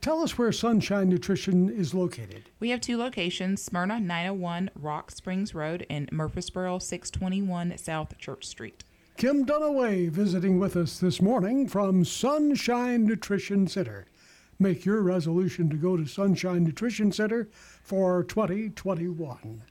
Tell 0.01 0.23
us 0.23 0.39
where 0.39 0.51
Sunshine 0.51 1.11
Nutrition 1.11 1.69
is 1.69 1.93
located. 1.93 2.49
We 2.59 2.71
have 2.71 2.81
two 2.81 2.97
locations 2.97 3.63
Smyrna 3.63 4.01
901 4.01 4.71
Rock 4.75 5.11
Springs 5.11 5.55
Road 5.55 5.85
and 5.91 6.11
Murfreesboro 6.11 6.79
621 6.79 7.77
South 7.77 8.17
Church 8.17 8.47
Street. 8.47 8.83
Kim 9.19 9.45
Dunaway 9.45 10.09
visiting 10.09 10.59
with 10.59 10.75
us 10.75 10.99
this 10.99 11.21
morning 11.21 11.69
from 11.69 12.07
Sunshine 12.07 13.05
Nutrition 13.05 13.67
Center. 13.67 14.07
Make 14.59 14.87
your 14.87 15.03
resolution 15.03 15.69
to 15.69 15.77
go 15.77 15.99
to 15.99 16.07
Sunshine 16.07 16.65
Nutrition 16.65 17.13
Center 17.13 17.49
for 17.83 18.25
2021. 18.25 19.63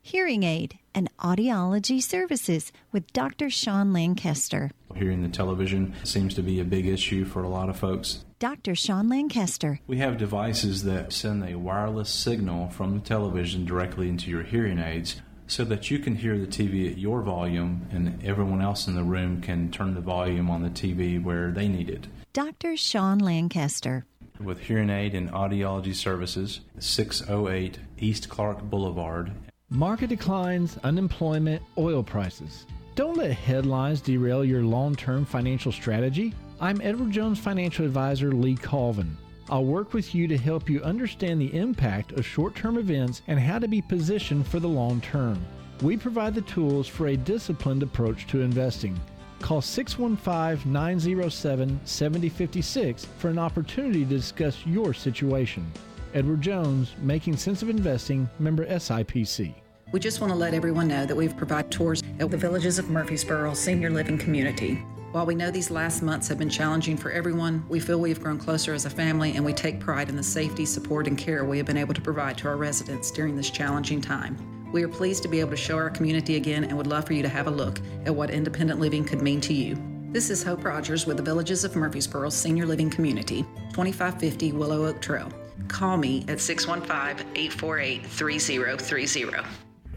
Hearing 0.00 0.42
aid 0.42 0.78
and 0.94 1.10
audiology 1.18 2.02
services 2.02 2.72
with 2.92 3.12
Dr. 3.12 3.50
Sean 3.50 3.92
Lancaster. 3.92 4.70
Hearing 4.94 5.22
the 5.22 5.28
television 5.28 5.94
seems 6.02 6.34
to 6.34 6.42
be 6.42 6.60
a 6.60 6.64
big 6.64 6.86
issue 6.86 7.24
for 7.24 7.42
a 7.42 7.48
lot 7.48 7.68
of 7.68 7.76
folks. 7.78 8.24
Dr. 8.38 8.74
Sean 8.74 9.08
Lancaster. 9.08 9.80
We 9.86 9.98
have 9.98 10.16
devices 10.16 10.84
that 10.84 11.12
send 11.12 11.44
a 11.44 11.58
wireless 11.58 12.08
signal 12.08 12.70
from 12.70 12.94
the 12.94 13.04
television 13.04 13.64
directly 13.64 14.08
into 14.08 14.30
your 14.30 14.44
hearing 14.44 14.78
aids 14.78 15.20
so 15.46 15.64
that 15.64 15.90
you 15.90 15.98
can 15.98 16.16
hear 16.16 16.38
the 16.38 16.46
TV 16.46 16.90
at 16.90 16.98
your 16.98 17.22
volume 17.22 17.86
and 17.90 18.22
everyone 18.24 18.62
else 18.62 18.86
in 18.86 18.94
the 18.94 19.02
room 19.02 19.40
can 19.40 19.70
turn 19.70 19.94
the 19.94 20.00
volume 20.00 20.50
on 20.50 20.62
the 20.62 20.70
TV 20.70 21.22
where 21.22 21.50
they 21.50 21.68
need 21.68 21.90
it. 21.90 22.06
Dr. 22.32 22.76
Sean 22.76 23.18
Lancaster. 23.18 24.04
With 24.40 24.60
hearing 24.60 24.88
aid 24.88 25.16
and 25.16 25.32
audiology 25.32 25.92
services, 25.92 26.60
608 26.78 27.78
East 27.98 28.28
Clark 28.28 28.62
Boulevard. 28.62 29.32
Market 29.68 30.10
declines, 30.10 30.78
unemployment, 30.84 31.60
oil 31.76 32.04
prices. 32.04 32.64
Don't 32.94 33.16
let 33.16 33.32
headlines 33.32 34.00
derail 34.00 34.44
your 34.44 34.62
long 34.62 34.94
term 34.94 35.24
financial 35.24 35.72
strategy. 35.72 36.34
I'm 36.60 36.80
Edward 36.80 37.10
Jones 37.10 37.40
financial 37.40 37.84
advisor 37.84 38.30
Lee 38.30 38.54
Colvin. 38.54 39.16
I'll 39.50 39.64
work 39.64 39.92
with 39.92 40.14
you 40.14 40.28
to 40.28 40.38
help 40.38 40.70
you 40.70 40.82
understand 40.82 41.40
the 41.40 41.54
impact 41.56 42.12
of 42.12 42.24
short 42.24 42.54
term 42.54 42.78
events 42.78 43.22
and 43.26 43.40
how 43.40 43.58
to 43.58 43.66
be 43.66 43.82
positioned 43.82 44.46
for 44.46 44.60
the 44.60 44.68
long 44.68 45.00
term. 45.00 45.44
We 45.82 45.96
provide 45.96 46.36
the 46.36 46.42
tools 46.42 46.86
for 46.86 47.08
a 47.08 47.16
disciplined 47.16 47.82
approach 47.82 48.28
to 48.28 48.42
investing. 48.42 48.98
Call 49.40 49.62
615 49.62 50.70
907 50.70 51.80
7056 51.84 53.06
for 53.18 53.28
an 53.28 53.38
opportunity 53.38 54.04
to 54.04 54.10
discuss 54.10 54.66
your 54.66 54.92
situation. 54.92 55.70
Edward 56.14 56.40
Jones, 56.40 56.94
Making 57.00 57.36
Sense 57.36 57.62
of 57.62 57.68
Investing, 57.68 58.28
member 58.38 58.66
SIPC. 58.66 59.54
We 59.92 60.00
just 60.00 60.20
want 60.20 60.32
to 60.32 60.38
let 60.38 60.54
everyone 60.54 60.88
know 60.88 61.06
that 61.06 61.16
we've 61.16 61.36
provided 61.36 61.70
tours 61.70 62.02
at 62.18 62.30
the 62.30 62.36
Villages 62.36 62.78
of 62.78 62.90
Murfreesboro 62.90 63.54
Senior 63.54 63.90
Living 63.90 64.18
Community. 64.18 64.74
While 65.12 65.24
we 65.24 65.34
know 65.34 65.50
these 65.50 65.70
last 65.70 66.02
months 66.02 66.28
have 66.28 66.36
been 66.36 66.50
challenging 66.50 66.98
for 66.98 67.10
everyone, 67.10 67.64
we 67.70 67.80
feel 67.80 67.98
we 67.98 68.10
have 68.10 68.20
grown 68.20 68.38
closer 68.38 68.74
as 68.74 68.84
a 68.84 68.90
family 68.90 69.36
and 69.36 69.44
we 69.44 69.54
take 69.54 69.80
pride 69.80 70.10
in 70.10 70.16
the 70.16 70.22
safety, 70.22 70.66
support, 70.66 71.06
and 71.06 71.16
care 71.16 71.46
we 71.46 71.56
have 71.56 71.66
been 71.66 71.78
able 71.78 71.94
to 71.94 72.02
provide 72.02 72.36
to 72.38 72.48
our 72.48 72.58
residents 72.58 73.10
during 73.10 73.34
this 73.34 73.48
challenging 73.48 74.02
time. 74.02 74.57
We 74.70 74.82
are 74.82 74.88
pleased 74.88 75.22
to 75.22 75.28
be 75.28 75.40
able 75.40 75.50
to 75.50 75.56
show 75.56 75.76
our 75.76 75.88
community 75.88 76.36
again 76.36 76.64
and 76.64 76.76
would 76.76 76.86
love 76.86 77.06
for 77.06 77.14
you 77.14 77.22
to 77.22 77.28
have 77.28 77.46
a 77.46 77.50
look 77.50 77.80
at 78.04 78.14
what 78.14 78.30
independent 78.30 78.80
living 78.80 79.02
could 79.04 79.22
mean 79.22 79.40
to 79.42 79.54
you. 79.54 79.78
This 80.10 80.28
is 80.28 80.42
Hope 80.42 80.64
Rogers 80.64 81.06
with 81.06 81.16
the 81.16 81.22
Villages 81.22 81.64
of 81.64 81.74
Murfreesboro 81.74 82.28
Senior 82.28 82.66
Living 82.66 82.90
Community, 82.90 83.42
2550 83.72 84.52
Willow 84.52 84.86
Oak 84.86 85.00
Trail. 85.00 85.32
Call 85.68 85.96
me 85.96 86.24
at 86.28 86.40
615 86.40 87.26
848 87.34 88.06
3030. 88.06 89.46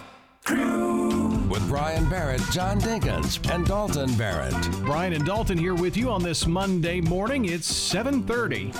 Crew. 0.48 1.28
With 1.50 1.68
Brian 1.68 2.08
Barrett, 2.08 2.40
John 2.50 2.80
Dinkins, 2.80 3.38
and 3.54 3.66
Dalton 3.66 4.16
Barrett. 4.16 4.54
Brian 4.80 5.12
and 5.12 5.26
Dalton 5.26 5.58
here 5.58 5.74
with 5.74 5.94
you 5.94 6.08
on 6.08 6.22
this 6.22 6.46
Monday 6.46 7.02
morning. 7.02 7.44
It's 7.44 7.70
7:30. 7.70 8.72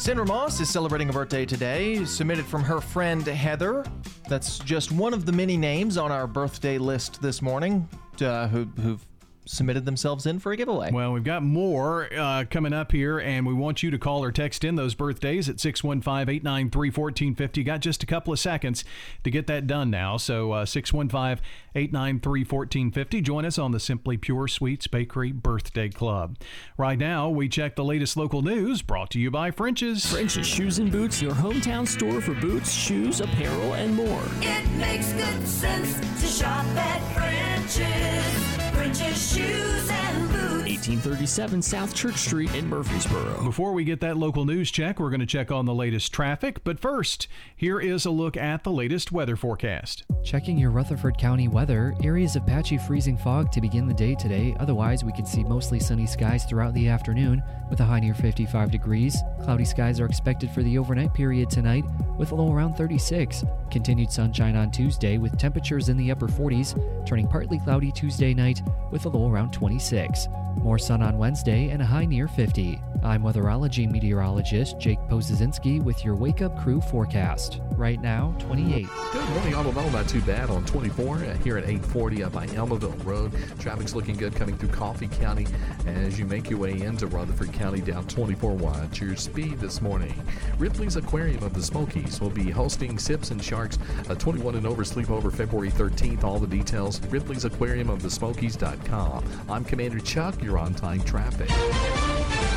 Sandra 0.00 0.26
Moss 0.26 0.58
is 0.58 0.68
celebrating 0.68 1.10
a 1.10 1.12
birthday 1.12 1.46
today, 1.46 2.04
submitted 2.04 2.44
from 2.44 2.64
her 2.64 2.80
friend 2.80 3.24
Heather. 3.24 3.84
That's 4.28 4.58
just 4.58 4.90
one 4.90 5.14
of 5.14 5.24
the 5.24 5.30
many 5.30 5.56
names 5.56 5.98
on 5.98 6.10
our 6.10 6.26
birthday 6.26 6.78
list 6.78 7.22
this 7.22 7.40
morning 7.40 7.88
uh, 8.20 8.48
who, 8.48 8.64
who've 8.82 9.06
submitted 9.46 9.84
themselves 9.84 10.26
in 10.26 10.38
for 10.38 10.52
a 10.52 10.56
giveaway. 10.56 10.90
Well, 10.90 11.12
we've 11.12 11.24
got 11.24 11.42
more 11.42 12.08
uh, 12.14 12.44
coming 12.50 12.72
up 12.72 12.92
here, 12.92 13.18
and 13.18 13.46
we 13.46 13.54
want 13.54 13.82
you 13.82 13.90
to 13.90 13.98
call 13.98 14.24
or 14.24 14.32
text 14.32 14.64
in 14.64 14.76
those 14.76 14.94
birthdays 14.94 15.48
at 15.48 15.60
615 15.60 16.34
893 16.34 16.88
1450. 16.88 17.64
Got 17.64 17.80
just 17.80 18.02
a 18.02 18.06
couple 18.06 18.32
of 18.32 18.38
seconds 18.38 18.84
to 19.22 19.30
get 19.30 19.46
that 19.46 19.66
done 19.66 19.90
now. 19.90 20.16
So 20.16 20.64
615 20.64 21.44
893 21.74 22.40
1450. 22.40 23.20
Join 23.20 23.44
us 23.44 23.58
on 23.58 23.72
the 23.72 23.80
Simply 23.80 24.16
Pure 24.16 24.48
Sweets 24.48 24.86
Bakery 24.86 25.32
Birthday 25.32 25.88
Club. 25.88 26.36
Right 26.76 26.98
now, 26.98 27.28
we 27.28 27.48
check 27.48 27.76
the 27.76 27.84
latest 27.84 28.16
local 28.16 28.42
news 28.42 28.82
brought 28.82 29.10
to 29.10 29.20
you 29.20 29.30
by 29.30 29.50
French's. 29.50 30.10
French's 30.10 30.46
Shoes 30.46 30.78
and 30.78 30.90
Boots, 30.90 31.20
your 31.20 31.32
hometown 31.32 31.86
store 31.86 32.20
for 32.20 32.34
boots, 32.34 32.72
shoes, 32.72 33.20
apparel, 33.20 33.74
and 33.74 33.94
more. 33.94 34.22
It 34.40 34.68
makes 34.78 35.12
good 35.12 35.46
sense 35.46 35.94
to 36.20 36.26
shop 36.26 36.64
at 36.76 37.14
French's. 37.14 38.63
French's 38.74 39.34
Shoes 39.34 39.90
and 39.90 40.28
Boots. 40.30 40.44
1837 40.64 41.62
South 41.62 41.94
Church 41.94 42.16
Street 42.16 42.54
in 42.54 42.68
Murfreesboro. 42.68 43.44
Before 43.44 43.72
we 43.72 43.84
get 43.84 44.00
that 44.00 44.16
local 44.16 44.44
news 44.44 44.70
check, 44.70 44.98
we're 44.98 45.08
going 45.08 45.20
to 45.20 45.26
check 45.26 45.50
on 45.50 45.66
the 45.66 45.74
latest 45.74 46.12
traffic. 46.12 46.62
But 46.64 46.80
first, 46.80 47.28
here 47.56 47.80
is 47.80 48.04
a 48.04 48.10
look 48.10 48.36
at 48.36 48.64
the 48.64 48.70
latest 48.70 49.12
weather 49.12 49.36
forecast. 49.36 50.04
Checking 50.24 50.58
your 50.58 50.70
Rutherford 50.70 51.16
County 51.16 51.48
weather, 51.48 51.94
areas 52.02 52.34
of 52.34 52.46
patchy 52.46 52.76
freezing 52.76 53.16
fog 53.16 53.52
to 53.52 53.60
begin 53.60 53.86
the 53.86 53.94
day 53.94 54.14
today. 54.14 54.56
Otherwise, 54.58 55.04
we 55.04 55.12
can 55.12 55.26
see 55.26 55.44
mostly 55.44 55.78
sunny 55.78 56.06
skies 56.06 56.44
throughout 56.44 56.74
the 56.74 56.88
afternoon 56.88 57.42
with 57.70 57.80
a 57.80 57.84
high 57.84 58.00
near 58.00 58.14
55 58.14 58.70
degrees. 58.70 59.16
Cloudy 59.42 59.64
skies 59.64 60.00
are 60.00 60.06
expected 60.06 60.50
for 60.50 60.62
the 60.62 60.76
overnight 60.76 61.14
period 61.14 61.50
tonight 61.50 61.84
with 62.18 62.32
a 62.32 62.34
low 62.34 62.52
around 62.52 62.74
36. 62.74 63.44
Continued 63.70 64.10
sunshine 64.10 64.56
on 64.56 64.70
Tuesday 64.70 65.18
with 65.18 65.38
temperatures 65.38 65.88
in 65.88 65.96
the 65.96 66.10
upper 66.10 66.28
40s, 66.28 67.06
turning 67.06 67.28
partly 67.28 67.58
cloudy 67.58 67.92
Tuesday 67.92 68.34
night 68.34 68.60
with 68.90 69.04
a 69.04 69.08
low 69.08 69.30
around 69.30 69.52
26. 69.52 70.28
More 70.62 70.78
sun 70.78 71.02
on 71.02 71.18
Wednesday 71.18 71.70
and 71.70 71.82
a 71.82 71.84
high 71.84 72.04
near 72.04 72.28
50. 72.28 72.80
I'm 73.02 73.22
weatherology 73.22 73.90
meteorologist 73.90 74.78
Jake 74.78 74.98
Pozesinski 75.10 75.82
with 75.82 76.04
your 76.04 76.14
Wake 76.14 76.40
Up 76.40 76.58
Crew 76.62 76.80
forecast. 76.80 77.60
Right 77.72 78.00
now, 78.00 78.34
28. 78.38 78.86
Good 79.12 79.28
morning. 79.30 79.52
Know 79.52 79.90
not 79.90 80.08
too 80.08 80.22
bad 80.22 80.48
on 80.48 80.64
24 80.64 81.16
uh, 81.16 81.36
here 81.38 81.58
at 81.58 81.64
840 81.64 82.22
up 82.22 82.32
by 82.32 82.46
Almaville 82.46 83.04
Road. 83.04 83.32
Traffic's 83.58 83.94
looking 83.94 84.16
good 84.16 84.34
coming 84.34 84.56
through 84.56 84.70
Coffee 84.70 85.08
County 85.08 85.46
as 85.86 86.18
you 86.18 86.24
make 86.24 86.48
your 86.48 86.60
way 86.60 86.80
into 86.80 87.06
Rutherford 87.08 87.52
County 87.52 87.80
down 87.80 88.06
24. 88.06 88.52
Watch 88.52 89.00
your 89.00 89.16
speed 89.16 89.58
this 89.58 89.82
morning. 89.82 90.14
Ripley's 90.58 90.96
Aquarium 90.96 91.42
of 91.42 91.52
the 91.52 91.62
Smokies 91.62 92.20
will 92.20 92.30
be 92.30 92.50
hosting 92.50 92.98
Sips 92.98 93.32
and 93.32 93.42
Sharks 93.42 93.78
a 94.08 94.14
21 94.14 94.54
and 94.54 94.66
over 94.66 94.84
sleepover 94.84 95.32
February 95.32 95.70
13th. 95.70 96.24
All 96.24 96.38
the 96.38 96.46
details, 96.46 97.00
Ripley's 97.06 97.44
Aquarium 97.44 97.90
of 97.90 98.02
the 98.02 98.10
Smokies.com. 98.54 99.24
I'm 99.48 99.64
Commander 99.64 100.00
Chuck. 100.00 100.42
You're 100.42 100.58
on 100.58 100.74
time 100.74 101.02
traffic. 101.02 101.48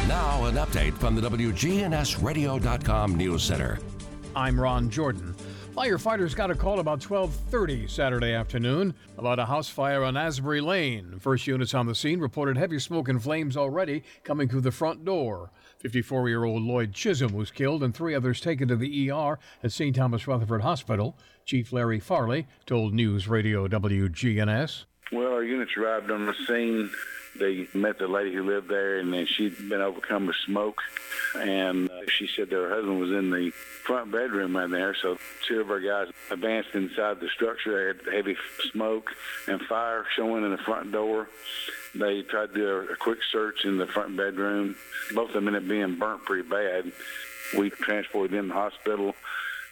Now, 0.07 0.45
an 0.45 0.55
update 0.55 0.93
from 0.93 1.15
the 1.15 1.21
WGNSradio.com 1.29 3.15
News 3.15 3.43
Center. 3.43 3.79
I'm 4.35 4.59
Ron 4.59 4.89
Jordan. 4.89 5.35
Firefighters 5.75 6.35
got 6.35 6.49
a 6.49 6.55
call 6.55 6.79
about 6.79 7.01
12:30 7.01 7.87
Saturday 7.87 8.33
afternoon 8.33 8.95
about 9.17 9.39
a 9.39 9.45
house 9.45 9.69
fire 9.69 10.03
on 10.03 10.17
Asbury 10.17 10.61
Lane. 10.61 11.19
First 11.19 11.45
units 11.45 11.73
on 11.73 11.85
the 11.85 11.93
scene 11.95 12.19
reported 12.19 12.57
heavy 12.57 12.79
smoke 12.79 13.09
and 13.09 13.21
flames 13.21 13.55
already 13.55 14.03
coming 14.23 14.47
through 14.47 14.61
the 14.61 14.71
front 14.71 15.05
door. 15.05 15.51
54-year-old 15.83 16.63
Lloyd 16.63 16.93
Chisholm 16.93 17.33
was 17.33 17.51
killed 17.51 17.83
and 17.83 17.93
three 17.93 18.15
others 18.15 18.41
taken 18.41 18.67
to 18.67 18.75
the 18.75 19.11
ER 19.11 19.37
at 19.63 19.71
St. 19.71 19.95
Thomas 19.95 20.27
Rutherford 20.27 20.61
Hospital. 20.61 21.15
Chief 21.45 21.71
Larry 21.71 21.99
Farley 21.99 22.47
told 22.65 22.95
News 22.95 23.27
Radio 23.27 23.67
WGNS. 23.67 24.85
Well, 25.11 25.33
our 25.33 25.43
units 25.43 25.77
arrived 25.77 26.11
on 26.11 26.25
the 26.25 26.33
scene. 26.47 26.89
They 27.39 27.67
met 27.73 27.99
the 27.99 28.07
lady 28.07 28.33
who 28.33 28.43
lived 28.43 28.67
there, 28.67 28.97
and 28.97 29.13
then 29.13 29.25
she'd 29.25 29.69
been 29.69 29.81
overcome 29.81 30.27
with 30.27 30.35
smoke. 30.45 30.81
And 31.35 31.89
uh, 31.89 32.01
she 32.09 32.27
said 32.27 32.49
that 32.49 32.55
her 32.55 32.69
husband 32.73 32.99
was 32.99 33.11
in 33.11 33.29
the 33.29 33.51
front 33.51 34.11
bedroom 34.11 34.55
in 34.55 34.71
there. 34.71 34.95
So 35.01 35.17
two 35.47 35.61
of 35.61 35.69
our 35.69 35.79
guys 35.79 36.11
advanced 36.31 36.69
inside 36.73 37.19
the 37.19 37.29
structure. 37.29 37.93
They 37.93 38.11
had 38.11 38.15
heavy 38.15 38.37
smoke 38.71 39.11
and 39.47 39.61
fire 39.61 40.05
showing 40.15 40.43
in 40.43 40.51
the 40.51 40.57
front 40.57 40.91
door. 40.91 41.29
They 41.95 42.23
tried 42.23 42.53
to 42.53 42.53
do 42.53 42.67
a, 42.67 42.93
a 42.93 42.95
quick 42.95 43.19
search 43.31 43.65
in 43.65 43.77
the 43.77 43.87
front 43.87 44.17
bedroom. 44.17 44.75
Both 45.13 45.29
of 45.29 45.35
them 45.35 45.47
ended 45.47 45.63
up 45.63 45.69
being 45.69 45.97
burnt 45.97 46.25
pretty 46.25 46.47
bad. 46.47 46.91
We 47.57 47.69
transported 47.69 48.31
them 48.31 48.47
to 48.47 48.53
the 48.53 48.59
hospital 48.59 49.15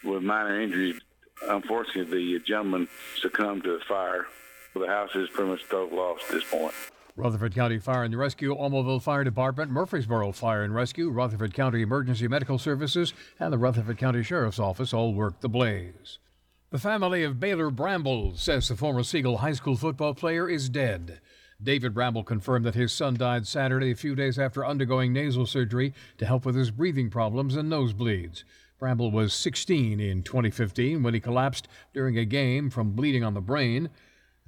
with 0.04 0.24
minor 0.24 0.62
injuries. 0.62 1.00
Unfortunately, 1.48 2.34
the 2.34 2.40
gentleman 2.40 2.88
succumbed 3.20 3.64
to 3.64 3.78
the 3.78 3.84
fire. 3.86 4.28
The 4.76 4.88
house 4.88 5.16
is 5.16 5.30
pretty 5.30 5.52
much 5.52 5.62
total 5.70 5.98
loss 5.98 6.20
at 6.28 6.32
this 6.34 6.44
point. 6.44 6.74
Rutherford 7.16 7.56
County 7.56 7.80
Fire 7.80 8.04
and 8.04 8.14
Rescue, 8.14 8.54
Almaville 8.54 9.02
Fire 9.02 9.24
Department, 9.24 9.72
Murfreesboro 9.72 10.34
Fire 10.34 10.64
and 10.64 10.76
Rescue, 10.76 11.10
Rutherford 11.10 11.54
County 11.54 11.82
Emergency 11.82 12.28
Medical 12.28 12.58
Services, 12.58 13.14
and 13.40 13.54
the 13.54 13.58
Rutherford 13.58 13.98
County 13.98 14.22
Sheriff's 14.22 14.60
Office 14.60 14.94
all 14.94 15.14
worked 15.14 15.40
the 15.40 15.48
blaze. 15.48 16.20
The 16.72 16.78
family 16.78 17.24
of 17.24 17.40
Baylor 17.40 17.70
Bramble 17.70 18.36
says 18.36 18.68
the 18.68 18.76
former 18.76 19.04
Siegel 19.04 19.38
High 19.38 19.54
School 19.54 19.78
football 19.78 20.14
player 20.14 20.50
is 20.50 20.68
dead. 20.68 21.22
David 21.64 21.94
Bramble 21.94 22.26
confirmed 22.26 22.66
that 22.66 22.76
his 22.76 22.92
son 22.92 23.16
died 23.16 23.48
Saturday, 23.48 23.92
a 23.92 23.96
few 23.96 24.14
days 24.14 24.38
after 24.38 24.66
undergoing 24.66 25.14
nasal 25.14 25.46
surgery 25.46 25.94
to 26.18 26.26
help 26.26 26.46
with 26.46 26.56
his 26.56 26.70
breathing 26.70 27.10
problems 27.10 27.56
and 27.56 27.72
nosebleeds. 27.72 28.44
Bramble 28.78 29.10
was 29.10 29.34
16 29.34 30.02
in 30.02 30.22
2015 30.22 31.02
when 31.02 31.14
he 31.14 31.22
collapsed 31.22 31.70
during 31.94 32.18
a 32.18 32.26
game 32.26 32.70
from 32.70 32.92
bleeding 32.92 33.24
on 33.24 33.34
the 33.34 33.40
brain. 33.40 33.90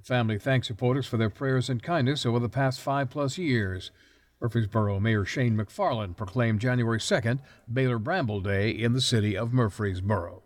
Family 0.08 0.40
thanks 0.40 0.70
reporters 0.70 1.06
for 1.06 1.18
their 1.18 1.30
prayers 1.30 1.70
and 1.70 1.84
kindness 1.84 2.26
over 2.26 2.40
the 2.40 2.48
past 2.48 2.80
five 2.80 3.10
plus 3.10 3.38
years. 3.38 3.92
Murfreesboro 4.40 5.02
Mayor 5.02 5.26
Shane 5.26 5.58
McFarland 5.58 6.16
proclaimed 6.16 6.62
January 6.62 6.98
2nd 6.98 7.40
Baylor 7.72 8.00
Bramble 8.00 8.40
Day 8.40 8.70
in 8.70 8.94
the 8.94 9.02
city 9.02 9.36
of 9.36 9.52
Murfreesboro. 9.52 10.44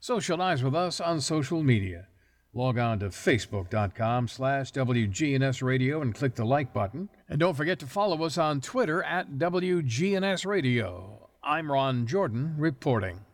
Socialize 0.00 0.64
with 0.64 0.74
us 0.74 0.98
on 0.98 1.20
social 1.20 1.62
media. 1.62 2.08
Log 2.54 2.78
on 2.78 3.00
to 3.00 3.10
facebook.com 3.10 4.28
slash 4.28 4.72
WGNS 4.72 5.62
Radio 5.62 6.00
and 6.00 6.14
click 6.14 6.34
the 6.34 6.46
like 6.46 6.72
button. 6.72 7.10
And 7.28 7.38
don't 7.38 7.52
forget 7.54 7.78
to 7.80 7.86
follow 7.86 8.24
us 8.24 8.38
on 8.38 8.62
Twitter 8.62 9.02
at 9.02 9.32
WGNS 9.32 10.46
Radio. 10.46 11.28
I'm 11.44 11.70
Ron 11.70 12.06
Jordan 12.06 12.54
reporting. 12.56 13.25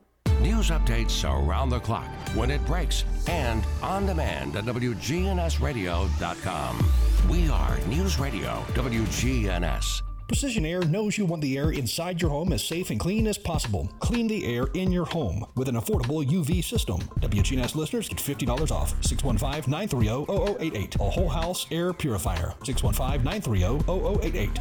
News 0.42 0.70
updates 0.70 1.24
around 1.24 1.70
the 1.70 1.78
clock, 1.78 2.08
when 2.34 2.50
it 2.50 2.66
breaks, 2.66 3.04
and 3.28 3.64
on 3.80 4.06
demand 4.06 4.56
at 4.56 4.64
WGNSradio.com. 4.64 6.90
We 7.30 7.48
are 7.48 7.78
News 7.86 8.18
Radio 8.18 8.64
WGNS. 8.72 10.02
Precision 10.26 10.66
Air 10.66 10.82
knows 10.86 11.16
you 11.16 11.26
want 11.26 11.42
the 11.42 11.56
air 11.56 11.70
inside 11.70 12.20
your 12.20 12.32
home 12.32 12.52
as 12.52 12.64
safe 12.64 12.90
and 12.90 12.98
clean 12.98 13.28
as 13.28 13.38
possible. 13.38 13.88
Clean 14.00 14.26
the 14.26 14.44
air 14.44 14.66
in 14.74 14.90
your 14.90 15.04
home 15.04 15.46
with 15.54 15.68
an 15.68 15.76
affordable 15.76 16.26
UV 16.26 16.64
system. 16.64 16.98
WGNS 17.20 17.76
listeners 17.76 18.08
get 18.08 18.18
$50 18.18 18.72
off. 18.72 18.96
615 19.04 19.70
930 19.70 20.26
0088. 20.58 20.96
A 20.96 20.98
whole 20.98 21.28
house 21.28 21.68
air 21.70 21.92
purifier. 21.92 22.52
615 22.64 23.22
930 23.22 24.20
0088. 24.20 24.58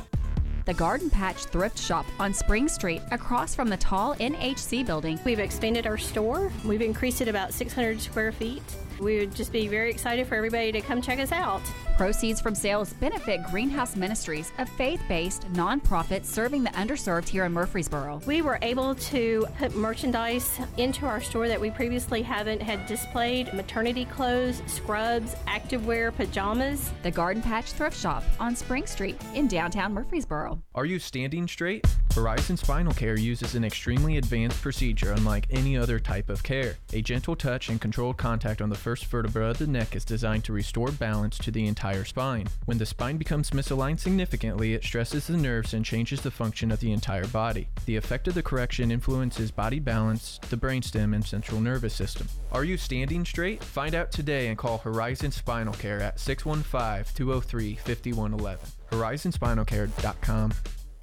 The 0.66 0.74
Garden 0.76 1.10
Patch 1.10 1.46
Thrift 1.46 1.80
Shop 1.80 2.06
on 2.20 2.36
Spring 2.36 2.68
Street 2.68 3.02
across 3.10 3.56
from 3.56 3.68
the 3.68 3.78
tall 3.78 4.14
NHC 4.16 4.86
building. 4.86 5.20
We've 5.26 5.40
expanded 5.40 5.88
our 5.88 5.98
store. 5.98 6.52
We've 6.64 6.84
increased 6.84 7.20
it 7.22 7.28
about 7.28 7.52
600 7.52 8.00
square 8.00 8.32
feet. 8.32 8.62
We 9.02 9.18
would 9.18 9.34
just 9.34 9.52
be 9.52 9.68
very 9.68 9.90
excited 9.90 10.28
for 10.28 10.36
everybody 10.36 10.72
to 10.74 10.80
come 10.80 11.02
check 11.02 11.20
us 11.20 11.32
out. 11.32 11.62
Proceeds 11.98 12.40
from 12.40 12.54
sales 12.54 12.94
benefit 12.94 13.44
Greenhouse 13.50 13.96
Ministries, 13.96 14.52
a 14.60 14.66
faith 14.66 15.02
based 15.08 15.52
nonprofit 15.54 16.24
serving 16.24 16.64
the 16.64 16.70
underserved 16.72 17.28
here 17.28 17.46
in 17.46 17.52
Murfreesboro. 17.52 18.22
We 18.28 18.44
were 18.44 18.60
able 18.62 18.94
to 18.96 19.48
put 19.58 19.76
merchandise 19.76 20.60
into 20.78 21.08
our 21.08 21.20
store 21.20 21.48
that 21.48 21.60
we 21.60 21.72
previously 21.72 22.22
haven't 22.22 22.62
had 22.62 22.86
displayed 22.86 23.52
maternity 23.54 24.06
clothes, 24.06 24.62
scrubs, 24.68 25.36
activewear, 25.48 26.16
pajamas. 26.16 26.92
The 27.02 27.12
Garden 27.12 27.42
Patch 27.42 27.72
Thrift 27.72 27.98
Shop 28.00 28.24
on 28.40 28.56
Spring 28.56 28.86
Street 28.86 29.20
in 29.34 29.48
downtown 29.48 29.94
Murfreesboro. 29.94 30.62
Are 30.76 30.86
you 30.86 31.00
standing 31.00 31.48
straight? 31.48 31.86
Horizon 32.14 32.58
Spinal 32.58 32.94
Care 32.94 33.18
uses 33.18 33.56
an 33.56 33.64
extremely 33.64 34.18
advanced 34.18 34.62
procedure 34.62 35.14
unlike 35.14 35.48
any 35.50 35.78
other 35.78 35.98
type 35.98 36.30
of 36.30 36.44
care. 36.44 36.76
A 36.92 37.02
gentle 37.02 37.38
touch 37.38 37.70
and 37.70 37.80
controlled 37.80 38.18
contact 38.18 38.62
on 38.62 38.70
the 38.70 38.76
first 38.76 38.91
vertebra 39.00 39.50
of 39.50 39.58
the 39.58 39.68
neck 39.68 39.96
is 39.96 40.06
designed 40.06 40.44
to 40.44 40.54
restore 40.54 40.92
balance 40.92 41.38
to 41.40 41.52
the 41.52 41.68
entire 41.68 42.04
spine. 42.06 42.48
When 42.66 42.78
the 42.78 42.86
spine 42.86 43.18
becomes 43.18 43.52
misaligned 43.52 44.00
significantly, 44.00 44.74
it 44.74 44.84
stresses 44.84 45.28
the 45.28 45.38
nerves 45.38 45.74
and 45.74 45.86
changes 45.86 46.22
the 46.22 46.32
function 46.32 46.72
of 46.72 46.80
the 46.80 46.92
entire 46.92 47.28
body. 47.28 47.70
The 47.86 47.96
effect 47.96 48.28
of 48.28 48.34
the 48.34 48.44
correction 48.44 48.92
influences 48.92 49.52
body 49.52 49.80
balance, 49.80 50.40
the 50.50 50.58
brainstem, 50.58 51.16
and 51.16 51.26
central 51.26 51.62
nervous 51.62 51.94
system. 51.94 52.28
Are 52.52 52.64
you 52.64 52.78
standing 52.78 53.26
straight? 53.26 53.64
Find 53.64 53.96
out 53.96 54.12
today 54.12 54.48
and 54.48 54.58
call 54.58 54.80
Horizon 54.80 55.32
Spinal 55.32 55.74
Care 55.74 56.02
at 56.02 56.20
615 56.20 57.14
203 57.16 57.76
5111. 57.76 58.68
HorizonSpinalCare.com. 58.92 60.52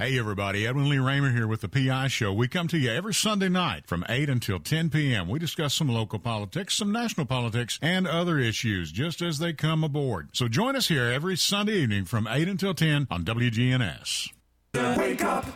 Hey 0.00 0.16
everybody, 0.16 0.64
Edwin 0.64 0.88
Lee 0.88 1.00
Raymer 1.00 1.32
here 1.32 1.48
with 1.48 1.60
the 1.60 1.68
PI 1.68 2.06
Show. 2.06 2.32
We 2.32 2.46
come 2.46 2.68
to 2.68 2.78
you 2.78 2.88
every 2.88 3.12
Sunday 3.12 3.48
night 3.48 3.88
from 3.88 4.04
8 4.08 4.28
until 4.28 4.60
10 4.60 4.90
p.m. 4.90 5.28
We 5.28 5.40
discuss 5.40 5.74
some 5.74 5.88
local 5.88 6.20
politics, 6.20 6.76
some 6.76 6.92
national 6.92 7.26
politics, 7.26 7.80
and 7.82 8.06
other 8.06 8.38
issues 8.38 8.92
just 8.92 9.20
as 9.20 9.40
they 9.40 9.52
come 9.52 9.82
aboard. 9.82 10.28
So 10.34 10.46
join 10.46 10.76
us 10.76 10.86
here 10.86 11.06
every 11.06 11.36
Sunday 11.36 11.78
evening 11.78 12.04
from 12.04 12.28
8 12.28 12.46
until 12.46 12.74
10 12.74 13.08
on 13.10 13.24
WGNS. 13.24 14.28
The 14.74 14.94
Wake 14.96 15.24
Up 15.24 15.46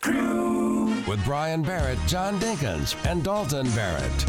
Crew 0.00 0.86
with 1.06 1.24
Brian 1.24 1.62
Barrett, 1.62 2.00
John 2.08 2.40
Dinkins, 2.40 2.96
and 3.06 3.22
Dalton 3.22 3.70
Barrett. 3.70 4.20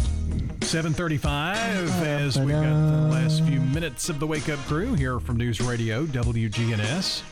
735 0.61 2.03
as 2.03 2.37
we 2.37 2.51
got 2.51 2.61
the 2.61 3.07
last 3.09 3.43
few 3.45 3.59
minutes 3.59 4.07
of 4.09 4.19
the 4.19 4.27
Wake 4.27 4.49
Up 4.49 4.59
Crew 4.59 4.93
here 4.93 5.19
from 5.19 5.37
News 5.37 5.59
Radio 5.59 6.05
WGNS. 6.05 7.23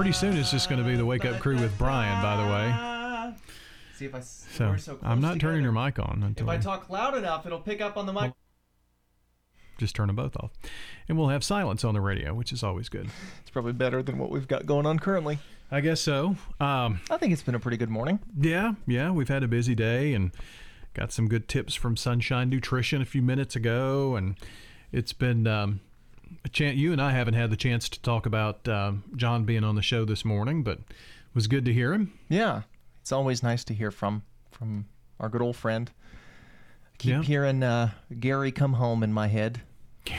Pretty 0.00 0.12
soon 0.12 0.34
it's 0.38 0.50
just 0.50 0.70
going 0.70 0.82
to 0.82 0.88
be 0.88 0.96
the 0.96 1.04
Wake 1.04 1.26
Up 1.26 1.38
Crew 1.40 1.58
with 1.58 1.76
Brian, 1.76 2.22
by 2.22 2.34
the 2.34 2.50
way. 2.50 3.34
See 3.98 4.06
if 4.06 4.14
I 4.14 4.20
so, 4.20 4.74
so 4.78 4.94
close 4.94 4.98
I'm 5.02 5.20
not 5.20 5.34
together. 5.34 5.52
turning 5.52 5.62
your 5.62 5.72
mic 5.72 5.98
on 5.98 6.22
until 6.24 6.48
If 6.48 6.50
I 6.50 6.56
talk 6.56 6.88
loud 6.88 7.14
enough, 7.18 7.44
it'll 7.44 7.60
pick 7.60 7.82
up 7.82 7.98
on 7.98 8.06
the 8.06 8.12
mic. 8.14 8.32
just 9.76 9.94
turn 9.94 10.06
them 10.06 10.16
both 10.16 10.34
off. 10.38 10.52
And 11.06 11.18
we'll 11.18 11.28
have 11.28 11.44
silence 11.44 11.84
on 11.84 11.92
the 11.92 12.00
radio, 12.00 12.32
which 12.32 12.50
is 12.50 12.62
always 12.62 12.88
good. 12.88 13.10
It's 13.42 13.50
probably 13.50 13.74
better 13.74 14.02
than 14.02 14.16
what 14.16 14.30
we've 14.30 14.48
got 14.48 14.64
going 14.64 14.86
on 14.86 14.98
currently. 14.98 15.38
I 15.70 15.82
guess 15.82 16.00
so. 16.00 16.34
Um, 16.60 17.00
I 17.10 17.18
think 17.18 17.34
it's 17.34 17.42
been 17.42 17.54
a 17.54 17.60
pretty 17.60 17.76
good 17.76 17.90
morning. 17.90 18.20
Yeah, 18.40 18.72
yeah, 18.86 19.10
we've 19.10 19.28
had 19.28 19.42
a 19.42 19.48
busy 19.48 19.74
day 19.74 20.14
and 20.14 20.32
got 20.94 21.12
some 21.12 21.28
good 21.28 21.46
tips 21.46 21.74
from 21.74 21.98
Sunshine 21.98 22.48
Nutrition 22.48 23.02
a 23.02 23.04
few 23.04 23.20
minutes 23.20 23.54
ago, 23.54 24.16
and 24.16 24.36
it's 24.92 25.12
been 25.12 25.46
um, 25.46 25.80
a 26.44 26.48
chance. 26.48 26.76
You 26.76 26.92
and 26.92 27.00
I 27.00 27.10
haven't 27.12 27.34
had 27.34 27.50
the 27.50 27.56
chance 27.56 27.88
to 27.90 28.00
talk 28.00 28.26
about 28.26 28.66
um 28.68 29.04
John 29.16 29.44
being 29.44 29.64
on 29.64 29.74
the 29.74 29.82
show 29.82 30.04
this 30.04 30.24
morning, 30.24 30.62
but 30.62 30.78
it 30.78 31.34
was 31.34 31.46
good 31.46 31.64
to 31.66 31.72
hear 31.72 31.92
him. 31.92 32.12
Yeah, 32.28 32.62
it's 33.00 33.12
always 33.12 33.42
nice 33.42 33.64
to 33.64 33.74
hear 33.74 33.90
from 33.90 34.22
from 34.50 34.86
our 35.18 35.28
good 35.28 35.42
old 35.42 35.56
friend. 35.56 35.90
I 36.94 36.96
keep 36.98 37.10
Yeah. 37.12 37.22
hearing 37.22 37.62
uh, 37.62 37.90
Gary 38.18 38.52
come 38.52 38.74
home 38.74 39.02
in 39.02 39.12
my 39.12 39.28
head 39.28 39.60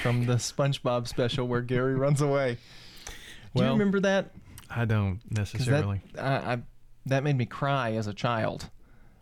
from 0.01 0.25
the 0.25 0.35
SpongeBob 0.38 1.07
special 1.07 1.47
where 1.47 1.61
Gary 1.61 1.95
runs 1.95 2.21
away. 2.21 2.57
Do 3.55 3.63
you 3.63 3.69
remember 3.69 3.99
that? 4.01 4.31
I 4.69 4.85
don't 4.85 5.19
necessarily. 5.29 6.01
That, 6.13 6.23
I, 6.23 6.53
I, 6.53 6.61
that 7.07 7.23
made 7.23 7.35
me 7.38 7.45
cry 7.45 7.93
as 7.93 8.07
a 8.07 8.13
child, 8.13 8.69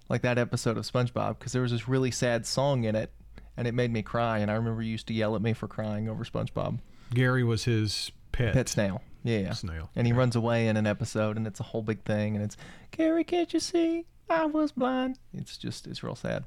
like 0.10 0.22
that 0.22 0.38
episode 0.38 0.78
of 0.78 0.84
SpongeBob, 0.86 1.40
because 1.40 1.52
there 1.54 1.62
was 1.64 1.72
this 1.72 1.88
really 1.88 2.12
sad 2.12 2.46
song 2.46 2.84
in 2.84 2.96
it, 2.96 3.12
and 3.60 3.68
it 3.68 3.74
made 3.74 3.92
me 3.92 4.02
cry. 4.02 4.40
And 4.40 4.50
I 4.50 4.56
remember 4.56 4.82
you 4.82 4.92
used 4.92 5.08
to 5.08 5.14
yell 5.14 5.36
at 5.36 5.42
me 5.42 5.52
for 5.52 5.68
crying 5.68 6.08
over 6.08 6.24
SpongeBob. 6.24 6.80
Gary 7.14 7.44
was 7.44 7.66
his 7.66 8.10
pet. 8.32 8.54
Pet 8.54 8.70
snail. 8.70 9.02
Yeah. 9.24 9.52
Snail. 9.52 9.90
And 9.98 10.08
he 10.08 10.14
runs 10.14 10.38
away 10.38 10.70
in 10.70 10.78
an 10.78 10.88
episode, 10.88 11.36
and 11.36 11.46
it's 11.46 11.60
a 11.60 11.64
whole 11.64 11.82
big 11.82 12.04
thing, 12.04 12.36
and 12.36 12.44
it's 12.44 12.56
Gary, 12.92 13.26
can't 13.26 13.54
you 13.54 13.60
see? 13.60 14.06
I 14.30 14.46
was 14.46 14.72
blind. 14.72 15.20
It's 15.34 15.58
just, 15.58 15.88
it's 15.88 16.02
real 16.02 16.16
sad. 16.16 16.46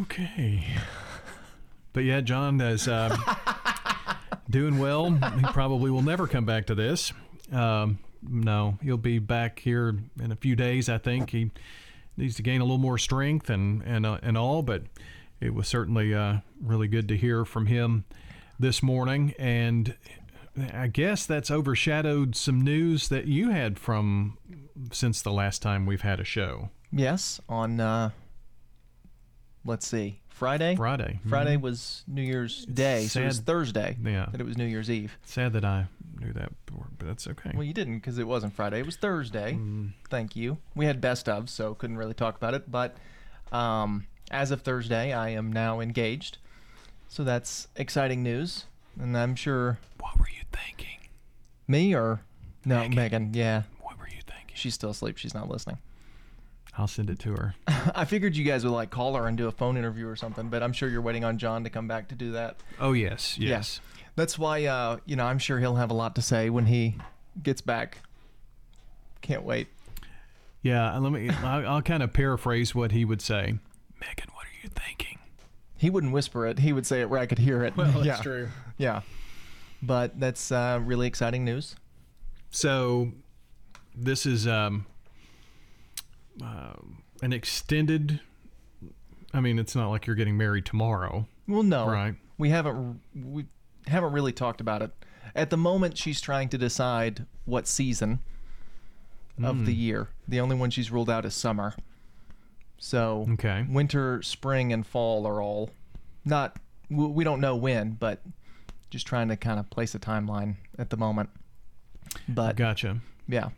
Okay. 0.00 0.66
But 1.92 2.04
yeah, 2.04 2.20
John 2.20 2.60
is 2.60 2.86
uh, 2.86 3.16
doing 4.50 4.78
well. 4.78 5.10
He 5.10 5.42
probably 5.52 5.90
will 5.90 6.02
never 6.02 6.28
come 6.28 6.44
back 6.44 6.66
to 6.66 6.76
this. 6.76 7.12
Um, 7.52 7.98
no, 8.22 8.78
he'll 8.80 8.96
be 8.96 9.18
back 9.18 9.58
here 9.58 9.96
in 10.22 10.30
a 10.30 10.36
few 10.36 10.54
days. 10.54 10.88
I 10.88 10.98
think 10.98 11.30
he 11.30 11.50
needs 12.16 12.36
to 12.36 12.42
gain 12.42 12.60
a 12.60 12.64
little 12.64 12.78
more 12.78 12.96
strength 12.96 13.50
and 13.50 13.82
and 13.82 14.06
uh, 14.06 14.18
and 14.22 14.38
all. 14.38 14.62
But 14.62 14.84
it 15.40 15.54
was 15.54 15.66
certainly 15.68 16.14
uh, 16.14 16.38
really 16.60 16.88
good 16.88 17.08
to 17.08 17.16
hear 17.16 17.44
from 17.44 17.66
him 17.66 18.04
this 18.58 18.82
morning. 18.82 19.34
And 19.38 19.94
I 20.72 20.86
guess 20.88 21.26
that's 21.26 21.50
overshadowed 21.50 22.36
some 22.36 22.60
news 22.60 23.08
that 23.08 23.26
you 23.26 23.50
had 23.50 23.78
from 23.78 24.36
since 24.92 25.22
the 25.22 25.32
last 25.32 25.62
time 25.62 25.86
we've 25.86 26.02
had 26.02 26.20
a 26.20 26.24
show. 26.24 26.70
Yes, 26.92 27.40
on, 27.48 27.80
uh, 27.80 28.10
let's 29.64 29.86
see, 29.86 30.20
Friday? 30.28 30.74
Friday. 30.76 31.20
Friday 31.28 31.56
Mhm. 31.56 31.60
was 31.60 32.02
New 32.06 32.22
Year's 32.22 32.64
Day, 32.66 33.06
so 33.06 33.20
it 33.22 33.26
was 33.26 33.40
Thursday 33.40 33.96
Yeah. 34.02 34.26
that 34.32 34.40
it 34.40 34.44
was 34.44 34.56
New 34.58 34.66
Year's 34.66 34.90
Eve. 34.90 35.16
Sad 35.22 35.52
that 35.52 35.64
I 35.64 35.86
knew 36.18 36.32
that, 36.32 36.52
before, 36.66 36.88
but 36.98 37.06
that's 37.06 37.26
okay. 37.28 37.52
Well, 37.54 37.62
you 37.64 37.72
didn't 37.74 37.96
because 37.98 38.18
it 38.18 38.26
wasn't 38.26 38.54
Friday. 38.54 38.80
It 38.80 38.86
was 38.86 38.96
Thursday. 38.96 39.58
Thank 40.08 40.34
you. 40.36 40.58
We 40.74 40.86
had 40.86 41.00
best 41.00 41.28
of, 41.28 41.48
so 41.48 41.74
couldn't 41.74 41.96
really 41.96 42.14
talk 42.14 42.36
about 42.36 42.54
it. 42.54 42.70
But 42.70 42.96
um, 43.52 44.06
as 44.30 44.50
of 44.50 44.62
Thursday, 44.62 45.12
I 45.12 45.30
am 45.30 45.52
now 45.52 45.80
engaged. 45.80 46.38
So 47.08 47.24
that's 47.24 47.68
exciting 47.76 48.22
news. 48.22 48.64
And 49.00 49.16
I'm 49.16 49.34
sure. 49.34 49.78
What 49.98 50.18
were 50.18 50.28
you 50.28 50.42
thinking? 50.52 51.08
Me 51.66 51.94
or. 51.94 52.20
No, 52.64 52.88
Megan. 52.88 53.32
yeah. 53.34 53.62
What 53.80 53.98
were 53.98 54.06
you 54.08 54.20
thinking? 54.26 54.54
She's 54.54 54.74
still 54.74 54.90
asleep. 54.90 55.16
She's 55.16 55.34
not 55.34 55.48
listening. 55.48 55.78
I'll 56.78 56.86
send 56.86 57.10
it 57.10 57.18
to 57.20 57.32
her. 57.32 57.54
I 57.94 58.04
figured 58.04 58.36
you 58.36 58.44
guys 58.44 58.64
would 58.64 58.70
like 58.72 58.90
call 58.90 59.14
her 59.14 59.26
and 59.26 59.36
do 59.36 59.48
a 59.48 59.52
phone 59.52 59.76
interview 59.76 60.06
or 60.06 60.14
something, 60.16 60.48
but 60.50 60.62
I'm 60.62 60.72
sure 60.72 60.88
you're 60.88 61.00
waiting 61.02 61.24
on 61.24 61.36
John 61.38 61.64
to 61.64 61.70
come 61.70 61.88
back 61.88 62.08
to 62.08 62.14
do 62.14 62.32
that. 62.32 62.56
Oh 62.78 62.92
yes, 62.92 63.36
Yeah. 63.38 63.48
yes. 63.50 63.80
That's 64.16 64.38
why, 64.38 64.64
uh, 64.66 64.98
you 65.06 65.16
know, 65.16 65.24
I'm 65.24 65.38
sure 65.38 65.58
he'll 65.58 65.76
have 65.76 65.90
a 65.90 65.94
lot 65.94 66.14
to 66.16 66.22
say 66.22 66.50
when 66.50 66.66
he 66.66 66.96
gets 67.42 67.60
back. 67.60 67.98
Can't 69.22 69.42
wait. 69.42 69.68
Yeah, 70.62 70.96
let 70.98 71.12
me. 71.12 71.30
I'll, 71.30 71.66
I'll 71.66 71.82
kind 71.82 72.02
of 72.02 72.12
paraphrase 72.12 72.74
what 72.74 72.92
he 72.92 73.04
would 73.04 73.22
say. 73.22 73.54
He 75.76 75.88
wouldn't 75.88 76.12
whisper 76.12 76.46
it. 76.46 76.58
He 76.58 76.74
would 76.74 76.86
say 76.86 77.00
it 77.00 77.08
where 77.08 77.18
I 77.18 77.24
could 77.24 77.38
hear 77.38 77.64
it. 77.64 77.74
Well, 77.74 77.90
that's 77.90 78.04
yeah. 78.04 78.16
true. 78.16 78.48
Yeah. 78.76 79.00
But 79.82 80.20
that's 80.20 80.52
uh, 80.52 80.78
really 80.84 81.06
exciting 81.06 81.42
news. 81.42 81.74
So, 82.50 83.12
this 83.96 84.26
is 84.26 84.46
um, 84.46 84.84
uh, 86.44 86.74
an 87.22 87.32
extended. 87.32 88.20
I 89.32 89.40
mean, 89.40 89.58
it's 89.58 89.74
not 89.74 89.88
like 89.88 90.06
you're 90.06 90.16
getting 90.16 90.36
married 90.36 90.66
tomorrow. 90.66 91.26
Well, 91.48 91.62
no. 91.62 91.86
Right. 91.88 92.14
We 92.36 92.50
haven't 92.50 93.00
we 93.14 93.46
haven't 93.86 94.12
really 94.12 94.32
talked 94.32 94.60
about 94.60 94.82
it. 94.82 94.90
At 95.34 95.48
the 95.48 95.56
moment, 95.56 95.96
she's 95.96 96.20
trying 96.20 96.50
to 96.50 96.58
decide 96.58 97.24
what 97.46 97.66
season 97.66 98.18
of 99.42 99.64
the 99.64 99.72
Mm. 99.72 99.78
year. 99.78 100.08
The 100.28 100.40
only 100.40 100.56
one 100.56 100.68
she's 100.70 100.90
ruled 100.90 101.08
out 101.08 101.24
is 101.24 101.32
summer. 101.34 101.74
So 102.82 103.26
Okay. 103.34 103.66
winter, 103.68 104.22
spring, 104.22 104.72
and 104.72 104.84
fall 104.86 105.26
are 105.26 105.40
all 105.40 105.70
not. 106.24 106.56
We 106.88 107.22
don't 107.22 107.40
know 107.40 107.54
when, 107.54 107.92
but 107.92 108.20
just 108.90 109.06
trying 109.06 109.28
to 109.28 109.36
kind 109.36 109.60
of 109.60 109.70
place 109.70 109.94
a 109.94 109.98
timeline 110.00 110.56
at 110.78 110.90
the 110.90 110.96
moment. 110.96 111.30
But 112.28 112.56
gotcha. 112.56 112.98
Yeah. 113.28 113.50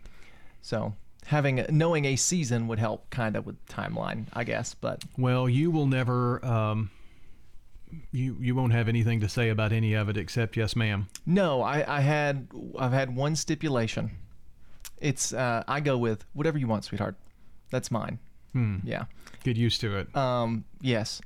So 0.61 0.95
having 1.27 1.65
knowing 1.71 2.05
a 2.05 2.17
season 2.17 2.67
would 2.69 2.79
help 2.81 3.09
kind 3.11 3.37
of 3.37 3.47
with 3.47 3.65
timeline, 3.67 4.27
I 4.35 4.45
guess. 4.45 4.75
But 4.75 5.05
Well, 5.17 5.49
you 5.49 5.71
will 5.71 5.87
never. 5.87 6.45
Um, 6.45 6.91
you 8.11 8.37
you 8.41 8.55
won't 8.55 8.73
have 8.73 8.89
anything 8.89 9.21
to 9.21 9.29
say 9.29 9.49
about 9.51 9.73
any 9.73 9.95
of 9.95 10.09
it 10.09 10.17
except 10.17 10.57
yes, 10.57 10.75
ma'am. 10.75 11.07
No, 11.25 11.63
I, 11.63 11.99
I 11.99 12.01
had 12.01 12.49
I've 12.79 12.93
had 12.93 13.15
one 13.15 13.37
stipulation. 13.37 14.11
It's 15.01 15.33
uh, 15.33 15.63
I 15.69 15.81
go 15.81 15.97
with 15.97 16.25
whatever 16.33 16.59
you 16.59 16.67
want, 16.67 16.85
sweetheart. 16.85 17.17
That's 17.71 17.91
mine. 17.91 18.19
Hmm. 18.53 18.79
Yeah. 18.85 19.05
Get 19.45 19.57
used 19.57 19.81
to 19.81 19.97
it. 19.97 20.15
Um, 20.17 20.65
yes, 20.81 21.21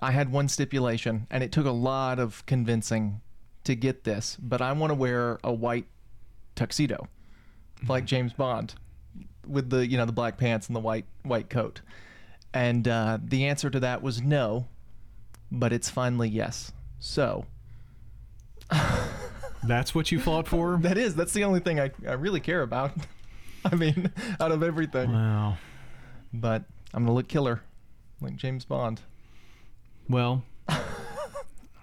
I 0.00 0.12
had 0.12 0.32
one 0.32 0.48
stipulation, 0.48 1.26
and 1.30 1.42
it 1.42 1.52
took 1.52 1.66
a 1.66 1.70
lot 1.72 2.18
of 2.18 2.44
convincing 2.46 3.20
to 3.64 3.74
get 3.74 4.04
this. 4.04 4.36
But 4.40 4.62
I 4.62 4.72
want 4.72 4.90
to 4.90 4.94
wear 4.94 5.38
a 5.44 5.52
white 5.52 5.86
tuxedo, 6.54 7.08
like 7.86 8.04
James 8.06 8.32
Bond, 8.32 8.74
with 9.46 9.70
the 9.70 9.86
you 9.86 9.98
know 9.98 10.06
the 10.06 10.12
black 10.12 10.38
pants 10.38 10.68
and 10.68 10.76
the 10.76 10.80
white 10.80 11.06
white 11.22 11.50
coat. 11.50 11.80
And 12.54 12.88
uh, 12.88 13.18
the 13.22 13.46
answer 13.46 13.70
to 13.70 13.80
that 13.80 14.02
was 14.02 14.22
no, 14.22 14.66
but 15.52 15.72
it's 15.72 15.90
finally 15.90 16.28
yes. 16.28 16.72
So 16.98 17.46
That's 19.62 19.94
what 19.94 20.10
you 20.10 20.20
fought 20.20 20.48
for? 20.48 20.78
that 20.82 20.96
is. 20.98 21.14
That's 21.14 21.32
the 21.32 21.44
only 21.44 21.60
thing 21.60 21.80
I, 21.80 21.90
I 22.06 22.12
really 22.12 22.40
care 22.40 22.62
about. 22.62 22.92
I 23.64 23.74
mean, 23.74 24.10
out 24.40 24.52
of 24.52 24.62
everything. 24.62 25.12
Wow. 25.12 25.58
But 26.32 26.64
I'm 26.94 27.04
gonna 27.04 27.14
look 27.14 27.28
killer, 27.28 27.62
like 28.20 28.36
James 28.36 28.64
Bond. 28.64 29.00
Well. 30.08 30.44
oh 30.68 30.80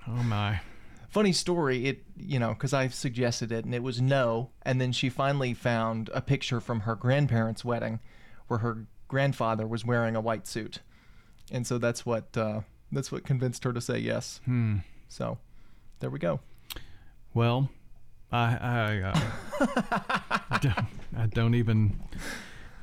my. 0.07 0.61
funny 1.09 1.33
story. 1.33 1.87
It 1.87 2.03
you 2.15 2.39
know 2.39 2.49
because 2.49 2.73
I 2.73 2.87
suggested 2.89 3.51
it 3.51 3.65
and 3.65 3.73
it 3.73 3.83
was 3.83 4.01
no, 4.01 4.51
and 4.63 4.79
then 4.79 4.91
she 4.91 5.09
finally 5.09 5.53
found 5.53 6.09
a 6.13 6.21
picture 6.21 6.59
from 6.59 6.81
her 6.81 6.95
grandparents' 6.95 7.65
wedding, 7.65 7.99
where 8.47 8.59
her 8.59 8.85
grandfather 9.07 9.65
was 9.67 9.85
wearing 9.85 10.15
a 10.15 10.21
white 10.21 10.47
suit, 10.47 10.79
and 11.51 11.65
so 11.65 11.77
that's 11.77 12.05
what 12.05 12.35
uh, 12.37 12.61
that's 12.91 13.11
what 13.11 13.25
convinced 13.25 13.63
her 13.63 13.73
to 13.73 13.81
say 13.81 13.97
yes. 13.97 14.41
Hmm. 14.45 14.77
So, 15.09 15.37
there 15.99 16.09
we 16.09 16.19
go. 16.19 16.39
Well, 17.33 17.69
I 18.31 18.57
I, 18.57 19.01
uh, 19.01 20.57
don't, 20.61 20.87
I 21.17 21.25
don't 21.27 21.55
even. 21.55 21.99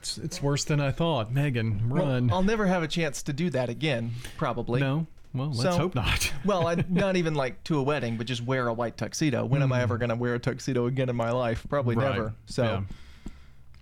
It's, 0.05 0.18
it's 0.18 0.43
worse 0.43 0.64
than 0.64 0.81
I 0.81 0.90
thought. 0.90 1.32
Megan, 1.32 1.89
Well, 1.89 2.05
run. 2.06 2.31
I'll 2.31 2.43
never 2.43 2.66
have 2.66 2.82
a 2.82 2.89
chance 2.89 3.22
to 3.22 3.32
do 3.32 3.48
that 3.51 3.70
again, 3.70 4.12
probably. 4.36 4.78
No. 4.81 5.06
Well, 5.32 5.47
let's 5.48 5.62
So- 5.62 5.70
hope 5.78 5.94
not. 5.94 6.31
well, 6.44 6.66
I, 6.66 6.74
not 6.90 7.16
even 7.16 7.35
like 7.35 7.64
to 7.64 7.78
a 7.78 7.82
wedding, 7.82 8.18
but 8.18 8.26
just 8.26 8.43
wear 8.44 8.68
a 8.68 8.74
white 8.74 8.98
tuxedo. 8.98 9.47
When 9.47 9.62
am 9.62 9.72
I 9.72 9.78
Hmm. 9.78 9.82
ever 9.85 9.97
going 9.98 10.10
to 10.10 10.14
wear 10.14 10.35
a 10.35 10.39
tuxedo 10.39 10.85
again 10.86 11.09
in 11.09 11.16
my 11.16 11.31
life? 11.31 11.64
Probably 11.70 11.97
Right. 11.97 12.10
never. 12.14 12.35
So, 12.44 12.64
Yeah. 12.64 12.82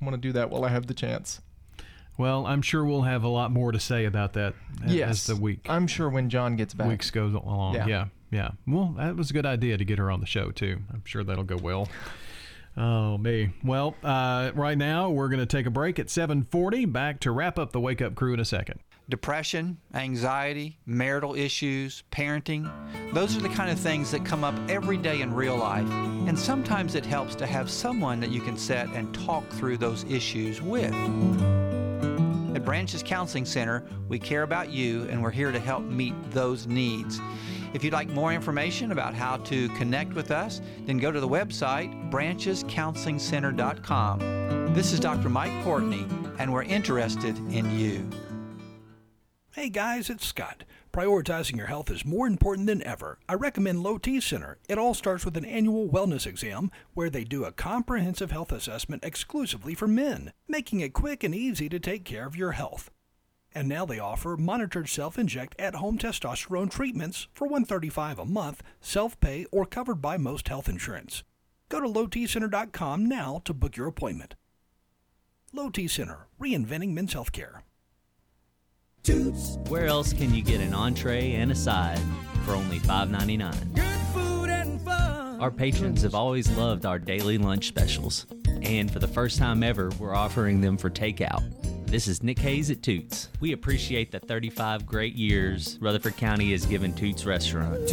I 0.01 0.05
want 0.05 0.15
to 0.15 0.21
do 0.29 0.31
that 0.35 0.49
while 0.51 0.65
I 0.65 0.69
have 0.69 0.87
the 0.87 0.95
chance. 0.95 1.41
Well, 2.17 2.47
I'm 2.47 2.63
sure 2.63 2.85
we'll 2.85 3.03
have 3.03 3.25
a 3.25 3.29
lot 3.29 3.51
more 3.51 3.73
to 3.73 3.81
say 3.81 4.05
about 4.05 4.35
that 4.35 4.55
Yes. 4.87 5.11
as 5.11 5.27
the 5.27 5.37
week 5.43 5.67
I'm 5.69 5.89
sure 5.89 6.09
when 6.09 6.31
John 6.31 6.55
gets 6.55 6.73
back. 6.73 6.87
weeks 6.87 7.11
goes 7.11 7.35
along. 7.35 7.75
Yeah. 7.75 7.87
Yeah. 7.89 8.05
yeah, 8.31 8.51
Well, 8.67 8.95
that 8.97 9.17
was 9.17 9.31
a 9.31 9.33
good 9.33 9.47
idea 9.47 9.77
to 9.77 9.85
get 9.85 9.99
her 9.99 10.09
on 10.11 10.21
the 10.21 10.27
show 10.27 10.53
too. 10.53 10.83
I'm 10.93 11.03
sure 11.05 11.25
that'll 11.25 11.43
go 11.43 11.57
well. 11.57 11.89
Oh 12.77 13.19
me. 13.19 13.51
Well, 13.63 13.95
uh, 14.03 14.53
right 14.55 14.79
now 14.79 15.11
we're 15.11 15.29
going 15.29 15.41
to 15.41 15.47
take 15.47 15.67
a 15.67 15.71
break 15.71 15.99
at 15.99 16.07
7:40. 16.07 16.91
Back 16.91 17.21
to 17.21 17.31
wrap 17.31 17.59
up 17.59 17.73
the 17.73 17.81
Wake 17.81 18.01
Up 18.01 18.15
Crew 18.15 18.33
in 18.35 18.41
a 18.41 18.45
second. 18.45 18.81
Depression, 19.09 19.77
anxiety, 19.95 20.79
marital 20.87 21.35
issues, 21.35 22.03
parenting, 22.11 22.71
those 23.13 23.37
are 23.37 23.41
the 23.41 23.49
kind 23.49 23.71
of 23.71 23.79
things 23.79 24.11
that 24.13 24.25
come 24.25 24.43
up 24.45 24.55
every 24.71 24.97
day 24.97 25.21
in 25.21 25.35
real 25.35 25.57
life. 25.57 25.91
And 26.27 26.39
sometimes 26.39 26.95
it 26.95 27.05
helps 27.05 27.35
to 27.35 27.47
have 27.47 27.69
someone 27.69 28.21
that 28.21 28.31
you 28.31 28.41
can 28.41 28.57
sit 28.57 28.89
and 28.95 29.13
talk 29.13 29.47
through 29.51 29.79
those 29.79 30.05
issues 30.05 30.63
with. 30.63 30.95
At 32.55 32.65
Branches 32.65 33.03
Counseling 33.03 33.45
Center, 33.45 33.85
we 34.09 34.19
care 34.19 34.45
about 34.45 34.71
you 34.71 35.03
and 35.11 35.23
we're 35.23 35.31
here 35.31 35.51
to 35.53 35.61
help 35.61 35.83
meet 35.85 36.15
those 36.31 36.67
needs. 36.67 37.21
If 37.75 37.83
you'd 37.83 37.93
like 37.93 38.09
more 38.11 38.33
information 38.33 38.93
about 38.93 39.15
how 39.15 39.39
to 39.39 39.69
connect 39.71 40.15
with 40.15 40.31
us, 40.31 40.61
then 40.87 40.99
go 40.99 41.11
to 41.11 41.19
the 41.21 41.29
website 41.29 42.11
branchescounselingcenter.com. 42.11 44.75
This 44.75 44.93
is 44.93 45.01
Dr. 45.01 45.31
Mike 45.31 45.65
Courtney, 45.65 46.07
and 46.39 46.53
we're 46.53 46.63
interested 46.63 47.37
in 47.53 47.77
you. 47.79 48.09
Hey 49.53 49.69
guys, 49.69 50.09
it's 50.11 50.27
Scott. 50.27 50.65
Prioritizing 50.93 51.57
your 51.57 51.67
health 51.67 51.91
is 51.91 52.05
more 52.05 52.27
important 52.27 52.67
than 52.67 52.83
ever. 52.83 53.19
I 53.27 53.35
recommend 53.35 53.83
Low 53.83 53.97
T 53.97 54.21
Center. 54.21 54.59
It 54.69 54.77
all 54.77 54.93
starts 54.93 55.25
with 55.25 55.39
an 55.39 55.47
annual 55.47 55.89
wellness 55.89 56.27
exam 56.27 56.71
where 56.93 57.09
they 57.09 57.25
do 57.25 57.45
a 57.45 57.53
comprehensive 57.53 58.31
health 58.31 58.53
assessment 58.53 59.03
exclusively 59.05 59.75
for 59.75 59.89
men, 59.89 60.35
making 60.47 60.81
it 60.81 60.93
quick 60.93 61.25
and 61.25 61.35
easy 61.35 61.71
to 61.71 61.81
take 61.81 62.05
care 62.05 62.27
of 62.27 62.37
your 62.37 62.53
health. 62.53 62.91
And 63.55 63.69
now 63.69 63.85
they 63.85 63.99
offer 63.99 64.37
monitored 64.37 64.89
self-inject 64.89 65.55
at-home 65.59 65.99
testosterone 65.99 66.71
treatments 66.71 67.29
for 67.33 67.47
135 67.47 68.19
a 68.19 68.25
month, 68.25 68.63
self-pay 68.81 69.47
or 69.53 69.67
covered 69.67 70.01
by 70.01 70.17
most 70.17 70.49
health 70.49 70.69
insurance. 70.69 71.23
Go 71.69 71.81
to 71.81 71.89
lowtcenter.com 71.89 73.07
now 73.07 73.43
to 73.45 73.55
book 73.55 73.77
your 73.77 73.87
appointment. 73.87 74.35
Low 75.53 75.69
T 75.69 75.87
Center, 75.87 76.27
reinventing 76.41 76.95
men's 76.95 77.15
healthcare. 77.15 77.61
Where 79.69 79.87
else 79.87 80.13
can 80.13 80.33
you 80.33 80.43
get 80.43 80.61
an 80.61 80.75
entree 80.75 81.33
and 81.33 81.51
a 81.51 81.55
side 81.55 82.01
for 82.45 82.53
only 82.53 82.79
$5.99? 82.79 85.41
Our 85.41 85.51
patrons 85.51 86.03
have 86.03 86.15
always 86.15 86.49
loved 86.57 86.87
our 86.87 87.01
daily 87.01 87.37
lunch 87.37 87.67
specials, 87.67 88.27
and 88.63 88.91
for 88.91 89.01
the 89.01 89.09
first 89.09 89.39
time 89.39 89.63
ever, 89.63 89.91
we're 89.99 90.15
offering 90.15 90.61
them 90.61 90.79
for 90.79 90.89
takeout. 90.89 91.43
This 91.93 92.09
is 92.09 92.23
Nick 92.23 92.39
Hayes 92.39 92.71
at 92.71 92.83
Toots. 92.83 93.29
We 93.41 93.53
appreciate 93.53 94.11
the 94.11 94.19
35 94.19 94.87
great 94.87 95.15
years 95.15 95.77
Rutherford 95.79 96.17
County 96.17 96.53
has 96.53 96.65
given 96.65 96.95
Toots 96.95 97.27
Restaurant. 97.27 97.87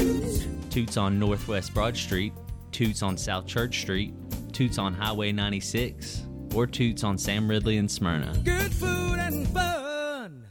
Toots 0.71 0.95
on 0.95 1.19
Northwest 1.19 1.73
Broad 1.73 1.97
Street, 1.97 2.31
Toots 2.71 3.03
on 3.03 3.17
South 3.17 3.45
Church 3.45 3.81
Street, 3.81 4.13
Toots 4.53 4.77
on 4.77 4.93
Highway 4.93 5.33
96, 5.33 6.23
or 6.55 6.65
Toots 6.65 7.03
on 7.03 7.17
Sam 7.17 7.49
Ridley 7.49 7.75
and 7.75 7.91
Smyrna. 7.91 8.39
Good 8.45 8.73
food 8.73 9.19
and 9.19 9.45
fun. 9.49 10.45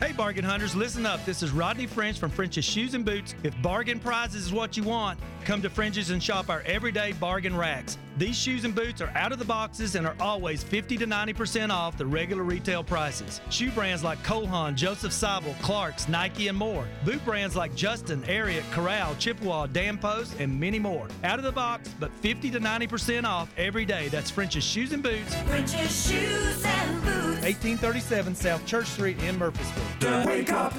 Hey, 0.00 0.12
bargain 0.12 0.46
hunters, 0.46 0.74
listen 0.74 1.04
up. 1.04 1.22
This 1.26 1.42
is 1.42 1.50
Rodney 1.50 1.86
French 1.86 2.18
from 2.18 2.30
French's 2.30 2.64
Shoes 2.64 2.94
and 2.94 3.04
Boots. 3.04 3.34
If 3.42 3.54
bargain 3.60 4.00
prizes 4.00 4.46
is 4.46 4.52
what 4.54 4.78
you 4.78 4.82
want, 4.82 5.20
come 5.44 5.60
to 5.60 5.68
French's 5.68 6.08
and 6.08 6.22
shop 6.22 6.48
our 6.48 6.62
everyday 6.62 7.12
bargain 7.12 7.54
racks. 7.54 7.98
These 8.18 8.36
shoes 8.36 8.64
and 8.64 8.74
boots 8.74 9.00
are 9.00 9.12
out 9.14 9.30
of 9.30 9.38
the 9.38 9.44
boxes 9.44 9.94
and 9.94 10.04
are 10.04 10.16
always 10.18 10.64
50 10.64 10.96
to 10.96 11.06
90% 11.06 11.70
off 11.70 11.96
the 11.96 12.04
regular 12.04 12.42
retail 12.42 12.82
prices. 12.82 13.40
Shoe 13.48 13.70
brands 13.70 14.02
like 14.02 14.20
Cole 14.24 14.44
Haan, 14.44 14.74
Joseph 14.74 15.12
Seibel, 15.12 15.56
Clark's, 15.62 16.08
Nike, 16.08 16.48
and 16.48 16.58
more. 16.58 16.84
Boot 17.04 17.24
brands 17.24 17.54
like 17.54 17.76
Justin, 17.76 18.22
Ariat, 18.24 18.68
Corral, 18.72 19.14
Chippewa, 19.20 19.66
Dan 19.66 19.96
Post, 19.98 20.34
and 20.40 20.58
many 20.58 20.80
more. 20.80 21.06
Out 21.22 21.38
of 21.38 21.44
the 21.44 21.52
box, 21.52 21.94
but 22.00 22.12
50 22.14 22.50
to 22.50 22.58
90% 22.58 23.24
off 23.24 23.52
every 23.56 23.84
day. 23.84 24.08
That's 24.08 24.32
French's 24.32 24.64
Shoes 24.64 24.92
and 24.92 25.02
Boots. 25.02 25.36
French's 25.46 26.08
shoes 26.08 26.64
and 26.64 27.00
boots. 27.02 27.42
1837 27.42 28.34
South 28.34 28.66
Church 28.66 28.88
Street 28.88 29.22
in 29.22 29.38
Murfreesboro. 29.38 29.84
The 30.00 30.26
Wake 30.26 30.50
Up 30.50 30.74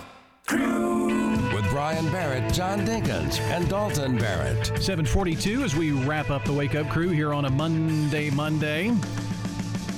With 0.51 1.69
Brian 1.69 2.09
Barrett, 2.09 2.51
John 2.51 2.79
Dinkins, 2.79 3.39
and 3.51 3.69
Dalton 3.69 4.17
Barrett. 4.17 4.65
742 4.81 5.61
as 5.61 5.75
we 5.75 5.91
wrap 5.91 6.31
up 6.31 6.43
the 6.43 6.53
Wake 6.53 6.73
Up 6.73 6.89
Crew 6.89 7.09
here 7.09 7.35
on 7.35 7.45
a 7.45 7.51
Monday, 7.51 8.31
Monday. 8.31 8.91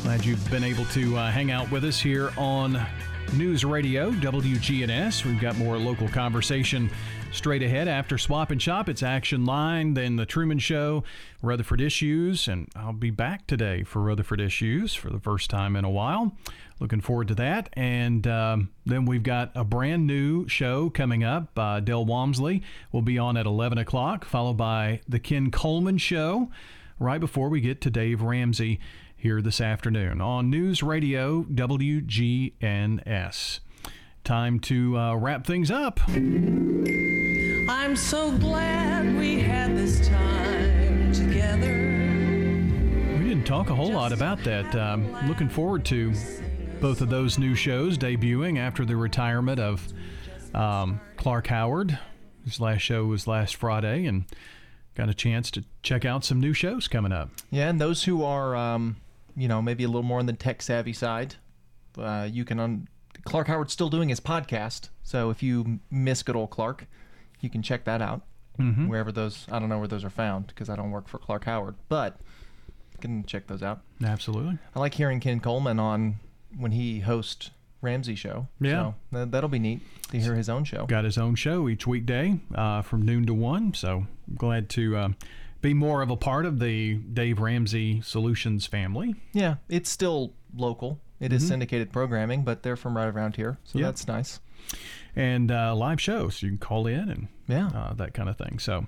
Glad 0.04 0.26
you've 0.26 0.52
been 0.52 0.66
able 0.66 0.84
to 0.86 1.18
uh, 1.18 1.32
hang 1.32 1.52
out 1.52 1.72
with 1.72 1.86
us 1.86 2.02
here 2.02 2.34
on 2.38 2.86
News 3.34 3.64
Radio, 3.64 4.12
WGNS. 4.12 5.24
We've 5.24 5.40
got 5.40 5.58
more 5.58 5.78
local 5.78 6.10
conversation 6.10 6.90
straight 7.32 7.64
ahead 7.64 7.88
after 7.88 8.18
Swap 8.18 8.52
and 8.52 8.62
Shop. 8.62 8.90
It's 8.90 9.02
Action 9.02 9.46
Line, 9.46 9.94
then 9.94 10.18
The 10.18 10.26
Truman 10.26 10.60
Show, 10.60 11.06
Rutherford 11.42 11.80
Issues, 11.80 12.50
and 12.50 12.68
I'll 12.76 12.92
be 12.92 13.10
back 13.10 13.48
today 13.48 13.84
for 13.84 14.02
Rutherford 14.02 14.42
Issues 14.42 14.94
for 14.94 15.10
the 15.10 15.20
first 15.20 15.50
time 15.50 15.78
in 15.78 15.86
a 15.86 15.90
while. 15.90 16.34
Looking 16.82 17.00
forward 17.00 17.30
to 17.30 17.36
that. 17.36 17.70
And 17.74 18.28
um, 18.28 18.70
then 18.86 19.06
we've 19.06 19.24
got 19.24 19.52
a 19.56 19.64
brand 19.64 20.06
new 20.06 20.48
show 20.50 20.90
coming 20.90 21.24
up. 21.24 21.58
Uh, 21.58 21.80
Del 21.80 22.04
Walmsley 22.04 22.62
will 22.92 23.02
be 23.02 23.18
on 23.18 23.38
at 23.38 23.46
11 23.46 23.78
o'clock, 23.78 24.26
followed 24.26 24.58
by 24.58 25.02
The 25.08 25.20
Ken 25.20 25.52
Coleman 25.52 25.98
Show 26.00 26.50
right 27.00 27.20
before 27.20 27.50
we 27.50 27.62
get 27.62 27.82
to 27.82 27.90
Dave 27.90 28.22
Ramsey 28.22 28.80
here 29.22 29.40
this 29.40 29.62
afternoon 29.62 30.20
on 30.20 30.50
News 30.50 30.82
Radio 30.82 31.44
WGNS. 31.44 32.50
Time 34.24 34.60
to 34.62 34.98
uh, 34.98 35.16
wrap 35.16 35.46
things 35.46 35.70
up. 35.70 36.00
I'm 36.10 37.96
so 37.96 38.36
glad 38.40 39.16
we 39.16 39.40
had 39.40 39.78
this 39.78 40.08
time 40.08 41.14
together. 41.14 41.72
We 43.20 43.30
didn't 43.30 43.46
talk 43.46 43.70
a 43.70 43.76
whole 43.76 43.92
lot 43.92 44.12
about 44.12 44.44
that. 44.44 44.76
Um, 44.76 45.16
looking 45.28 45.50
forward 45.50 45.86
to 45.86 46.14
both 46.80 47.02
of 47.02 47.12
those 47.12 47.38
new 47.38 47.54
shows 47.54 48.00
debuting 48.00 48.58
after 48.58 48.86
the 48.86 48.96
retirement 48.96 49.60
of 49.60 49.88
um, 50.56 51.00
Clark 51.18 51.46
Howard. 51.46 52.00
His 52.44 52.60
last 52.60 52.82
show 52.82 53.06
was 53.06 53.28
last 53.28 53.56
Friday, 53.56 54.08
and 54.08 54.26
got 54.96 55.10
a 55.10 55.14
chance 55.14 55.52
to 55.52 55.64
check 55.84 56.06
out 56.06 56.26
some 56.26 56.40
new 56.40 56.54
shows 56.54 56.88
coming 56.88 57.12
up. 57.12 57.30
Yeah, 57.52 57.70
and 57.70 57.80
those 57.80 58.06
who 58.06 58.24
are, 58.24 58.56
um, 58.56 58.98
you 59.36 59.48
know, 59.48 59.62
maybe 59.62 59.84
a 59.84 59.88
little 59.88 60.04
more 60.04 60.20
on 60.20 60.26
the 60.26 60.34
tech 60.34 60.62
savvy 60.62 60.94
side, 60.94 61.36
uh, 61.98 62.28
you 62.32 62.46
can. 62.46 62.60
Un- 62.60 62.88
Clark 63.26 63.48
Howard's 63.48 63.72
still 63.74 63.90
doing 63.90 64.10
his 64.10 64.20
podcast, 64.20 64.90
so 65.04 65.30
if 65.30 65.44
you 65.44 65.80
miss 65.92 66.24
good 66.24 66.36
old 66.36 66.50
Clark, 66.50 66.88
you 67.40 67.50
can 67.50 67.62
check 67.62 67.84
that 67.86 68.02
out 68.02 68.22
Mhm. 68.58 68.88
wherever 68.88 69.12
those. 69.12 69.46
I 69.52 69.60
don't 69.60 69.70
know 69.70 69.78
where 69.80 69.88
those 69.88 70.04
are 70.04 70.10
found 70.10 70.48
because 70.48 70.70
I 70.70 70.76
don't 70.76 70.90
work 70.92 71.08
for 71.08 71.20
Clark 71.20 71.46
Howard, 71.46 71.76
but 71.88 72.20
you 72.94 72.98
can 73.00 73.24
check 73.26 73.46
those 73.48 73.62
out. 73.62 73.82
Absolutely. 74.04 74.58
I 74.76 74.80
like 74.80 74.96
hearing 74.96 75.20
Ken 75.20 75.40
Coleman 75.40 75.80
on 75.80 76.16
when 76.58 76.72
he 76.72 77.02
hosts 77.02 77.52
Ramsey 77.82 78.16
show. 78.16 78.48
Yeah. 78.60 78.72
so 78.82 78.96
that, 79.12 79.32
that'll 79.32 79.50
be 79.50 79.60
neat 79.60 79.82
to 80.12 80.20
hear 80.20 80.36
his 80.36 80.50
own 80.50 80.64
show. 80.64 80.86
Got 80.88 81.04
his 81.04 81.18
own 81.18 81.36
show 81.36 81.68
each 81.70 81.86
weekday 81.86 82.40
uh, 82.56 82.82
from 82.82 83.02
noon 83.04 83.26
to 83.28 83.34
one. 83.36 83.74
So 83.76 84.08
I'm 84.28 84.36
glad 84.36 84.68
to 84.70 84.96
uh, 84.98 85.10
be 85.62 85.74
more 85.74 86.02
of 86.02 86.10
a 86.10 86.18
part 86.18 86.46
of 86.46 86.60
the 86.60 86.96
Dave 86.96 87.40
Ramsey 87.40 88.02
Solutions 88.02 88.66
family. 88.66 89.16
Yeah, 89.34 89.56
it's 89.70 89.90
still 89.90 90.34
local. 90.56 91.00
It 91.20 91.32
is 91.32 91.44
Mhm. 91.44 91.48
syndicated 91.50 91.92
programming, 91.94 92.44
but 92.44 92.64
they're 92.64 92.76
from 92.76 92.98
right 92.98 93.08
around 93.08 93.36
here, 93.36 93.58
so 93.64 93.78
Yep. 93.80 93.88
that's 93.88 94.08
nice. 94.08 94.40
and 95.16 95.52
uh, 95.52 95.76
live 95.76 96.00
shows. 96.00 96.42
You 96.42 96.50
can 96.50 96.58
call 96.58 96.88
in 96.88 97.10
and 97.10 97.28
yeah, 97.48 97.68
uh, 97.68 97.94
that 97.96 98.14
kind 98.14 98.30
of 98.30 98.38
thing. 98.38 98.60
So, 98.60 98.86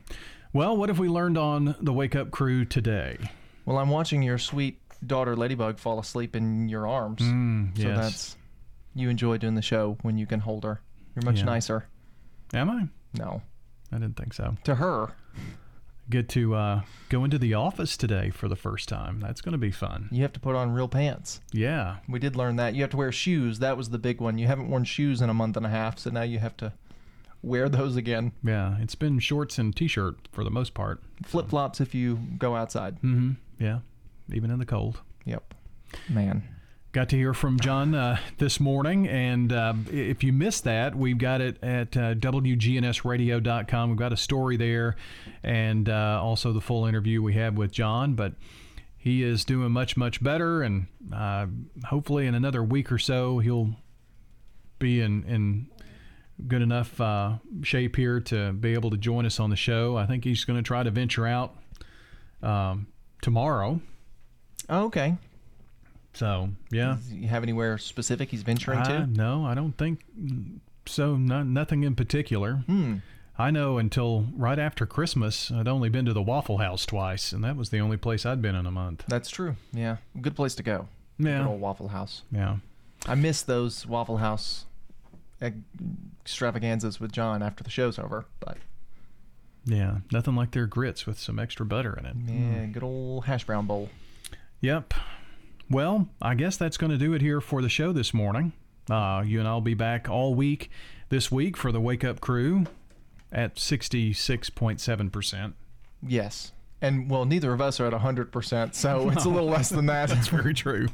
well, 0.53 0.77
what 0.77 0.87
have 0.89 0.99
we 0.99 1.09
learned 1.09 1.37
on 1.37 1.75
the 1.81 1.91
Wake 1.91 2.15
Up 2.15 2.31
Crew 2.31 2.63
today? 2.63 3.17
Well, 3.65 3.77
I'm 3.77 3.89
watching 3.89 4.21
your 4.23 4.37
sweet 4.37 4.79
daughter 5.05 5.35
Ladybug 5.35 5.79
fall 5.79 5.99
asleep 5.99 6.35
in 6.35 6.69
your 6.69 6.87
arms. 6.87 7.21
Mm, 7.21 7.75
So 7.77 7.87
yes. 7.87 7.97
that's 7.97 8.37
you 8.95 9.09
enjoy 9.09 9.37
doing 9.37 9.55
the 9.55 9.61
show 9.61 9.97
when 10.03 10.17
you 10.17 10.25
can 10.25 10.39
hold 10.41 10.63
her. 10.63 10.79
You're 11.15 11.25
much 11.25 11.39
Yeah. 11.39 11.45
nicer. 11.45 11.85
Am 12.53 12.69
I? 12.69 12.87
No. 13.17 13.41
I 13.91 13.97
didn't 13.97 14.15
think 14.15 14.33
so. 14.33 14.55
To 14.63 14.75
her. 14.75 15.11
Get 16.09 16.29
to 16.29 16.55
uh, 16.55 16.81
go 17.09 17.23
into 17.23 17.37
the 17.37 17.53
office 17.53 17.95
today 17.97 18.29
for 18.29 18.47
the 18.47 18.55
first 18.55 18.89
time. 18.89 19.19
That's 19.19 19.41
going 19.41 19.53
to 19.53 19.57
be 19.57 19.71
fun. 19.71 20.09
You 20.11 20.21
have 20.23 20.33
to 20.33 20.39
put 20.39 20.55
on 20.55 20.71
real 20.71 20.87
pants. 20.87 21.41
Yeah. 21.51 21.97
We 22.07 22.19
did 22.19 22.35
learn 22.35 22.57
that. 22.57 22.75
You 22.75 22.81
have 22.81 22.91
to 22.91 22.97
wear 22.97 23.11
shoes. 23.11 23.59
That 23.59 23.77
was 23.77 23.89
the 23.89 23.97
big 23.97 24.19
one. 24.19 24.37
You 24.37 24.47
haven't 24.47 24.69
worn 24.69 24.83
shoes 24.83 25.21
in 25.21 25.29
a 25.29 25.33
month 25.33 25.57
and 25.57 25.65
a 25.65 25.69
half, 25.69 25.99
so 25.99 26.09
now 26.09 26.23
you 26.23 26.39
have 26.39 26.57
to 26.57 26.73
wear 27.41 27.69
those 27.69 27.95
again. 27.95 28.31
Yeah, 28.43 28.77
it's 28.79 28.95
been 28.95 29.19
shorts 29.19 29.57
and 29.57 29.75
t-shirt 29.75 30.27
for 30.31 30.43
the 30.43 30.51
most 30.51 30.73
part. 30.73 31.03
Flip 31.23 31.49
flops 31.49 31.81
if 31.81 31.93
you 31.93 32.19
go 32.37 32.55
outside. 32.55 32.95
Mm-hmm. 32.97 33.31
Yeah, 33.59 33.79
even 34.31 34.49
in 34.51 34.59
the 34.59 34.65
cold. 34.65 35.01
Yep. 35.25 35.53
Man. 36.09 36.43
Got 36.93 37.09
to 37.09 37.15
hear 37.15 37.33
from 37.33 37.59
John 37.59 37.95
uh, 37.95 38.19
this 38.37 38.59
morning, 38.59 39.07
and 39.07 39.51
uh, 39.51 39.73
if 39.91 40.23
you 40.23 40.31
missed 40.31 40.63
that, 40.65 40.95
we've 40.95 41.17
got 41.17 41.41
it 41.41 41.57
at 41.63 41.97
uh, 41.97 42.13
WGNSradio.com. 42.13 43.89
We've 43.89 43.97
got 43.97 44.13
a 44.13 44.17
story 44.17 44.57
there, 44.57 44.95
and 45.41 45.89
uh, 45.89 46.19
also 46.21 46.53
the 46.53 46.61
full 46.61 46.85
interview 46.85 47.23
we 47.23 47.33
had 47.33 47.57
with 47.57 47.71
John. 47.71 48.13
But 48.13 48.33
he 48.95 49.23
is 49.23 49.43
doing 49.43 49.71
much, 49.71 49.97
much 49.97 50.23
better, 50.23 50.61
and 50.61 50.85
uh, 51.11 51.47
hopefully 51.85 52.27
in 52.27 52.35
another 52.35 52.63
week 52.63 52.91
or 52.91 52.99
so, 52.99 53.39
he'll 53.39 53.71
be 54.77 55.01
in, 55.01 55.23
in 55.23 55.71
good 56.47 56.61
enough 56.61 57.01
uh, 57.01 57.37
shape 57.63 57.95
here 57.95 58.19
to 58.19 58.53
be 58.53 58.73
able 58.73 58.91
to 58.91 58.97
join 58.97 59.25
us 59.25 59.39
on 59.39 59.49
the 59.49 59.55
show. 59.55 59.97
I 59.97 60.05
think 60.05 60.23
he's 60.25 60.45
going 60.45 60.57
to 60.57 60.63
try 60.63 60.83
to 60.83 60.91
venture 60.91 61.25
out 61.25 61.55
um, 62.43 62.85
tomorrow. 63.23 63.81
Oh, 64.69 64.85
okay. 64.85 65.17
So 66.13 66.49
yeah. 66.71 66.95
Does 66.97 67.09
he 67.09 67.25
have 67.27 67.43
anywhere 67.43 67.77
specific 67.77 68.29
he's 68.29 68.43
venturing 68.43 68.79
Uh, 68.79 69.05
to? 69.05 69.07
no, 69.07 69.45
I 69.45 69.53
don't 69.55 69.77
think 69.77 70.01
so. 70.85 71.15
No, 71.15 71.43
nothing 71.43 71.83
in 71.83 71.95
particular. 71.95 72.57
Hmm. 72.67 72.97
I 73.37 73.49
know 73.49 73.79
until 73.79 74.27
right 74.35 74.59
after 74.59 74.85
Christmas, 74.85 75.49
I'd 75.51 75.67
only 75.67 75.89
been 75.89 76.05
to 76.05 76.13
the 76.13 76.21
Waffle 76.21 76.59
House 76.59 76.85
twice, 76.85 77.31
and 77.31 77.43
that 77.43 77.55
was 77.55 77.69
the 77.71 77.79
only 77.79 77.97
place 77.97 78.27
I'd 78.27 78.43
been 78.43 78.53
in 78.53 78.67
a 78.67 78.71
month. 78.71 79.05
That's 79.07 79.29
true. 79.31 79.55
Yeah, 79.71 79.97
good 80.21 80.35
place 80.35 80.53
to 80.55 80.63
go. 80.63 80.87
Yeah. 81.17 81.39
Good 81.39 81.47
old 81.47 81.61
Waffle 81.61 81.87
House. 81.87 82.21
Yeah. 82.31 82.57
I 83.07 83.15
miss 83.15 83.41
those 83.41 83.87
Waffle 83.87 84.17
House 84.17 84.65
extravaganzas 85.41 86.99
with 86.99 87.11
John 87.11 87.41
after 87.41 87.63
the 87.63 87.69
show's 87.69 87.97
over, 87.99 88.25
but 88.39 88.57
Yeah, 89.65 89.99
nothing 90.11 90.35
like 90.35 90.51
their 90.51 90.67
grits 90.67 91.05
with 91.07 91.17
some 91.19 91.39
extra 91.39 91.65
butter 91.65 91.97
in 91.97 92.05
it. 92.05 92.15
yeah, 92.27 92.65
good 92.67 92.83
old 92.83 93.25
hash 93.25 93.45
brown 93.45 93.65
bowl. 93.65 93.89
Yep. 94.61 94.93
Well, 95.69 96.09
I 96.21 96.35
guess 96.35 96.57
that's 96.57 96.77
going 96.77 96.91
to 96.91 96.97
do 96.97 97.13
it 97.13 97.21
here 97.21 97.41
for 97.41 97.61
the 97.61 97.69
show 97.69 97.91
this 97.91 98.13
morning. 98.13 98.53
Uh, 98.89 99.23
you 99.25 99.39
and 99.39 99.47
I'll 99.47 99.61
be 99.61 99.73
back 99.73 100.09
all 100.09 100.35
week 100.35 100.69
this 101.09 101.31
week 101.31 101.55
for 101.55 101.71
the 101.71 101.79
Wake 101.79 102.03
Up 102.03 102.19
Crew 102.19 102.65
at 103.31 103.55
66.7%. 103.55 105.53
Yes. 106.05 106.51
And 106.81 107.09
well, 107.09 107.23
neither 107.23 107.53
of 107.53 107.61
us 107.61 107.79
are 107.79 107.85
at 107.85 107.93
100%, 107.93 108.75
so 108.75 109.09
it's 109.09 109.23
a 109.23 109.29
little 109.29 109.47
less 109.47 109.69
than 109.69 109.85
that. 109.85 110.09
that's 110.13 110.27
very 110.27 110.53
true. 110.53 110.87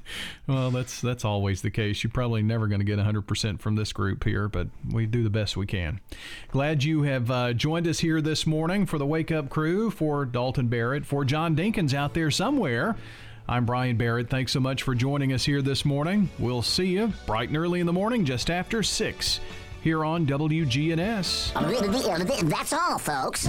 Well, 0.46 0.70
that's 0.70 1.02
that's 1.02 1.26
always 1.26 1.64
the 1.64 1.72
case. 1.72 2.04
You're 2.04 2.12
probably 2.12 2.44
never 2.44 2.68
going 2.68 2.80
to 2.80 2.86
get 2.86 3.00
100% 3.00 3.60
from 3.60 3.76
this 3.76 3.92
group 3.92 4.24
here, 4.24 4.48
but 4.48 4.68
we 4.94 5.08
do 5.08 5.24
the 5.24 5.32
best 5.32 5.58
we 5.58 5.66
can. 5.66 6.00
Glad 6.52 6.84
you 6.84 7.02
have 7.04 7.32
uh, 7.32 7.54
joined 7.54 7.88
us 7.88 7.98
here 8.00 8.22
this 8.22 8.46
morning 8.46 8.86
for 8.86 9.00
the 9.00 9.06
Wake 9.08 9.32
Up 9.32 9.50
Crew, 9.50 9.90
for 9.90 10.26
Dalton 10.26 10.68
Barrett, 10.68 11.08
for 11.08 11.26
John 11.26 11.56
Dinkins 11.56 11.96
out 11.96 12.14
there 12.14 12.30
somewhere. 12.30 12.96
I'm 13.50 13.66
Brian 13.66 13.98
Barrett. 13.98 14.30
Thanks 14.30 14.52
so 14.52 14.60
much 14.60 14.84
for 14.84 14.94
joining 14.94 15.34
us 15.34 15.44
here 15.44 15.64
this 15.64 15.84
morning. 15.84 16.30
We'll 16.38 16.62
see 16.62 16.86
you 16.86 17.12
bright 17.26 17.50
and 17.50 17.58
early 17.58 17.80
in 17.80 17.88
the 17.88 17.94
morning, 17.94 18.24
just 18.24 18.52
after 18.52 18.84
6, 18.84 19.40
here 19.82 20.06
on 20.06 20.28
WGNS. 20.28 21.54
That's 22.48 22.74
all, 22.74 23.00
folks. 23.00 23.48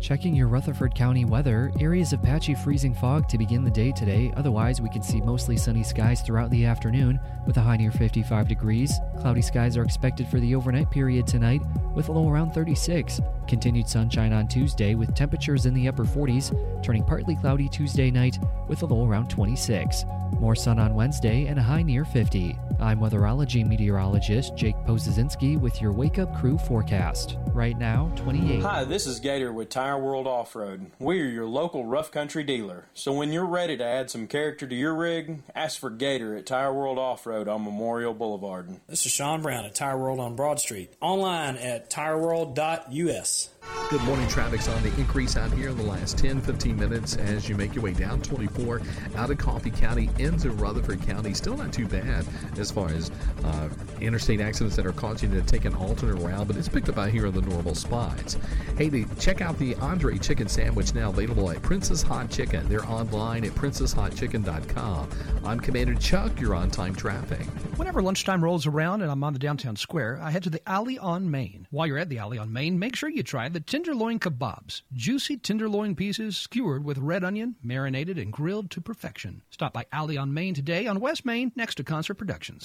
Checking 0.00 0.34
your 0.34 0.48
Rutherford 0.48 0.94
County 0.94 1.26
weather, 1.26 1.70
areas 1.78 2.14
of 2.14 2.22
patchy 2.22 2.54
freezing 2.54 2.94
fog 2.94 3.28
to 3.28 3.36
begin 3.36 3.62
the 3.62 3.70
day 3.70 3.92
today. 3.92 4.32
Otherwise, 4.34 4.80
we 4.80 4.88
can 4.88 5.02
see 5.02 5.20
mostly 5.20 5.58
sunny 5.58 5.82
skies 5.82 6.22
throughout 6.22 6.50
the 6.50 6.64
afternoon 6.64 7.20
with 7.46 7.58
a 7.58 7.60
high 7.60 7.76
near 7.76 7.90
55 7.92 8.48
degrees. 8.48 8.98
Cloudy 9.18 9.42
skies 9.42 9.76
are 9.76 9.84
expected 9.84 10.26
for 10.26 10.40
the 10.40 10.54
overnight 10.54 10.90
period 10.90 11.26
tonight 11.26 11.60
with 11.94 12.08
a 12.08 12.12
low 12.12 12.30
around 12.30 12.52
36. 12.52 13.20
Continued 13.46 13.88
sunshine 13.88 14.32
on 14.32 14.48
Tuesday 14.48 14.94
with 14.94 15.14
temperatures 15.14 15.66
in 15.66 15.74
the 15.74 15.86
upper 15.86 16.04
40s, 16.04 16.82
turning 16.82 17.04
partly 17.04 17.36
cloudy 17.36 17.68
Tuesday 17.68 18.10
night 18.10 18.38
with 18.68 18.82
a 18.82 18.86
low 18.86 19.06
around 19.06 19.28
26. 19.28 20.06
More 20.38 20.56
sun 20.56 20.78
on 20.78 20.94
Wednesday 20.94 21.46
and 21.46 21.58
a 21.58 21.62
high 21.62 21.82
near 21.82 22.06
50. 22.06 22.58
I'm 22.80 22.98
weatherology 22.98 23.66
meteorologist 23.66 24.56
Jake 24.56 24.76
Pozesinski 24.86 25.60
with 25.60 25.82
your 25.82 25.92
Wake 25.92 26.18
Up 26.18 26.34
Crew 26.40 26.56
forecast. 26.56 27.36
Right 27.52 27.76
now, 27.78 28.10
28. 28.16 28.62
Hi, 28.62 28.84
this 28.84 29.06
is 29.06 29.20
Gator 29.20 29.52
with 29.52 29.68
Tire 29.68 29.98
World 29.98 30.26
Off 30.26 30.56
Road. 30.56 30.90
We 30.98 31.20
are 31.20 31.26
your 31.26 31.46
local 31.46 31.84
rough 31.84 32.10
country 32.10 32.42
dealer. 32.42 32.86
So 32.94 33.12
when 33.12 33.32
you're 33.32 33.44
ready 33.44 33.76
to 33.76 33.84
add 33.84 34.10
some 34.10 34.26
character 34.26 34.66
to 34.66 34.74
your 34.74 34.94
rig, 34.94 35.42
ask 35.54 35.78
for 35.78 35.90
Gator 35.90 36.34
at 36.36 36.46
Tire 36.46 36.72
World 36.72 36.98
Off 36.98 37.26
Road 37.26 37.48
on 37.48 37.64
Memorial 37.64 38.14
Boulevard. 38.14 38.80
This 38.88 39.04
is 39.04 39.12
Sean 39.12 39.42
Brown 39.42 39.66
at 39.66 39.74
Tire 39.74 39.98
World 39.98 40.18
on 40.18 40.34
Broad 40.34 40.58
Street. 40.58 40.94
Online 41.02 41.56
at 41.56 41.90
tireworld.us. 41.90 43.50
Good 43.90 44.02
morning. 44.02 44.28
Traffic's 44.28 44.68
on 44.68 44.82
the 44.82 44.94
increase 44.96 45.36
out 45.36 45.52
here 45.52 45.68
in 45.68 45.76
the 45.76 45.82
last 45.82 46.16
10, 46.16 46.40
15 46.40 46.76
minutes 46.78 47.16
as 47.16 47.48
you 47.48 47.56
make 47.56 47.74
your 47.74 47.82
way 47.82 47.92
down 47.92 48.22
24 48.22 48.80
out 49.16 49.30
of 49.30 49.38
Coffee 49.38 49.70
County 49.70 50.08
into 50.18 50.50
Rutherford 50.50 51.02
County. 51.02 51.34
Still 51.34 51.56
not 51.56 51.72
too 51.72 51.86
bad 51.86 52.24
as 52.56 52.69
far 52.70 52.88
as 52.88 53.10
uh, 53.44 53.68
interstate 54.00 54.40
accidents 54.40 54.76
that 54.76 54.86
are 54.86 54.92
causing 54.92 55.32
you 55.32 55.40
to 55.40 55.46
take 55.46 55.64
an 55.64 55.74
alternate 55.74 56.16
route, 56.16 56.46
but 56.46 56.56
it's 56.56 56.68
picked 56.68 56.88
up 56.88 56.98
out 56.98 57.10
here 57.10 57.26
in 57.26 57.34
the 57.34 57.42
normal 57.42 57.74
spots. 57.74 58.36
Hey, 58.76 58.88
they, 58.88 59.04
check 59.18 59.40
out 59.40 59.58
the 59.58 59.74
Andre 59.76 60.18
Chicken 60.18 60.48
Sandwich 60.48 60.94
now 60.94 61.10
available 61.10 61.50
at 61.50 61.62
Prince's 61.62 62.02
Hot 62.02 62.30
Chicken. 62.30 62.68
They're 62.68 62.86
online 62.86 63.44
at 63.44 63.52
princesshotchicken.com. 63.52 65.10
I'm 65.44 65.60
Commander 65.60 65.94
Chuck. 65.94 66.40
You're 66.40 66.54
on 66.54 66.70
time 66.70 66.94
traffic. 66.94 67.46
Whenever 67.76 68.02
lunchtime 68.02 68.44
rolls 68.44 68.66
around 68.66 69.02
and 69.02 69.10
I'm 69.10 69.24
on 69.24 69.32
the 69.32 69.38
downtown 69.38 69.76
square, 69.76 70.18
I 70.20 70.30
head 70.30 70.42
to 70.44 70.50
the 70.50 70.66
Alley 70.68 70.98
on 70.98 71.30
Main. 71.30 71.66
While 71.70 71.86
you're 71.86 71.98
at 71.98 72.08
the 72.08 72.18
Alley 72.18 72.38
on 72.38 72.52
Main, 72.52 72.78
make 72.78 72.96
sure 72.96 73.08
you 73.08 73.22
try 73.22 73.48
the 73.48 73.60
tenderloin 73.60 74.18
kebabs. 74.18 74.82
Juicy 74.92 75.36
tenderloin 75.36 75.94
pieces 75.94 76.36
skewered 76.36 76.84
with 76.84 76.98
red 76.98 77.24
onion, 77.24 77.56
marinated 77.62 78.18
and 78.18 78.32
grilled 78.32 78.70
to 78.72 78.80
perfection. 78.80 79.42
Stop 79.50 79.72
by 79.72 79.86
Alley 79.92 80.16
on 80.16 80.34
Main 80.34 80.54
today 80.54 80.86
on 80.86 81.00
West 81.00 81.24
Main 81.24 81.52
next 81.56 81.76
to 81.76 81.84
Concert 81.84 82.14
Productions. 82.14 82.59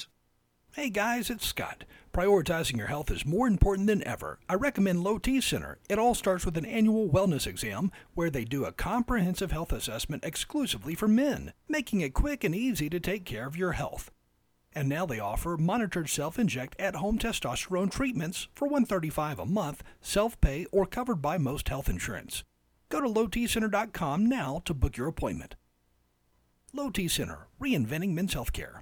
Hey 0.75 0.89
guys, 0.89 1.29
it's 1.29 1.47
Scott. 1.47 1.85
Prioritizing 2.13 2.75
your 2.75 2.87
health 2.87 3.09
is 3.09 3.25
more 3.25 3.47
important 3.47 3.87
than 3.87 4.05
ever. 4.05 4.39
I 4.49 4.55
recommend 4.55 5.05
Low 5.05 5.17
T 5.17 5.39
Center. 5.39 5.77
It 5.89 5.97
all 5.97 6.13
starts 6.13 6.45
with 6.45 6.57
an 6.57 6.65
annual 6.65 7.07
wellness 7.07 7.47
exam 7.47 7.93
where 8.13 8.29
they 8.29 8.43
do 8.43 8.65
a 8.65 8.73
comprehensive 8.73 9.53
health 9.53 9.71
assessment 9.71 10.25
exclusively 10.25 10.93
for 10.93 11.07
men, 11.07 11.53
making 11.69 12.01
it 12.01 12.13
quick 12.13 12.43
and 12.43 12.53
easy 12.53 12.89
to 12.89 12.99
take 12.99 13.23
care 13.23 13.47
of 13.47 13.55
your 13.55 13.71
health. 13.71 14.11
And 14.73 14.89
now 14.89 15.05
they 15.05 15.17
offer 15.17 15.55
monitored 15.55 16.09
self-inject 16.09 16.75
at-home 16.77 17.19
testosterone 17.19 17.89
treatments 17.89 18.49
for 18.53 18.65
135 18.65 19.39
a 19.39 19.45
month, 19.45 19.81
self-pay 20.01 20.65
or 20.73 20.85
covered 20.85 21.21
by 21.21 21.37
most 21.37 21.69
health 21.69 21.87
insurance. 21.87 22.43
Go 22.89 22.99
to 22.99 23.07
lowtcenter.com 23.07 24.25
now 24.25 24.61
to 24.65 24.73
book 24.73 24.97
your 24.97 25.07
appointment. 25.07 25.55
Low 26.73 26.89
T 26.89 27.07
Center, 27.07 27.47
reinventing 27.61 28.13
men's 28.13 28.35
healthcare. 28.35 28.81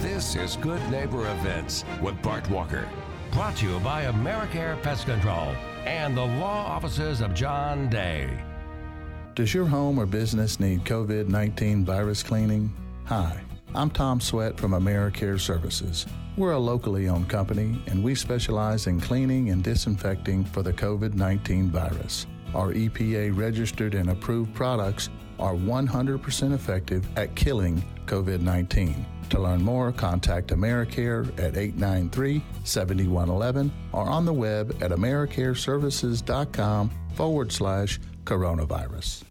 This 0.00 0.34
is 0.34 0.56
Good 0.56 0.80
Neighbor 0.90 1.30
Events 1.30 1.84
with 2.00 2.20
Bart 2.22 2.48
Walker. 2.48 2.88
Brought 3.32 3.56
to 3.58 3.66
you 3.66 3.78
by 3.80 4.04
Americare 4.04 4.80
Pest 4.80 5.04
Control 5.04 5.54
and 5.84 6.16
the 6.16 6.24
law 6.24 6.64
offices 6.64 7.20
of 7.20 7.34
John 7.34 7.90
Day. 7.90 8.42
Does 9.34 9.52
your 9.52 9.66
home 9.66 10.00
or 10.00 10.06
business 10.06 10.58
need 10.58 10.86
COVID 10.86 11.28
19 11.28 11.84
virus 11.84 12.22
cleaning? 12.22 12.74
Hi, 13.04 13.42
I'm 13.74 13.90
Tom 13.90 14.22
Sweat 14.22 14.58
from 14.58 14.72
AmeriCare 14.72 15.38
Services. 15.38 16.06
We're 16.34 16.52
a 16.52 16.58
locally 16.58 17.10
owned 17.10 17.28
company 17.28 17.82
and 17.86 18.02
we 18.02 18.14
specialize 18.14 18.86
in 18.86 19.02
cleaning 19.02 19.50
and 19.50 19.62
disinfecting 19.62 20.46
for 20.46 20.62
the 20.62 20.72
COVID 20.72 21.12
19 21.12 21.70
virus. 21.70 22.26
Our 22.54 22.72
EPA 22.72 23.36
registered 23.36 23.94
and 23.94 24.08
approved 24.08 24.54
products 24.54 25.10
are 25.38 25.52
100% 25.52 26.54
effective 26.54 27.06
at 27.18 27.34
killing 27.34 27.84
COVID 28.06 28.40
19. 28.40 29.04
To 29.30 29.38
learn 29.38 29.62
more, 29.62 29.92
contact 29.92 30.48
AmeriCare 30.48 31.28
at 31.38 31.56
893 31.56 32.42
7111 32.64 33.72
or 33.92 34.02
on 34.02 34.24
the 34.24 34.32
web 34.32 34.76
at 34.82 34.90
AmeriCareServices.com 34.90 36.90
forward 37.14 37.52
slash 37.52 38.00
coronavirus. 38.24 39.22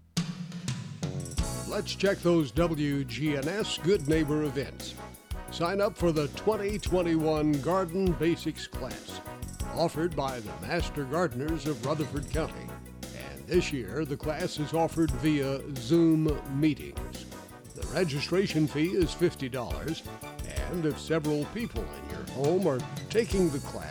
Let's 1.68 1.94
check 1.96 2.20
those 2.20 2.54
WGNS 2.54 3.84
Good 3.84 4.08
Neighbor 4.08 4.44
events. 4.44 4.96
Sign 5.52 5.82
up 5.82 5.98
for 5.98 6.14
the 6.14 6.28
2021 6.30 7.52
Garden 7.62 8.14
Basics 8.14 8.68
class, 8.68 9.20
offered 9.76 10.16
by 10.16 10.40
the 10.40 10.54
Master 10.62 11.04
Gardeners 11.04 11.68
of 11.68 11.86
Rutherford 11.86 12.32
County. 12.32 12.68
And 13.04 13.46
this 13.48 13.74
year, 13.74 14.06
the 14.06 14.18
class 14.18 14.60
is 14.60 14.74
offered 14.74 15.12
via 15.12 15.62
Zoom 15.76 16.40
meetings. 16.60 17.26
Registration 17.94 18.68
fee 18.68 18.90
is 18.90 19.16
$50, 19.16 20.04
and 20.72 20.86
if 20.86 21.00
several 21.00 21.44
people 21.56 21.84
in 21.84 22.16
your 22.16 22.24
home 22.36 22.68
are 22.68 22.80
taking 23.10 23.50
the 23.50 23.60
class, 23.60 23.90